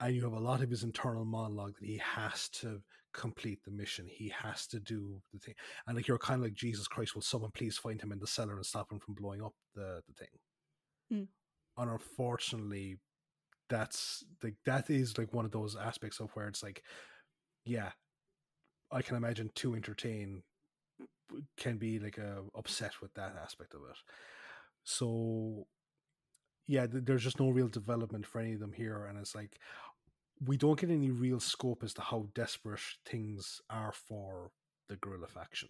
and 0.00 0.16
you 0.16 0.24
have 0.24 0.32
a 0.32 0.40
lot 0.40 0.62
of 0.62 0.70
his 0.70 0.82
internal 0.82 1.24
monologue 1.24 1.74
that 1.78 1.86
he 1.86 1.98
has 1.98 2.48
to 2.48 2.82
complete 3.14 3.62
the 3.64 3.70
mission, 3.70 4.06
he 4.08 4.32
has 4.42 4.66
to 4.66 4.80
do 4.80 5.22
the 5.32 5.38
thing, 5.38 5.54
and 5.86 5.96
like 5.96 6.08
you're 6.08 6.18
kind 6.18 6.40
of 6.40 6.46
like 6.46 6.54
Jesus 6.54 6.88
Christ, 6.88 7.14
will 7.14 7.22
someone 7.22 7.52
please 7.52 7.78
find 7.78 8.02
him 8.02 8.10
in 8.10 8.18
the 8.18 8.26
cellar 8.26 8.56
and 8.56 8.66
stop 8.66 8.90
him 8.90 8.98
from 8.98 9.14
blowing 9.14 9.42
up 9.42 9.54
the 9.76 10.02
the 10.08 10.14
thing? 10.14 10.28
Mm. 11.12 11.28
And 11.76 11.90
unfortunately, 11.92 12.98
that's 13.70 14.24
like 14.42 14.56
that 14.66 14.90
is 14.90 15.16
like 15.16 15.32
one 15.32 15.46
of 15.46 15.52
those 15.52 15.76
aspects 15.76 16.20
of 16.20 16.30
where 16.32 16.48
it's 16.48 16.62
like, 16.62 16.82
yeah, 17.64 17.92
I 18.92 19.00
can 19.00 19.16
imagine 19.16 19.50
2entertain 19.54 20.42
can 21.56 21.78
be 21.78 21.98
like 21.98 22.18
uh, 22.18 22.42
a 22.54 22.58
upset 22.58 23.00
with 23.00 23.14
that 23.14 23.36
aspect 23.42 23.72
of 23.74 23.80
it. 23.88 23.96
So 24.84 25.66
yeah, 26.66 26.86
th- 26.86 27.04
there's 27.04 27.24
just 27.24 27.40
no 27.40 27.50
real 27.50 27.68
development 27.68 28.26
for 28.26 28.40
any 28.40 28.52
of 28.52 28.60
them 28.60 28.72
here, 28.72 29.06
and 29.06 29.18
it's 29.18 29.34
like 29.34 29.58
we 30.44 30.56
don't 30.56 30.78
get 30.80 30.90
any 30.90 31.10
real 31.10 31.40
scope 31.40 31.82
as 31.84 31.94
to 31.94 32.02
how 32.02 32.26
desperate 32.34 32.80
things 33.04 33.60
are 33.68 33.92
for 33.92 34.50
the 34.88 34.96
guerrilla 34.96 35.28
faction. 35.28 35.68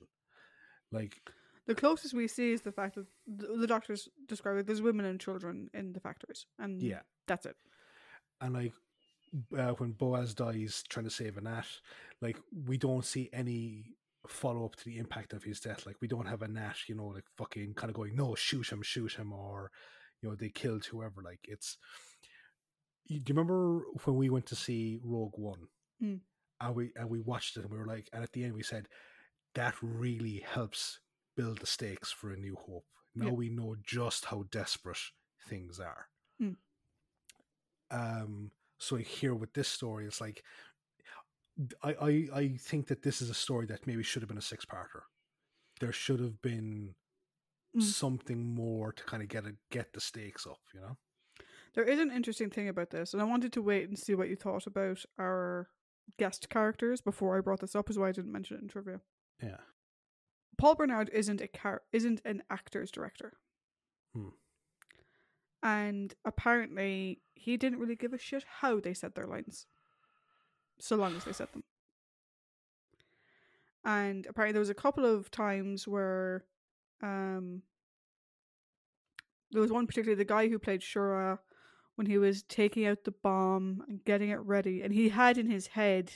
Like, 0.92 1.20
The 1.66 1.74
closest 1.74 2.14
we 2.14 2.28
see 2.28 2.52
is 2.52 2.62
the 2.62 2.72
fact 2.72 2.94
that 2.94 3.06
the, 3.26 3.58
the 3.58 3.66
doctors 3.66 4.08
describe 4.26 4.58
it. 4.58 4.66
There's 4.66 4.82
women 4.82 5.06
and 5.06 5.20
children 5.20 5.70
in 5.74 5.92
the 5.92 6.00
factories, 6.00 6.46
and 6.58 6.80
yeah, 6.82 7.00
that's 7.26 7.46
it. 7.46 7.56
And 8.40 8.54
like 8.54 8.72
uh, 9.56 9.72
when 9.72 9.92
Boaz 9.92 10.34
dies 10.34 10.82
trying 10.88 11.04
to 11.04 11.10
save 11.10 11.36
Anat, 11.38 11.66
like 12.20 12.36
we 12.66 12.76
don't 12.76 13.04
see 13.04 13.28
any 13.32 13.94
follow 14.28 14.64
up 14.64 14.76
to 14.76 14.84
the 14.84 14.98
impact 14.98 15.32
of 15.32 15.44
his 15.44 15.60
death. 15.60 15.86
Like 15.86 15.96
we 16.00 16.08
don't 16.08 16.26
have 16.26 16.42
Anat, 16.42 16.76
you 16.88 16.94
know, 16.94 17.06
like 17.06 17.24
fucking 17.36 17.74
kind 17.74 17.90
of 17.90 17.96
going, 17.96 18.14
no, 18.16 18.34
shoot 18.34 18.70
him, 18.70 18.82
shoot 18.82 19.12
him, 19.14 19.32
or 19.32 19.70
you 20.20 20.28
know, 20.28 20.34
they 20.34 20.50
killed 20.50 20.84
whoever. 20.84 21.22
Like 21.22 21.40
it's. 21.44 21.78
You, 23.06 23.18
do 23.18 23.32
you 23.32 23.34
remember 23.38 23.82
when 24.04 24.16
we 24.16 24.30
went 24.30 24.46
to 24.46 24.56
see 24.56 25.00
Rogue 25.02 25.36
One, 25.36 25.68
Mm. 26.02 26.20
and 26.60 26.74
we 26.74 26.92
and 26.96 27.10
we 27.10 27.20
watched 27.20 27.56
it, 27.56 27.62
and 27.62 27.70
we 27.70 27.78
were 27.78 27.86
like, 27.86 28.08
and 28.12 28.22
at 28.22 28.32
the 28.32 28.44
end 28.44 28.54
we 28.54 28.62
said, 28.62 28.86
that 29.54 29.74
really 29.82 30.44
helps 30.46 31.00
build 31.36 31.58
the 31.58 31.66
stakes 31.66 32.10
for 32.12 32.30
a 32.30 32.36
new 32.36 32.56
hope. 32.56 32.84
Now 33.14 33.32
we 33.32 33.48
know 33.48 33.74
just 33.82 34.26
how 34.26 34.44
desperate 34.50 34.98
things 35.48 35.80
are. 35.80 36.06
Mm. 36.40 36.56
Um, 37.90 38.50
so 38.78 38.96
here 38.96 39.34
with 39.34 39.52
this 39.52 39.68
story, 39.68 40.06
it's 40.06 40.20
like 40.20 40.42
I, 41.82 41.94
I 42.00 42.28
I 42.34 42.48
think 42.58 42.86
that 42.88 43.02
this 43.02 43.20
is 43.20 43.28
a 43.30 43.34
story 43.34 43.66
that 43.66 43.86
maybe 43.86 44.02
should 44.02 44.22
have 44.22 44.28
been 44.28 44.38
a 44.38 44.42
six 44.42 44.64
parter. 44.64 45.02
There 45.80 45.92
should 45.92 46.20
have 46.20 46.40
been 46.42 46.94
Mm. 47.76 47.82
something 47.82 48.52
more 48.52 48.92
to 48.92 49.04
kind 49.04 49.22
of 49.22 49.28
get 49.28 49.46
a, 49.46 49.54
get 49.70 49.92
the 49.92 50.00
stakes 50.00 50.44
up, 50.44 50.58
you 50.74 50.80
know. 50.80 50.96
There 51.74 51.84
is 51.84 52.00
an 52.00 52.10
interesting 52.10 52.50
thing 52.50 52.66
about 52.68 52.90
this, 52.90 53.12
and 53.12 53.22
I 53.22 53.24
wanted 53.24 53.52
to 53.52 53.62
wait 53.62 53.88
and 53.88 53.96
see 53.96 54.16
what 54.16 54.28
you 54.28 54.34
thought 54.34 54.66
about 54.66 55.04
our 55.20 55.68
guest 56.18 56.48
characters 56.48 57.00
before 57.00 57.38
I 57.38 57.40
brought 57.40 57.60
this 57.60 57.76
up, 57.76 57.88
is 57.88 57.96
why 57.96 58.08
I 58.08 58.12
didn't 58.12 58.32
mention 58.32 58.56
it 58.56 58.62
in 58.62 58.68
trivia. 58.68 59.00
Yeah. 59.40 59.58
Paul 60.58 60.74
Bernard 60.74 61.10
isn't 61.12 61.40
a 61.40 61.46
car- 61.46 61.82
isn't 61.92 62.20
an 62.24 62.42
actor's 62.50 62.90
director. 62.90 63.38
Hmm. 64.16 64.30
And 65.62 66.14
apparently 66.24 67.20
he 67.34 67.56
didn't 67.56 67.78
really 67.78 67.96
give 67.96 68.12
a 68.12 68.18
shit 68.18 68.44
how 68.60 68.80
they 68.80 68.94
said 68.94 69.14
their 69.14 69.26
lines. 69.26 69.66
So 70.80 70.96
long 70.96 71.14
as 71.16 71.24
they 71.24 71.32
said 71.32 71.48
them. 71.52 71.64
And 73.84 74.26
apparently 74.26 74.52
there 74.52 74.60
was 74.60 74.70
a 74.70 74.74
couple 74.74 75.04
of 75.04 75.30
times 75.30 75.86
where 75.88 76.44
um 77.02 77.62
there 79.50 79.62
was 79.62 79.72
one 79.72 79.86
particularly 79.86 80.16
the 80.18 80.24
guy 80.24 80.48
who 80.48 80.58
played 80.58 80.80
Shura 80.82 81.38
when 81.96 82.06
he 82.06 82.18
was 82.18 82.42
taking 82.42 82.86
out 82.86 83.04
the 83.04 83.10
bomb 83.22 83.82
and 83.88 84.04
getting 84.04 84.30
it 84.30 84.40
ready 84.40 84.82
and 84.82 84.92
he 84.92 85.08
had 85.08 85.38
in 85.38 85.50
his 85.50 85.66
head 85.68 86.12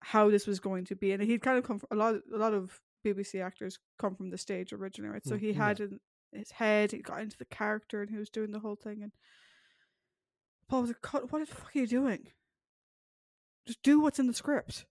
how 0.00 0.30
this 0.30 0.46
was 0.46 0.60
going 0.60 0.84
to 0.86 0.96
be 0.96 1.12
and 1.12 1.22
he'd 1.22 1.42
kind 1.42 1.58
of 1.58 1.64
come 1.64 1.78
from 1.78 1.88
a 1.90 1.96
lot 1.96 2.14
a 2.32 2.38
lot 2.38 2.54
of 2.54 2.80
BBC 3.04 3.44
actors 3.44 3.78
come 3.98 4.14
from 4.14 4.30
the 4.30 4.38
stage 4.38 4.72
originally 4.72 5.10
right 5.12 5.24
so 5.26 5.34
Mm, 5.36 5.40
he 5.40 5.48
yeah. 5.48 5.66
had 5.66 5.80
in, 5.80 6.00
his 6.32 6.52
head. 6.52 6.92
He 6.92 6.98
got 6.98 7.20
into 7.20 7.38
the 7.38 7.44
character 7.44 8.02
and 8.02 8.10
he 8.10 8.16
was 8.16 8.30
doing 8.30 8.52
the 8.52 8.60
whole 8.60 8.76
thing. 8.76 9.02
And 9.02 9.12
Paul 10.68 10.82
was 10.82 10.90
like, 10.90 11.32
What 11.32 11.40
the 11.40 11.46
fuck 11.46 11.74
are 11.74 11.78
you 11.78 11.86
doing? 11.86 12.28
Just 13.66 13.82
do 13.82 14.00
what's 14.00 14.18
in 14.18 14.26
the 14.26 14.34
script." 14.34 14.86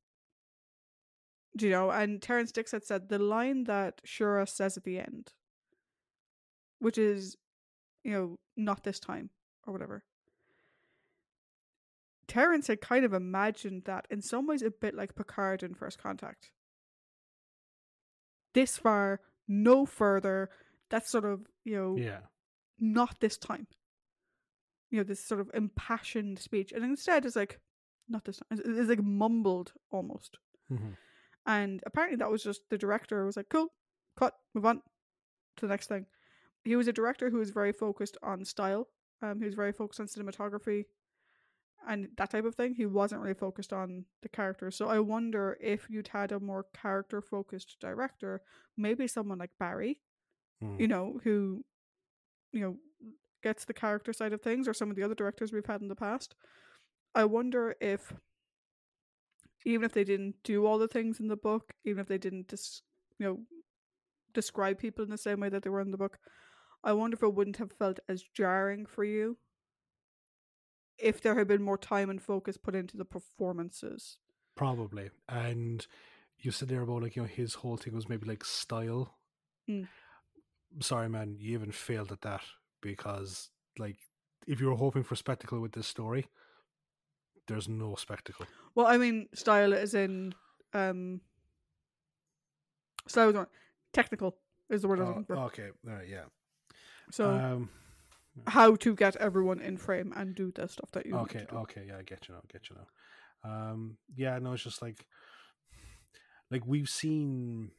Do 1.57 1.65
you 1.65 1.71
know? 1.71 1.89
And 1.89 2.21
Terrance 2.21 2.51
Dicks 2.51 2.71
had 2.71 2.85
said 2.85 3.09
the 3.09 3.19
line 3.19 3.63
that 3.65 4.01
Shura 4.05 4.47
says 4.47 4.77
at 4.77 4.83
the 4.83 4.99
end, 4.99 5.33
which 6.79 6.97
is, 6.97 7.35
you 8.03 8.11
know, 8.11 8.37
not 8.55 8.83
this 8.83 8.99
time 8.99 9.31
or 9.65 9.73
whatever. 9.73 10.03
Terrence 12.27 12.67
had 12.67 12.79
kind 12.79 13.03
of 13.03 13.13
imagined 13.13 13.83
that 13.85 14.05
in 14.11 14.21
some 14.21 14.45
ways 14.45 14.61
a 14.61 14.69
bit 14.69 14.93
like 14.93 15.15
Picard 15.15 15.63
in 15.63 15.73
First 15.73 15.97
Contact. 15.97 16.51
This 18.53 18.77
far, 18.77 19.19
no 19.47 19.85
further. 19.85 20.49
That's 20.89 21.09
sort 21.09 21.25
of, 21.25 21.45
you 21.63 21.75
know, 21.75 21.97
Yeah. 21.97 22.21
not 22.79 23.19
this 23.19 23.37
time. 23.37 23.67
You 24.89 24.97
know, 24.99 25.03
this 25.03 25.23
sort 25.23 25.39
of 25.39 25.51
impassioned 25.53 26.39
speech. 26.39 26.71
And 26.71 26.83
instead 26.83 27.25
it's 27.25 27.35
like, 27.35 27.59
not 28.07 28.25
this 28.25 28.37
time. 28.37 28.59
It's, 28.59 28.89
like 28.89 29.03
mumbled 29.03 29.73
almost. 29.91 30.37
hmm 30.67 30.93
And 31.45 31.81
apparently 31.85 32.17
that 32.17 32.31
was 32.31 32.43
just 32.43 32.61
the 32.69 32.77
director 32.77 33.25
was 33.25 33.37
like, 33.37 33.49
cool, 33.49 33.67
cut, 34.17 34.33
move 34.53 34.65
on 34.65 34.81
to 35.57 35.65
the 35.67 35.69
next 35.73 35.87
thing. 35.87 36.05
He 36.63 36.75
was 36.75 36.87
a 36.87 36.93
director 36.93 37.29
who 37.29 37.37
was 37.37 37.51
very 37.51 37.71
focused 37.71 38.17
on 38.21 38.45
style. 38.45 38.87
Um, 39.21 39.39
he 39.39 39.45
was 39.45 39.55
very 39.55 39.71
focused 39.71 39.99
on 39.99 40.07
cinematography 40.07 40.85
and 41.87 42.09
that 42.17 42.29
type 42.31 42.45
of 42.45 42.55
thing. 42.55 42.73
He 42.73 42.85
wasn't 42.85 43.21
really 43.21 43.33
focused 43.33 43.73
on 43.73 44.05
the 44.21 44.29
characters. 44.29 44.75
So 44.75 44.87
I 44.87 44.99
wonder 44.99 45.57
if 45.61 45.87
you'd 45.89 46.09
had 46.09 46.31
a 46.31 46.39
more 46.39 46.65
character 46.73 47.21
focused 47.21 47.77
director, 47.79 48.41
maybe 48.77 49.07
someone 49.07 49.37
like 49.39 49.51
Barry, 49.59 50.01
Mm. 50.63 50.79
you 50.79 50.87
know, 50.87 51.19
who, 51.23 51.63
you 52.51 52.61
know, 52.61 52.77
gets 53.41 53.65
the 53.65 53.73
character 53.73 54.11
side 54.11 54.33
of 54.33 54.41
things, 54.41 54.67
or 54.67 54.73
some 54.73 54.89
of 54.89 54.95
the 54.95 55.03
other 55.03 55.15
directors 55.15 55.53
we've 55.53 55.65
had 55.65 55.81
in 55.81 55.87
the 55.87 55.95
past. 55.95 56.35
I 57.15 57.25
wonder 57.25 57.75
if, 57.79 58.13
even 59.65 59.85
if 59.85 59.93
they 59.93 60.03
didn't 60.03 60.35
do 60.43 60.65
all 60.65 60.77
the 60.77 60.87
things 60.87 61.19
in 61.19 61.27
the 61.27 61.37
book, 61.37 61.73
even 61.85 62.01
if 62.01 62.07
they 62.07 62.17
didn't, 62.17 62.49
dis- 62.49 62.81
you 63.17 63.25
know, 63.25 63.39
describe 64.33 64.77
people 64.77 65.03
in 65.03 65.09
the 65.11 65.17
same 65.17 65.39
way 65.39 65.49
that 65.49 65.63
they 65.63 65.69
were 65.69 65.81
in 65.81 65.91
the 65.91 65.97
book, 65.97 66.17
I 66.83 66.93
wonder 66.93 67.15
if 67.15 67.23
it 67.23 67.33
wouldn't 67.33 67.57
have 67.57 67.71
felt 67.71 67.99
as 68.07 68.23
jarring 68.33 68.85
for 68.85 69.03
you 69.03 69.37
if 70.97 71.21
there 71.21 71.35
had 71.35 71.47
been 71.47 71.63
more 71.63 71.77
time 71.77 72.09
and 72.09 72.21
focus 72.21 72.57
put 72.57 72.75
into 72.75 72.97
the 72.97 73.05
performances. 73.05 74.17
Probably. 74.55 75.09
And 75.27 75.85
you 76.37 76.51
said 76.51 76.67
there 76.67 76.81
about 76.81 77.03
like, 77.03 77.15
you 77.15 77.21
know, 77.21 77.27
his 77.27 77.55
whole 77.55 77.77
thing 77.77 77.95
was 77.95 78.09
maybe 78.09 78.27
like 78.27 78.43
style. 78.43 79.17
Mm. 79.69 79.87
Sorry, 80.81 81.09
man, 81.09 81.35
you 81.39 81.53
even 81.53 81.71
failed 81.71 82.11
at 82.11 82.21
that 82.21 82.41
because 82.81 83.49
like 83.77 83.97
if 84.47 84.59
you 84.59 84.67
were 84.67 84.75
hoping 84.75 85.03
for 85.03 85.15
spectacle 85.15 85.59
with 85.59 85.73
this 85.73 85.87
story, 85.87 86.27
there's 87.47 87.67
no 87.67 87.95
spectacle. 87.95 88.45
Well, 88.75 88.87
I 88.87 88.97
mean, 88.97 89.27
style 89.33 89.73
is 89.73 89.93
in 89.93 90.33
um, 90.73 91.21
style 93.07 93.31
was 93.31 93.47
technical 93.93 94.37
is 94.69 94.83
the 94.83 94.87
word 94.87 94.99
Oh, 95.01 95.23
okay. 95.45 95.69
All 95.87 95.93
right, 95.93 96.07
yeah. 96.07 96.25
So 97.11 97.25
um 97.25 97.69
how 98.47 98.75
to 98.75 98.95
get 98.95 99.15
everyone 99.17 99.59
in 99.59 99.77
frame 99.77 100.13
and 100.15 100.33
do 100.33 100.51
the 100.51 100.67
stuff 100.67 100.91
that 100.91 101.05
you 101.05 101.15
okay, 101.17 101.45
okay, 101.51 101.85
yeah, 101.87 101.97
I 101.97 102.03
get 102.03 102.27
you 102.27 102.35
now, 102.35 102.41
get 102.51 102.69
you 102.69 102.77
now. 102.77 103.71
Um 103.71 103.97
yeah, 104.15 104.37
no, 104.39 104.53
it's 104.53 104.63
just 104.63 104.81
like 104.81 105.05
like 106.51 106.65
we've 106.65 106.89
seen 106.89 107.71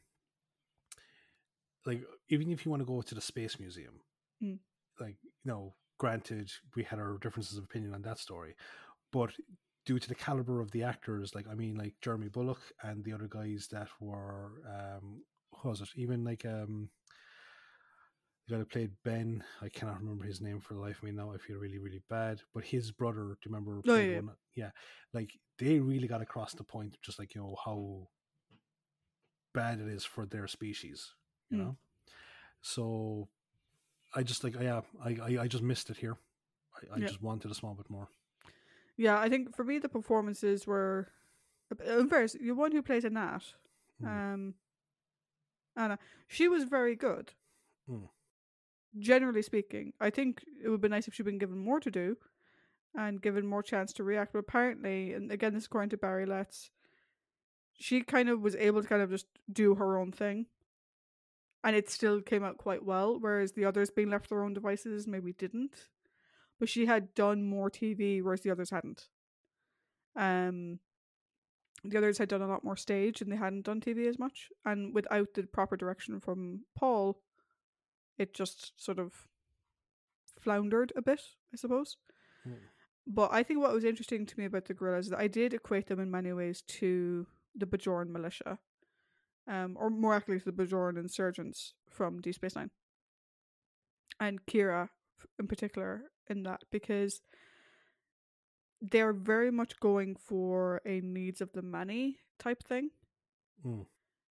like 1.85 2.03
even 2.31 2.51
if 2.51 2.65
you 2.65 2.71
want 2.71 2.81
to 2.81 2.85
go 2.93 3.01
to 3.01 3.15
the 3.15 3.21
space 3.21 3.59
museum 3.59 4.01
Mm. 4.43 4.57
like 4.99 5.17
you 5.43 5.51
know 5.51 5.75
granted 5.99 6.51
we 6.75 6.81
had 6.83 6.97
our 6.99 7.19
differences 7.21 7.57
of 7.59 7.63
opinion 7.65 7.93
on 7.93 8.01
that 8.01 8.17
story 8.17 8.55
but 9.11 9.31
due 9.85 9.99
to 9.99 10.09
the 10.09 10.15
caliber 10.15 10.61
of 10.61 10.71
the 10.71 10.81
actors 10.83 11.35
like 11.35 11.45
i 11.47 11.53
mean 11.53 11.75
like 11.75 11.93
jeremy 12.01 12.27
bulloch 12.27 12.63
and 12.81 13.03
the 13.03 13.13
other 13.13 13.27
guys 13.29 13.67
that 13.71 13.87
were 13.99 14.51
um 14.75 15.21
what 15.51 15.65
was 15.65 15.81
it 15.81 15.89
even 15.95 16.23
like 16.23 16.43
um 16.45 16.89
the 18.47 18.53
guy 18.55 18.59
that 18.59 18.69
played 18.71 18.91
ben 19.05 19.43
i 19.61 19.69
cannot 19.69 19.99
remember 20.01 20.25
his 20.25 20.41
name 20.41 20.59
for 20.59 20.73
the 20.73 20.79
life 20.79 20.97
of 20.97 21.03
me 21.03 21.11
now 21.11 21.31
i 21.31 21.37
feel 21.37 21.57
really 21.57 21.77
really 21.79 22.01
bad 22.09 22.41
but 22.53 22.63
his 22.63 22.91
brother 22.91 23.37
do 23.41 23.49
you 23.49 23.51
remember 23.53 23.81
Oh, 23.87 23.95
yeah, 23.95 24.01
yeah. 24.13 24.15
one- 24.21 24.35
yeah 24.55 24.71
like 25.13 25.31
they 25.59 25.79
really 25.79 26.07
got 26.07 26.21
across 26.21 26.53
the 26.53 26.63
point 26.63 26.97
just 27.03 27.19
like 27.19 27.35
you 27.35 27.41
know 27.41 27.55
how 27.65 28.07
bad 29.53 29.79
it 29.79 29.87
is 29.87 30.03
for 30.05 30.25
their 30.25 30.47
species 30.47 31.13
you 31.49 31.57
Mm. 31.57 31.61
know 31.65 31.77
so 32.61 33.27
i 34.15 34.23
just 34.23 34.43
like 34.43 34.55
yeah 34.59 34.81
i 35.03 35.09
i, 35.23 35.37
I 35.43 35.47
just 35.47 35.63
missed 35.63 35.89
it 35.89 35.97
here 35.97 36.17
i, 36.75 36.95
I 36.95 36.99
Yeah. 36.99 37.07
just 37.07 37.21
wanted 37.21 37.51
a 37.51 37.55
small 37.55 37.73
bit 37.75 37.89
more 37.89 38.07
Yeah, 38.97 39.17
I 39.19 39.29
think 39.29 39.55
for 39.55 39.63
me 39.63 39.79
the 39.79 39.89
performances 39.89 40.67
were. 40.67 41.07
In 41.87 42.09
fairness, 42.09 42.33
the 42.33 42.51
one 42.51 42.71
who 42.73 42.81
plays 42.83 43.05
Anat, 43.05 43.43
Mm. 44.01 44.07
um, 44.07 44.53
Anna, 45.75 45.97
she 46.27 46.47
was 46.49 46.63
very 46.65 46.95
good. 46.95 47.31
Mm. 47.89 48.09
Generally 48.99 49.43
speaking, 49.43 49.93
I 50.01 50.09
think 50.09 50.43
it 50.63 50.69
would 50.69 50.81
be 50.81 50.89
nice 50.89 51.07
if 51.07 51.13
she'd 51.15 51.25
been 51.25 51.37
given 51.39 51.57
more 51.57 51.79
to 51.79 51.89
do, 51.89 52.17
and 52.93 53.21
given 53.21 53.47
more 53.47 53.63
chance 53.63 53.93
to 53.93 54.03
react. 54.03 54.33
But 54.33 54.39
apparently, 54.39 55.13
and 55.13 55.31
again, 55.31 55.53
this 55.53 55.63
is 55.63 55.67
according 55.67 55.91
to 55.91 55.97
Barry 55.97 56.25
Letts, 56.25 56.69
she 57.79 58.01
kind 58.01 58.27
of 58.29 58.41
was 58.41 58.55
able 58.55 58.81
to 58.83 58.87
kind 58.87 59.01
of 59.01 59.09
just 59.09 59.27
do 59.51 59.75
her 59.75 59.97
own 59.97 60.11
thing, 60.11 60.47
and 61.63 61.75
it 61.75 61.89
still 61.89 62.21
came 62.21 62.43
out 62.43 62.57
quite 62.57 62.83
well. 62.83 63.19
Whereas 63.19 63.53
the 63.53 63.65
others 63.65 63.89
being 63.89 64.09
left 64.09 64.29
their 64.29 64.43
own 64.43 64.53
devices 64.53 65.07
maybe 65.07 65.33
didn't. 65.33 65.89
But 66.59 66.69
she 66.69 66.85
had 66.85 67.13
done 67.15 67.43
more 67.43 67.69
TV, 67.69 68.21
whereas 68.21 68.41
the 68.41 68.51
others 68.51 68.69
hadn't. 68.69 69.07
Um, 70.15 70.79
the 71.83 71.97
others 71.97 72.19
had 72.19 72.29
done 72.29 72.41
a 72.41 72.47
lot 72.47 72.63
more 72.63 72.77
stage, 72.77 73.21
and 73.21 73.31
they 73.31 73.35
hadn't 73.35 73.65
done 73.65 73.81
TV 73.81 74.07
as 74.07 74.19
much. 74.19 74.49
And 74.65 74.93
without 74.93 75.33
the 75.33 75.43
proper 75.43 75.75
direction 75.75 76.19
from 76.19 76.61
Paul, 76.75 77.19
it 78.17 78.33
just 78.33 78.73
sort 78.83 78.99
of 78.99 79.27
floundered 80.39 80.93
a 80.95 81.01
bit, 81.01 81.21
I 81.51 81.57
suppose. 81.57 81.97
Mm. 82.47 82.57
But 83.07 83.29
I 83.33 83.43
think 83.43 83.59
what 83.59 83.73
was 83.73 83.83
interesting 83.83 84.25
to 84.25 84.39
me 84.39 84.45
about 84.45 84.65
the 84.65 84.73
guerrillas 84.73 85.05
is 85.05 85.11
that 85.11 85.19
I 85.19 85.27
did 85.27 85.53
equate 85.53 85.87
them 85.87 85.99
in 85.99 86.11
many 86.11 86.33
ways 86.33 86.61
to 86.61 87.25
the 87.55 87.65
Bajoran 87.65 88.09
militia, 88.09 88.59
um, 89.47 89.75
or 89.79 89.89
more 89.89 90.13
accurately 90.13 90.39
to 90.39 90.51
the 90.51 90.63
Bajoran 90.65 90.97
insurgents 90.97 91.73
from 91.89 92.21
Deep 92.21 92.35
Space 92.35 92.55
Nine, 92.55 92.71
and 94.19 94.45
Kira 94.45 94.89
in 95.39 95.47
particular 95.47 96.03
in 96.29 96.43
that 96.43 96.61
because 96.71 97.21
they're 98.81 99.13
very 99.13 99.51
much 99.51 99.79
going 99.79 100.15
for 100.15 100.81
a 100.85 101.01
needs 101.01 101.41
of 101.41 101.51
the 101.53 101.61
many 101.61 102.19
type 102.39 102.63
thing, 102.63 102.89
Mm. 103.65 103.85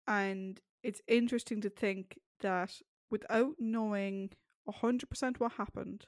and 0.07 0.61
it's 0.85 1.01
interesting 1.09 1.61
to 1.62 1.70
think 1.70 2.19
that 2.41 2.81
without 3.11 3.55
knowing 3.59 4.31
hundred 4.69 5.09
percent 5.09 5.41
what 5.41 5.53
happened, 5.53 6.07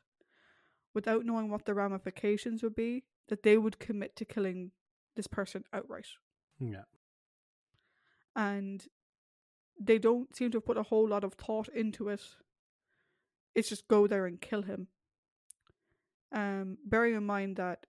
without 0.95 1.25
knowing 1.25 1.51
what 1.51 1.65
the 1.65 1.75
ramifications 1.75 2.62
would 2.62 2.75
be, 2.77 3.05
that 3.29 3.43
they 3.43 3.57
would 3.59 3.79
commit 3.79 4.15
to 4.16 4.25
killing 4.25 4.70
this 5.16 5.27
person 5.27 5.65
outright. 5.73 6.07
yeah 6.61 6.85
and 8.39 8.86
they 9.81 9.98
don't 9.98 10.35
seem 10.35 10.52
to 10.52 10.59
have 10.59 10.65
put 10.65 10.78
a 10.78 10.85
whole 10.85 11.06
lot 11.06 11.24
of 11.24 11.35
thought 11.35 11.69
into 11.69 12.09
it. 12.09 12.23
It's 13.55 13.69
just 13.69 13.89
go 13.89 14.06
there 14.06 14.27
and 14.27 14.40
kill 14.40 14.62
him. 14.62 14.86
Um, 16.31 16.78
bearing 16.86 17.16
in 17.16 17.27
mind 17.27 17.56
that 17.56 17.86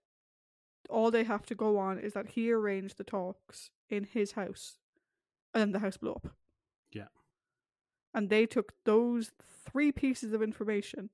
all 0.88 1.12
they 1.12 1.22
have 1.22 1.46
to 1.46 1.54
go 1.54 1.78
on 1.78 1.98
is 2.00 2.14
that 2.14 2.30
he 2.30 2.50
arranged 2.50 2.98
the 2.98 3.04
talks 3.04 3.70
in 3.88 4.02
his 4.02 4.32
house, 4.32 4.78
and 5.54 5.60
then 5.60 5.72
the 5.72 5.78
house 5.78 5.96
blew 5.96 6.12
up. 6.12 6.28
Yeah. 6.90 7.08
And 8.12 8.28
they 8.28 8.44
took 8.44 8.72
those 8.84 9.30
three 9.70 9.92
pieces 9.92 10.32
of 10.32 10.42
information 10.42 11.10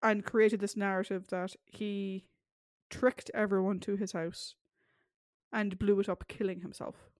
and 0.00 0.24
created 0.24 0.60
this 0.60 0.76
narrative 0.76 1.26
that 1.30 1.56
he 1.64 2.26
tricked 2.88 3.32
everyone 3.34 3.80
to 3.80 3.96
his 3.96 4.12
house 4.12 4.54
and 5.52 5.78
blew 5.78 5.98
it 5.98 6.08
up, 6.08 6.28
killing 6.28 6.60
himself. 6.60 7.10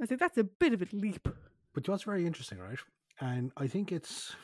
I 0.00 0.06
think 0.06 0.20
that's 0.20 0.38
a 0.38 0.44
bit 0.44 0.72
of 0.72 0.82
a 0.82 0.86
leap. 0.92 1.28
But 1.74 1.88
what's 1.88 2.04
very 2.04 2.26
interesting, 2.26 2.58
right? 2.58 2.78
And 3.20 3.52
I 3.56 3.66
think 3.66 3.92
it's 3.92 4.34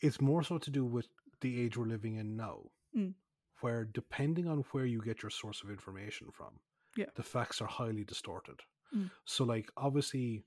it's 0.00 0.20
more 0.20 0.42
so 0.42 0.58
to 0.58 0.70
do 0.70 0.84
with 0.84 1.08
the 1.40 1.60
age 1.60 1.76
we're 1.76 1.86
living 1.86 2.16
in 2.16 2.36
now, 2.36 2.70
Mm. 2.96 3.14
where 3.60 3.84
depending 3.84 4.46
on 4.48 4.58
where 4.72 4.86
you 4.86 5.00
get 5.00 5.22
your 5.22 5.30
source 5.30 5.62
of 5.62 5.70
information 5.70 6.30
from, 6.30 6.60
Yeah. 6.96 7.10
the 7.16 7.22
facts 7.22 7.60
are 7.60 7.66
highly 7.66 8.04
distorted. 8.04 8.60
Mm. 8.94 9.10
So, 9.24 9.44
like, 9.44 9.70
obviously, 9.76 10.44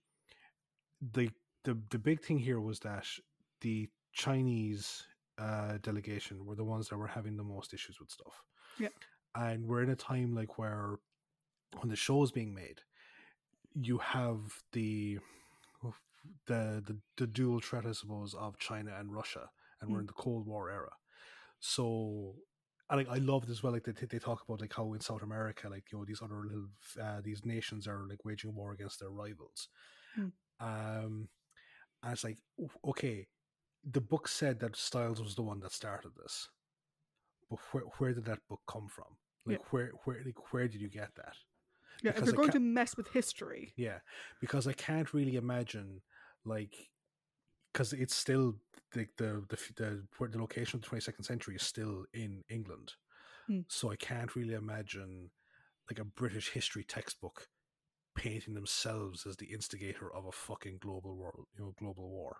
the 1.01 1.31
the 1.63 1.75
the 1.89 1.99
big 1.99 2.21
thing 2.21 2.39
here 2.39 2.59
was 2.59 2.79
that 2.79 3.05
the 3.59 3.89
Chinese 4.13 5.05
uh, 5.37 5.77
delegation 5.81 6.45
were 6.45 6.55
the 6.55 6.63
ones 6.63 6.87
that 6.89 6.97
were 6.97 7.07
having 7.07 7.35
the 7.37 7.43
most 7.43 7.73
issues 7.73 7.99
with 7.99 8.09
stuff. 8.11 8.43
Yeah. 8.79 8.89
and 9.35 9.65
we're 9.67 9.81
in 9.83 9.89
a 9.89 9.95
time 9.95 10.33
like 10.33 10.57
where 10.57 10.99
when 11.79 11.89
the 11.89 11.95
show 11.95 12.21
is 12.23 12.31
being 12.31 12.53
made, 12.53 12.81
you 13.75 13.97
have 13.99 14.39
the 14.73 15.19
the 16.47 16.83
the, 16.85 16.97
the 17.17 17.27
dual 17.27 17.59
threat, 17.61 17.85
I 17.85 17.91
suppose, 17.93 18.33
of 18.33 18.57
China 18.59 18.95
and 18.97 19.13
Russia, 19.13 19.49
and 19.81 19.89
we're 19.91 19.97
Mm. 19.97 20.01
in 20.01 20.07
the 20.07 20.13
Cold 20.13 20.45
War 20.45 20.69
era. 20.69 20.91
So, 21.59 22.35
I 22.89 22.95
like 22.95 23.09
I 23.09 23.17
loved 23.17 23.49
as 23.49 23.63
well. 23.63 23.73
Like 23.73 23.83
they 23.85 23.93
they 23.93 24.19
talk 24.19 24.43
about 24.43 24.61
like 24.61 24.73
how 24.73 24.93
in 24.93 24.99
South 25.01 25.23
America, 25.23 25.69
like 25.69 25.91
you 25.91 25.97
know, 25.99 26.05
these 26.05 26.21
other 26.21 26.41
little 26.43 26.67
uh, 27.01 27.21
these 27.21 27.45
nations 27.45 27.87
are 27.87 28.05
like 28.09 28.25
waging 28.25 28.55
war 28.55 28.71
against 28.73 28.99
their 28.99 29.09
rivals. 29.11 29.69
Mm. 30.17 30.31
Um, 30.59 31.29
and 32.03 32.13
it's 32.13 32.23
like 32.23 32.39
okay, 32.85 33.27
the 33.83 34.01
book 34.01 34.27
said 34.27 34.59
that 34.59 34.75
Styles 34.75 35.21
was 35.21 35.35
the 35.35 35.43
one 35.43 35.59
that 35.61 35.71
started 35.73 36.11
this, 36.15 36.49
but 37.49 37.59
where 37.71 37.83
where 37.97 38.13
did 38.13 38.25
that 38.25 38.47
book 38.49 38.61
come 38.67 38.87
from? 38.87 39.17
Like 39.45 39.61
Yeah. 39.61 39.67
where 39.71 39.91
where 40.05 40.21
like 40.25 40.53
where 40.53 40.67
did 40.67 40.81
you 40.81 40.89
get 40.89 41.13
that? 41.15 41.35
Yeah, 42.01 42.13
if 42.15 42.25
you're 42.25 42.33
going 42.33 42.51
to 42.51 42.59
mess 42.59 42.97
with 42.97 43.09
history, 43.09 43.75
Yeah, 43.75 43.99
because 44.39 44.67
I 44.67 44.73
can't 44.73 45.13
really 45.13 45.35
imagine 45.35 46.01
like 46.45 46.89
because 47.73 47.93
it's 47.93 48.15
still 48.15 48.55
like 48.95 49.11
the 49.17 49.45
the 49.49 49.57
the 49.77 50.07
where 50.17 50.29
the 50.29 50.39
location 50.39 50.77
of 50.77 50.81
the 50.83 50.87
twenty 50.87 51.01
second 51.01 51.23
century 51.23 51.55
is 51.55 51.63
still 51.63 52.05
in 52.13 52.43
England, 52.49 52.93
Hmm. 53.47 53.61
so 53.67 53.91
I 53.91 53.95
can't 53.97 54.35
really 54.35 54.55
imagine 54.55 55.31
like 55.89 55.99
a 55.99 56.05
British 56.05 56.51
history 56.51 56.83
textbook 56.85 57.49
painting 58.15 58.55
themselves 58.55 59.25
as 59.27 59.37
the 59.37 59.53
instigator 59.53 60.13
of 60.13 60.25
a 60.25 60.31
fucking 60.33 60.79
global 60.79 61.17
war, 61.17 61.45
you 61.57 61.63
know, 61.65 61.73
global 61.79 62.09
war. 62.11 62.37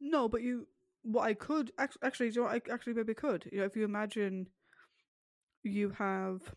no, 0.00 0.28
but 0.28 0.42
you, 0.42 0.68
what 1.02 1.22
I 1.24 1.34
could 1.34 1.72
actually, 1.78 2.00
actually, 2.02 2.26
you 2.30 2.42
know 2.42 2.46
I 2.48 2.60
actually 2.70 2.94
maybe 2.94 3.14
could, 3.14 3.48
you 3.52 3.58
know, 3.58 3.64
if 3.64 3.76
you 3.76 3.84
imagine 3.84 4.48
you 5.64 5.90
have 5.90 6.54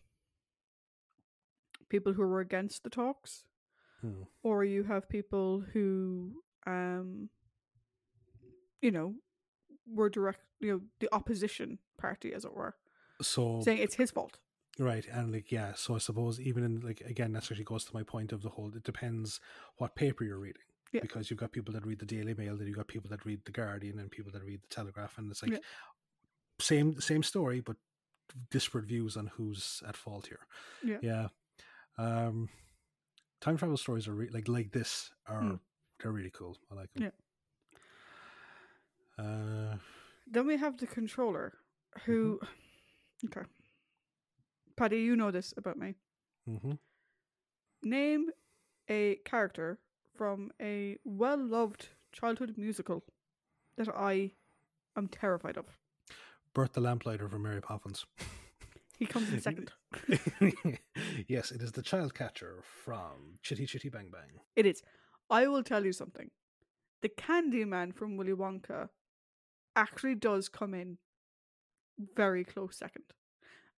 people 1.88 2.12
who 2.14 2.22
were 2.22 2.40
against 2.40 2.82
the 2.84 2.90
talks, 2.90 3.44
Hmm. 4.00 4.22
or 4.42 4.64
you 4.64 4.84
have 4.84 5.08
people 5.08 5.60
who, 5.72 6.42
um, 6.66 7.30
you 8.80 8.90
know, 8.90 9.14
were 9.86 10.08
direct, 10.10 10.40
you 10.60 10.70
know, 10.72 10.80
the 11.00 11.08
opposition 11.14 11.78
party, 11.96 12.32
as 12.34 12.44
it 12.44 12.54
were, 12.54 12.76
So 13.22 13.60
saying 13.62 13.78
it's 13.78 13.94
his 13.94 14.10
fault. 14.10 14.38
Right, 14.78 15.06
and 15.10 15.32
like 15.32 15.50
yeah, 15.50 15.72
so 15.74 15.94
I 15.94 15.98
suppose 15.98 16.38
even 16.38 16.62
in 16.62 16.80
like 16.80 17.00
again, 17.00 17.32
that 17.32 17.38
actually 17.50 17.64
goes 17.64 17.84
to 17.86 17.94
my 17.94 18.02
point 18.02 18.32
of 18.32 18.42
the 18.42 18.50
whole. 18.50 18.70
It 18.76 18.82
depends 18.82 19.40
what 19.78 19.94
paper 19.94 20.22
you're 20.24 20.38
reading, 20.38 20.62
Yeah. 20.92 21.00
because 21.00 21.30
you've 21.30 21.38
got 21.40 21.52
people 21.52 21.72
that 21.72 21.86
read 21.86 21.98
the 22.00 22.04
Daily 22.04 22.34
Mail, 22.34 22.56
then 22.58 22.66
you've 22.66 22.76
got 22.76 22.86
people 22.88 23.08
that 23.10 23.24
read 23.24 23.40
the 23.46 23.52
Guardian, 23.52 23.98
and 23.98 24.10
people 24.10 24.32
that 24.32 24.44
read 24.44 24.60
the 24.62 24.68
Telegraph, 24.68 25.16
and 25.16 25.30
it's 25.30 25.42
like 25.42 25.52
Yeah. 25.52 25.58
same 26.60 27.00
same 27.00 27.22
story, 27.22 27.60
but 27.60 27.76
disparate 28.50 28.84
views 28.84 29.16
on 29.16 29.28
who's 29.28 29.82
at 29.86 29.96
fault 29.96 30.26
here. 30.26 30.46
Yeah. 30.84 30.98
yeah. 31.00 31.28
Um, 31.98 32.48
time 33.40 33.56
travel 33.56 33.76
stories 33.76 34.08
are 34.08 34.14
re- 34.14 34.30
like 34.32 34.48
like 34.48 34.72
this 34.72 35.10
are 35.26 35.42
Mm. 35.42 35.60
they're 36.02 36.12
really 36.12 36.30
cool. 36.30 36.56
I 36.70 36.74
like 36.74 36.92
them. 36.94 37.04
Yeah. 37.04 37.10
Uh, 39.24 39.76
Then 40.26 40.46
we 40.46 40.56
have 40.58 40.76
the 40.78 40.86
controller, 40.86 41.54
who, 42.04 42.40
okay, 43.24 43.46
Paddy, 44.76 45.00
you 45.02 45.16
know 45.16 45.30
this 45.30 45.54
about 45.56 45.78
me. 45.78 45.94
Mm-hmm. 46.48 46.72
Name 47.82 48.30
a 48.88 49.16
character 49.24 49.78
from 50.16 50.50
a 50.60 50.98
well 51.04 51.38
loved 51.38 51.88
childhood 52.12 52.56
musical 52.58 53.04
that 53.76 53.88
I 53.88 54.32
am 54.96 55.08
terrified 55.08 55.56
of. 55.56 55.66
Bert 56.54 56.72
the 56.72 56.80
Lamplighter 56.80 57.28
from 57.28 57.42
Mary 57.42 57.60
Poppins. 57.60 58.06
He 58.98 59.06
comes 59.06 59.30
in 59.32 59.40
second. 59.40 59.72
yes, 61.28 61.50
it 61.50 61.60
is 61.62 61.72
the 61.72 61.82
child 61.82 62.14
catcher 62.14 62.62
from 62.84 63.38
Chitty 63.42 63.66
Chitty 63.66 63.90
Bang 63.90 64.08
Bang. 64.10 64.40
It 64.56 64.64
is. 64.64 64.82
I 65.28 65.46
will 65.46 65.62
tell 65.62 65.84
you 65.84 65.92
something. 65.92 66.30
The 67.02 67.10
Candyman 67.10 67.94
from 67.94 68.16
Willy 68.16 68.32
Wonka 68.32 68.88
actually 69.74 70.14
does 70.14 70.48
come 70.48 70.72
in 70.72 70.96
very 72.14 72.44
close 72.44 72.76
second. 72.76 73.04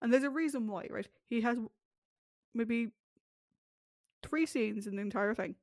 And 0.02 0.14
there's 0.14 0.23
a 0.23 0.30
reason 0.30 0.68
why, 0.68 0.88
right? 0.89 1.07
He 1.27 1.41
has 1.41 1.57
maybe 2.53 2.89
three 4.23 4.45
scenes 4.45 4.85
in 4.85 4.95
the 4.95 5.02
entire 5.02 5.34
thing, 5.34 5.56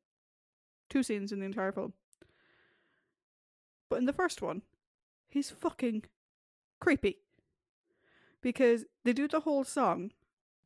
two 0.91 1.03
scenes 1.03 1.33
in 1.33 1.39
the 1.39 1.47
entire 1.47 1.73
film. 1.73 1.93
But 3.89 3.99
in 4.01 4.07
the 4.07 4.13
first 4.13 4.43
one, 4.43 4.63
he's 5.29 5.51
fucking 5.51 6.05
creepy. 6.81 7.19
Because 8.45 8.85
they 9.07 9.15
do 9.15 9.27
the 9.27 9.41
whole 9.41 9.65
song, 9.65 10.11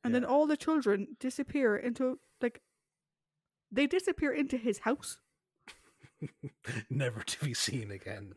and 0.02 0.12
then 0.12 0.24
all 0.24 0.48
the 0.48 0.56
children 0.56 1.16
disappear 1.20 1.76
into, 1.76 2.18
like, 2.42 2.60
they 3.70 3.86
disappear 3.86 4.32
into 4.32 4.56
his 4.56 4.80
house. 4.80 5.20
Never 6.90 7.20
to 7.20 7.44
be 7.44 7.54
seen 7.54 7.92
again. 7.92 8.32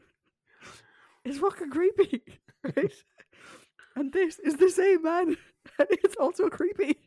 It's 1.25 1.39
fucking 1.39 1.71
creepy, 1.71 2.21
right? 2.63 2.93
and 3.95 4.13
this 4.13 4.37
is 4.37 4.57
the 4.57 4.69
same 4.69 5.01
man, 5.01 5.37
and 5.79 5.87
it's 5.89 6.15
also 6.17 6.47
creepy 6.47 6.97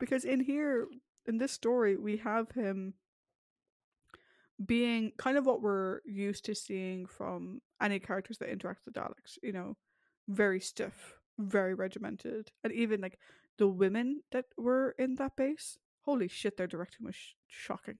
because 0.00 0.24
in 0.24 0.40
here, 0.40 0.88
in 1.26 1.38
this 1.38 1.52
story, 1.52 1.96
we 1.96 2.16
have 2.16 2.50
him 2.50 2.94
being 4.66 5.12
kind 5.16 5.38
of 5.38 5.46
what 5.46 5.62
we're 5.62 6.00
used 6.04 6.44
to 6.46 6.56
seeing 6.56 7.06
from 7.06 7.60
any 7.80 8.00
characters 8.00 8.38
that 8.38 8.48
interact 8.48 8.80
with 8.84 8.94
the 8.94 9.00
Daleks. 9.00 9.38
You 9.44 9.52
know, 9.52 9.76
very 10.28 10.58
stiff, 10.58 11.18
very 11.38 11.74
regimented, 11.74 12.50
and 12.64 12.72
even 12.72 13.00
like 13.00 13.18
the 13.58 13.68
women 13.68 14.22
that 14.30 14.46
were 14.56 14.94
in 14.98 15.14
that 15.16 15.36
base. 15.36 15.78
Holy 16.04 16.28
shit, 16.28 16.56
their 16.56 16.66
directing 16.66 17.06
was 17.06 17.14
sh- 17.14 17.34
shocking. 17.46 17.98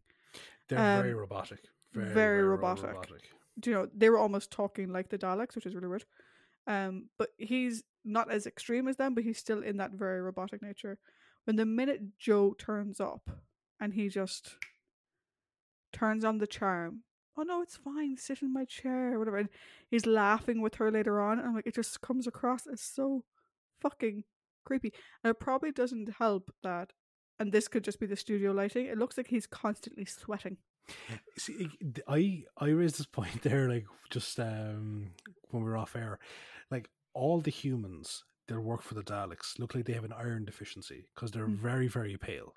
They're 0.68 0.78
very 0.78 1.12
Um, 1.12 1.18
robotic. 1.18 1.60
very 1.92 2.06
Very, 2.06 2.14
very, 2.14 2.42
ro- 2.42 2.56
robotic. 2.56 2.96
do 3.60 3.70
you 3.70 3.76
know 3.76 3.88
they 3.94 4.08
were 4.10 4.18
almost 4.18 4.50
talking 4.50 4.88
like 4.92 5.08
the 5.10 5.18
Daleks, 5.18 5.54
which 5.54 5.66
is 5.66 5.74
really 5.74 5.88
weird. 5.88 6.04
Um, 6.66 7.10
but 7.18 7.30
he's 7.38 7.82
not 8.04 8.30
as 8.30 8.46
extreme 8.46 8.88
as 8.88 8.96
them, 8.96 9.14
but 9.14 9.24
he's 9.24 9.38
still 9.38 9.62
in 9.62 9.76
that 9.76 9.92
very 9.92 10.20
robotic 10.20 10.62
nature. 10.62 10.98
When 11.44 11.56
the 11.56 11.66
minute 11.66 12.18
Jo 12.18 12.54
turns 12.54 13.00
up 13.00 13.28
and 13.80 13.92
he 13.94 14.08
just 14.08 14.56
turns 15.92 16.24
on 16.24 16.38
the 16.38 16.46
charm, 16.46 17.02
oh 17.36 17.42
no, 17.42 17.62
it's 17.62 17.76
fine, 17.76 18.16
sit 18.16 18.42
in 18.42 18.52
my 18.52 18.64
chair, 18.64 19.14
or 19.14 19.18
whatever. 19.18 19.38
And 19.38 19.48
he's 19.90 20.06
laughing 20.06 20.60
with 20.60 20.74
her 20.76 20.90
later 20.90 21.20
on, 21.20 21.38
and 21.38 21.48
I'm 21.48 21.54
like, 21.54 21.66
it 21.66 21.74
just 21.74 22.00
comes 22.00 22.26
across 22.26 22.66
as 22.66 22.80
so 22.80 23.24
fucking 23.80 24.24
creepy. 24.64 24.92
And 25.24 25.30
it 25.30 25.40
probably 25.40 25.72
doesn't 25.72 26.14
help 26.18 26.52
that, 26.62 26.92
and 27.38 27.52
this 27.52 27.68
could 27.68 27.84
just 27.84 28.00
be 28.00 28.06
the 28.06 28.16
studio 28.16 28.52
lighting. 28.52 28.86
It 28.86 28.98
looks 28.98 29.16
like 29.16 29.28
he's 29.28 29.46
constantly 29.46 30.04
sweating. 30.04 30.58
See, 31.38 31.68
I 32.08 32.44
I 32.58 32.68
raised 32.68 32.98
this 32.98 33.06
point 33.18 33.42
there, 33.42 33.68
like 33.68 33.86
just 34.10 34.38
um 34.40 35.10
when 35.50 35.62
we 35.62 35.68
were 35.70 35.76
off 35.76 35.96
air, 35.96 36.18
like 36.70 36.88
all 37.14 37.40
the 37.40 37.50
humans 37.50 38.24
that 38.48 38.60
work 38.60 38.82
for 38.82 38.94
the 38.94 39.02
Daleks 39.02 39.58
look 39.58 39.74
like 39.74 39.84
they 39.84 39.92
have 39.92 40.04
an 40.04 40.12
iron 40.12 40.44
deficiency 40.44 41.04
because 41.14 41.30
they're 41.30 41.46
Mm. 41.46 41.56
very 41.58 41.86
very 41.88 42.16
pale. 42.16 42.52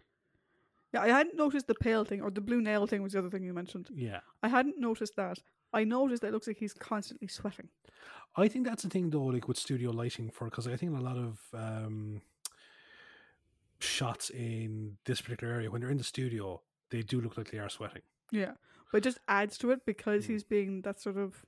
Yeah, 0.96 1.02
I 1.02 1.08
hadn't 1.10 1.36
noticed 1.36 1.68
the 1.68 1.76
pale 1.76 2.04
thing 2.06 2.22
or 2.22 2.32
the 2.32 2.42
blue 2.42 2.62
nail 2.62 2.88
thing 2.88 3.02
was 3.04 3.14
the 3.14 3.20
other 3.20 3.30
thing 3.30 3.44
you 3.44 3.54
mentioned. 3.54 3.90
Yeah, 3.94 4.22
I 4.42 4.48
hadn't 4.48 4.80
noticed 4.80 5.16
that. 5.18 5.38
I 5.74 5.84
noticed 5.84 6.22
that 6.22 6.30
it 6.30 6.34
looks 6.34 6.48
like 6.48 6.58
he's 6.58 6.74
constantly 6.74 7.28
sweating. 7.28 7.70
I 8.36 8.48
think 8.48 8.66
that's 8.66 8.84
the 8.84 8.90
thing 8.90 9.10
though, 9.10 9.26
like 9.26 9.48
with 9.48 9.58
studio 9.58 9.92
lighting 9.92 10.30
for 10.30 10.46
because 10.46 10.68
I 10.68 10.76
think 10.78 10.98
a 10.98 11.02
lot 11.02 11.18
of 11.18 11.40
um 11.54 12.22
shots 13.80 14.30
in 14.30 14.98
this 15.06 15.22
particular 15.22 15.54
area 15.54 15.70
when 15.70 15.82
they're 15.82 15.92
in 15.92 15.98
the 15.98 16.04
studio, 16.04 16.62
they 16.92 17.02
do 17.02 17.20
look 17.22 17.38
like 17.38 17.52
they 17.52 17.60
are 17.60 17.70
sweating. 17.70 18.02
Yeah. 18.32 18.54
But 18.92 19.00
it 19.00 19.04
just 19.04 19.20
adds 19.28 19.58
to 19.60 19.72
it 19.72 19.86
because 19.86 20.24
Mm. 20.24 20.28
he's 20.28 20.44
being 20.44 20.82
that 20.84 21.02
sort 21.02 21.18
of 21.18 21.46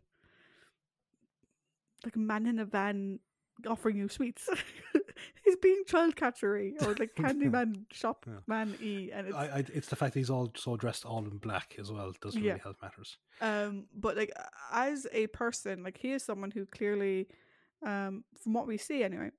like 2.03 2.15
a 2.15 2.19
man 2.19 2.45
in 2.47 2.59
a 2.59 2.65
van 2.65 3.19
offering 3.65 3.97
you 3.97 4.09
sweets. 4.09 4.49
he's 5.47 5.55
being 5.67 5.81
child 5.87 6.15
catchery 6.15 6.75
or 6.81 6.93
like 6.99 7.15
Candyman 7.21 7.85
shop 7.91 8.25
Yeah. 8.27 8.39
man 8.47 8.75
e 8.81 9.09
and 9.13 9.27
it's 9.27 9.35
I, 9.35 9.45
I, 9.57 9.63
it's 9.73 9.87
the 9.87 9.95
fact 9.95 10.13
that 10.13 10.19
he's 10.19 10.29
all 10.29 10.51
so 10.55 10.75
dressed 10.77 11.05
all 11.05 11.23
in 11.25 11.37
black 11.37 11.75
as 11.79 11.91
well 11.91 12.13
doesn't 12.21 12.43
Yeah. 12.43 12.51
really 12.53 12.61
help 12.67 12.77
matters. 12.81 13.17
um 13.41 13.85
but 14.05 14.13
like 14.17 14.31
as 14.71 15.07
a 15.21 15.27
person 15.27 15.83
like 15.83 15.97
he 15.97 16.11
is 16.11 16.23
someone 16.23 16.51
who 16.51 16.65
clearly 16.65 17.27
um 17.91 18.23
from 18.41 18.53
what 18.53 18.67
we 18.67 18.77
see 18.77 19.03
anyway 19.03 19.29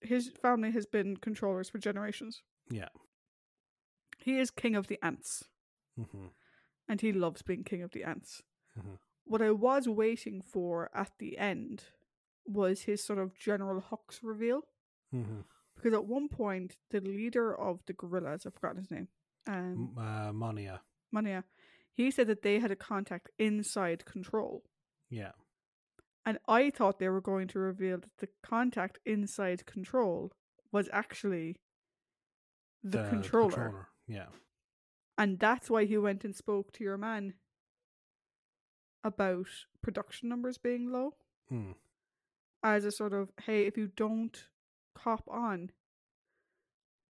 his 0.00 0.28
family 0.42 0.70
has 0.78 0.86
been 0.86 1.16
controllers 1.16 1.68
for 1.70 1.78
generations 1.78 2.42
Yeah. 2.70 2.88
he 4.18 4.38
is 4.38 4.50
king 4.50 4.74
of 4.76 4.86
the 4.86 4.98
ants 5.02 5.44
hmm 5.96 6.26
and 6.88 7.00
he 7.00 7.12
loves 7.12 7.42
being 7.42 7.64
king 7.64 7.82
of 7.82 7.90
the 7.92 8.04
ants 8.04 8.42
Mhm. 8.78 8.98
what 9.24 9.42
i 9.42 9.50
was 9.50 9.88
waiting 9.88 10.40
for 10.52 10.90
at 10.94 11.10
the 11.18 11.36
end 11.38 11.84
was 12.60 12.82
his 12.82 13.02
sort 13.02 13.18
of 13.18 13.34
general 13.48 13.80
hux 13.90 14.20
reveal 14.22 14.60
hmm 15.10 15.40
because 15.74 15.92
at 15.92 16.06
one 16.06 16.28
point 16.28 16.76
the 16.90 17.00
leader 17.00 17.54
of 17.54 17.80
the 17.86 17.92
guerrillas, 17.92 18.46
i've 18.46 18.54
forgotten 18.54 18.78
his 18.78 18.90
name 18.90 19.08
um 19.46 19.94
Uh, 19.98 20.32
Monia. 20.32 20.80
mania 21.12 21.44
he 21.94 22.10
said 22.10 22.26
that 22.28 22.42
they 22.42 22.58
had 22.58 22.70
a 22.70 22.76
contact 22.76 23.30
inside 23.38 24.04
control 24.04 24.64
Yeah. 25.10 25.32
And 26.28 26.38
I 26.48 26.70
thought 26.70 26.98
they 26.98 27.08
were 27.08 27.20
going 27.20 27.46
to 27.48 27.60
reveal 27.60 27.98
that 27.98 28.16
the 28.18 28.28
contact 28.42 28.98
inside 29.06 29.64
control 29.64 30.32
was 30.72 30.88
actually 30.92 31.60
the, 32.82 33.04
controller. 33.08 33.86
Yeah. 34.08 34.30
And 35.16 35.38
that's 35.38 35.70
why 35.70 35.84
he 35.84 35.96
went 35.96 36.24
and 36.24 36.34
spoke 36.34 36.72
to 36.72 36.82
your 36.84 36.98
man 36.98 37.34
about 39.04 39.46
production 39.82 40.28
numbers 40.28 40.58
being 40.58 40.90
low 40.90 41.14
Mm. 41.52 41.76
as 42.62 42.84
a 42.84 42.90
sort 42.90 43.12
of 43.12 43.30
hey, 43.44 43.66
if 43.66 43.76
you 43.76 43.86
don't 43.86 44.48
cop 45.04 45.22
on, 45.28 45.70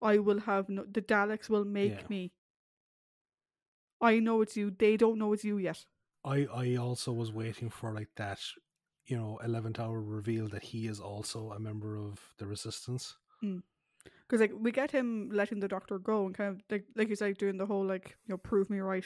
I 0.01 0.17
will 0.17 0.39
have 0.41 0.69
no. 0.69 0.83
The 0.83 1.01
Daleks 1.01 1.49
will 1.49 1.65
make 1.65 2.01
Yeah. 2.01 2.07
me. 2.09 2.31
I 4.01 4.19
know 4.19 4.41
it's 4.41 4.57
you. 4.57 4.71
They 4.71 4.97
don't 4.97 5.17
know 5.17 5.33
it's 5.33 5.43
you 5.43 5.57
yet. 5.57 5.85
I 6.23 6.45
I 6.45 6.75
also 6.75 7.11
was 7.13 7.31
waiting 7.31 7.69
for 7.69 7.91
like 7.93 8.09
that, 8.15 8.39
you 9.05 9.17
know, 9.17 9.37
eleventh 9.43 9.79
hour 9.79 10.01
reveal 10.01 10.47
that 10.49 10.63
he 10.63 10.87
is 10.87 10.99
also 10.99 11.51
a 11.51 11.59
member 11.59 11.95
of 11.97 12.19
the 12.37 12.47
resistance. 12.47 13.15
Because 13.41 14.41
like 14.41 14.53
we 14.57 14.71
get 14.71 14.91
him 14.91 15.29
letting 15.31 15.59
the 15.59 15.67
Doctor 15.67 15.99
go 15.99 16.25
and 16.25 16.35
kind 16.35 16.49
of 16.49 16.61
like 16.69 16.85
like 16.95 17.07
he's 17.09 17.21
like 17.21 17.37
doing 17.37 17.57
the 17.57 17.65
whole 17.65 17.85
like 17.85 18.17
you 18.25 18.33
know 18.33 18.37
prove 18.37 18.69
me 18.69 18.79
right 18.79 19.05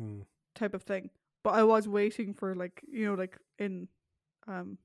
Mm. 0.00 0.26
type 0.54 0.74
of 0.74 0.82
thing. 0.82 1.10
But 1.42 1.54
I 1.54 1.62
was 1.64 1.88
waiting 1.88 2.34
for 2.34 2.54
like 2.54 2.82
you 2.86 3.06
know 3.06 3.14
like 3.14 3.38
in 3.58 3.88
um 4.46 4.78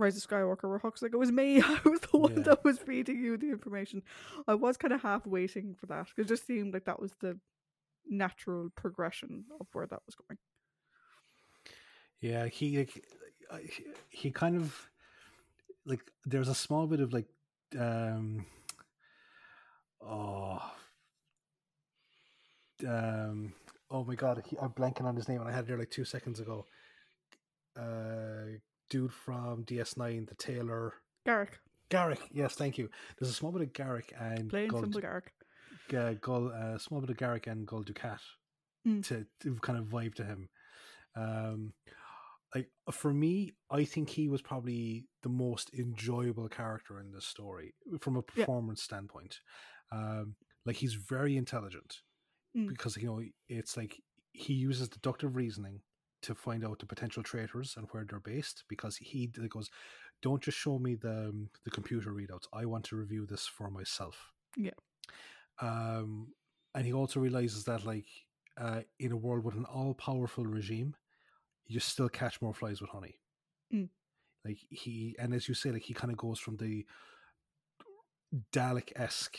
Rise 0.00 0.16
of 0.16 0.28
Skywalker 0.28 0.68
where 0.68 0.78
Hux's 0.78 1.02
like 1.02 1.12
it 1.12 1.18
was 1.18 1.30
me 1.32 1.60
I 1.64 1.80
was 1.84 2.00
the 2.00 2.16
one 2.18 2.36
Yeah. 2.36 2.42
that 2.44 2.64
was 2.64 2.78
feeding 2.78 3.22
you 3.22 3.36
the 3.36 3.50
information. 3.50 4.02
I 4.48 4.54
was 4.54 4.76
kind 4.76 4.92
of 4.94 5.02
half 5.02 5.26
waiting 5.26 5.74
for 5.78 5.86
that 5.86 6.08
it 6.16 6.26
just 6.26 6.46
seemed 6.46 6.74
like 6.74 6.86
that 6.86 7.00
was 7.00 7.12
the 7.20 7.38
natural 8.08 8.70
progression 8.74 9.44
of 9.60 9.66
where 9.72 9.86
that 9.86 10.00
was 10.06 10.14
going. 10.16 10.38
Yeah, 12.20 12.46
he 12.46 12.78
like, 12.78 13.04
he 14.08 14.30
kind 14.30 14.56
of 14.56 14.88
like 15.86 16.00
there's 16.26 16.48
a 16.48 16.54
small 16.54 16.86
bit 16.86 17.00
of 17.00 17.12
like 17.12 17.26
um 17.78 18.44
oh 20.02 20.60
um 22.86 23.52
oh 23.90 24.04
my 24.04 24.14
god 24.14 24.42
he, 24.46 24.56
I'm 24.58 24.70
blanking 24.70 25.04
on 25.04 25.16
his 25.16 25.28
name 25.28 25.40
and 25.40 25.48
I 25.48 25.52
had 25.52 25.64
it 25.64 25.68
there 25.68 25.78
like 25.78 25.90
two 25.90 26.04
seconds 26.04 26.40
ago. 26.40 26.66
Uh, 27.78 28.58
dude 28.90 29.12
from 29.12 29.64
DS9, 29.64 30.28
the 30.28 30.34
tailor. 30.34 30.94
Garak 31.26 31.48
Garak, 31.90 32.18
yes, 32.32 32.54
thank 32.54 32.76
you. 32.78 32.88
There's 33.18 33.30
a 33.30 33.34
small 33.34 33.52
bit 33.52 33.62
of 33.62 33.72
Garak 33.72 34.10
and 34.20 34.48
playing 34.50 34.68
Gul, 34.68 34.80
simple 34.82 35.00
Garak. 35.00 35.22
uh, 35.96 36.14
Gul, 36.20 36.52
uh, 36.52 36.78
small 36.78 37.00
bit 37.00 37.10
of 37.10 37.16
Garak 37.16 37.46
and 37.46 37.66
Gul 37.66 37.82
Dukat 37.84 38.20
Mm. 38.86 39.04
to, 39.08 39.26
to 39.42 39.54
kind 39.56 39.78
of 39.78 39.84
vibe 39.86 40.14
to 40.14 40.24
him. 40.24 40.48
Um, 41.14 41.74
like 42.54 42.70
for 42.90 43.12
me, 43.12 43.52
I 43.70 43.84
think 43.84 44.08
he 44.08 44.28
was 44.28 44.40
probably 44.40 45.06
the 45.22 45.28
most 45.28 45.70
enjoyable 45.74 46.48
character 46.48 46.98
in 46.98 47.12
this 47.12 47.26
story 47.26 47.74
from 48.00 48.16
a 48.16 48.20
Yeah. 48.34 48.44
performance 48.44 48.82
standpoint. 48.82 49.40
Um, 49.92 50.34
like 50.64 50.76
he's 50.76 50.94
very 50.94 51.36
intelligent 51.36 52.00
Mm. 52.56 52.68
because 52.68 52.96
you 52.96 53.06
know 53.06 53.22
it's 53.48 53.76
like 53.76 54.00
he 54.32 54.54
uses 54.54 54.88
deductive 54.88 55.36
reasoning 55.36 55.82
to 56.22 56.34
find 56.34 56.64
out 56.64 56.78
the 56.78 56.86
potential 56.86 57.22
traitors 57.22 57.74
and 57.76 57.86
where 57.90 58.04
they're 58.08 58.20
based 58.20 58.64
because 58.68 58.96
he 58.96 59.26
goes 59.48 59.70
don't 60.22 60.42
just 60.42 60.58
show 60.58 60.78
me 60.78 60.94
the 60.94 61.28
um, 61.28 61.48
the 61.64 61.70
computer 61.70 62.10
readouts 62.12 62.46
i 62.52 62.64
want 62.64 62.84
to 62.84 62.96
review 62.96 63.26
this 63.26 63.46
for 63.46 63.70
myself 63.70 64.32
Yeah. 64.56 64.72
um 65.60 66.28
and 66.74 66.86
he 66.86 66.92
also 66.92 67.20
realizes 67.20 67.64
that 67.64 67.84
like 67.84 68.06
uh 68.58 68.80
in 68.98 69.12
a 69.12 69.16
world 69.16 69.44
with 69.44 69.54
an 69.56 69.64
all-powerful 69.64 70.44
regime 70.44 70.94
you 71.66 71.80
still 71.80 72.08
catch 72.08 72.40
more 72.42 72.54
flies 72.54 72.80
with 72.80 72.90
honey 72.90 73.16
Mm. 73.72 73.88
like 74.44 74.58
he 74.68 75.14
and 75.18 75.32
as 75.32 75.46
you 75.48 75.54
say 75.54 75.70
like 75.70 75.82
he 75.82 75.94
kind 75.94 76.10
of 76.12 76.18
goes 76.18 76.40
from 76.40 76.56
the 76.56 76.84
dalek-esque 78.52 79.38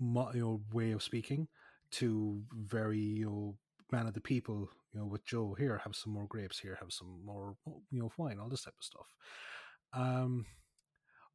mo- 0.00 0.30
you 0.34 0.40
know 0.40 0.60
way 0.72 0.92
of 0.92 1.02
speaking 1.02 1.48
to 1.90 2.42
very 2.52 2.98
you 2.98 3.26
know 3.26 3.56
man 3.94 4.06
of 4.06 4.14
the 4.14 4.20
people 4.20 4.58
you 4.92 5.00
know 5.00 5.06
with 5.06 5.24
jo 5.24 5.54
here 5.58 5.80
have 5.84 5.94
some 5.96 6.12
more 6.12 6.26
grapes 6.34 6.58
here 6.58 6.76
have 6.80 6.92
some 6.92 7.12
more 7.24 7.56
you 7.90 8.00
know 8.00 8.10
wine 8.18 8.38
all 8.40 8.48
this 8.48 8.64
type 8.64 8.74
of 8.78 8.84
stuff. 8.84 9.08
Um 9.92 10.46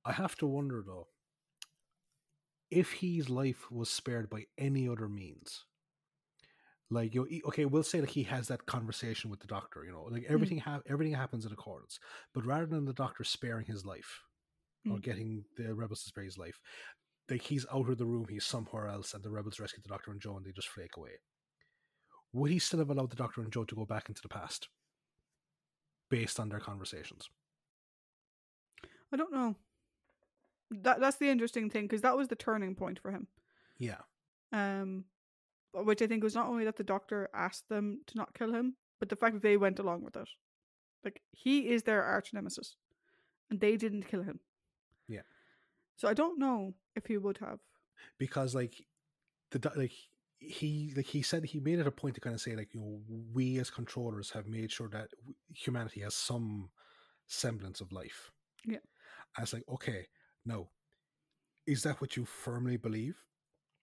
i 0.05 0.11
have 0.11 0.35
to 0.37 0.47
wonder 0.47 0.83
though 0.85 1.07
if 2.71 2.91
his 2.93 3.29
life 3.29 3.71
was 3.71 3.89
spared 3.89 4.29
by 4.29 4.45
any 4.57 4.87
other 4.87 5.07
means. 5.09 5.65
Like 6.91 7.13
you 7.13 7.21
know, 7.21 7.47
okay 7.49 7.65
we'll 7.65 7.83
say 7.83 7.99
that 7.99 8.09
he 8.09 8.23
has 8.23 8.47
that 8.47 8.65
conversation 8.65 9.29
with 9.29 9.39
the 9.39 9.47
doctor 9.47 9.83
you 9.85 9.91
know 9.91 10.07
like 10.09 10.25
everything 10.27 10.57
ha- 10.57 10.81
everything 10.87 11.13
happens 11.13 11.45
in 11.45 11.51
accordance. 11.51 11.99
But 12.33 12.45
rather 12.45 12.65
than 12.65 12.85
the 12.85 12.93
doctor 12.93 13.23
sparing 13.23 13.65
his 13.65 13.85
life 13.85 14.23
or 14.89 14.97
Mm. 14.97 15.03
getting 15.03 15.45
the 15.57 15.73
rebels 15.75 16.03
to 16.03 16.09
spare 16.09 16.23
his 16.23 16.37
life 16.37 16.59
like 17.29 17.41
he's 17.43 17.65
out 17.73 17.89
of 17.89 17.97
the 17.97 18.05
room 18.05 18.27
he's 18.29 18.45
somewhere 18.45 18.87
else 18.87 19.13
and 19.13 19.23
the 19.23 19.29
rebels 19.29 19.59
rescue 19.59 19.81
the 19.83 19.89
doctor 19.89 20.11
and 20.11 20.21
jo 20.21 20.37
and 20.37 20.45
they 20.45 20.51
just 20.53 20.69
flake 20.69 20.97
away 20.97 21.11
would 22.33 22.51
he 22.51 22.59
still 22.59 22.79
have 22.79 22.89
allowed 22.89 23.09
the 23.09 23.15
doctor 23.15 23.41
and 23.41 23.51
jo 23.51 23.63
to 23.63 23.75
go 23.75 23.85
back 23.85 24.09
into 24.09 24.21
the 24.21 24.27
past 24.29 24.69
based 26.09 26.39
on 26.39 26.49
their 26.49 26.59
conversations 26.59 27.29
I 29.11 29.17
don't 29.17 29.33
know. 29.33 29.55
That 30.69 30.99
that's 30.99 31.17
the 31.17 31.29
interesting 31.29 31.69
thing 31.71 31.85
because 31.85 32.01
that 32.01 32.15
was 32.15 32.27
the 32.27 32.35
turning 32.35 32.75
point 32.75 32.99
for 32.99 33.09
him. 33.11 33.27
yeah 33.79 34.01
Um, 34.51 35.05
which 35.73 36.01
I 36.03 36.07
think 36.07 36.23
was 36.23 36.35
not 36.35 36.47
only 36.47 36.63
that 36.65 36.75
the 36.77 36.83
doctor 36.83 37.27
asked 37.33 37.69
them 37.69 38.01
to 38.07 38.17
not 38.17 38.35
kill 38.35 38.53
him, 38.53 38.75
but 38.99 39.09
the 39.09 39.15
fact 39.15 39.33
that 39.33 39.41
they 39.41 39.57
went 39.57 39.79
along 39.79 40.03
with 40.03 40.15
it. 40.15 40.29
Like 41.03 41.21
he 41.31 41.69
is 41.69 41.83
their 41.83 42.03
arch 42.03 42.33
nemesis, 42.33 42.75
and 43.49 43.59
they 43.59 43.77
didn't 43.77 44.03
kill 44.07 44.21
him. 44.21 44.39
Yeah. 45.07 45.21
So 45.95 46.07
I 46.07 46.13
don't 46.13 46.37
know 46.37 46.75
if 46.95 47.07
he 47.07 47.17
would 47.17 47.39
have. 47.39 47.59
because 48.19 48.53
like 48.53 48.85
the 49.49 49.71
like 49.75 49.93
he 50.39 50.93
like 50.95 51.05
he 51.05 51.21
said 51.21 51.43
he 51.45 51.59
made 51.59 51.79
it 51.79 51.87
a 51.87 51.91
point 51.91 52.15
to 52.15 52.21
kind 52.21 52.33
of 52.33 52.41
say 52.41 52.55
like 52.55 52.73
you 52.73 52.79
know 52.79 53.01
we 53.33 53.59
as 53.59 53.69
controllers 53.69 54.31
have 54.31 54.47
made 54.47 54.71
sure 54.71 54.89
that 54.89 55.11
humanity 55.53 56.01
has 56.01 56.15
some 56.15 56.69
semblance 57.27 57.81
of 57.81 57.91
life 57.91 58.31
Yeah. 58.65 58.79
I 59.37 59.41
was 59.41 59.53
like 59.53 59.67
okay 59.67 60.07
no 60.45 60.71
is 61.67 61.83
that 61.83 62.01
what 62.01 62.17
you 62.17 62.25
firmly 62.25 62.77
believe 62.77 63.25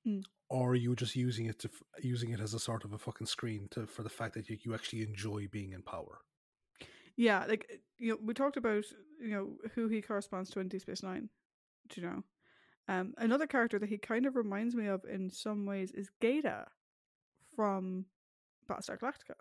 Mm. 0.06 0.22
or 0.48 0.70
are 0.70 0.74
you 0.74 0.94
just 0.96 1.14
using 1.16 1.46
it 1.46 1.58
to 1.60 1.70
using 2.02 2.30
it 2.30 2.40
as 2.40 2.54
a 2.54 2.58
sort 2.58 2.84
of 2.84 2.92
a 2.92 2.98
fucking 2.98 3.26
screen 3.26 3.68
to 3.70 3.86
for 3.86 4.02
the 4.02 4.08
fact 4.08 4.34
that 4.34 4.48
you, 4.48 4.58
you 4.62 4.74
actually 4.74 5.02
enjoy 5.02 5.46
being 5.48 5.72
in 5.72 5.82
power 5.82 6.20
Yeah, 7.16 7.44
like 7.46 7.82
you 7.98 8.12
know, 8.12 8.18
we 8.22 8.34
talked 8.34 8.56
about 8.56 8.84
you 9.20 9.28
know 9.28 9.56
who 9.74 9.88
he 9.88 10.02
corresponds 10.02 10.50
to 10.50 10.60
in 10.60 10.68
Deep 10.68 10.82
Space 10.82 11.02
Nine. 11.02 11.30
Do 11.88 12.00
you 12.00 12.06
know? 12.06 12.24
Um, 12.88 13.14
another 13.18 13.46
character 13.46 13.78
that 13.80 13.88
he 13.88 13.98
kind 13.98 14.26
of 14.26 14.36
reminds 14.36 14.74
me 14.76 14.86
of 14.86 15.04
in 15.04 15.28
some 15.30 15.66
ways 15.66 15.90
is 15.92 16.08
Gaeta 16.20 16.66
from 17.54 18.06
Battlestar 18.68 18.98
Galactica. 18.98 19.34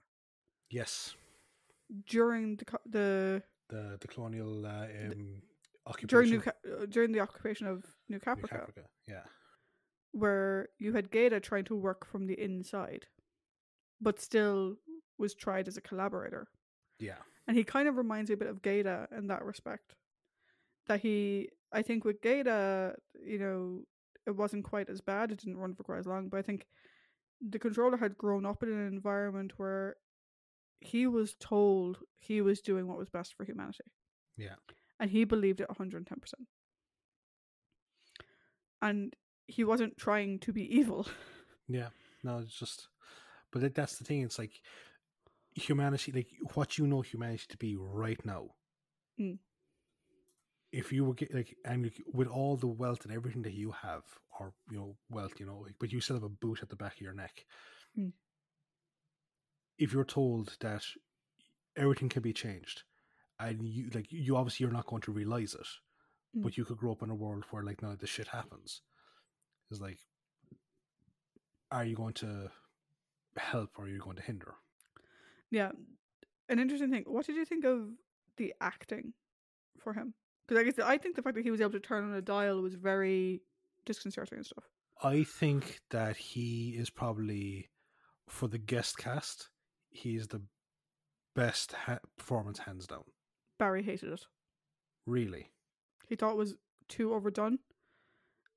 yes 0.69 1.15
During 2.09 2.55
the 2.57 2.65
the 2.89 3.43
the 3.69 3.97
the 3.99 4.07
colonial 4.07 4.65
uh, 4.65 4.85
um, 4.85 5.41
occupation 5.85 6.07
during 6.07 6.30
New 6.31 6.41
Ca- 6.41 6.61
uh, 6.81 6.85
during 6.88 7.11
the 7.11 7.19
occupation 7.19 7.67
of 7.67 7.84
New 8.09 8.15
New 8.15 8.19
Caprica, 8.19 8.49
Caprica, 8.65 8.85
yeah 9.07 9.23
where 10.11 10.69
you 10.80 10.93
had 10.93 11.11
Gaeta 11.11 11.39
trying 11.41 11.65
to 11.65 11.76
work 11.76 12.05
from 12.05 12.26
the 12.26 12.39
inside, 12.41 13.05
but 13.99 14.19
still 14.22 14.77
was 15.17 15.35
tried 15.35 15.67
as 15.67 15.76
a 15.77 15.81
collaborator. 15.81 16.47
yeah 16.99 17.19
And 17.47 17.57
he 17.57 17.63
kind 17.65 17.88
of 17.89 17.97
reminds 17.97 18.30
me 18.30 18.35
a 18.35 18.38
bit 18.38 18.47
of 18.49 18.61
Gaeta 18.61 19.09
in 19.17 19.27
that 19.27 19.43
respect. 19.43 19.93
That 20.88 21.02
he, 21.02 21.49
I 21.72 21.82
think 21.82 22.06
with 22.06 22.22
Gaeta, 22.22 22.95
you 23.26 23.40
know, 23.40 23.82
it 24.28 24.36
wasn't 24.36 24.66
quite 24.66 24.90
as 24.90 25.02
bad. 25.02 25.32
It 25.32 25.40
didn't 25.40 25.57
run 25.57 25.76
for 25.76 25.84
quite 25.84 25.99
as 25.99 26.07
long, 26.07 26.30
but 26.30 26.38
I 26.38 26.41
think 26.41 26.68
the 27.41 27.60
controller 27.60 27.98
had 27.98 28.18
grown 28.18 28.45
up 28.45 28.64
in 28.64 28.70
an 28.70 28.88
environment 28.88 29.53
where 29.57 29.95
he 30.80 31.07
was 31.07 31.36
told 31.40 31.99
he 32.18 32.41
was 32.41 32.62
doing 32.62 32.88
what 32.88 32.98
was 32.98 33.10
best 33.10 33.34
for 33.36 33.44
humanity. 33.44 33.84
Yeah. 34.38 34.56
And 34.99 35.10
he 35.10 35.24
believed 35.24 35.62
it 35.62 35.70
110%. 35.70 36.06
And 38.82 39.16
he 39.48 39.64
wasn't 39.64 39.98
trying 39.98 40.40
to 40.40 40.53
be 40.53 40.64
evil. 40.76 41.07
Yeah, 41.68 41.88
no, 42.24 42.38
it's 42.38 42.53
just, 42.53 42.90
but 43.52 43.64
that, 43.64 43.74
that's 43.74 43.98
the 43.98 44.03
thing. 44.03 44.22
It's 44.22 44.38
like 44.38 44.62
humanity, 45.56 46.12
like 46.12 46.28
what 46.53 46.78
you 46.78 46.86
know 46.86 47.02
humanity 47.02 47.45
to 47.49 47.57
be 47.57 47.76
right 47.76 48.24
now. 48.24 48.49
Mm. 49.20 49.40
If 50.81 50.91
you 50.91 51.06
were 51.06 51.14
get, 51.14 51.34
like, 51.34 51.56
and 51.64 51.89
with 52.14 52.27
all 52.27 52.57
the 52.57 52.68
wealth 52.81 53.06
and 53.06 53.14
everything 53.14 53.43
that 53.43 53.53
you 53.53 53.72
have, 53.72 54.03
or 54.39 54.53
you 54.69 54.77
know, 54.77 54.97
wealth, 55.10 55.39
you 55.39 55.45
know, 55.45 55.60
like, 55.65 55.76
but 55.80 55.91
you 55.93 56.02
still 56.02 56.18
have 56.18 56.23
a 56.31 56.38
boot 56.43 56.60
at 56.61 56.69
the 56.69 56.76
back 56.76 56.95
of 56.95 57.02
your 57.02 57.14
neck. 57.14 57.45
Mm. 57.97 58.11
If 59.77 59.93
you're 59.93 60.03
told 60.03 60.57
that 60.60 60.84
everything 61.77 62.10
can 62.10 62.22
be 62.22 62.34
changed, 62.34 62.84
and 63.39 63.65
you 63.65 63.89
like, 63.93 64.11
you 64.11 64.35
obviously 64.35 64.64
you're 64.64 64.73
not 64.80 64.88
going 64.88 65.02
to 65.03 65.11
realize 65.11 65.53
it, 65.53 65.68
Mm. 66.35 66.43
but 66.43 66.57
you 66.57 66.65
could 66.65 66.77
grow 66.77 66.91
up 66.91 67.03
in 67.03 67.10
a 67.10 67.15
world 67.15 67.45
where 67.49 67.64
like 67.64 67.81
now 67.81 67.95
this 67.95 68.10
shit 68.10 68.27
happens. 68.27 68.81
It's 69.72 69.80
like, 69.80 69.99
are 71.72 71.85
you 71.85 71.95
going 71.95 72.14
to 72.15 72.52
help 73.38 73.72
or 73.77 73.85
are 73.85 73.88
you 73.88 73.99
going 73.99 74.18
to 74.18 74.22
hinder? 74.22 74.56
Yeah. 75.49 75.72
An 76.49 76.60
interesting 76.60 76.91
thing. 76.91 77.06
What 77.07 77.26
did 77.26 77.38
you 77.38 77.45
think 77.45 77.64
of 77.64 77.88
the 78.38 78.53
acting 78.60 79.14
for 79.80 79.93
him? 79.93 80.14
Because 80.47 80.61
I 80.61 80.63
guess 80.63 80.80
I 80.80 80.97
think 80.97 81.15
the 81.15 81.22
fact 81.22 81.35
that 81.35 81.43
he 81.43 81.51
was 81.51 81.61
able 81.61 81.72
to 81.72 81.80
turn 81.80 82.03
on 82.03 82.13
a 82.13 82.22
dial 82.22 82.61
was 82.61 82.76
very 82.76 83.41
disconcerting 83.85 84.38
and 84.38 84.45
stuff. 84.45 84.63
I 85.03 85.23
think 85.23 85.81
that 85.91 86.15
he 86.17 86.76
is 86.77 86.89
probably 86.89 87.69
for 88.30 88.47
the 88.47 88.57
guest 88.57 88.97
cast, 88.97 89.49
he 89.89 90.15
is 90.15 90.27
the 90.27 90.41
best 91.35 91.73
ha- 91.73 91.99
performance 92.17 92.59
hands 92.59 92.88
down. 92.88 93.03
Barry 93.57 93.84
hated 93.84 94.11
it. 94.11 94.26
Really. 95.05 95.51
He 96.07 96.15
thought 96.15 96.31
it 96.31 96.38
was 96.38 96.55
too 96.88 97.13
overdone. 97.13 97.59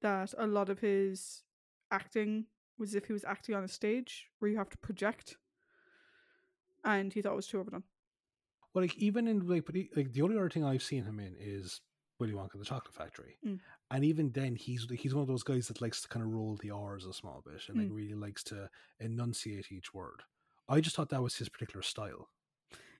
That 0.01 0.32
a 0.39 0.47
lot 0.47 0.69
of 0.69 0.78
his 0.78 1.43
acting 1.90 2.47
was 2.78 2.90
as 2.90 2.94
if 2.94 3.06
he 3.06 3.12
was 3.12 3.24
acting 3.24 3.55
on 3.55 3.65
a 3.65 3.69
stage 3.69 4.28
where 4.39 4.51
you 4.51 4.56
have 4.56 4.70
to 4.70 4.78
project. 4.78 5.36
And 6.85 7.12
he 7.12 7.20
thought 7.20 7.32
it 7.32 7.36
was 7.36 7.48
too 7.48 7.60
overdone. 7.60 7.82
Well, 8.74 8.85
like 8.85 8.97
even 8.97 9.27
in 9.28 9.47
like, 9.47 9.65
but 9.66 9.74
he, 9.74 9.90
like 9.97 10.12
the 10.12 10.23
only 10.23 10.36
other 10.36 10.51
thing 10.51 10.65
I've 10.65 10.82
seen 10.82 11.05
him 11.05 11.19
in 11.20 11.35
is 11.39 11.81
Willy 12.20 12.32
Wonka 12.32 12.53
and 12.55 12.61
the 12.61 12.66
Chocolate 12.66 12.95
Factory, 12.95 13.39
Mm. 13.45 13.61
and 13.90 14.05
even 14.05 14.31
then 14.32 14.57
he's 14.57 14.86
he's 14.90 15.15
one 15.15 15.23
of 15.23 15.28
those 15.28 15.43
guys 15.43 15.69
that 15.69 15.81
likes 15.81 16.03
to 16.03 16.09
kind 16.09 16.24
of 16.24 16.32
roll 16.32 16.57
the 16.57 16.70
R's 16.70 17.07
a 17.07 17.12
small 17.12 17.43
bit 17.45 17.62
and 17.69 17.78
like 17.78 17.89
Mm. 17.89 17.95
really 17.95 18.15
likes 18.15 18.43
to 18.45 18.69
enunciate 19.01 19.73
each 19.73 19.95
word. 19.95 20.23
I 20.69 20.81
just 20.81 20.97
thought 20.97 21.09
that 21.11 21.23
was 21.23 21.36
his 21.36 21.49
particular 21.49 21.82
style. 21.82 22.28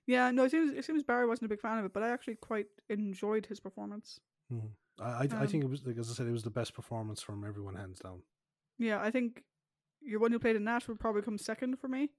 Yeah, 0.07 0.31
no, 0.31 0.45
it 0.45 0.51
seems 0.51 0.71
it 0.71 0.85
seems 0.85 1.03
Barry 1.03 1.27
wasn't 1.27 1.45
a 1.45 1.49
big 1.49 1.61
fan 1.61 1.77
of 1.77 1.85
it, 1.85 1.93
but 1.93 2.01
I 2.03 2.09
actually 2.09 2.35
quite 2.35 2.67
enjoyed 2.89 3.45
his 3.45 3.59
performance. 3.59 4.19
Mhm. 4.51 4.71
I 4.99 5.03
I, 5.03 5.27
I 5.31 5.43
Um, 5.43 5.47
think 5.47 5.63
it 5.63 5.69
was 5.69 5.85
like 5.85 5.97
as 5.97 6.09
I 6.09 6.13
said, 6.13 6.27
it 6.27 6.31
was 6.31 6.43
the 6.43 6.49
best 6.49 6.73
performance 6.73 7.21
from 7.21 7.43
everyone 7.43 7.75
hands 7.75 7.99
down. 7.99 8.23
Yeah, 8.79 8.99
I 9.01 9.11
think 9.11 9.43
your 10.01 10.19
one 10.19 10.31
who 10.31 10.39
played 10.39 10.55
in 10.55 10.63
that 10.63 10.87
would 10.87 10.99
probably 10.99 11.21
come 11.21 11.37
second 11.37 11.75
for 11.79 11.87
me. 11.89 12.09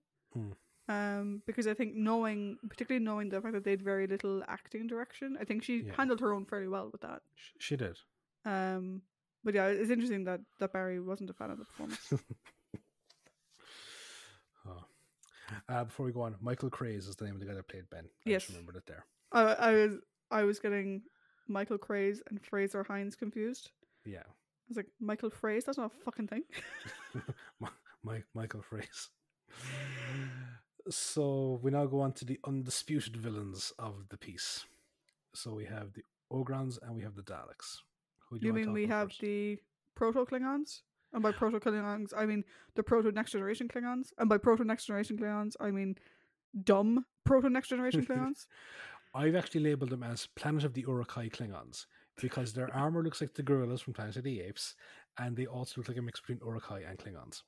Um, 0.90 1.42
because 1.46 1.66
I 1.68 1.74
think 1.74 1.94
knowing, 1.94 2.58
particularly 2.68 3.04
knowing 3.04 3.28
the 3.28 3.40
fact 3.40 3.54
that 3.54 3.62
they 3.64 3.70
had 3.70 3.82
very 3.82 4.06
little 4.08 4.42
acting 4.48 4.86
direction, 4.88 5.36
I 5.40 5.44
think 5.44 5.62
she 5.62 5.82
Yeah. 5.82 5.92
handled 5.96 6.20
her 6.20 6.32
own 6.32 6.44
fairly 6.46 6.66
well 6.68 6.90
with 6.90 7.02
that. 7.02 7.22
Sh- 7.36 7.50
She 7.66 7.76
did. 7.76 7.96
Um, 8.44 9.02
but 9.44 9.54
yeah, 9.54 9.66
it's 9.68 9.90
interesting 9.90 10.24
that 10.24 10.40
that 10.58 10.72
Barry 10.72 10.98
wasn't 11.00 11.30
a 11.30 11.34
fan 11.34 11.50
of 11.50 11.58
the 11.58 11.64
performance. 11.64 12.12
Oh. 14.66 14.84
Uh, 15.68 15.84
before 15.84 16.06
we 16.06 16.12
go 16.12 16.22
on, 16.22 16.36
Michael 16.40 16.70
Craze 16.70 17.06
is 17.08 17.16
the 17.16 17.24
name 17.24 17.34
of 17.34 17.40
the 17.40 17.46
guy 17.46 17.54
that 17.54 17.66
played 17.68 17.88
Ben. 17.90 18.04
I 18.26 18.30
Yes. 18.30 18.42
just 18.42 18.52
remembered 18.52 18.76
it 18.76 18.86
there. 18.86 19.04
I, 19.32 19.42
I 19.54 19.72
was 19.72 19.98
I 20.30 20.42
was 20.44 20.58
getting 20.60 21.02
Michael 21.48 21.78
Craze 21.78 22.22
and 22.28 22.40
Frazer 22.44 22.84
Hines 22.84 23.16
confused. 23.16 23.70
Yeah, 24.04 24.20
I 24.26 24.68
was 24.68 24.76
like, 24.76 24.86
Michael 25.00 25.30
Fraze, 25.30 25.64
that's 25.64 25.78
not 25.78 25.92
a 25.92 26.04
fucking 26.04 26.28
thing. 26.28 26.42
Mi- 27.60 27.68
Mi- 28.04 28.24
Michael 28.34 28.60
Craze. 28.62 29.08
So 30.90 31.60
we 31.62 31.70
now 31.70 31.86
go 31.86 32.00
on 32.00 32.12
to 32.14 32.24
the 32.24 32.38
undisputed 32.44 33.16
villains 33.16 33.72
of 33.78 34.08
the 34.08 34.16
piece. 34.16 34.64
So 35.34 35.54
we 35.54 35.64
have 35.66 35.92
the 35.92 36.02
Ogrons 36.32 36.78
and 36.82 36.96
we 36.96 37.02
have 37.02 37.14
the 37.14 37.22
Daleks. 37.22 37.78
Who 38.28 38.38
do 38.38 38.46
you 38.46 38.52
wanna 38.52 38.66
mean 38.66 38.74
we 38.74 38.86
have 38.86 39.08
first? 39.08 39.20
the 39.20 39.58
proto 39.94 40.24
Klingons? 40.24 40.82
And 41.12 41.22
by 41.22 41.32
proto 41.32 41.58
Klingons, 41.58 42.12
I 42.16 42.26
mean 42.26 42.44
the 42.74 42.82
proto 42.82 43.10
next 43.12 43.32
generation 43.32 43.68
Klingons. 43.68 44.12
And 44.18 44.28
by 44.28 44.38
proto 44.38 44.64
next 44.64 44.86
generation 44.86 45.18
Klingons, 45.18 45.54
I 45.60 45.70
mean 45.70 45.96
dumb 46.64 47.04
proto 47.24 47.48
next 47.48 47.68
generation 47.68 48.04
Klingons. 48.08 48.46
I've 49.14 49.34
actually 49.34 49.62
labeled 49.62 49.90
them 49.90 50.02
as 50.02 50.28
Planet 50.36 50.64
of 50.64 50.74
the 50.74 50.82
Uruk-hai 50.82 51.28
Klingons 51.28 51.86
because 52.20 52.52
their 52.52 52.72
armor 52.74 53.02
looks 53.02 53.20
like 53.20 53.34
the 53.34 53.42
gorillas 53.42 53.80
from 53.80 53.94
Planet 53.94 54.16
of 54.16 54.24
the 54.24 54.40
Apes, 54.40 54.76
and 55.18 55.36
they 55.36 55.46
also 55.46 55.80
look 55.80 55.88
like 55.88 55.98
a 55.98 56.02
mix 56.02 56.20
between 56.20 56.38
Uruk-hai 56.44 56.82
and 56.88 56.98
Klingons. 56.98 57.42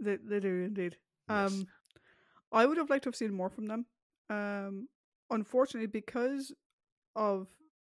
they, 0.00 0.16
they 0.16 0.40
do 0.40 0.64
indeed. 0.64 0.96
Yes. 1.28 1.52
Um, 1.52 1.66
I 2.52 2.66
would 2.66 2.76
have 2.78 2.90
liked 2.90 3.04
to 3.04 3.08
have 3.08 3.16
seen 3.16 3.34
more 3.34 3.50
from 3.50 3.66
them. 3.66 3.86
Um, 4.30 4.88
unfortunately, 5.30 5.86
because 5.88 6.52
of 7.14 7.48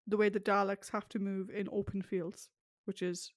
the 0.07 0.17
way 0.17 0.29
the 0.29 0.41
Daleks 0.41 0.91
have 0.91 1.09
to 1.11 1.19
move 1.19 1.51
in 1.51 1.69
open 1.71 2.03
fields, 2.03 2.49
which 2.85 3.03
is 3.03 3.33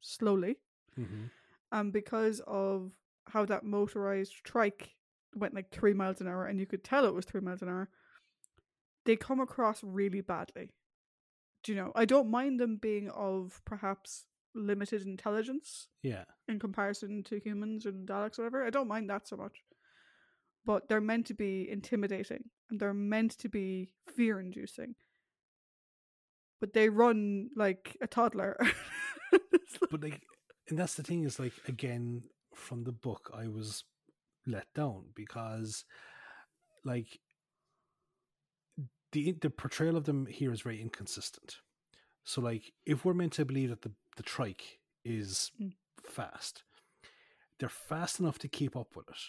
slowly, 0.00 0.56
hmm 0.96 1.26
and 1.72 1.92
because 1.92 2.40
of 2.48 2.90
how 3.28 3.44
that 3.44 3.62
motorized 3.64 4.42
trike 4.42 4.96
went 5.36 5.54
like 5.54 5.70
three 5.70 5.94
miles 5.94 6.20
an 6.20 6.26
hour, 6.26 6.46
and 6.46 6.58
you 6.58 6.66
could 6.66 6.82
tell 6.82 7.04
it 7.04 7.14
was 7.14 7.24
three 7.24 7.40
miles 7.40 7.62
an 7.62 7.68
hour, 7.68 7.88
they 9.04 9.14
come 9.14 9.38
across 9.38 9.84
really 9.84 10.20
badly. 10.20 10.70
Do 11.62 11.72
you 11.72 11.78
know? 11.78 11.92
I 11.94 12.06
don't 12.06 12.28
mind 12.30 12.58
them 12.58 12.76
being 12.76 13.08
of 13.10 13.60
perhaps 13.64 14.24
limited 14.54 15.02
intelligence 15.02 15.86
Yeah. 16.02 16.24
in 16.48 16.58
comparison 16.58 17.22
to 17.24 17.38
humans 17.38 17.86
and 17.86 18.08
Daleks, 18.08 18.38
or 18.38 18.42
whatever. 18.42 18.64
I 18.64 18.70
don't 18.70 18.88
mind 18.88 19.08
that 19.10 19.28
so 19.28 19.36
much. 19.36 19.62
But 20.70 20.88
they're 20.88 21.00
meant 21.00 21.26
to 21.26 21.34
be 21.34 21.68
intimidating 21.68 22.44
and 22.70 22.78
they're 22.78 22.94
meant 22.94 23.32
to 23.38 23.48
be 23.48 23.92
fear 24.16 24.38
inducing. 24.38 24.94
But 26.60 26.74
they 26.74 26.88
run 26.88 27.48
like 27.56 27.96
a 28.00 28.06
toddler. 28.06 28.56
But 29.90 30.02
like 30.02 30.20
and 30.68 30.78
that's 30.78 30.94
the 30.94 31.02
thing 31.02 31.24
is 31.24 31.40
like 31.40 31.54
again 31.66 32.22
from 32.54 32.84
the 32.84 32.92
book 32.92 33.30
i 33.34 33.46
was 33.48 33.84
let 34.46 34.66
down 34.74 35.06
because 35.14 35.84
like 36.84 37.18
the 39.12 39.32
the 39.40 39.50
portrayal 39.50 39.96
of 39.96 40.04
them 40.04 40.26
here 40.26 40.52
is 40.52 40.60
very 40.62 40.80
inconsistent 40.80 41.56
so 42.24 42.40
like 42.40 42.72
if 42.86 43.04
we're 43.04 43.14
meant 43.14 43.32
to 43.34 43.44
believe 43.44 43.70
that 43.70 43.82
the 43.82 43.92
the 44.16 44.22
trike 44.22 44.78
is 45.04 45.50
Mm. 45.60 45.72
fast 46.04 46.62
they're 47.58 47.68
fast 47.68 48.20
enough 48.20 48.38
to 48.38 48.48
keep 48.48 48.76
up 48.76 48.94
with 48.96 49.08
it 49.08 49.22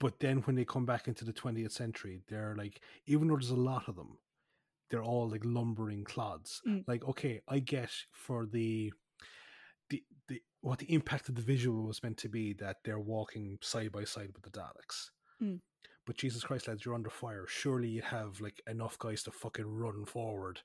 but 0.00 0.18
then 0.18 0.38
when 0.38 0.56
they 0.56 0.64
come 0.64 0.84
back 0.86 1.06
into 1.06 1.24
the 1.24 1.32
20th 1.32 1.72
century 1.72 2.20
they're 2.28 2.56
like 2.58 2.80
even 3.06 3.28
though 3.28 3.36
there's 3.36 3.50
a 3.50 3.56
lot 3.56 3.86
of 3.88 3.94
them 3.96 4.18
they're 4.90 5.04
all 5.04 5.28
like 5.28 5.44
lumbering 5.44 6.02
clods 6.04 6.60
Mm. 6.66 6.84
like 6.88 7.04
okay 7.06 7.40
i 7.48 7.58
get 7.60 7.90
for 8.12 8.46
the 8.46 8.92
the 9.90 10.02
the 10.28 10.42
what 10.62 10.78
the 10.78 10.92
impact 10.92 11.28
of 11.28 11.34
the 11.36 11.42
visual 11.42 11.82
was 11.86 12.02
meant 12.02 12.16
to 12.18 12.28
be 12.28 12.52
that 12.54 12.76
they're 12.84 12.98
walking 13.00 13.58
side 13.62 13.92
by 13.92 14.04
side 14.04 14.30
with 14.34 14.42
the 14.42 14.50
daleks 14.58 15.10
Mm. 15.42 15.60
but 16.06 16.16
jesus 16.16 16.42
christ 16.44 16.68
lads 16.68 16.84
you're 16.84 16.94
under 16.94 17.10
fire 17.10 17.46
surely 17.48 17.88
you 17.88 18.02
have 18.02 18.40
like 18.40 18.60
enough 18.68 18.98
guys 18.98 19.22
to 19.24 19.30
fucking 19.30 19.66
run 19.66 20.04
forward 20.04 20.60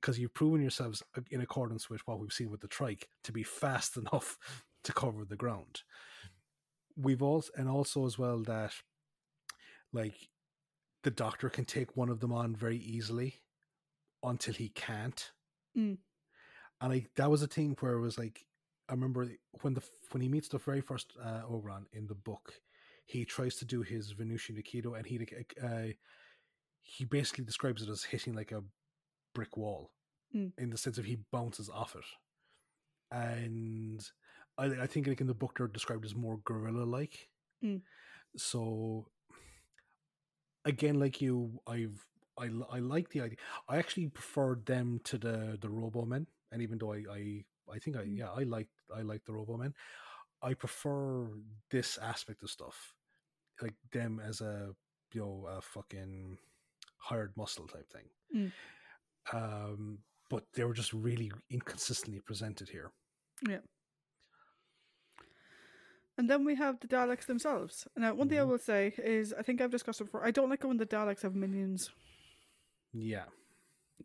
because 0.00 0.18
you've 0.18 0.34
proven 0.34 0.60
yourselves 0.60 1.02
in 1.30 1.40
accordance 1.40 1.88
with 1.88 2.00
what 2.06 2.18
we've 2.20 2.32
seen 2.32 2.50
with 2.50 2.60
the 2.60 2.68
trike 2.68 3.08
to 3.24 3.32
be 3.32 3.42
fast 3.42 3.96
enough 4.02 4.38
to 4.84 4.92
cover 4.92 5.24
the 5.24 5.36
ground 5.36 5.82
we've 6.96 7.22
also 7.22 7.50
and 7.56 7.68
also 7.68 8.06
as 8.06 8.18
well 8.18 8.38
that 8.42 8.72
like 9.92 10.14
the 11.02 11.10
doctor 11.10 11.48
can 11.48 11.64
take 11.64 11.96
one 11.96 12.08
of 12.08 12.20
them 12.20 12.32
on 12.32 12.54
very 12.54 12.78
easily 12.78 13.34
until 14.22 14.54
he 14.54 14.68
can't 14.70 15.32
Mm. 15.76 15.98
and 16.80 16.90
like 16.92 17.10
that 17.16 17.30
was 17.30 17.42
a 17.42 17.46
thing 17.46 17.76
where 17.80 17.92
it 17.92 18.00
was 18.00 18.16
like 18.18 18.46
i 18.88 18.92
remember 18.92 19.28
when 19.60 19.74
the 19.74 19.82
when 20.12 20.22
he 20.22 20.28
meets 20.28 20.48
the 20.48 20.58
very 20.58 20.80
first 20.80 21.12
uh 21.22 21.42
ogron 21.50 21.84
in 21.92 22.06
the 22.06 22.14
book 22.14 22.54
he 23.04 23.24
tries 23.26 23.56
to 23.56 23.66
do 23.66 23.82
his 23.82 24.12
venusian 24.12 24.56
aikido 24.56 24.96
and 24.96 25.06
he 25.06 25.20
uh 25.62 25.92
he 26.80 27.04
basically 27.04 27.44
describes 27.44 27.82
it 27.82 27.90
as 27.90 28.04
hitting 28.04 28.34
like 28.34 28.52
a 28.52 28.62
brick 29.34 29.56
wall 29.56 29.90
Mm. 30.34 30.52
in 30.58 30.70
the 30.70 30.78
sense 30.78 30.98
of 30.98 31.04
he 31.04 31.18
bounces 31.30 31.68
off 31.68 31.94
it 31.94 32.04
and 33.12 34.00
I, 34.58 34.66
I 34.82 34.86
think 34.86 35.06
like 35.06 35.20
in 35.20 35.26
the 35.26 35.34
book 35.34 35.56
they're 35.56 35.66
described 35.68 36.04
as 36.04 36.14
more 36.14 36.38
gorilla 36.44 36.84
like 36.84 37.28
Mm. 37.64 37.80
so 38.36 39.06
again 40.64 40.98
like 41.00 41.20
you 41.20 41.58
i've 41.66 42.04
I, 42.38 42.50
I 42.70 42.78
like 42.80 43.08
the 43.08 43.22
idea 43.22 43.38
i 43.68 43.78
actually 43.78 44.08
preferred 44.08 44.66
them 44.66 45.00
to 45.04 45.16
the 45.16 45.56
the 45.60 45.70
robo 45.70 46.04
men 46.04 46.26
and 46.52 46.60
even 46.60 46.76
though 46.78 46.92
i 46.92 47.02
i, 47.10 47.44
I 47.72 47.78
think 47.78 47.96
i 47.96 48.00
Mm. 48.04 48.18
yeah 48.18 48.30
i 48.32 48.42
like 48.42 48.68
i 48.94 49.00
like 49.02 49.24
the 49.24 49.32
robo 49.32 49.56
men 49.56 49.72
i 50.42 50.52
prefer 50.54 51.28
this 51.70 51.96
aspect 51.98 52.42
of 52.42 52.50
stuff 52.50 52.94
like 53.62 53.74
them 53.92 54.20
as 54.20 54.40
a 54.42 54.74
you 55.14 55.20
know 55.22 55.46
a 55.48 55.62
fucking 55.62 56.36
hired 56.98 57.32
muscle 57.36 57.66
type 57.66 57.88
thing 57.90 58.08
Mm. 58.34 58.52
um 59.32 59.98
but 60.28 60.44
they 60.54 60.64
were 60.64 60.74
just 60.74 60.92
really 60.92 61.30
inconsistently 61.50 62.20
presented 62.20 62.68
here 62.68 62.90
And 66.18 66.30
then 66.30 66.44
we 66.44 66.54
have 66.54 66.80
the 66.80 66.88
Daleks 66.88 67.26
themselves. 67.26 67.86
Now, 67.96 68.14
one 68.14 68.28
thing 68.28 68.38
I 68.38 68.42
Mhm. 68.42 68.48
will 68.48 68.58
say 68.58 68.94
is 68.98 69.34
I 69.34 69.42
think 69.42 69.60
I've 69.60 69.70
discussed 69.70 70.00
it 70.00 70.04
before. 70.04 70.24
I 70.24 70.30
don't 70.30 70.48
like 70.48 70.64
it 70.64 70.66
when 70.66 70.78
the 70.78 70.86
Daleks 70.86 71.22
have 71.22 71.34
minions. 71.34 71.90
yeah 72.92 73.26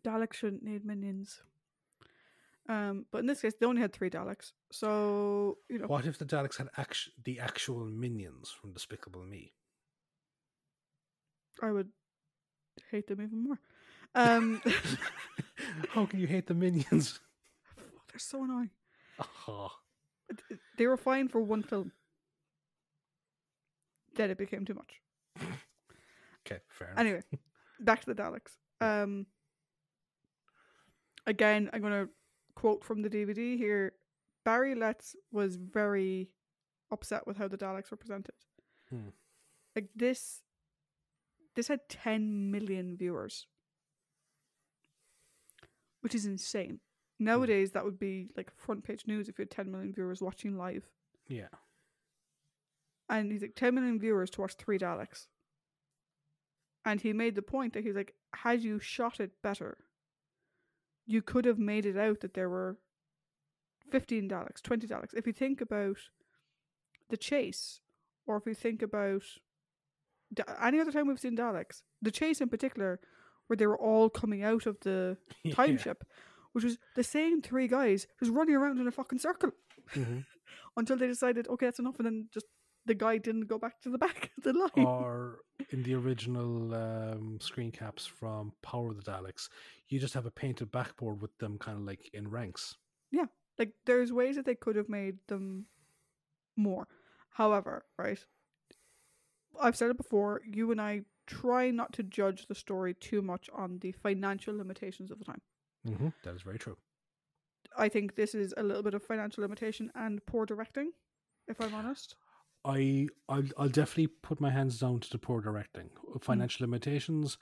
Daleks 0.02 0.34
shouldn't 0.34 0.62
need 0.62 0.84
minions. 0.84 1.42
Um, 2.68 3.06
but 3.10 3.18
in 3.18 3.26
this 3.26 3.40
case, 3.42 3.54
they 3.58 3.66
only 3.66 3.80
had 3.80 3.92
three 3.92 4.10
Daleks. 4.10 4.52
So, 4.70 5.58
you 5.68 5.78
know, 5.78 5.86
what 5.86 6.06
if 6.06 6.18
the 6.18 6.24
daleks 6.26 6.56
had 6.58 6.68
act- 6.76 7.10
the 7.24 7.40
actual 7.40 7.84
minions 7.86 8.50
from 8.50 8.72
despicable 8.72 9.24
me 9.24 9.52
I 11.62 11.70
would 11.70 11.90
hate 12.90 13.06
them 13.06 13.20
even 13.20 13.38
more. 13.44 13.58
Um, 14.14 14.60
how 15.90 16.06
can 16.06 16.20
you 16.20 16.26
hate 16.26 16.46
the 16.46 16.54
minions 16.54 17.20
they're 18.08 18.18
so 18.18 18.44
annoying. 18.44 18.70
oh, 19.48 19.70
They 20.76 20.86
were 20.86 20.96
fine 20.98 21.28
for 21.28 21.40
one 21.40 21.62
film. 21.62 21.92
Then 24.14 24.30
it 24.30 24.38
became 24.38 24.64
too 24.64 24.74
much. 24.74 25.00
okay 26.46 26.60
fair 26.68 26.88
enough. 26.88 26.98
Anyway, 26.98 27.22
back 27.80 28.00
to 28.04 28.12
the 28.12 28.20
Daleks. 28.20 28.56
Um, 28.80 29.26
again, 31.26 31.70
I'm 31.72 31.80
going 31.80 32.06
to 32.06 32.08
quote 32.54 32.84
from 32.84 33.02
the 33.02 33.10
DVD 33.10 33.56
here. 33.56 33.92
Barry 34.44 34.74
Letts 34.74 35.16
was 35.30 35.56
very 35.56 36.30
upset 36.90 37.26
with 37.26 37.36
how 37.36 37.48
the 37.48 37.56
Daleks 37.56 37.90
were 37.90 37.96
presented. 37.96 38.34
Hmm. 38.90 39.08
Like 39.74 39.88
this, 39.94 40.42
this 41.54 41.68
had 41.68 41.88
10 41.88 42.50
million 42.50 42.96
viewers, 42.96 43.46
which 46.00 46.14
is 46.14 46.26
insane. 46.26 46.80
Nowadays, 47.18 47.70
that 47.70 47.84
would 47.84 47.98
be 47.98 48.30
like 48.36 48.50
front 48.56 48.84
page 48.84 49.04
news 49.06 49.28
if 49.28 49.38
you 49.38 49.42
had 49.42 49.50
10 49.50 49.70
million 49.70 49.92
viewers 49.92 50.20
watching 50.20 50.58
live. 50.58 50.88
Yeah. 51.28 51.48
And 53.12 53.30
he's 53.30 53.42
like, 53.42 53.54
10 53.56 53.74
million 53.74 54.00
viewers 54.00 54.30
to 54.30 54.40
watch 54.40 54.54
three 54.54 54.78
Daleks. 54.78 55.26
And 56.84 57.00
he 57.00 57.12
made 57.12 57.34
the 57.34 57.42
point 57.42 57.74
that 57.74 57.84
he's 57.84 57.94
like, 57.94 58.14
had 58.34 58.62
you 58.62 58.78
shot 58.78 59.20
it 59.20 59.32
better, 59.42 59.76
you 61.06 61.20
could 61.20 61.44
have 61.44 61.58
made 61.58 61.84
it 61.84 61.96
out 61.98 62.20
that 62.20 62.32
there 62.34 62.48
were 62.48 62.78
15 63.90 64.28
Daleks, 64.30 64.62
20 64.62 64.86
Daleks. 64.86 65.12
If 65.14 65.26
you 65.26 65.32
think 65.34 65.60
about 65.60 65.98
the 67.10 67.16
chase, 67.18 67.80
or 68.26 68.38
if 68.38 68.46
you 68.46 68.54
think 68.54 68.80
about 68.80 69.22
any 70.62 70.80
other 70.80 70.90
time 70.92 71.06
we've 71.06 71.20
seen 71.20 71.36
Daleks, 71.36 71.82
the 72.00 72.10
chase 72.10 72.40
in 72.40 72.48
particular, 72.48 72.98
where 73.46 73.56
they 73.58 73.66
were 73.66 73.78
all 73.78 74.08
coming 74.08 74.42
out 74.42 74.64
of 74.66 74.78
the 74.80 75.18
time 75.52 75.72
Yeah. 75.72 75.76
ship, 75.76 76.04
which 76.52 76.64
was 76.64 76.78
the 76.96 77.04
same 77.04 77.42
three 77.42 77.68
guys 77.68 78.06
just 78.18 78.32
running 78.32 78.54
around 78.54 78.80
in 78.80 78.86
a 78.88 78.90
fucking 78.92 79.18
circle 79.18 79.50
Mhm. 79.90 80.24
until 80.76 80.96
they 80.96 81.06
decided, 81.08 81.46
okay, 81.48 81.66
that's 81.66 81.78
enough, 81.78 81.96
and 81.98 82.06
then 82.06 82.28
just 82.32 82.46
the 82.86 82.94
guy 82.94 83.18
didn't 83.18 83.46
go 83.46 83.58
back 83.58 83.80
to 83.82 83.90
the 83.90 83.98
back 84.06 84.30
of 84.36 84.44
the 84.44 84.52
line. 84.52 84.86
or 84.86 85.38
in 85.70 85.82
the 85.82 85.94
original 85.94 86.74
um, 86.74 87.38
screen 87.40 87.70
caps 87.70 88.06
from 88.06 88.52
Power 88.62 88.90
of 88.90 89.02
the 89.02 89.10
Daleks, 89.10 89.48
you 89.88 89.98
just 89.98 90.14
have 90.14 90.26
a 90.26 90.30
painted 90.30 90.70
backboard 90.72 91.20
with 91.20 91.36
them 91.38 91.58
kind 91.58 91.78
of 91.78 91.84
like 91.84 92.10
in 92.12 92.28
ranks. 92.28 92.76
Yeah, 93.10 93.26
like, 93.58 93.72
there's 93.86 94.12
ways 94.12 94.36
that 94.36 94.46
they 94.46 94.54
could 94.54 94.76
have 94.76 94.88
made 94.88 95.16
them 95.28 95.66
more. 96.56 96.88
However, 97.30 97.84
right, 97.98 98.18
I've 99.60 99.76
said 99.76 99.90
it 99.90 99.96
before, 99.96 100.40
you 100.44 100.70
and 100.70 100.80
I 100.80 101.02
try 101.26 101.70
not 101.70 101.92
to 101.94 102.02
judge 102.02 102.46
the 102.46 102.54
story 102.54 102.94
too 102.94 103.22
much 103.22 103.48
on 103.54 103.78
the 103.78 103.92
financial 103.92 104.56
limitations 104.56 105.10
of 105.10 105.18
the 105.18 105.24
time. 105.24 105.40
Mm-hmm. 105.86 106.08
That 106.24 106.34
is 106.34 106.42
very 106.42 106.58
true. 106.58 106.76
I 107.76 107.88
think 107.88 108.16
this 108.16 108.34
is 108.34 108.52
a 108.56 108.62
little 108.62 108.82
bit 108.82 108.94
of 108.94 109.02
financial 109.02 109.42
limitation 109.42 109.90
and 109.94 110.24
poor 110.26 110.46
directing, 110.46 110.92
if 111.48 111.60
I'm 111.60 111.74
honest. 111.74 112.16
I 112.64 113.08
I'll, 113.28 113.44
I'll 113.58 113.68
definitely 113.68 114.06
put 114.08 114.40
my 114.40 114.50
hands 114.50 114.78
down 114.78 115.00
to 115.00 115.10
the 115.10 115.18
poor 115.18 115.40
directing. 115.40 115.90
Financial 116.20 116.64
limitations, 116.64 117.38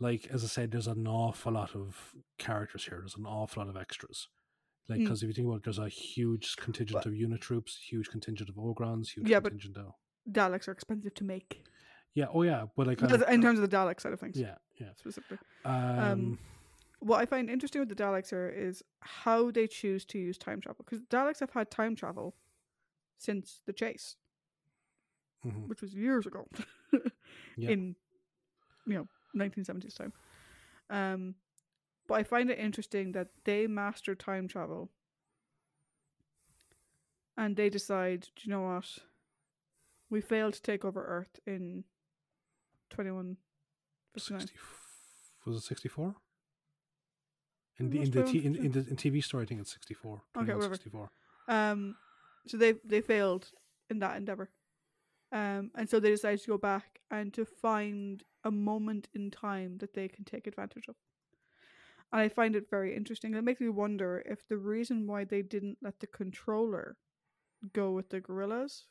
like 0.00 0.26
as 0.32 0.42
I 0.42 0.48
said, 0.48 0.70
there's 0.72 0.86
an 0.88 1.06
awful 1.06 1.52
lot 1.52 1.74
of 1.76 2.14
characters 2.38 2.84
here. 2.84 2.98
There's 3.00 3.16
an 3.16 3.26
awful 3.26 3.62
lot 3.62 3.70
of 3.70 3.76
extras. 3.76 4.28
Like 4.88 5.00
Mm. 5.00 5.04
because 5.04 5.22
if 5.22 5.28
you 5.28 5.34
think 5.34 5.46
about 5.48 5.56
it, 5.58 5.64
there's 5.64 5.78
a 5.78 5.88
huge 5.88 6.56
contingent 6.56 7.02
But- 7.02 7.06
of 7.06 7.14
unit 7.14 7.40
troops, 7.40 7.76
huge 7.76 8.08
contingent 8.08 8.48
of 8.48 8.56
Ogrons, 8.56 9.08
huge 9.10 9.28
Yeah, 9.28 9.38
but- 9.40 9.50
contingent 9.50 9.76
of 9.76 9.92
Daleks 10.30 10.66
are 10.68 10.72
expensive 10.72 11.14
to 11.14 11.24
make. 11.24 11.62
yeah, 12.14 12.26
oh 12.32 12.42
yeah, 12.42 12.66
but 12.74 12.86
like 12.86 13.00
in 13.02 13.08
terms 13.42 13.58
of 13.58 13.70
the 13.70 13.76
Dalek 13.76 14.00
side 14.00 14.12
of 14.12 14.20
things, 14.20 14.36
yeah, 14.38 14.56
yeah. 14.80 14.92
specifically. 14.96 15.38
Um, 15.64 16.38
What 17.00 17.20
I 17.20 17.26
find 17.26 17.48
interesting 17.48 17.78
with 17.80 17.90
the 17.90 17.94
Daleks 17.94 18.30
here 18.30 18.48
is 18.48 18.82
how 19.00 19.52
they 19.52 19.68
choose 19.68 20.04
to 20.06 20.18
use 20.18 20.36
time 20.36 20.60
travel. 20.60 20.84
Because 20.84 21.04
Daleks 21.06 21.38
have 21.38 21.50
had 21.52 21.70
time 21.70 21.94
travel 21.94 22.34
since 23.18 23.60
the 23.66 23.72
chase, 23.72 24.16
mhm, 25.44 25.68
which 25.68 25.82
was 25.82 25.94
years 25.94 26.26
ago, 26.26 26.46
Yeah. 27.56 27.70
in 27.70 27.96
you 28.86 28.94
know 28.94 29.08
1970s 29.36 29.94
time. 29.96 30.12
Um, 30.90 31.34
but 32.06 32.14
I 32.14 32.22
find 32.22 32.50
it 32.50 32.58
interesting 32.58 33.12
that 33.12 33.28
they 33.44 33.66
master 33.66 34.14
time 34.14 34.48
travel, 34.48 34.90
and 37.36 37.56
they 37.56 37.68
decide, 37.68 38.22
do 38.36 38.42
you 38.44 38.50
know 38.50 38.62
what? 38.62 38.98
We 40.10 40.20
failed 40.22 40.54
to 40.54 40.62
take 40.62 40.84
over 40.84 41.04
Earth 41.04 41.38
in 41.46 41.84
21. 42.90 43.36
60, 44.16 44.54
was 45.46 45.56
it 45.58 45.62
sixty 45.62 45.88
four? 45.88 46.16
In 47.78 47.90
the 47.90 48.00
in 48.00 48.10
the, 48.10 48.22
t- 48.24 48.44
in, 48.44 48.56
in 48.56 48.72
the 48.72 48.80
in 48.80 48.96
TV 48.96 49.22
story, 49.22 49.44
I 49.44 49.46
think 49.46 49.60
it's 49.60 49.72
sixty 49.72 49.94
four. 49.94 50.22
Okay, 50.36 50.52
whatever. 50.54 50.74
sixty 50.74 50.90
four. 50.90 51.10
Um, 51.46 51.94
so 52.46 52.56
they 52.56 52.72
they 52.84 53.00
failed 53.00 53.46
in 53.90 54.00
that 54.00 54.16
endeavor, 54.16 54.50
um, 55.32 55.70
and 55.76 55.88
so 55.88 56.00
they 56.00 56.10
decided 56.10 56.40
to 56.40 56.48
go 56.48 56.58
back 56.58 57.00
and 57.10 57.32
to 57.34 57.44
find 57.44 58.22
a 58.44 58.50
moment 58.50 59.08
in 59.14 59.30
time 59.30 59.78
that 59.78 59.94
they 59.94 60.08
can 60.08 60.24
take 60.24 60.46
advantage 60.46 60.88
of. 60.88 60.94
And 62.12 62.22
I 62.22 62.28
find 62.28 62.56
it 62.56 62.70
very 62.70 62.96
interesting. 62.96 63.34
It 63.34 63.44
makes 63.44 63.60
me 63.60 63.68
wonder 63.68 64.22
if 64.24 64.48
the 64.48 64.56
reason 64.56 65.06
why 65.06 65.24
they 65.24 65.42
didn't 65.42 65.78
let 65.82 66.00
the 66.00 66.06
controller 66.06 66.96
go 67.72 67.90
with 67.90 68.08
the 68.08 68.20
guerrillas 68.20 68.84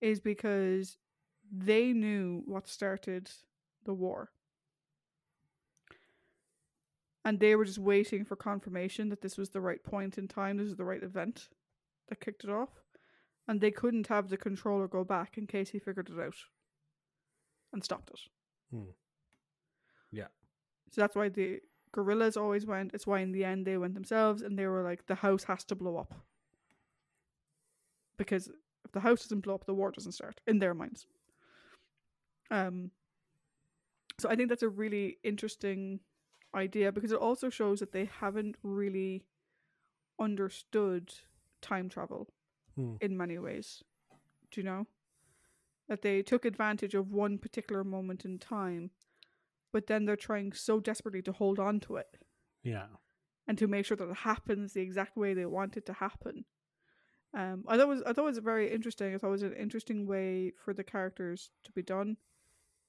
is 0.00 0.20
because 0.20 0.98
they 1.50 1.92
knew 1.92 2.42
what 2.44 2.68
started 2.68 3.30
the 3.84 3.94
war. 3.94 4.30
And 7.24 7.40
they 7.40 7.56
were 7.56 7.64
just 7.64 7.78
waiting 7.78 8.24
for 8.24 8.36
confirmation 8.36 9.08
that 9.08 9.22
this 9.22 9.36
was 9.36 9.50
the 9.50 9.60
right 9.60 9.82
point 9.82 10.18
in 10.18 10.28
time, 10.28 10.58
this 10.58 10.68
is 10.68 10.76
the 10.76 10.84
right 10.84 11.02
event 11.02 11.48
that 12.08 12.20
kicked 12.20 12.44
it 12.44 12.50
off. 12.50 12.70
And 13.48 13.60
they 13.60 13.70
couldn't 13.70 14.08
have 14.08 14.28
the 14.28 14.36
controller 14.36 14.86
go 14.86 15.04
back 15.04 15.38
in 15.38 15.46
case 15.46 15.70
he 15.70 15.78
figured 15.78 16.10
it 16.10 16.20
out 16.20 16.36
and 17.72 17.82
stopped 17.82 18.10
it. 18.10 18.20
Hmm. 18.70 18.90
Yeah. 20.12 20.26
So 20.90 21.00
that's 21.00 21.16
why 21.16 21.30
the 21.30 21.60
guerrillas 21.92 22.36
always 22.36 22.66
went. 22.66 22.92
It's 22.92 23.06
why 23.06 23.20
in 23.20 23.32
the 23.32 23.44
end 23.44 23.66
they 23.66 23.78
went 23.78 23.94
themselves 23.94 24.42
and 24.42 24.58
they 24.58 24.66
were 24.66 24.82
like, 24.82 25.06
the 25.06 25.14
house 25.14 25.44
has 25.44 25.64
to 25.64 25.74
blow 25.74 25.96
up. 25.96 26.14
Because 28.18 28.48
if 28.84 28.92
the 28.92 29.00
house 29.00 29.22
doesn't 29.22 29.40
blow 29.40 29.54
up, 29.54 29.64
the 29.64 29.74
war 29.74 29.92
doesn't 29.92 30.12
start 30.12 30.40
in 30.46 30.58
their 30.58 30.74
minds. 30.74 31.06
Um, 32.50 32.90
so 34.18 34.28
I 34.28 34.36
think 34.36 34.48
that's 34.48 34.62
a 34.62 34.68
really 34.68 35.18
interesting 35.22 36.00
idea 36.54 36.92
because 36.92 37.12
it 37.12 37.18
also 37.18 37.50
shows 37.50 37.80
that 37.80 37.92
they 37.92 38.10
haven't 38.20 38.56
really 38.62 39.24
understood 40.18 41.12
time 41.60 41.88
travel 41.88 42.28
Hmm. 42.78 42.94
in 43.00 43.16
many 43.16 43.38
ways. 43.38 43.82
Do 44.52 44.60
you 44.60 44.64
know? 44.64 44.86
That 45.88 46.02
they 46.02 46.22
took 46.22 46.44
advantage 46.44 46.94
of 46.94 47.10
one 47.10 47.38
particular 47.38 47.82
moment 47.82 48.24
in 48.24 48.38
time, 48.38 48.90
but 49.72 49.86
then 49.88 50.04
they're 50.04 50.16
trying 50.16 50.52
so 50.52 50.78
desperately 50.78 51.22
to 51.22 51.32
hold 51.32 51.58
on 51.58 51.80
to 51.80 51.96
it 51.96 52.18
Yeah. 52.62 52.86
and 53.48 53.58
to 53.58 53.66
make 53.66 53.84
sure 53.86 53.96
that 53.96 54.08
it 54.08 54.16
happens 54.18 54.72
the 54.74 54.80
exact 54.82 55.16
way 55.16 55.34
they 55.34 55.46
want 55.46 55.76
it 55.76 55.86
to 55.86 55.92
happen. 55.94 56.44
Um, 57.34 57.64
I 57.66 57.76
thought 57.76 57.82
it 57.82 57.88
was 57.88 58.02
I 58.02 58.12
thought 58.12 58.22
it 58.22 58.34
was 58.34 58.38
very 58.38 58.70
interesting. 58.72 59.14
I 59.14 59.18
thought 59.18 59.28
it 59.28 59.40
was 59.40 59.42
an 59.42 59.54
interesting 59.54 60.06
way 60.06 60.52
for 60.64 60.72
the 60.72 60.84
characters 60.84 61.50
to 61.64 61.72
be 61.72 61.82
done. 61.82 62.16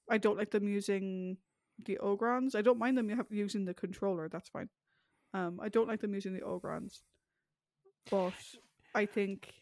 I 0.10 0.18
don't 0.18 0.38
like 0.38 0.52
them 0.52 0.68
using 0.68 1.38
the 1.84 1.98
Ogrons. 2.02 2.56
I 2.56 2.62
don't 2.62 2.80
mind 2.80 2.98
them 2.98 3.26
using 3.30 3.66
the 3.66 3.74
controller. 3.74 4.30
That's 4.30 4.50
fine. 4.50 4.70
Um, 5.34 5.60
I 5.62 5.70
don't 5.70 5.88
like 5.88 6.02
them 6.02 6.14
using 6.14 6.34
the 6.34 6.42
Ogrons, 6.42 7.02
but 8.10 8.34
I 8.96 9.06
think 9.06 9.54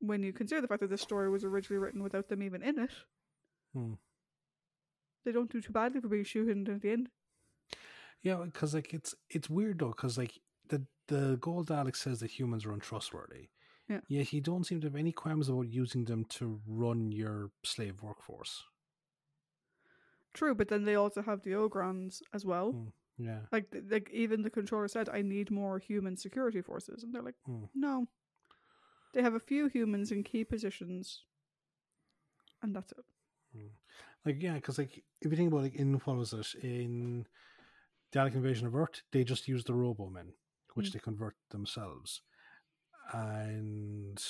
when 0.00 0.22
you 0.22 0.32
consider 0.32 0.60
the 0.60 0.68
fact 0.68 0.80
that 0.80 0.90
this 0.90 1.00
story 1.02 1.28
was 1.30 1.44
originally 1.44 1.78
written 1.82 2.02
without 2.02 2.28
them 2.28 2.42
even 2.42 2.62
in 2.62 2.78
it, 2.78 2.92
Hmm. 3.72 3.94
they 5.24 5.32
don't 5.32 5.50
do 5.50 5.60
too 5.60 5.72
badly 5.72 6.00
for 6.00 6.08
being 6.08 6.24
shoehorned 6.24 6.68
at 6.68 6.82
the 6.82 6.90
end. 6.90 7.08
Yeah, 8.22 8.42
because 8.44 8.74
like 8.74 8.92
it's 8.94 9.14
it's 9.30 9.48
weird 9.50 9.78
though, 9.78 9.88
because 9.90 10.16
like 10.18 10.38
the 10.68 10.86
the 11.08 11.36
gold 11.40 11.68
Dalek 11.68 11.94
says 11.96 12.20
that 12.20 12.30
humans 12.38 12.64
are 12.66 12.72
untrustworthy. 12.72 13.50
Yeah. 13.88 14.00
Yet 14.08 14.26
he 14.28 14.40
don't 14.40 14.64
seem 14.64 14.80
to 14.80 14.88
have 14.88 14.96
any 14.96 15.12
qualms 15.12 15.48
about 15.48 15.68
using 15.68 16.06
them 16.06 16.24
to 16.30 16.60
run 16.66 17.12
your 17.12 17.52
slave 17.64 18.02
workforce. 18.02 18.64
True, 20.34 20.54
but 20.54 20.68
then 20.68 20.84
they 20.84 20.96
also 20.96 21.22
have 21.22 21.42
the 21.42 21.52
Ogrons 21.52 22.20
as 22.34 22.44
well. 22.44 22.72
Hmm. 22.72 22.88
Yeah. 23.18 23.40
Like, 23.52 23.74
like 23.88 24.10
even 24.12 24.42
the 24.42 24.50
controller 24.50 24.88
said, 24.88 25.08
"I 25.08 25.22
need 25.22 25.50
more 25.50 25.78
human 25.78 26.16
security 26.16 26.60
forces," 26.60 27.02
and 27.02 27.14
they're 27.14 27.22
like, 27.22 27.36
Hmm. 27.46 27.64
"No." 27.74 28.08
They 29.16 29.22
have 29.22 29.34
a 29.34 29.40
few 29.40 29.68
humans 29.68 30.12
in 30.12 30.22
key 30.24 30.44
positions, 30.44 31.22
and 32.62 32.76
that's 32.76 32.92
it. 32.92 33.04
Like 34.26 34.42
yeah, 34.42 34.54
because 34.54 34.76
like 34.78 35.02
if 35.22 35.30
you 35.30 35.36
think 35.36 35.50
about 35.50 35.62
like 35.62 35.74
in 35.76 35.94
what 36.04 36.18
was 36.18 36.34
it 36.34 36.54
in 36.62 37.26
Dalek 38.14 38.34
Invasion 38.34 38.66
of 38.66 38.76
Earth, 38.76 39.02
they 39.12 39.24
just 39.24 39.48
use 39.48 39.64
the 39.64 39.72
Robo 39.72 40.10
Men, 40.10 40.34
which 40.74 40.90
Mm. 40.90 40.92
they 40.92 40.98
convert 40.98 41.34
themselves, 41.50 42.20
and 43.14 44.22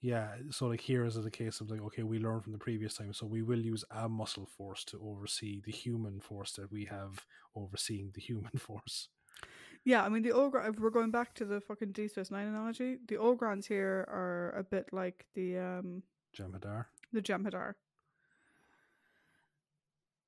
yeah, 0.00 0.36
so 0.50 0.66
like 0.68 0.80
here 0.82 1.04
is 1.04 1.16
a 1.16 1.30
case 1.30 1.60
of 1.60 1.70
like 1.70 1.80
okay, 1.82 2.04
we 2.04 2.20
learned 2.20 2.44
from 2.44 2.52
the 2.52 2.58
previous 2.58 2.94
time, 2.94 3.12
so 3.12 3.26
we 3.26 3.42
will 3.42 3.58
use 3.58 3.84
a 3.90 4.08
muscle 4.08 4.46
force 4.46 4.84
to 4.84 5.00
oversee 5.02 5.60
the 5.64 5.72
human 5.72 6.20
force 6.20 6.52
that 6.52 6.70
we 6.70 6.84
have 6.84 7.26
overseeing 7.56 8.12
the 8.14 8.20
human 8.20 8.52
force. 8.58 9.08
Yeah, 9.84 10.02
I 10.02 10.08
mean 10.08 10.22
the 10.22 10.32
ogre. 10.32 10.60
If 10.66 10.80
we're 10.80 10.90
going 10.90 11.10
back 11.10 11.34
to 11.34 11.44
the 11.44 11.60
fucking 11.60 11.92
Deep 11.92 12.10
Space 12.10 12.30
Nine 12.30 12.46
analogy, 12.48 12.98
the 13.06 13.18
old 13.18 13.38
Ogrons 13.38 13.66
here 13.66 14.06
are 14.08 14.54
a 14.56 14.64
bit 14.64 14.88
like 14.92 15.26
the 15.34 15.58
um 15.58 16.02
Jem'Hadar. 16.36 16.86
the 17.12 17.20
Jem'Hadar. 17.20 17.74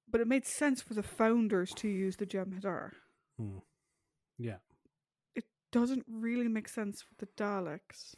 But 0.08 0.20
it 0.20 0.28
made 0.28 0.46
sense 0.46 0.82
for 0.82 0.94
the 0.94 1.02
founders 1.02 1.72
to 1.76 1.88
use 1.88 2.16
the 2.16 2.26
Jem'Hadar. 2.26 2.92
Hmm. 3.38 3.58
Yeah. 4.38 4.58
It 5.34 5.44
doesn't 5.72 6.04
really 6.08 6.48
make 6.48 6.68
sense 6.68 7.02
for 7.02 7.14
the 7.18 7.26
Daleks, 7.36 8.14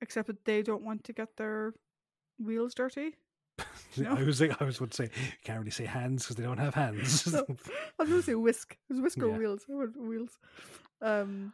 except 0.00 0.26
that 0.26 0.44
they 0.44 0.62
don't 0.62 0.84
want 0.84 1.04
to 1.04 1.12
get 1.12 1.36
their 1.36 1.74
wheels 2.38 2.74
dirty. 2.74 3.16
No. 3.96 4.10
I 4.16 4.24
was 4.24 4.40
like, 4.40 4.60
I 4.60 4.64
was 4.64 4.80
would 4.80 4.92
say 4.92 5.08
can't 5.44 5.60
really 5.60 5.70
say 5.70 5.84
hands 5.84 6.24
because 6.24 6.34
they 6.34 6.42
don't 6.42 6.58
have 6.58 6.74
hands. 6.74 7.32
No. 7.32 7.44
I 7.48 8.02
was 8.02 8.08
going 8.08 8.20
to 8.20 8.22
say 8.22 8.34
whisk. 8.34 8.76
It 8.90 8.92
was 8.94 9.00
whisker 9.00 9.28
Yeah. 9.28 9.36
wheels. 9.38 9.62
Wheels. 9.68 10.36
Um, 11.00 11.52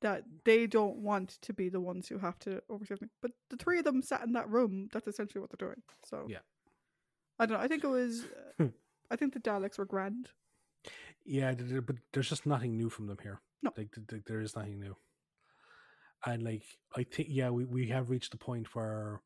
that 0.00 0.22
they 0.46 0.66
don't 0.66 0.96
want 0.96 1.36
to 1.42 1.52
be 1.52 1.68
the 1.68 1.80
ones 1.80 2.08
who 2.08 2.16
have 2.18 2.38
to 2.40 2.62
oversee 2.70 2.94
everything. 2.94 3.10
But 3.20 3.32
the 3.50 3.56
three 3.58 3.78
of 3.78 3.84
them 3.84 4.00
sat 4.02 4.22
in 4.24 4.32
that 4.32 4.48
room. 4.48 4.88
That's 4.90 5.06
essentially 5.06 5.42
what 5.42 5.50
they're 5.50 5.68
doing. 5.68 5.82
So 6.04 6.24
Yeah. 6.30 6.38
I 7.38 7.44
don't 7.44 7.58
know. 7.58 7.62
I 7.64 7.68
think 7.68 7.84
it 7.84 7.88
was. 7.90 8.24
Uh, 8.58 8.68
I 9.10 9.16
think 9.16 9.34
the 9.34 9.40
Daleks 9.40 9.76
were 9.76 9.84
grand. 9.84 10.30
yeah, 11.26 11.52
but 11.52 11.96
there's 12.14 12.30
just 12.30 12.46
nothing 12.46 12.74
new 12.78 12.88
from 12.88 13.06
them 13.06 13.18
here. 13.22 13.42
No. 13.62 13.70
like 13.76 13.92
th- 13.92 14.06
th- 14.06 14.22
there 14.24 14.40
is 14.40 14.56
nothing 14.56 14.80
new. 14.80 14.96
And 16.24 16.42
like 16.42 16.64
I 16.96 17.02
think, 17.02 17.28
yeah, 17.30 17.50
we 17.50 17.66
we 17.66 17.88
have 17.88 18.08
reached 18.08 18.30
the 18.30 18.38
point 18.38 18.74
where, 18.74 19.20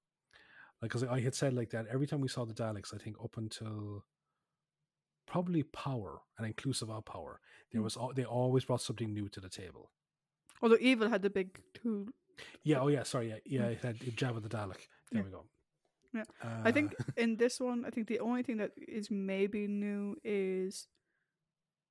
like, 0.83 0.91
because 0.91 1.05
I 1.05 1.21
had 1.21 1.35
said 1.35 1.55
like 1.55 1.71
that 1.71 1.87
every 1.89 2.07
time 2.07 2.21
we 2.21 2.29
saw 2.29 2.45
the 2.45 2.55
Daleks, 2.55 2.95
I 2.95 2.99
think 2.99 3.17
up 3.23 3.37
until 3.37 4.05
probably 5.27 5.63
Power 5.65 6.21
and 6.39 6.47
inclusive 6.47 6.91
of 6.91 7.05
Power, 7.05 7.41
there 7.73 7.81
Mm. 7.81 7.85
was 7.85 7.99
they 8.15 8.25
always 8.25 8.65
brought 8.65 8.83
something 8.83 9.13
new 9.13 9.29
to 9.31 9.41
the 9.41 9.49
table. 9.49 9.91
Although 10.63 10.79
Evil 10.81 11.09
had 11.09 11.23
the 11.23 11.31
big 11.31 11.61
two. 11.75 12.13
Yeah. 12.63 12.81
Oh, 12.81 12.89
yeah. 12.89 13.03
Sorry. 13.03 13.29
Yeah. 13.29 13.39
Yeah. 13.45 13.67
It 13.69 13.81
had 13.83 13.99
Jabba 13.99 14.43
the 14.43 14.49
Dalek. 14.49 14.89
There 15.11 15.21
Yeah. 15.21 15.23
we 15.23 15.31
go. 15.31 15.45
Yeah. 16.15 16.25
Uh, 16.43 16.63
I 16.65 16.73
think 16.73 16.95
in 17.17 17.37
this 17.37 17.61
one, 17.61 17.85
I 17.85 17.91
think 17.91 18.07
the 18.09 18.21
only 18.21 18.43
thing 18.43 18.57
that 18.59 18.73
is 18.77 19.11
maybe 19.11 19.67
new 19.67 20.17
is 20.25 20.89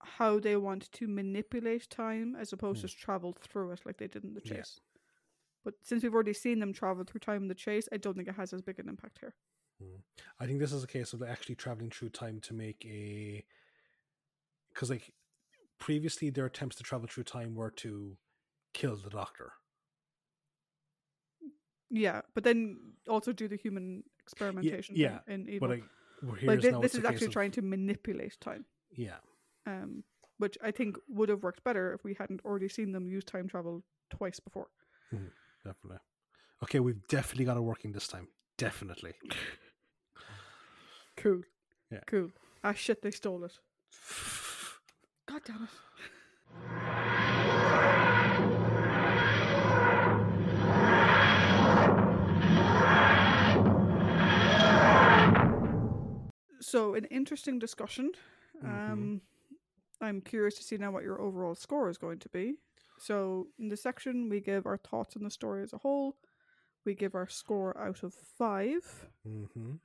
how 0.02 0.40
they 0.40 0.56
want 0.56 0.92
to 0.92 1.08
manipulate 1.08 1.90
time 1.90 2.36
as 2.36 2.54
opposed 2.54 2.82
Hmm. 2.82 2.88
to 2.88 2.96
travel 2.96 3.34
through 3.34 3.72
it 3.72 3.86
like 3.86 3.98
they 3.98 4.08
did 4.08 4.24
in 4.24 4.34
the 4.34 4.42
Yeah. 4.44 4.64
But 5.66 5.74
since 5.84 6.04
we've 6.04 6.14
already 6.14 6.34
seen 6.34 6.60
them 6.60 6.72
travel 6.72 7.04
through 7.04 7.20
time 7.20 7.42
in 7.42 7.48
the 7.48 7.56
chase, 7.56 7.90
I 7.92 7.98
don't 7.98 8.16
think 8.16 8.30
it 8.30 8.36
has 8.36 8.54
as 8.54 8.62
big 8.62 8.80
an 8.80 8.88
impact 8.88 9.18
here. 9.20 9.34
I 10.40 10.46
think 10.46 10.60
this 10.60 10.72
is 10.72 10.84
a 10.84 10.88
case 10.88 11.12
of 11.12 11.22
actually 11.22 11.56
traveling 11.56 11.90
through 11.90 12.10
time 12.10 12.40
to 12.42 12.54
make 12.54 12.86
a 12.86 13.44
because 14.74 14.90
like 14.90 15.12
previously 15.80 16.30
their 16.30 16.46
attempts 16.46 16.78
to 16.78 16.84
travel 16.84 17.08
through 17.12 17.26
time 17.26 17.56
were 17.56 17.72
to 17.72 18.16
kill 18.74 18.96
the 18.96 19.10
Doctor. 19.10 19.52
Yeah, 21.90 22.22
but 22.34 22.46
then 22.46 22.78
also 23.10 23.34
do 23.34 23.50
the 23.50 23.58
human 23.58 24.04
experimentation 24.20 24.96
yeah, 24.96 25.20
thing 25.20 25.42
in 25.42 25.50
Evil. 25.50 25.68
But 25.68 25.70
like 25.72 25.84
we're 26.24 26.32
like 26.32 26.62
here's 26.62 26.74
now 26.74 26.80
this 26.80 26.96
is 26.96 27.04
actually 27.04 27.28
of- 27.28 27.34
trying 27.34 27.52
to 27.52 27.62
manipulate 27.62 28.40
time. 28.40 28.64
yeah 28.96 29.18
um, 29.68 30.04
which 30.38 30.58
I 30.64 30.72
think 30.72 30.98
would 31.08 31.30
have 31.30 31.44
worked 31.44 31.64
better 31.64 31.94
if 31.94 32.04
we 32.04 32.16
hadn't 32.18 32.42
already 32.46 32.70
seen 32.70 32.92
them 32.92 33.08
use 33.08 33.24
time 33.24 33.48
travel 33.48 33.84
twice 34.10 34.40
before. 34.40 34.68
Definitely. 35.66 36.00
Okay, 36.64 36.80
we've 36.80 37.06
definitely 37.10 37.44
got 37.46 37.58
it 37.58 37.62
working 37.62 37.92
this 37.92 38.08
time. 38.08 38.28
Definitely. 38.58 39.14
Cool. 41.18 41.42
Yeah. 41.90 42.02
Cool. 42.08 42.30
Ah, 42.62 42.74
shit, 42.74 43.02
they 43.02 43.10
stole 43.10 43.46
it. 43.46 43.54
God 45.28 45.42
damn 45.46 45.64
it. 45.64 45.70
So, 56.62 56.96
an 56.96 57.06
interesting 57.06 57.60
discussion. 57.60 58.12
Mhm. 58.64 58.92
Um, 58.92 59.22
I'm 60.02 60.22
curious 60.22 60.56
to 60.56 60.64
see 60.64 60.78
now 60.78 60.92
what 60.92 61.04
your 61.04 61.22
overall 61.22 61.56
score 61.56 61.90
is 61.90 61.98
going 61.98 62.20
to 62.20 62.30
be. 62.30 62.56
So, 62.98 63.48
in 63.60 63.70
this 63.70 63.84
section, 63.84 64.30
we 64.30 64.40
give 64.40 64.66
our 64.66 64.78
thoughts 64.78 65.16
on 65.16 65.24
the 65.24 65.30
story 65.30 65.64
as 65.64 65.74
a 65.74 65.78
whole. 65.78 66.16
We 66.86 66.94
give 66.96 67.16
our 67.16 67.28
score 67.28 67.78
out 67.78 68.04
of 68.04 68.14
five. 68.14 69.08
hmm 69.26 69.76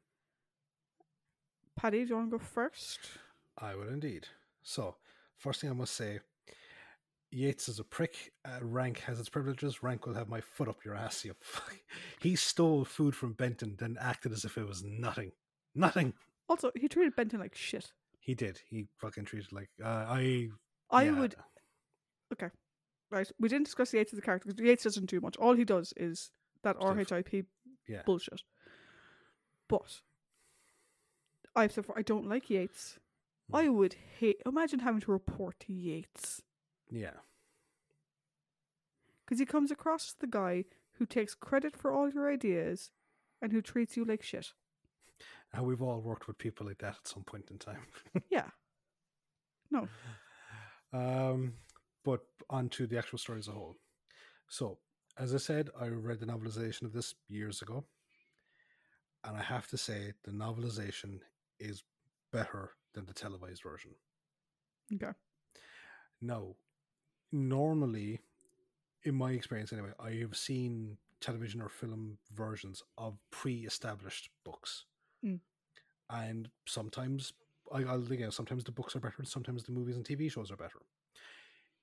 Paddy, 1.77 2.05
do 2.05 2.11
you 2.11 2.17
want 2.17 2.31
to 2.31 2.39
go 2.39 2.45
first? 2.45 3.01
I 3.57 3.75
will 3.75 3.89
indeed. 3.89 4.27
So, 4.63 4.97
first 5.39 5.61
thing 5.61 5.71
I 5.71 5.73
must 5.75 5.95
say, 5.95 6.21
Yates 7.31 7.69
is 7.69 7.79
a 7.79 7.85
prick. 7.85 8.33
Uh, 8.45 8.59
rank 8.61 8.99
has 9.01 9.19
its 9.21 9.29
privileges. 9.29 9.83
Rank 9.83 10.07
will 10.07 10.15
have 10.15 10.29
my 10.29 10.41
foot 10.41 10.69
up 10.69 10.85
your 10.85 10.95
ass. 10.95 11.25
You. 11.25 11.35
he 12.21 12.37
stole 12.37 12.85
food 12.85 13.15
from 13.15 13.33
Benton, 13.33 13.77
then 13.79 13.97
acted 14.01 14.33
as 14.33 14.45
if 14.45 14.59
it 14.59 14.67
was 14.67 14.83
nothing. 14.83 15.33
Nothing. 15.75 16.13
Also, 16.49 16.73
he 16.75 16.89
treated 16.89 17.15
Benton 17.15 17.41
like 17.41 17.55
shit. 17.55 17.93
He 18.19 18.35
did. 18.35 18.61
He 18.69 18.87
fucking 18.99 19.25
treated 19.25 19.53
like 19.53 19.71
uh, 19.83 20.07
I. 20.09 20.49
I 20.91 21.05
yeah. 21.05 21.19
would. 21.19 21.37
Okay. 22.33 22.49
Right. 23.11 23.31
We 23.41 23.49
didn't 23.49 23.65
discuss 23.65 23.91
the 23.91 23.99
Yates 23.99 24.13
as 24.13 24.19
a 24.19 24.23
character 24.23 24.49
because 24.49 24.65
Yates 24.65 24.85
doesn't 24.85 25.07
do 25.11 25.21
much. 25.21 25.37
All 25.37 25.55
he 25.55 25.65
does 25.65 25.93
is 25.97 26.31
that 26.63 26.77
Stuff. 26.77 26.97
RHIP 26.97 27.47
Yeah. 27.89 28.03
bullshit. 28.07 28.43
But 29.69 30.01
I've 31.57 31.73
said 31.73 31.83
before, 31.83 31.99
I 31.99 32.03
don't 32.03 32.29
like 32.29 32.49
Yates. 32.51 32.99
Hmm. 33.51 33.57
I 33.57 33.69
would 33.69 33.95
hate. 34.19 34.41
Imagine 34.47 34.81
having 34.81 35.01
to 35.01 35.11
report 35.13 35.59
to 35.61 35.73
Yates 35.73 36.43
Yeah. 36.89 37.15
because 39.25 39.39
he 39.41 39.47
comes 39.47 39.71
across 39.71 40.11
as 40.11 40.15
the 40.21 40.27
guy 40.29 40.65
who 40.93 41.07
takes 41.07 41.35
credit 41.35 41.77
for 41.77 41.91
all 41.93 42.09
your 42.11 42.31
ideas 42.31 42.91
and 43.43 43.53
who 43.53 43.61
treats 43.63 43.97
you 43.97 44.05
like 44.05 44.23
shit. 44.23 44.53
And 45.53 45.67
we've 45.67 45.83
all 45.83 46.01
worked 46.01 46.29
with 46.29 46.39
people 46.39 46.67
like 46.67 46.79
that 46.79 46.97
at 46.97 47.09
some 47.09 47.25
point 47.25 47.51
in 47.51 47.59
time. 47.59 47.87
Yeah. 48.31 48.51
No. 49.73 49.89
Um, 50.93 51.55
but 52.05 52.21
onto 52.49 52.87
the 52.87 52.99
actual 52.99 53.19
story 53.19 53.39
as 53.39 53.49
a 53.49 53.53
whole. 53.53 53.77
So, 54.49 54.79
as 55.19 55.35
I 55.35 55.39
said, 55.39 55.71
I 55.79 55.89
read 55.89 56.21
the 56.21 56.27
novelization 56.27 56.83
of 56.83 56.93
this 56.93 57.15
years 57.29 57.63
ago, 57.63 57.85
and 59.25 59.37
I 59.37 59.43
have 59.43 59.67
to 59.69 59.77
say 59.77 60.13
the 60.25 60.33
novelization 60.33 61.21
is 61.59 61.83
better 62.33 62.73
than 62.95 63.05
the 63.07 63.13
televised 63.13 63.63
version. 63.63 63.91
Okay. 64.95 65.13
Now, 66.21 66.55
normally, 67.33 68.21
in 69.05 69.15
my 69.15 69.33
experience 69.33 69.73
anyway, 69.73 69.93
I 69.99 70.13
have 70.21 70.37
seen 70.37 70.97
television 71.21 71.61
or 71.61 71.69
film 71.69 72.19
versions 72.35 72.83
of 72.99 73.19
pre-established 73.31 74.31
books, 74.45 74.87
Mm. 75.25 75.41
and 76.09 76.49
sometimes 76.67 77.35
I, 77.73 77.83
I'll 77.85 78.11
again 78.11 78.31
sometimes 78.31 78.65
the 78.65 78.73
books 78.73 78.97
are 78.97 79.01
better, 79.01 79.17
and 79.19 79.29
sometimes 79.29 79.65
the 79.65 79.73
movies 79.73 79.97
and 79.97 80.05
TV 80.05 80.31
shows 80.31 80.51
are 80.51 80.57
better. 80.57 80.81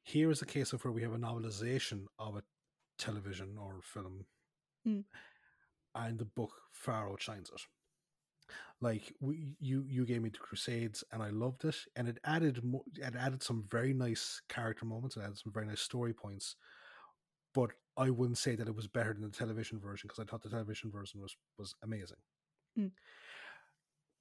Here 0.07 0.31
is 0.31 0.41
a 0.41 0.45
case 0.45 0.71
of 0.71 0.85
where 0.85 0.93
we 0.93 1.01
have 1.01 1.11
a 1.13 1.17
novelization 1.17 2.05
of 2.17 2.37
a 2.37 2.43
television 2.97 3.57
or 3.59 3.81
film, 3.83 4.25
Mm. 4.85 5.03
and 5.95 6.17
the 6.17 6.23
book 6.23 6.53
far 6.71 7.11
outshines 7.11 7.49
it. 7.49 7.61
Like 8.79 9.13
we, 9.19 9.57
you, 9.59 9.83
you 9.85 10.05
gave 10.05 10.21
me 10.21 10.29
the 10.29 10.37
Crusades, 10.37 11.03
and 11.11 11.21
I 11.21 11.29
loved 11.29 11.65
it, 11.65 11.75
and 11.97 12.07
it 12.07 12.19
added 12.23 12.63
mo- 12.63 12.85
it 12.95 13.15
added 13.17 13.43
some 13.43 13.65
very 13.69 13.93
nice 13.93 14.41
character 14.47 14.85
moments, 14.85 15.17
it 15.17 15.23
added 15.23 15.39
some 15.39 15.51
very 15.51 15.65
nice 15.65 15.81
story 15.81 16.13
points. 16.13 16.55
But 17.53 17.71
I 17.97 18.09
wouldn't 18.09 18.37
say 18.37 18.55
that 18.55 18.69
it 18.69 18.75
was 18.75 18.87
better 18.87 19.13
than 19.13 19.23
the 19.23 19.29
television 19.37 19.77
version 19.77 20.07
because 20.07 20.23
I 20.23 20.25
thought 20.25 20.41
the 20.41 20.49
television 20.49 20.89
version 20.89 21.19
was 21.19 21.35
was 21.57 21.75
amazing. 21.83 22.21
Mm. 22.79 22.91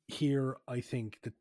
Here, 0.09 0.57
I 0.67 0.81
think 0.81 1.21
that 1.23 1.35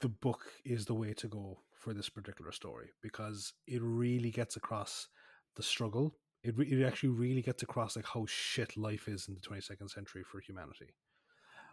the 0.00 0.08
book 0.08 0.42
is 0.64 0.84
the 0.84 0.94
way 0.94 1.14
to 1.14 1.26
go 1.26 1.62
for 1.82 1.92
this 1.92 2.08
particular 2.08 2.52
story 2.52 2.90
because 3.02 3.52
it 3.66 3.82
really 3.82 4.30
gets 4.30 4.56
across 4.56 5.08
the 5.56 5.62
struggle. 5.62 6.14
It, 6.44 6.56
re- 6.56 6.70
it 6.70 6.86
actually 6.86 7.10
really 7.10 7.42
gets 7.42 7.62
across 7.62 7.96
like 7.96 8.06
how 8.06 8.24
shit 8.26 8.76
life 8.76 9.08
is 9.08 9.28
in 9.28 9.34
the 9.34 9.40
22nd 9.40 9.90
century 9.90 10.22
for 10.24 10.40
humanity. 10.40 10.94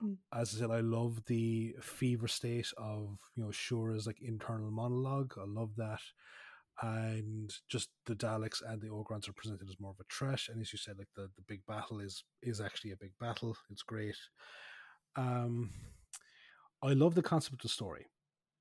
Mm. 0.04 0.18
As 0.34 0.56
I 0.56 0.60
said, 0.60 0.72
I 0.72 0.80
love 0.80 1.24
the 1.26 1.76
fever 1.82 2.28
state 2.28 2.72
of 2.78 3.20
you 3.36 3.44
know 3.44 3.50
Shura's 3.50 4.08
like 4.08 4.22
internal 4.22 4.72
monologue. 4.72 5.34
I 5.38 5.46
love 5.46 5.76
that, 5.78 6.00
and 6.82 7.54
just 7.68 7.90
the 8.06 8.16
Daleks 8.16 8.62
and 8.66 8.82
the 8.82 8.88
Ogrons 8.88 9.28
are 9.28 9.34
presented 9.34 9.70
as 9.70 9.80
more 9.80 9.92
of 9.92 10.00
a 10.00 10.14
threat. 10.14 10.42
And 10.50 10.62
as 10.62 10.72
you 10.72 10.80
said, 10.80 10.98
like 10.98 11.10
the, 11.16 11.30
the 11.36 11.44
big 11.48 11.66
battle 11.68 12.00
is 12.00 12.24
is 12.42 12.62
actually 12.62 12.92
a 12.92 12.98
big 12.98 13.12
battle. 13.20 13.58
It's 13.70 13.84
great. 13.84 14.16
Um, 15.16 15.72
I 16.82 16.94
love 16.94 17.16
the 17.16 17.22
concept 17.22 17.56
of 17.56 17.62
the 17.62 17.70
story. 17.70 18.06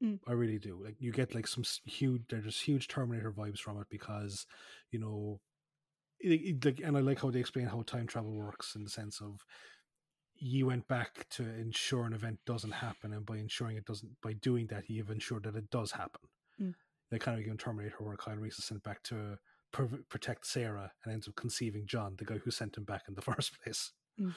Mm. 0.02 0.20
I 0.26 0.32
really 0.32 0.58
do. 0.58 0.80
Like 0.82 0.96
you 0.98 1.12
get 1.12 1.34
like 1.34 1.46
some 1.46 1.64
huge, 1.84 2.22
there's 2.28 2.60
huge 2.60 2.88
Terminator 2.88 3.32
vibes 3.32 3.58
from 3.58 3.80
it 3.80 3.86
because, 3.90 4.46
you 4.90 4.98
know, 4.98 5.40
it, 6.20 6.28
it, 6.30 6.64
like, 6.64 6.80
and 6.84 6.96
I 6.96 7.00
like 7.00 7.20
how 7.20 7.30
they 7.30 7.40
explain 7.40 7.66
how 7.66 7.82
time 7.82 8.06
travel 8.06 8.32
works 8.32 8.74
in 8.74 8.84
the 8.84 8.90
sense 8.90 9.20
of 9.20 9.44
you 10.40 10.66
went 10.66 10.86
back 10.88 11.26
to 11.30 11.42
ensure 11.42 12.04
an 12.04 12.12
event 12.12 12.38
doesn't 12.46 12.70
happen, 12.70 13.12
and 13.12 13.26
by 13.26 13.36
ensuring 13.36 13.76
it 13.76 13.84
doesn't, 13.84 14.10
by 14.22 14.34
doing 14.34 14.66
that, 14.68 14.88
you've 14.88 15.10
ensured 15.10 15.44
that 15.44 15.56
it 15.56 15.70
does 15.70 15.92
happen. 15.92 16.20
Mm. 16.60 16.74
They 17.10 17.18
kind 17.18 17.38
of 17.38 17.44
give 17.44 17.58
Terminator 17.58 17.96
where 17.98 18.16
Kyle 18.16 18.36
Reese 18.36 18.58
is 18.58 18.64
sent 18.64 18.82
back 18.82 19.02
to 19.04 19.38
pr- 19.72 20.02
protect 20.08 20.46
Sarah 20.46 20.92
and 21.04 21.12
ends 21.12 21.28
up 21.28 21.34
conceiving 21.34 21.86
John, 21.86 22.14
the 22.18 22.24
guy 22.24 22.38
who 22.38 22.50
sent 22.50 22.76
him 22.76 22.84
back 22.84 23.02
in 23.08 23.14
the 23.14 23.22
first 23.22 23.60
place. 23.62 23.92
Mm. 24.20 24.34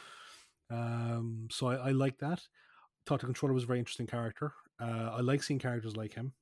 Um, 0.69 1.47
so 1.51 1.67
I, 1.67 1.75
I 1.75 1.91
like 1.91 2.17
that. 2.19 2.41
Thought 3.05 3.21
the 3.21 3.25
controller 3.25 3.53
was 3.53 3.63
a 3.63 3.67
very 3.67 3.79
interesting 3.79 4.07
character. 4.07 4.53
Uh, 4.81 5.11
I 5.17 5.21
like 5.21 5.43
seeing 5.43 5.59
characters 5.59 5.97
like 5.97 6.13
him. 6.15 6.33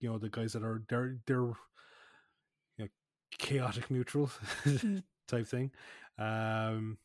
You 0.00 0.10
know, 0.10 0.18
the 0.18 0.30
guys 0.30 0.52
that 0.54 0.64
are 0.64 0.82
they're 0.88 1.18
they're 1.26 1.38
you 1.38 1.54
know, 2.78 2.88
chaotic 3.38 3.90
neutral 3.90 4.30
Mm. 4.64 5.02
type 5.28 5.46
thing. 5.46 5.70
Um, 6.18 6.98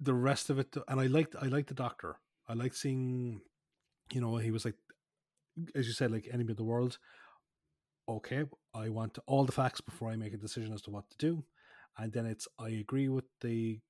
the 0.00 0.14
rest 0.14 0.50
of 0.50 0.58
it, 0.58 0.76
and 0.88 1.00
I 1.00 1.06
liked 1.06 1.36
I 1.40 1.46
liked 1.46 1.68
the 1.68 1.74
Doctor. 1.74 2.16
I 2.48 2.54
liked 2.54 2.76
seeing, 2.76 3.40
you 4.12 4.20
know, 4.20 4.36
he 4.36 4.50
was 4.50 4.64
like, 4.64 4.76
as 5.74 5.86
you 5.86 5.92
said, 5.92 6.10
like 6.10 6.28
enemy 6.32 6.52
of 6.52 6.56
the 6.56 6.64
world. 6.64 6.98
Okay, 8.08 8.44
I 8.74 8.88
want 8.88 9.18
all 9.26 9.44
the 9.44 9.52
facts 9.52 9.80
before 9.80 10.10
I 10.10 10.16
make 10.16 10.34
a 10.34 10.36
decision 10.36 10.72
as 10.72 10.82
to 10.82 10.90
what 10.90 11.08
to 11.10 11.16
do, 11.18 11.44
and 11.98 12.12
then 12.12 12.26
it's 12.26 12.48
I 12.58 12.70
agree 12.70 13.08
with 13.08 13.24
the 13.40 13.80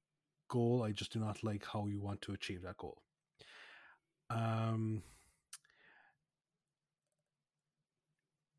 goal. 0.48 0.82
I 0.85 0.93
just 0.93 1.12
do 1.12 1.20
not 1.20 1.44
like 1.44 1.64
how 1.66 1.86
you 1.86 2.01
want 2.01 2.23
to 2.23 2.32
achieve 2.32 2.62
that 2.62 2.78
goal. 2.78 3.02
Um, 4.31 5.02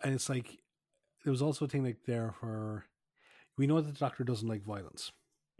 and 0.03 0.13
it's 0.13 0.29
like 0.29 0.59
there 1.23 1.31
was 1.31 1.41
also 1.41 1.65
a 1.65 1.67
thing 1.67 1.83
like 1.83 2.03
there 2.05 2.35
where 2.41 2.85
we 3.57 3.67
know 3.67 3.79
that 3.81 3.93
the 3.93 3.99
doctor 3.99 4.23
doesn't 4.23 4.47
like 4.47 4.63
violence, 4.63 5.11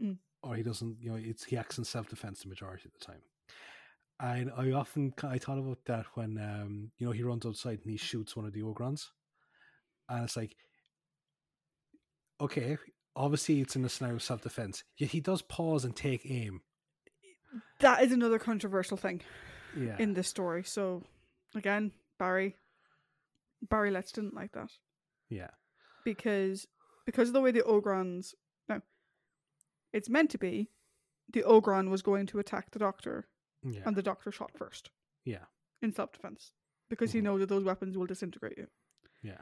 Mm. 0.02 0.18
or 0.42 0.56
he 0.56 0.62
doesn't. 0.62 0.98
You 1.00 1.10
know, 1.10 1.16
it's 1.16 1.44
he 1.44 1.56
acts 1.56 1.78
in 1.78 1.84
self 1.84 2.08
defense 2.08 2.42
the 2.42 2.48
majority 2.48 2.88
of 2.88 2.98
the 2.98 3.04
time. 3.04 3.22
And 4.20 4.50
I 4.56 4.72
often 4.72 5.12
I 5.22 5.38
thought 5.38 5.58
about 5.58 5.84
that 5.86 6.06
when 6.14 6.38
um 6.38 6.90
you 6.98 7.06
know 7.06 7.12
he 7.12 7.22
runs 7.22 7.46
outside 7.46 7.80
and 7.82 7.90
he 7.90 7.96
shoots 7.96 8.36
one 8.36 8.46
of 8.46 8.52
the 8.52 8.62
ogrons, 8.62 9.06
and 10.08 10.24
it's 10.24 10.36
like, 10.36 10.56
okay, 12.40 12.76
obviously 13.16 13.60
it's 13.60 13.76
in 13.76 13.84
a 13.84 13.88
scenario 13.88 14.16
of 14.16 14.22
self 14.22 14.42
defense, 14.42 14.84
yet 14.98 15.10
he 15.10 15.20
does 15.20 15.42
pause 15.42 15.84
and 15.84 15.94
take 15.96 16.28
aim. 16.30 16.60
That 17.80 18.02
is 18.02 18.12
another 18.12 18.38
controversial 18.38 18.96
thing 18.96 19.20
Yeah, 19.76 19.96
in 19.98 20.14
this 20.14 20.28
story. 20.28 20.64
So 20.64 21.02
again, 21.54 21.92
Barry 22.18 22.56
Barry 23.68 23.90
Letts 23.90 24.12
didn't 24.12 24.34
like 24.34 24.52
that. 24.52 24.70
yeah, 25.28 25.50
because 26.04 26.66
because 27.06 27.28
of 27.28 27.34
the 27.34 27.40
way 27.40 27.50
the 27.50 27.60
Ogrons 27.62 28.34
no. 28.68 28.80
it's 29.92 30.08
meant 30.08 30.30
to 30.30 30.38
be 30.38 30.70
the 31.32 31.42
Ogron 31.42 31.90
was 31.90 32.02
going 32.02 32.26
to 32.26 32.38
attack 32.38 32.70
the 32.70 32.78
doctor 32.78 33.28
yeah, 33.62 33.80
and 33.86 33.96
the 33.96 34.02
doctor 34.02 34.30
shot 34.30 34.50
first 34.56 34.90
yeah, 35.24 35.44
in 35.82 35.92
self 35.92 36.12
defense 36.12 36.52
because 36.90 37.12
he 37.12 37.20
Mhm. 37.20 37.24
knows 37.24 37.40
that 37.40 37.48
those 37.48 37.64
weapons 37.64 37.96
will 37.96 38.06
disintegrate 38.06 38.58
you. 38.58 38.66
yeah. 39.22 39.40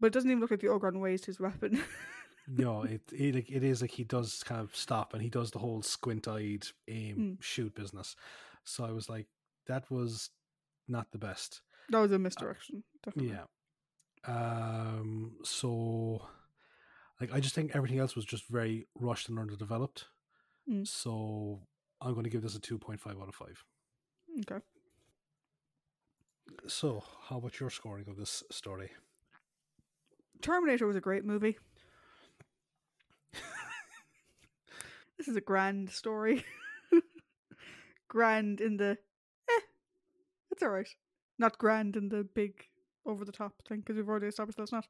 But 0.00 0.08
it 0.08 0.12
doesn't 0.12 0.30
even 0.30 0.40
look 0.40 0.50
like 0.52 0.60
the 0.60 0.68
Ogron 0.68 1.00
raised 1.02 1.24
his 1.26 1.40
weapon. 1.40 1.82
no, 2.48 2.82
it 2.84 3.02
it 3.12 3.36
it 3.50 3.64
is 3.64 3.82
like 3.82 3.90
he 3.92 4.04
does 4.04 4.42
kind 4.44 4.60
of 4.60 4.74
stop 4.76 5.12
and 5.12 5.22
he 5.22 5.28
does 5.30 5.50
the 5.50 5.58
whole 5.58 5.82
squint 5.82 6.26
eyed 6.28 6.66
aim 6.88 7.16
Mm. 7.16 7.42
shoot 7.42 7.74
business. 7.74 8.14
So 8.64 8.84
I 8.84 8.92
was 8.92 9.08
like, 9.08 9.26
that 9.66 9.90
was 9.90 10.30
not 10.86 11.10
the 11.12 11.18
best. 11.18 11.62
That 11.90 11.98
was 11.98 12.12
a 12.12 12.18
misdirection, 12.18 12.84
definitely. 13.04 13.34
Yeah. 13.34 13.44
Um. 14.26 15.32
So, 15.44 16.22
like, 17.20 17.32
I 17.32 17.40
just 17.40 17.54
think 17.54 17.74
everything 17.74 17.98
else 17.98 18.16
was 18.16 18.24
just 18.24 18.48
very 18.48 18.86
rushed 18.94 19.28
and 19.28 19.38
underdeveloped. 19.38 20.06
Mm. 20.68 20.86
So 20.86 21.60
I'm 22.00 22.12
going 22.12 22.24
to 22.24 22.30
give 22.30 22.42
this 22.42 22.54
a 22.54 22.60
two 22.60 22.78
point 22.78 23.00
five 23.00 23.16
out 23.20 23.28
of 23.28 23.34
five. 23.34 23.64
Okay. 24.40 24.62
So, 26.66 27.02
how 27.28 27.38
about 27.38 27.60
your 27.60 27.70
scoring 27.70 28.06
of 28.08 28.16
this 28.16 28.42
story? 28.50 28.90
Terminator 30.40 30.86
was 30.86 30.96
a 30.96 31.00
great 31.00 31.24
movie. 31.24 31.58
this 35.18 35.28
is 35.28 35.36
a 35.36 35.40
grand 35.40 35.90
story. 35.90 36.44
grand 38.08 38.60
in 38.60 38.76
the 38.76 38.96
eh, 39.48 39.60
it's 40.50 40.62
alright. 40.62 40.88
Not 41.38 41.58
grand 41.58 41.96
and 41.96 42.10
the 42.10 42.24
big 42.24 42.66
over 43.06 43.24
the 43.24 43.32
top 43.32 43.52
thing 43.68 43.80
because 43.80 43.96
we've 43.96 44.08
already 44.08 44.26
established 44.26 44.58
that's 44.58 44.72
not. 44.72 44.86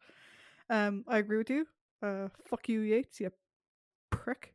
Um, 0.71 1.05
I 1.07 1.19
agree 1.19 1.39
with 1.39 1.51
you. 1.51 1.67
Uh, 2.03 2.29
fuck 2.47 2.69
you, 2.69 2.81
Yates, 2.81 3.21
you 3.21 3.31
prick. 4.11 4.55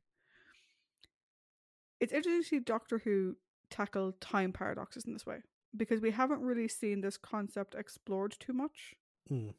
It's 2.00 2.14
interesting 2.14 2.42
to 2.42 2.48
see 2.48 2.60
Doctor 2.60 3.00
Who 3.00 3.36
tackle 3.70 4.14
time 4.20 4.52
paradoxes 4.52 5.06
in 5.06 5.14
this 5.14 5.26
way 5.26 5.38
because 5.76 6.02
we 6.02 6.12
haven't 6.12 6.42
really 6.42 6.68
seen 6.68 7.02
this 7.02 7.18
concept 7.18 7.76
explored 7.76 8.36
too 8.40 8.54
much 8.54 8.96
Mm. 9.32 9.54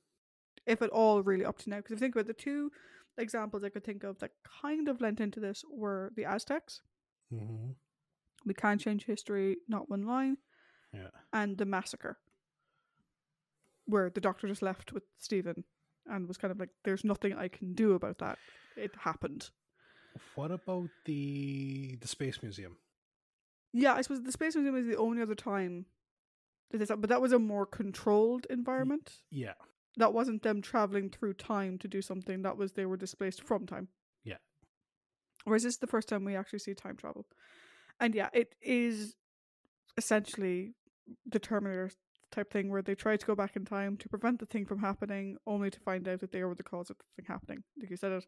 if 0.67 0.83
at 0.83 0.91
all, 0.91 1.23
really 1.23 1.45
up 1.45 1.59
to 1.59 1.71
now. 1.71 1.77
Because 1.79 1.93
if 1.93 1.97
you 1.97 2.01
think 2.01 2.15
about 2.15 2.27
the 2.27 2.35
two 2.35 2.71
examples 3.17 3.65
I 3.65 3.71
could 3.71 3.83
think 3.85 4.05
of 4.05 4.19
that 4.19 4.33
kind 4.61 4.89
of 4.89 5.01
lent 5.01 5.21
into 5.21 5.41
this 5.41 5.65
were 5.71 6.13
the 6.17 6.25
Aztecs. 6.27 6.83
hmm 7.31 7.71
We 8.45 8.53
can't 8.55 8.81
change 8.81 9.05
history, 9.07 9.57
not 9.69 9.89
one 9.89 10.03
line, 10.07 10.37
Yeah. 10.93 11.09
and 11.33 11.57
the 11.57 11.65
massacre, 11.65 12.19
where 13.87 14.11
the 14.11 14.21
doctor 14.21 14.47
just 14.49 14.63
left 14.63 14.93
with 14.93 15.05
Stephen 15.19 15.65
and 16.07 16.27
was 16.29 16.37
kind 16.39 16.53
of 16.53 16.59
like, 16.59 16.71
"There's 16.85 17.05
nothing 17.05 17.33
I 17.35 17.49
can 17.49 17.75
do 17.75 17.93
about 17.93 18.19
that. 18.19 18.39
It 18.77 18.95
happened." 19.01 19.51
What 20.37 20.51
about 20.51 20.91
the 21.07 21.97
the 22.01 22.09
space 22.09 22.43
museum? 22.43 22.79
Yeah, 23.73 23.95
I 23.95 24.03
suppose 24.03 24.23
the 24.23 24.31
Space 24.31 24.55
Museum 24.55 24.77
is 24.77 24.87
the 24.87 24.97
only 24.97 25.21
other 25.21 25.35
time. 25.35 25.87
that 26.71 26.79
this- 26.79 26.89
But 26.97 27.09
that 27.09 27.21
was 27.21 27.33
a 27.33 27.39
more 27.39 27.67
controlled 27.67 28.47
environment. 28.51 29.23
Yeah. 29.31 29.55
that 29.97 30.13
wasn't 30.13 30.43
them 30.43 30.61
traveling 30.61 31.09
through 31.09 31.35
time 31.35 31.79
to 31.79 31.87
do 31.89 32.03
something. 32.03 32.43
That 32.43 32.57
was 32.57 32.73
they 32.73 32.85
were 32.87 32.97
displaced 32.97 33.43
from 33.43 33.65
time. 33.67 33.89
Yeah. 34.25 34.39
Whereas 35.45 35.63
this 35.63 35.75
is 35.75 35.79
the 35.79 35.87
first 35.87 36.09
time 36.09 36.25
we 36.25 36.35
actually 36.37 36.59
see 36.61 36.75
time 36.75 36.97
travel, 36.97 37.27
and 38.01 38.13
yeah, 38.15 38.29
it 38.33 38.55
is 38.61 39.15
essentially 39.97 40.75
the 41.27 41.39
Terminator 41.39 41.91
type 42.35 42.53
thing 42.53 42.71
where 42.71 42.83
they 42.83 42.95
try 42.95 43.17
to 43.17 43.27
go 43.27 43.35
back 43.35 43.57
in 43.57 43.65
time 43.65 43.97
to 43.99 44.09
prevent 44.09 44.41
the 44.41 44.47
thing 44.47 44.67
from 44.67 44.81
happening, 44.81 45.37
only 45.47 45.71
to 45.71 45.81
find 45.81 46.07
out 46.09 46.21
that 46.21 46.33
they 46.33 46.45
were 46.45 46.55
the 46.55 46.63
cause 46.63 46.91
of 46.91 46.99
the 46.99 47.05
thing 47.17 47.27
happening. 47.29 47.63
Like 47.81 47.91
you 47.91 47.97
said, 47.97 48.13
it. 48.13 48.27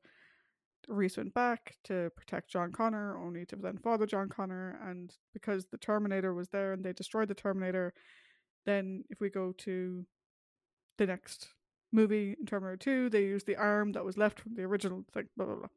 Reese 0.88 1.16
went 1.16 1.34
back 1.34 1.76
to 1.84 2.10
protect 2.16 2.50
John 2.50 2.70
Connor, 2.70 3.18
only 3.18 3.44
to 3.46 3.56
then 3.56 3.78
father 3.78 4.06
John 4.06 4.28
Connor, 4.28 4.78
and 4.84 5.12
because 5.32 5.66
the 5.66 5.78
Terminator 5.78 6.32
was 6.32 6.48
there 6.50 6.72
and 6.72 6.84
they 6.84 6.92
destroyed 6.92 7.28
the 7.28 7.34
Terminator, 7.34 7.92
then 8.66 9.02
if 9.10 9.20
we 9.20 9.28
go 9.28 9.52
to 9.58 10.06
the 10.98 11.06
next 11.06 11.48
movie 11.92 12.36
in 12.38 12.46
Terminator 12.46 12.76
2, 12.76 13.10
they 13.10 13.22
use 13.22 13.42
the 13.42 13.56
arm 13.56 13.92
that 13.92 14.04
was 14.04 14.16
left 14.16 14.38
from 14.38 14.54
the 14.54 14.62
original 14.62 15.02
thing, 15.12 15.28
blah, 15.36 15.46
blah, 15.46 15.56
blah. 15.56 15.68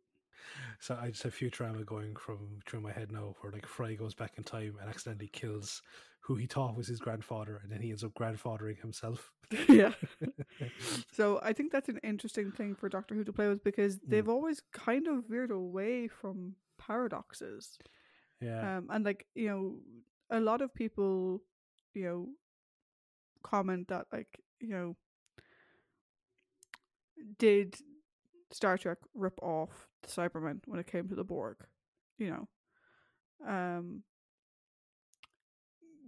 So 0.80 0.98
I 1.02 1.10
just 1.10 1.24
have 1.24 1.36
Futurama 1.36 1.86
going 1.86 2.16
from 2.16 2.60
through 2.68 2.82
my 2.82 2.92
head 2.92 3.12
now, 3.12 3.36
where 3.42 3.52
like 3.52 3.66
Fry 3.66 3.96
goes 3.96 4.14
back 4.14 4.34
in 4.38 4.44
time 4.44 4.76
and 4.80 4.90
accidentally 4.90 5.30
kills 5.32 5.82
who 6.22 6.36
he 6.36 6.46
thought 6.46 6.76
was 6.78 6.88
his 6.88 7.00
grandfather, 7.00 7.60
and 7.64 7.72
then 7.72 7.82
he 7.82 7.90
ends 7.90 8.04
up 8.04 8.14
grandfathering 8.14 8.80
himself. 8.80 9.32
yeah. 9.70 9.94
So 11.14 11.40
I 11.44 11.54
think 11.54 11.72
that's 11.72 11.90
an 11.90 12.00
interesting 12.04 12.52
thing 12.52 12.76
for 12.76 12.88
Doctor 12.90 13.16
Who 13.16 13.24
to 13.24 13.34
play 13.34 13.48
with 13.48 13.64
because 13.64 13.98
Mm. 13.98 14.10
they've 14.10 14.30
always 14.30 14.62
kind 14.74 15.08
of 15.08 15.26
veered 15.28 15.52
away 15.52 16.08
from 16.08 16.56
paradoxes. 16.78 17.78
yeah. 18.42 18.78
Um, 18.78 18.88
and 18.90 19.04
like, 19.06 19.26
you 19.36 19.48
know, 19.50 19.80
a 20.30 20.40
lot 20.40 20.62
of 20.62 20.74
people, 20.74 21.42
you 21.94 22.04
know, 22.06 22.28
comment 23.44 23.88
that 23.88 24.06
like, 24.14 24.40
you 24.60 24.70
know, 24.70 24.96
did 27.38 27.76
Star 28.52 28.78
Trek 28.78 28.98
rip 29.14 29.40
off 29.42 29.88
the 30.04 30.10
Cybermen 30.10 30.60
when 30.66 30.80
it 30.80 30.88
came 30.88 31.08
to 31.10 31.16
the 31.16 31.24
Borg? 31.24 31.58
You 32.18 32.30
know. 32.32 32.48
Um 33.48 34.04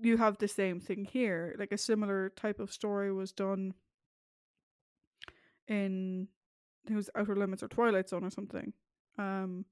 you 0.02 0.18
have 0.18 0.38
the 0.38 0.48
same 0.48 0.80
thing 0.80 1.06
here. 1.06 1.56
Like 1.58 1.72
a 1.72 1.78
similar 1.78 2.30
type 2.30 2.60
of 2.60 2.72
story 2.74 3.14
was 3.14 3.32
done 3.32 3.74
in 5.68 6.28
I 6.84 6.88
think 6.88 6.96
it 6.96 6.98
was 6.98 7.10
Outer 7.16 7.36
Limits 7.36 7.64
or 7.64 7.68
Twilight 7.68 8.10
Zone 8.10 8.24
or 8.24 8.30
something. 8.32 8.74
Um 9.18 9.66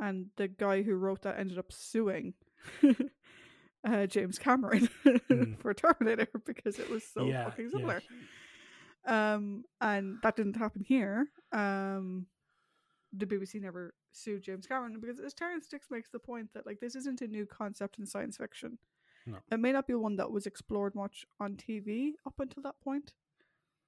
and 0.00 0.26
the 0.36 0.48
guy 0.48 0.82
who 0.82 0.94
wrote 0.94 1.22
that 1.22 1.38
ended 1.38 1.58
up 1.58 1.72
suing 1.72 2.34
uh, 3.84 4.06
James 4.06 4.38
Cameron 4.38 4.88
Mm. 5.30 5.58
for 5.60 5.74
Terminator 5.74 6.28
because 6.46 6.78
it 6.78 6.88
was 6.88 7.04
so 7.04 7.24
yeah, 7.26 7.44
fucking 7.44 7.66
yeah. 7.66 7.70
similar. 7.70 8.02
Um, 9.06 9.64
and 9.80 10.16
that 10.22 10.36
didn't 10.36 10.56
happen 10.56 10.82
here. 10.86 11.28
Um, 11.52 12.26
the 13.12 13.26
BBC 13.26 13.60
never 13.60 13.94
sued 14.12 14.42
James 14.42 14.66
Cameron 14.66 14.98
because, 15.00 15.18
as 15.20 15.34
Terrance 15.34 15.66
Dicks 15.66 15.88
makes 15.90 16.10
the 16.10 16.18
point 16.18 16.48
that 16.54 16.64
like 16.66 16.80
this 16.80 16.94
isn't 16.94 17.20
a 17.20 17.26
new 17.26 17.44
concept 17.46 17.98
in 17.98 18.06
science 18.06 18.36
fiction. 18.36 18.78
No. 19.28 19.38
It 19.50 19.60
may 19.60 19.72
not 19.72 19.86
be 19.86 19.94
one 19.94 20.16
that 20.16 20.30
was 20.30 20.46
explored 20.46 20.94
much 20.94 21.26
on 21.38 21.56
TV 21.56 22.12
up 22.26 22.34
until 22.38 22.62
that 22.62 22.80
point. 22.82 23.12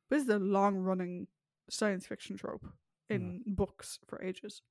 But 0.09 0.17
this 0.17 0.25
is 0.25 0.31
a 0.31 0.39
long-running 0.39 1.29
science 1.69 2.07
fiction 2.07 2.37
trope 2.37 2.67
in 3.09 3.43
books 3.47 3.99
for 4.07 4.23
ages. 4.23 4.63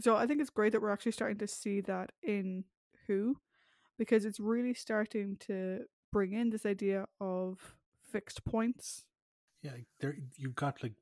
So 0.00 0.16
I 0.16 0.26
think 0.26 0.40
it's 0.40 0.50
great 0.50 0.72
that 0.72 0.82
we're 0.82 0.92
actually 0.92 1.12
starting 1.12 1.38
to 1.38 1.46
see 1.46 1.80
that 1.82 2.12
in 2.22 2.64
Who, 3.06 3.36
because 3.98 4.24
it's 4.24 4.40
really 4.40 4.74
starting 4.74 5.36
to 5.40 5.84
bring 6.10 6.32
in 6.32 6.50
this 6.50 6.66
idea 6.66 7.06
of 7.20 7.74
fixed 8.10 8.44
points. 8.44 9.04
Yeah, 9.62 9.72
there 10.00 10.16
you've 10.36 10.54
got 10.54 10.82
like 10.82 10.92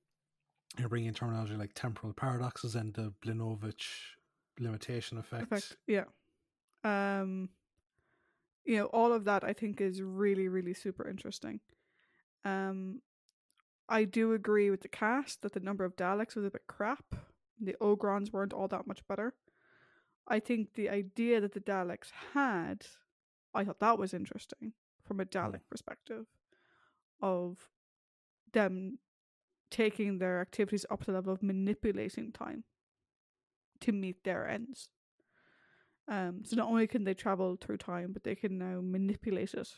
you're 0.79 0.89
bringing 0.89 1.09
in 1.09 1.15
terminology 1.15 1.55
like 1.55 1.73
temporal 1.75 2.13
paradoxes 2.13 2.75
and 2.75 2.95
the 2.95 3.13
Blinovitch 3.25 4.17
limitation 4.59 5.19
effect. 5.19 5.45
effect. 5.45 5.77
Yeah. 5.87 6.05
Um 6.85 7.49
you 8.65 8.77
know, 8.77 8.87
all 8.87 9.13
of 9.13 9.25
that 9.25 9.45
I 9.45 9.53
think 9.53 9.81
is 9.81 10.03
really, 10.03 10.49
really 10.49 10.75
super 10.75 11.09
interesting. 11.09 11.61
Um 12.45 13.01
I 13.89 14.05
do 14.05 14.33
agree 14.33 14.71
with 14.71 14.83
the 14.83 14.89
cast 14.89 15.43
that 15.43 15.53
the 15.53 15.61
number 15.61 15.85
of 15.85 15.97
Daleks 15.97 16.37
was 16.37 16.45
a 16.45 16.51
bit 16.51 16.69
crap. 16.69 17.05
The 17.61 17.77
Ogrons 17.81 18.33
weren't 18.33 18.53
all 18.53 18.69
that 18.69 18.87
much 18.87 19.07
better. 19.09 19.35
I 20.29 20.39
think 20.39 20.75
the 20.75 20.89
idea 20.89 21.41
that 21.41 21.55
the 21.55 21.61
Daleks 21.61 22.13
had, 22.35 22.87
I 23.53 23.65
thought 23.65 23.81
that 23.81 23.99
was 23.99 24.15
interesting 24.15 24.75
from 25.03 25.19
a 25.19 25.25
Dalek 25.25 25.63
perspective 25.69 26.27
of 27.21 27.69
them 28.53 28.99
taking 29.71 30.19
their 30.19 30.41
activities 30.41 30.87
up 30.89 31.01
to 31.01 31.07
the 31.07 31.13
level 31.13 31.33
of 31.33 31.43
manipulating 31.43 32.31
time 32.31 32.65
to 33.81 33.93
meet 33.93 34.23
their 34.23 34.49
ends. 34.49 34.91
Um, 36.11 36.43
so 36.45 36.57
not 36.57 36.69
only 36.69 36.89
can 36.89 37.05
they 37.05 37.15
travel 37.15 37.57
through 37.57 37.77
time, 37.77 38.13
but 38.13 38.25
they 38.25 38.35
can 38.35 38.59
now 38.59 38.81
manipulate 38.83 39.55
it 39.55 39.69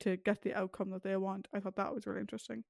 to 0.00 0.16
get 0.16 0.40
the 0.40 0.54
outcome 0.54 0.90
that 0.90 1.02
they 1.02 1.16
want. 1.16 1.46
I 1.52 1.60
thought 1.60 1.76
that 1.76 1.94
was 1.94 2.06
really 2.06 2.20
interesting. 2.20 2.64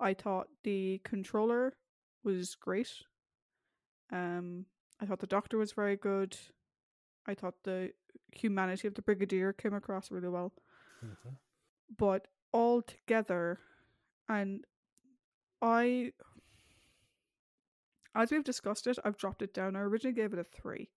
I 0.00 0.14
thought 0.14 0.48
the 0.64 1.00
controller 1.04 1.76
was 2.24 2.54
great. 2.54 2.90
Um, 4.10 4.64
I 4.98 5.04
thought 5.04 5.20
the 5.20 5.26
doctor 5.26 5.58
was 5.58 5.72
very 5.72 5.96
good. 5.96 6.38
I 7.26 7.34
thought 7.34 7.62
the 7.64 7.92
humanity 8.32 8.88
of 8.88 8.94
the 8.94 9.02
brigadier 9.02 9.52
came 9.52 9.74
across 9.74 10.10
really 10.10 10.30
well. 10.30 10.54
Mhm. 11.04 11.36
But 11.94 12.28
all 12.50 12.80
together, 12.80 13.60
and 14.26 14.64
I, 15.60 16.14
as 18.14 18.30
we've 18.30 18.42
discussed 18.44 18.86
it, 18.86 18.98
I've 19.04 19.18
dropped 19.18 19.42
it 19.42 19.52
down. 19.52 19.76
I 19.76 19.80
originally 19.80 20.14
gave 20.14 20.32
it 20.32 20.38
a 20.38 20.44
three. 20.44 20.90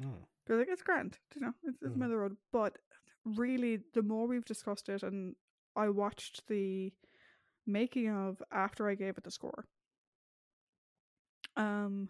Mm. 0.00 0.26
Because 0.44 0.58
like 0.58 0.68
it's 0.68 0.82
grand, 0.82 1.18
you 1.34 1.40
know, 1.40 1.54
it's, 1.64 1.82
it's 1.82 1.92
Mhm. 1.92 1.96
middle 1.96 2.04
of 2.04 2.10
the 2.10 2.16
road. 2.18 2.36
But 2.52 2.78
really, 3.24 3.78
the 3.94 4.02
more 4.02 4.26
we've 4.26 4.44
discussed 4.44 4.88
it, 4.88 5.02
and 5.02 5.36
I 5.76 5.88
watched 5.88 6.46
the 6.48 6.92
making 7.66 8.10
of 8.10 8.42
after 8.52 8.88
I 8.88 8.94
gave 8.94 9.16
it 9.16 9.24
the 9.24 9.30
score. 9.30 9.66
Um, 11.56 12.08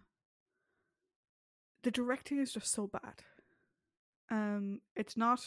the 1.83 1.91
directing 1.91 2.39
is 2.39 2.53
just 2.53 2.73
so 2.73 2.87
bad. 2.87 3.23
Um, 4.31 4.81
it's 4.97 5.17
not 5.17 5.41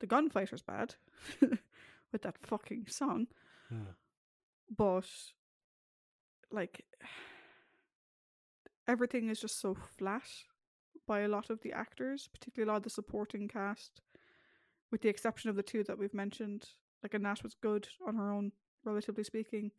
the 0.00 0.06
gunfighter's 0.06 0.62
bad 0.62 0.96
with 2.12 2.22
that 2.22 2.36
fucking 2.42 2.86
song, 2.88 3.28
Mm. 3.72 3.94
but 4.76 5.06
like 6.50 6.84
everything 8.86 9.28
is 9.28 9.40
just 9.40 9.58
so 9.60 9.74
flat 9.74 10.28
by 11.06 11.20
a 11.20 11.28
lot 11.28 11.50
of 11.50 11.60
the 11.62 11.72
actors, 11.72 12.28
particularly 12.32 12.68
a 12.68 12.72
lot 12.72 12.78
of 12.78 12.82
the 12.84 12.90
supporting 12.90 13.48
cast, 13.48 14.00
with 14.90 15.02
the 15.02 15.08
exception 15.08 15.50
of 15.50 15.56
the 15.56 15.62
two 15.62 15.84
that 15.84 15.98
we've 15.98 16.14
mentioned. 16.14 16.64
Like 17.02 17.14
Anat 17.14 17.42
was 17.42 17.54
good 17.54 17.88
on 18.06 18.16
her 18.16 18.32
own, 18.32 18.52
relatively 18.84 19.24
speaking, 19.24 19.70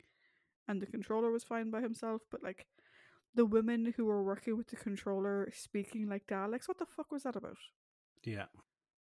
and 0.68 0.80
the 0.80 0.86
controller 0.86 1.30
was 1.30 1.44
fine 1.44 1.70
by 1.70 1.80
himself, 1.80 2.22
but 2.30 2.42
like 2.42 2.66
the 3.34 3.44
women 3.44 3.92
who 3.96 4.04
were 4.04 4.22
working 4.22 4.56
with 4.56 4.68
the 4.68 4.76
controller 4.76 5.48
speaking 5.52 6.08
like 6.08 6.26
Daleks, 6.26 6.68
what 6.68 6.78
the 6.78 6.86
fuck 6.86 7.12
was 7.12 7.24
that 7.24 7.36
about? 7.36 7.58
Yeah. 8.24 8.46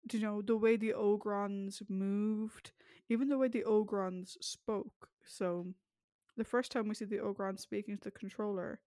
Do 0.07 0.19
you 0.19 0.25
know 0.25 0.41
the 0.41 0.57
way 0.57 0.77
the 0.77 0.95
Ogrons 0.97 1.83
moved, 1.89 2.73
even 3.09 3.29
the 3.29 3.39
way 3.39 3.49
the 3.49 3.65
Ogrons 3.67 4.37
spoke? 4.41 5.09
So, 5.25 5.67
the 6.37 6.45
first 6.45 6.71
time 6.71 6.89
we 6.89 6.95
see 6.95 7.05
the 7.05 7.19
Ogrons 7.19 7.61
speaking 7.61 7.97
to 7.99 8.05
the 8.05 8.11
controller, 8.11 8.81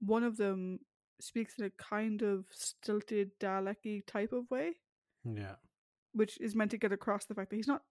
one 0.00 0.22
of 0.22 0.36
them 0.36 0.80
speaks 1.20 1.54
in 1.58 1.64
a 1.64 1.70
kind 1.70 2.22
of 2.22 2.44
stilted 2.50 3.30
Dalek 3.40 4.06
type 4.06 4.32
of 4.32 4.50
way, 4.50 4.74
Yeah. 5.24 5.56
which 6.12 6.38
is 6.40 6.54
meant 6.54 6.70
to 6.72 6.78
get 6.78 6.92
across 6.92 7.24
the 7.26 7.34
fact 7.34 7.50
that 7.50 7.56
he's 7.56 7.68
not 7.68 7.82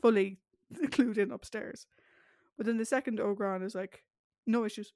fully 0.00 0.38
clued 0.74 1.18
in 1.18 1.30
upstairs. 1.30 1.86
But 2.56 2.66
then 2.66 2.78
the 2.78 2.84
second 2.84 3.18
Ogron 3.18 3.62
is 3.64 3.74
like, 3.74 4.04
no 4.46 4.64
issues. 4.64 4.92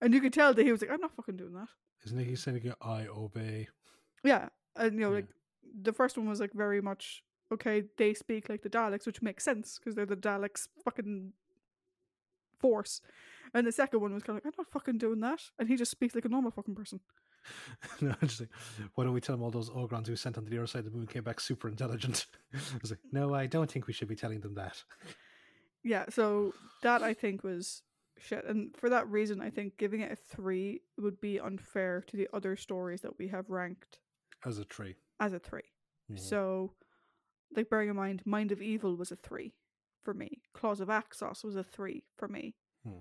And 0.00 0.12
you 0.12 0.20
could 0.20 0.32
tell 0.32 0.52
that 0.52 0.62
he 0.64 0.72
was 0.72 0.80
like, 0.82 0.90
I'm 0.90 1.00
not 1.00 1.14
fucking 1.16 1.36
doing 1.36 1.54
that. 1.54 1.68
Isn't 2.04 2.18
he 2.18 2.36
saying 2.36 2.72
I 2.82 3.06
obey? 3.06 3.68
Yeah. 4.22 4.48
And, 4.74 4.94
you 4.94 5.00
know, 5.00 5.08
Yeah. 5.10 5.14
like, 5.16 5.28
the 5.82 5.92
first 5.92 6.16
one 6.18 6.28
was 6.28 6.40
like 6.40 6.52
very 6.52 6.80
much, 6.80 7.22
okay, 7.52 7.84
they 7.96 8.14
speak 8.14 8.48
like 8.48 8.62
the 8.62 8.68
Daleks, 8.70 9.06
which 9.06 9.22
makes 9.22 9.44
sense 9.44 9.78
because 9.78 9.94
they're 9.94 10.06
the 10.06 10.16
Daleks' 10.16 10.68
fucking 10.84 11.32
force. 12.60 13.00
And 13.54 13.66
the 13.66 13.72
second 13.72 14.00
one 14.00 14.12
was 14.14 14.22
kind 14.22 14.38
of 14.38 14.44
like, 14.44 14.52
I'm 14.52 14.58
not 14.58 14.70
fucking 14.72 14.98
doing 14.98 15.20
that. 15.20 15.40
And 15.58 15.68
he 15.68 15.76
just 15.76 15.90
speaks 15.90 16.14
like 16.14 16.24
a 16.24 16.28
normal 16.28 16.50
fucking 16.50 16.74
person. 16.74 17.00
no, 18.00 18.14
just 18.22 18.40
like, 18.40 18.50
why 18.94 19.04
don't 19.04 19.12
we 19.12 19.20
tell 19.20 19.34
him 19.36 19.42
all 19.42 19.50
those 19.50 19.70
Ogrons 19.70 20.08
we 20.08 20.16
sent 20.16 20.36
on 20.36 20.44
the 20.44 20.56
other 20.58 20.66
side 20.66 20.80
of 20.80 20.92
the 20.92 20.96
moon 20.98 21.06
came 21.06 21.22
back 21.22 21.40
super 21.40 21.68
intelligent? 21.68 22.26
I 22.54 22.58
was 22.80 22.90
like, 22.90 23.00
no, 23.12 23.34
I 23.34 23.46
don't 23.46 23.70
think 23.70 23.86
we 23.86 23.92
should 23.92 24.08
be 24.08 24.16
telling 24.16 24.40
them 24.40 24.54
that. 24.54 24.82
Yeah, 25.84 26.06
so 26.08 26.52
that 26.82 27.04
I 27.04 27.14
think 27.14 27.44
was 27.44 27.82
shit. 28.18 28.44
And 28.44 28.76
for 28.76 28.88
that 28.90 29.06
reason, 29.08 29.40
I 29.40 29.50
think 29.50 29.76
giving 29.78 30.00
it 30.00 30.10
a 30.10 30.16
three 30.16 30.80
would 30.98 31.20
be 31.20 31.38
unfair 31.38 32.02
to 32.08 32.16
the 32.16 32.26
other 32.32 32.56
stories 32.56 33.02
that 33.02 33.16
we 33.20 33.28
have 33.28 33.50
ranked 33.50 34.00
As 34.44 34.58
a 34.58 34.64
three. 34.64 34.96
as 35.20 35.32
a 35.32 35.38
3 35.38 35.62
Mhm. 36.10 36.18
So, 36.18 36.72
like, 37.54 37.70
bearing 37.70 37.88
in 37.88 37.94
mind, 37.94 38.22
Mind 38.26 38.50
of 38.50 38.60
Evil 38.60 38.96
was 38.96 39.12
a 39.12 39.16
three 39.16 39.54
for 40.02 40.12
me, 40.12 40.42
Claws 40.54 40.80
of 40.80 40.88
Axos 40.88 41.44
was 41.44 41.54
a 41.54 41.62
three 41.62 42.02
for 42.16 42.26
me. 42.26 42.56
Hmm. 42.84 43.00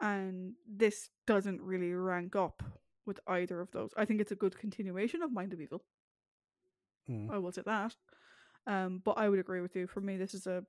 And 0.00 0.54
this 0.66 1.10
doesn't 1.26 1.60
really 1.60 1.92
rank 1.92 2.36
up 2.36 2.62
with 3.06 3.20
either 3.26 3.60
of 3.60 3.70
those. 3.72 3.90
I 3.96 4.04
think 4.04 4.20
it's 4.20 4.32
a 4.32 4.36
good 4.36 4.58
continuation 4.58 5.22
of 5.22 5.32
Mind 5.32 5.52
of 5.52 5.60
Evil. 5.60 5.82
Mm. 7.10 7.30
I 7.30 7.38
will 7.38 7.52
say 7.52 7.62
that. 7.66 7.94
Um, 8.66 9.02
but 9.04 9.18
I 9.18 9.28
would 9.28 9.38
agree 9.38 9.60
with 9.60 9.74
you. 9.74 9.86
For 9.86 10.00
me, 10.00 10.16
this 10.16 10.34
is 10.34 10.46
a 10.46 10.62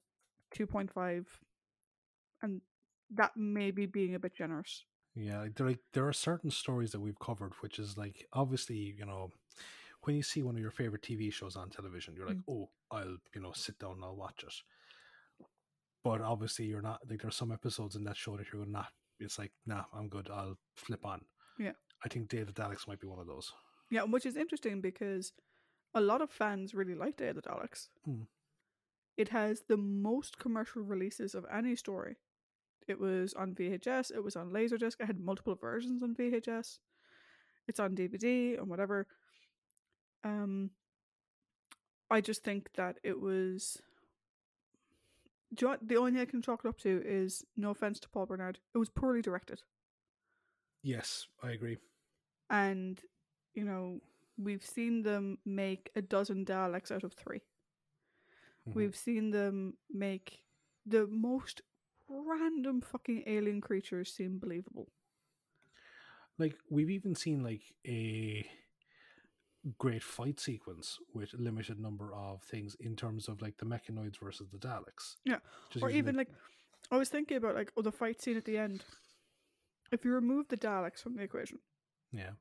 2.5, 0.56 1.26
and 2.42 2.62
that 3.14 3.32
may 3.36 3.72
be 3.72 3.86
being 3.86 4.16
a 4.16 4.20
bit 4.20 4.36
generous. 4.36 4.86
Yeah, 5.16 5.46
there, 5.56 5.68
like, 5.68 5.80
there 5.94 6.08
are 6.08 6.14
certain 6.14 6.52
stories 6.52 6.92
that 6.92 7.02
we've 7.02 7.20
covered, 7.20 7.54
which 7.60 7.80
is 7.80 7.98
like 7.98 8.26
obviously, 8.32 8.96
you 8.98 9.06
know, 9.06 9.30
when 10.04 10.16
you 10.16 10.24
see 10.24 10.42
one 10.42 10.56
of 10.56 10.62
your 10.62 10.72
favorite 10.72 11.04
TV 11.04 11.32
shows 11.32 11.56
on 11.56 11.70
television, 11.70 12.16
you're 12.16 12.28
like, 12.28 12.38
oh, 12.50 12.70
I'll, 12.90 13.18
you 13.36 13.42
know, 13.42 13.52
sit 13.54 13.78
down 13.78 13.94
and 13.94 14.06
I'll 14.06 14.16
watch 14.16 14.44
it. 14.44 14.54
But 16.04 16.22
obviously, 16.22 16.66
you're 16.66 16.82
not 16.82 17.02
like 17.10 17.22
there's 17.22 17.36
some 17.36 17.52
episodes 17.52 17.96
in 17.96 18.04
that 18.06 18.18
show 18.18 18.38
that 18.38 18.48
you're 18.52 18.66
not. 18.66 18.88
It's 19.22 19.40
like, 19.40 19.52
nah, 19.66 19.84
I'm 19.94 20.10
good. 20.10 20.30
I'll 20.32 20.58
flip 20.76 21.06
on. 21.06 21.22
Yeah. 21.58 21.74
I 22.04 22.10
think 22.10 22.30
Day 22.30 22.40
of 22.40 22.48
the 22.48 22.54
Daleks 22.62 22.88
might 22.88 23.00
be 23.00 23.08
one 23.08 23.20
of 23.20 23.28
those. 23.28 23.52
Yeah, 23.90 24.04
which 24.04 24.26
is 24.26 24.36
interesting 24.36 24.82
because 24.82 25.34
a 25.94 26.02
lot 26.02 26.22
of 26.22 26.32
fans 26.32 26.74
really 26.74 26.96
like 26.96 27.18
Day 27.18 27.28
of 27.28 27.36
the 27.36 27.42
Daleks. 27.42 27.90
Hmm. 28.06 28.24
It 29.18 29.30
has 29.30 29.64
the 29.68 29.78
most 29.78 30.40
commercial 30.40 30.82
releases 30.82 31.36
of 31.36 31.46
any 31.52 31.76
story. 31.76 32.18
It 32.88 33.00
was 33.00 33.34
on 33.34 33.54
VHS, 33.54 34.12
it 34.12 34.24
was 34.24 34.36
on 34.36 34.50
Laserdisc, 34.50 34.96
I 35.02 35.06
had 35.06 35.20
multiple 35.20 35.56
versions 35.56 36.02
on 36.02 36.16
VHS. 36.16 36.80
It's 37.68 37.80
on 37.80 37.96
DVD 37.96 38.58
and 38.58 38.68
whatever. 38.68 39.08
Um 40.24 40.72
I 42.10 42.22
just 42.22 42.44
think 42.44 42.70
that 42.76 42.98
it 43.04 43.20
was 43.22 43.82
do 45.54 45.66
you 45.66 45.72
know 45.72 45.78
the 45.82 45.98
only 45.98 46.12
thing 46.12 46.22
I 46.22 46.26
can 46.26 46.42
chalk 46.42 46.62
it 46.64 46.68
up 46.70 46.78
to 46.80 47.02
is 47.06 47.44
no 47.58 47.72
offense 47.72 48.00
to 48.02 48.10
Paul 48.10 48.26
Bernard. 48.26 48.60
It 48.74 48.78
was 48.78 48.90
poorly 48.90 49.22
directed. 49.22 49.62
Yes, 50.84 51.28
I 51.44 51.52
agree. 51.52 51.78
and 52.50 53.00
you 53.54 53.64
know 53.64 54.02
we've 54.38 54.66
seen 54.66 55.04
them 55.04 55.38
make 55.46 55.90
a 55.96 56.02
dozen 56.02 56.44
Daleks 56.46 56.92
out 56.92 57.04
of 57.04 57.14
3 57.14 57.42
Mhm. 58.68 58.74
We've 58.76 58.96
seen 58.96 59.32
them 59.32 59.78
make 59.90 60.44
the 60.86 61.08
most 61.08 61.62
random 62.08 62.82
fucking 62.82 63.24
alien 63.26 63.62
creatures 63.62 64.14
seem 64.14 64.38
believable. 64.40 64.92
Like 66.38 66.56
we've 66.70 66.90
even 66.90 67.16
seen 67.16 67.44
like 67.44 67.64
a 67.88 68.46
great 69.78 70.04
fight 70.04 70.40
sequence 70.40 70.98
with 71.14 71.34
limited 71.34 71.80
number 71.80 72.14
of 72.14 72.42
things 72.42 72.76
in 72.80 72.96
terms 72.96 73.28
of 73.28 73.42
like 73.42 73.58
the 73.58 73.66
mechanoids 73.66 74.18
versus 74.20 74.48
the 74.52 74.58
Daleks. 74.58 75.16
Yeah, 75.24 75.38
Just 75.70 75.84
or 75.84 75.90
even 75.90 76.16
like 76.16 76.30
I 76.90 76.98
was 76.98 77.10
thinking 77.10 77.38
about 77.38 77.56
like 77.56 77.72
oh 77.78 77.82
the 77.82 77.92
fight 77.92 78.22
scene 78.22 78.38
at 78.38 78.46
the 78.46 78.58
end. 78.58 78.84
If 79.92 80.06
you 80.06 80.14
remove 80.14 80.48
the 80.48 80.58
Daleks 80.58 81.02
from 81.02 81.16
the 81.16 81.24
equation, 81.24 81.60
yeah, 82.12 82.32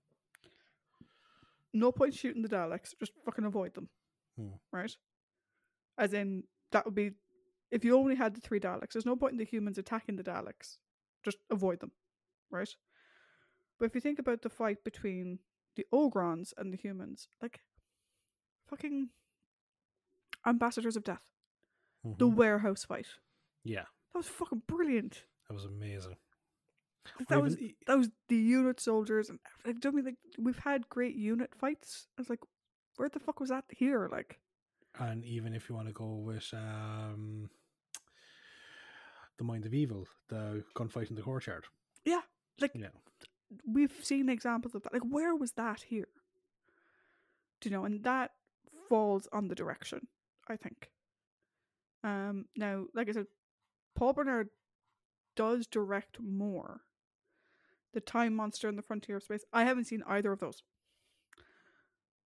no 1.72 1.92
point 1.92 2.14
shooting 2.14 2.42
the 2.42 2.48
Daleks, 2.48 2.94
just 2.98 3.12
fucking 3.24 3.44
avoid 3.44 3.74
them. 3.74 3.88
Hmm. 4.38 4.54
Right? 4.72 4.94
As 5.98 6.14
in 6.14 6.44
that 6.72 6.84
would 6.84 6.94
be 6.94 7.12
if 7.70 7.84
you 7.84 7.96
only 7.96 8.14
had 8.14 8.34
the 8.34 8.40
three 8.40 8.60
Daleks, 8.60 8.92
there's 8.92 9.06
no 9.06 9.16
point 9.16 9.32
in 9.32 9.38
the 9.38 9.44
humans 9.44 9.78
attacking 9.78 10.16
the 10.16 10.24
Daleks. 10.24 10.78
Just 11.24 11.38
avoid 11.50 11.80
them. 11.80 11.92
Right? 12.50 12.70
But 13.78 13.86
if 13.86 13.94
you 13.94 14.00
think 14.00 14.18
about 14.18 14.42
the 14.42 14.48
fight 14.48 14.82
between 14.84 15.38
the 15.76 15.86
Ogrons 15.92 16.52
and 16.56 16.72
the 16.72 16.76
humans, 16.76 17.28
like 17.42 17.60
fucking 18.66 19.10
ambassadors 20.46 20.96
of 20.96 21.04
death. 21.04 21.22
The 22.04 22.26
Mhm. 22.28 22.34
warehouse 22.34 22.84
fight. 22.84 23.18
yeah, 23.62 23.84
That 24.12 24.18
was 24.18 24.28
fucking 24.28 24.62
brilliant. 24.66 25.26
that 25.48 25.54
was 25.54 25.64
amazing. 25.64 26.16
That 27.28 27.42
was 27.42 27.54
even 27.58 27.64
e- 27.70 27.76
that 27.86 27.98
was 27.98 28.10
the 28.28 28.36
unit 28.36 28.80
soldiers 28.80 29.28
and 29.30 29.38
like, 29.66 29.80
do 29.80 29.88
you 29.88 29.92
know 29.92 29.96
what 29.96 30.00
I 30.00 30.04
mean 30.04 30.04
like 30.04 30.18
we've 30.38 30.58
had 30.58 30.88
great 30.88 31.14
unit 31.16 31.54
fights. 31.54 32.08
I 32.16 32.20
was 32.22 32.30
like, 32.30 32.40
where 32.96 33.08
the 33.08 33.18
fuck 33.20 33.38
was 33.40 33.50
that 33.50 33.64
here? 33.68 34.08
Like 34.08 34.40
and 34.98 35.24
even 35.24 35.54
if 35.54 35.68
you 35.68 35.74
want 35.74 35.88
to 35.88 35.92
go 35.94 36.14
with 36.16 36.52
um 36.54 37.50
the 39.38 39.44
Mind 39.44 39.64
of 39.66 39.74
Evil, 39.74 40.06
the 40.28 40.64
gunfight 40.74 41.10
in 41.10 41.16
the 41.16 41.22
courtyard. 41.22 41.66
Yeah, 42.04 42.22
like 42.60 42.72
Yeah, 42.74 42.88
we've 43.66 43.94
seen 44.02 44.28
examples 44.28 44.74
of 44.74 44.82
that. 44.82 44.92
Like, 44.92 45.02
where 45.02 45.34
was 45.34 45.52
that 45.52 45.82
here? 45.82 46.08
Do 47.60 47.68
you 47.68 47.76
know? 47.76 47.84
And 47.84 48.02
that 48.04 48.32
falls 48.88 49.28
on 49.32 49.48
the 49.48 49.54
direction, 49.54 50.06
I 50.48 50.56
think. 50.56 50.90
Um, 52.02 52.46
now, 52.56 52.86
like 52.94 53.08
I 53.08 53.12
said, 53.12 53.26
Paul 53.94 54.12
Bernard 54.12 54.48
does 55.36 55.66
direct 55.66 56.20
more. 56.20 56.82
The 57.92 58.00
Time 58.00 58.36
Monster 58.36 58.68
and 58.68 58.78
the 58.78 58.82
Frontier 58.82 59.16
of 59.16 59.24
Space. 59.24 59.44
I 59.52 59.64
haven't 59.64 59.86
seen 59.86 60.02
either 60.06 60.30
of 60.30 60.38
those. 60.38 60.62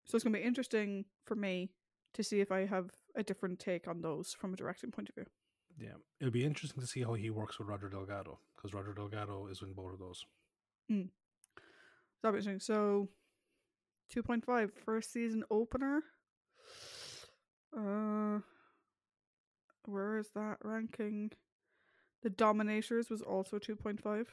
So 0.06 0.16
it's 0.16 0.24
going 0.24 0.34
to 0.34 0.40
be 0.40 0.46
interesting 0.46 1.06
for 1.26 1.36
me 1.36 1.70
to 2.14 2.24
see 2.24 2.42
if 2.42 2.52
I 2.52 2.66
have 2.66 2.92
a 3.16 3.24
different 3.24 3.60
take 3.60 3.88
on 3.88 4.02
those 4.02 4.34
from 4.34 4.54
a 4.54 4.58
directing 4.58 4.92
point 4.92 5.10
of 5.10 5.16
view. 5.16 5.26
Yeah, 5.80 5.96
it'll 6.20 6.32
be 6.32 6.46
interesting 6.46 6.82
to 6.82 6.88
see 6.88 7.02
how 7.02 7.14
he 7.14 7.30
works 7.30 7.58
with 7.58 7.68
Roger 7.68 7.90
Delgado 7.90 8.40
because 8.56 8.74
Roger 8.74 8.94
Delgado 8.94 9.48
is 9.48 9.62
in 9.62 9.74
both 9.74 9.94
of 9.94 10.00
those. 10.00 10.26
That'll 12.22 12.34
be 12.34 12.38
interesting. 12.40 12.60
So, 12.60 13.10
2.5 14.16 14.72
first 14.86 15.12
season 15.12 15.44
opener. 15.50 16.04
Uh, 17.76 18.40
where 19.86 20.18
is 20.20 20.30
that 20.36 20.58
ranking? 20.64 21.32
The 22.22 22.30
Dominators 22.30 23.10
was 23.10 23.22
also 23.22 23.58
2.5. 23.60 24.28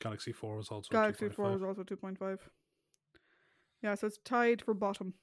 Galaxy 0.00 0.32
Four 0.32 0.56
was 0.56 0.68
also 0.70 0.92
Galaxy 0.92 1.26
2.5. 1.26 1.34
4 1.34 1.52
was 1.52 1.62
also 1.62 1.82
2.5. 1.82 2.38
Yeah, 3.82 3.94
so 3.94 4.06
it's 4.06 4.18
tied 4.24 4.62
for 4.62 4.72
bottom 4.74 5.14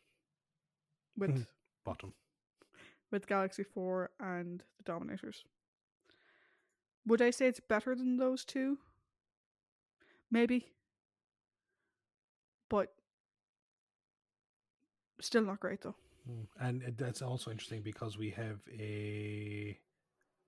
with 1.15 1.31
Mhm. 1.31 1.47
bottom. 1.83 2.13
with 3.09 3.25
Galaxy 3.25 3.63
4 3.63 4.11
and 4.19 4.63
the 4.77 4.83
Dominators. 4.83 5.45
Would 7.05 7.21
I 7.21 7.29
say 7.29 7.47
it's 7.47 7.61
better 7.61 7.95
than 7.95 8.17
those 8.17 8.43
two? 8.43 8.79
Maybe. 10.31 10.67
But 12.69 12.93
still 15.21 15.43
not 15.43 15.59
great 15.59 15.81
though. 15.81 15.95
Mm. 16.29 16.47
And 16.59 16.97
that's 16.97 17.21
also 17.21 17.51
interesting 17.51 17.81
because 17.81 18.17
we 18.17 18.29
have 18.31 18.59
a 18.77 19.77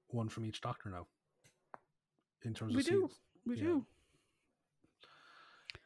one 0.09 0.27
from 0.29 0.45
each 0.45 0.61
Doctor 0.61 0.89
now. 0.89 1.07
In 2.43 2.53
terms 2.53 2.71
of 2.73 2.75
We 2.75 2.81
of 2.81 2.87
do. 2.87 3.09
We 3.45 3.55
Yeah. 3.57 3.63
do. 3.63 3.85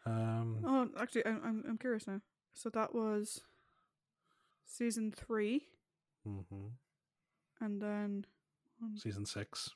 Um, 0.06 0.64
Oh, 0.66 0.90
actually, 1.00 1.26
I'm, 1.26 1.42
I'm 1.44 1.64
I'm 1.70 1.78
curious 1.78 2.08
now. 2.08 2.22
So 2.54 2.70
that 2.72 2.94
was 2.94 3.42
season 4.66 5.12
three, 5.12 5.68
mhm. 6.28 6.72
and 7.62 7.82
then 7.82 8.26
one- 8.80 8.98
Season 8.98 9.26
six. 9.26 9.70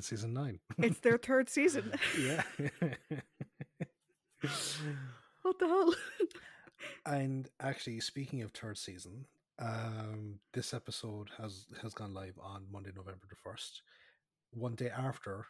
Season 0.00 0.32
nine. 0.32 0.60
it's 0.78 1.00
their 1.00 1.18
third 1.28 1.48
season. 1.50 1.92
yeah. 2.18 2.42
what 5.42 5.58
the 5.58 5.66
hell? 5.66 5.94
and 7.06 7.48
actually, 7.60 8.00
speaking 8.00 8.42
of 8.42 8.52
third 8.52 8.78
season, 8.78 9.26
um, 9.58 10.38
this 10.54 10.72
episode 10.72 11.28
has 11.38 11.66
has 11.82 11.92
gone 11.92 12.14
live 12.14 12.38
on 12.42 12.64
Monday, 12.72 12.90
November 12.94 13.26
the 13.28 13.36
first, 13.36 13.82
one 14.52 14.74
day 14.74 14.90
after 14.90 15.46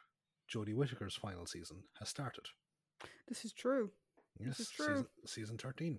Jodie 0.53 0.75
Whittaker's 0.75 1.15
final 1.15 1.47
season 1.47 1.79
has 1.99 2.09
started. 2.09 2.45
this 3.29 3.45
is 3.45 3.53
true. 3.53 3.91
Yes, 4.39 4.59
is 4.61 4.71
true. 4.71 4.87
Season, 4.87 5.07
season 5.27 5.59
thirteen. 5.59 5.99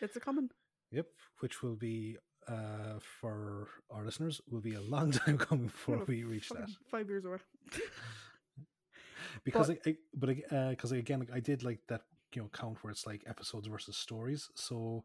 It's 0.00 0.16
a 0.16 0.20
common. 0.20 0.50
Yep, 0.90 1.06
which 1.40 1.62
will 1.62 1.76
be 1.76 2.16
uh, 2.48 2.98
for 3.20 3.68
our 3.90 4.04
listeners 4.04 4.40
will 4.50 4.60
be 4.60 4.74
a 4.74 4.80
long 4.80 5.10
time 5.20 5.38
coming 5.38 5.66
before 5.74 6.04
we 6.06 6.24
reach 6.24 6.48
that. 6.50 6.70
Five 6.90 7.08
years 7.08 7.24
away. 7.24 7.38
because 9.44 9.70
I, 9.70 9.78
I 9.86 9.94
but 10.14 10.30
because 10.70 10.92
again 10.92 11.20
like, 11.20 11.32
I 11.32 11.40
did 11.40 11.62
like 11.62 11.80
that 11.88 12.02
you 12.34 12.42
know 12.42 12.48
count 12.52 12.78
where 12.82 12.90
it's 12.90 13.06
like 13.06 13.24
episodes 13.26 13.66
versus 13.66 13.96
stories. 13.96 14.48
So 14.54 15.04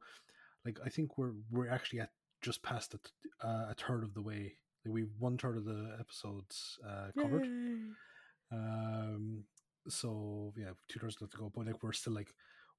like 0.65 0.79
I 0.85 0.89
think 0.89 1.17
we're 1.17 1.33
we're 1.51 1.69
actually 1.69 1.99
at 2.01 2.11
just 2.41 2.63
past 2.63 2.93
a, 2.93 3.47
uh, 3.47 3.67
a 3.71 3.75
third 3.75 4.03
of 4.03 4.13
the 4.13 4.21
way. 4.21 4.57
Like 4.85 4.93
we 4.93 5.05
one 5.19 5.37
third 5.37 5.57
of 5.57 5.65
the 5.65 5.95
episodes 5.99 6.77
uh, 6.87 7.07
covered. 7.17 7.45
Yay. 7.45 7.77
Um, 8.51 9.45
so 9.87 10.53
yeah, 10.57 10.71
two 10.89 10.99
thirds 10.99 11.17
left 11.21 11.33
to 11.33 11.39
go. 11.39 11.51
But 11.53 11.67
like 11.67 11.81
we're 11.81 11.93
still 11.93 12.13
like 12.13 12.33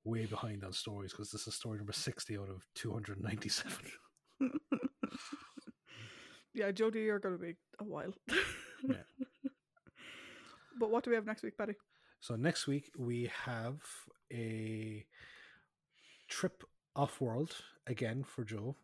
way 0.04 0.26
behind 0.26 0.64
on 0.64 0.72
stories 0.72 1.12
because 1.12 1.30
this 1.30 1.46
is 1.46 1.54
story 1.54 1.78
number 1.78 1.92
sixty 1.92 2.36
out 2.38 2.50
of 2.50 2.66
two 2.74 2.92
hundred 2.92 3.22
ninety 3.22 3.48
seven. 3.48 3.86
yeah, 6.55 6.70
Jodie, 6.70 7.05
you're 7.05 7.19
gonna 7.19 7.39
be 7.39 7.55
a 7.81 7.85
while. 7.85 8.15
Yeah. 8.89 8.97
But 10.78 10.90
what 10.90 11.05
do 11.05 11.11
we 11.11 11.16
have 11.16 11.27
next 11.27 11.43
week, 11.43 11.56
Betty? 11.56 11.74
So 12.20 12.36
next 12.36 12.66
week 12.66 12.90
we 12.98 13.31
have 13.44 13.81
a 14.32 15.05
trip 16.28 16.65
off 16.97 17.20
world 17.20 17.55
again 17.86 18.24
for 18.24 18.44
Jo, 18.44 18.77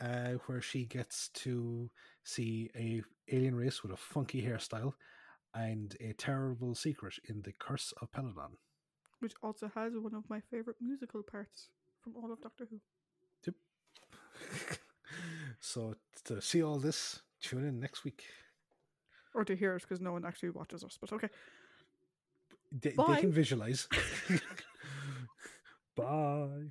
uh, 0.00 0.32
where 0.46 0.60
she 0.60 0.84
gets 0.84 1.28
to 1.28 1.90
see 2.24 2.70
a 2.74 3.02
alien 3.30 3.54
race 3.54 3.82
with 3.82 3.92
a 3.92 3.96
funky 3.96 4.42
hairstyle 4.42 4.94
and 5.54 5.96
a 6.00 6.12
terrible 6.14 6.74
secret 6.74 7.14
in 7.28 7.42
the 7.42 7.52
Curse 7.52 7.92
of 8.00 8.10
Peladon. 8.12 8.56
Which 9.20 9.34
also 9.42 9.70
has 9.74 9.92
one 9.96 10.14
of 10.14 10.24
my 10.28 10.40
favorite 10.50 10.76
musical 10.80 11.22
parts 11.22 11.68
from 12.02 12.14
all 12.16 12.32
of 12.32 12.40
Doctor 12.42 12.66
Who. 12.70 12.80
Yep. 13.44 14.78
so 15.60 15.94
to 16.24 16.40
see 16.40 16.62
all 16.62 16.78
this, 16.78 17.20
tune 17.40 17.64
in 17.64 17.80
next 17.80 18.04
week. 18.04 18.24
Or 19.34 19.44
to 19.44 19.54
hear 19.54 19.76
it 19.76 19.82
because 19.82 20.00
no 20.00 20.12
one 20.12 20.24
actually 20.24 20.50
watches 20.50 20.82
us. 20.82 20.98
But 21.00 21.12
okay. 21.12 21.28
They, 22.72 22.90
they 22.90 23.20
can 23.20 23.32
visualize. 23.32 23.88
Bye. 25.96 26.70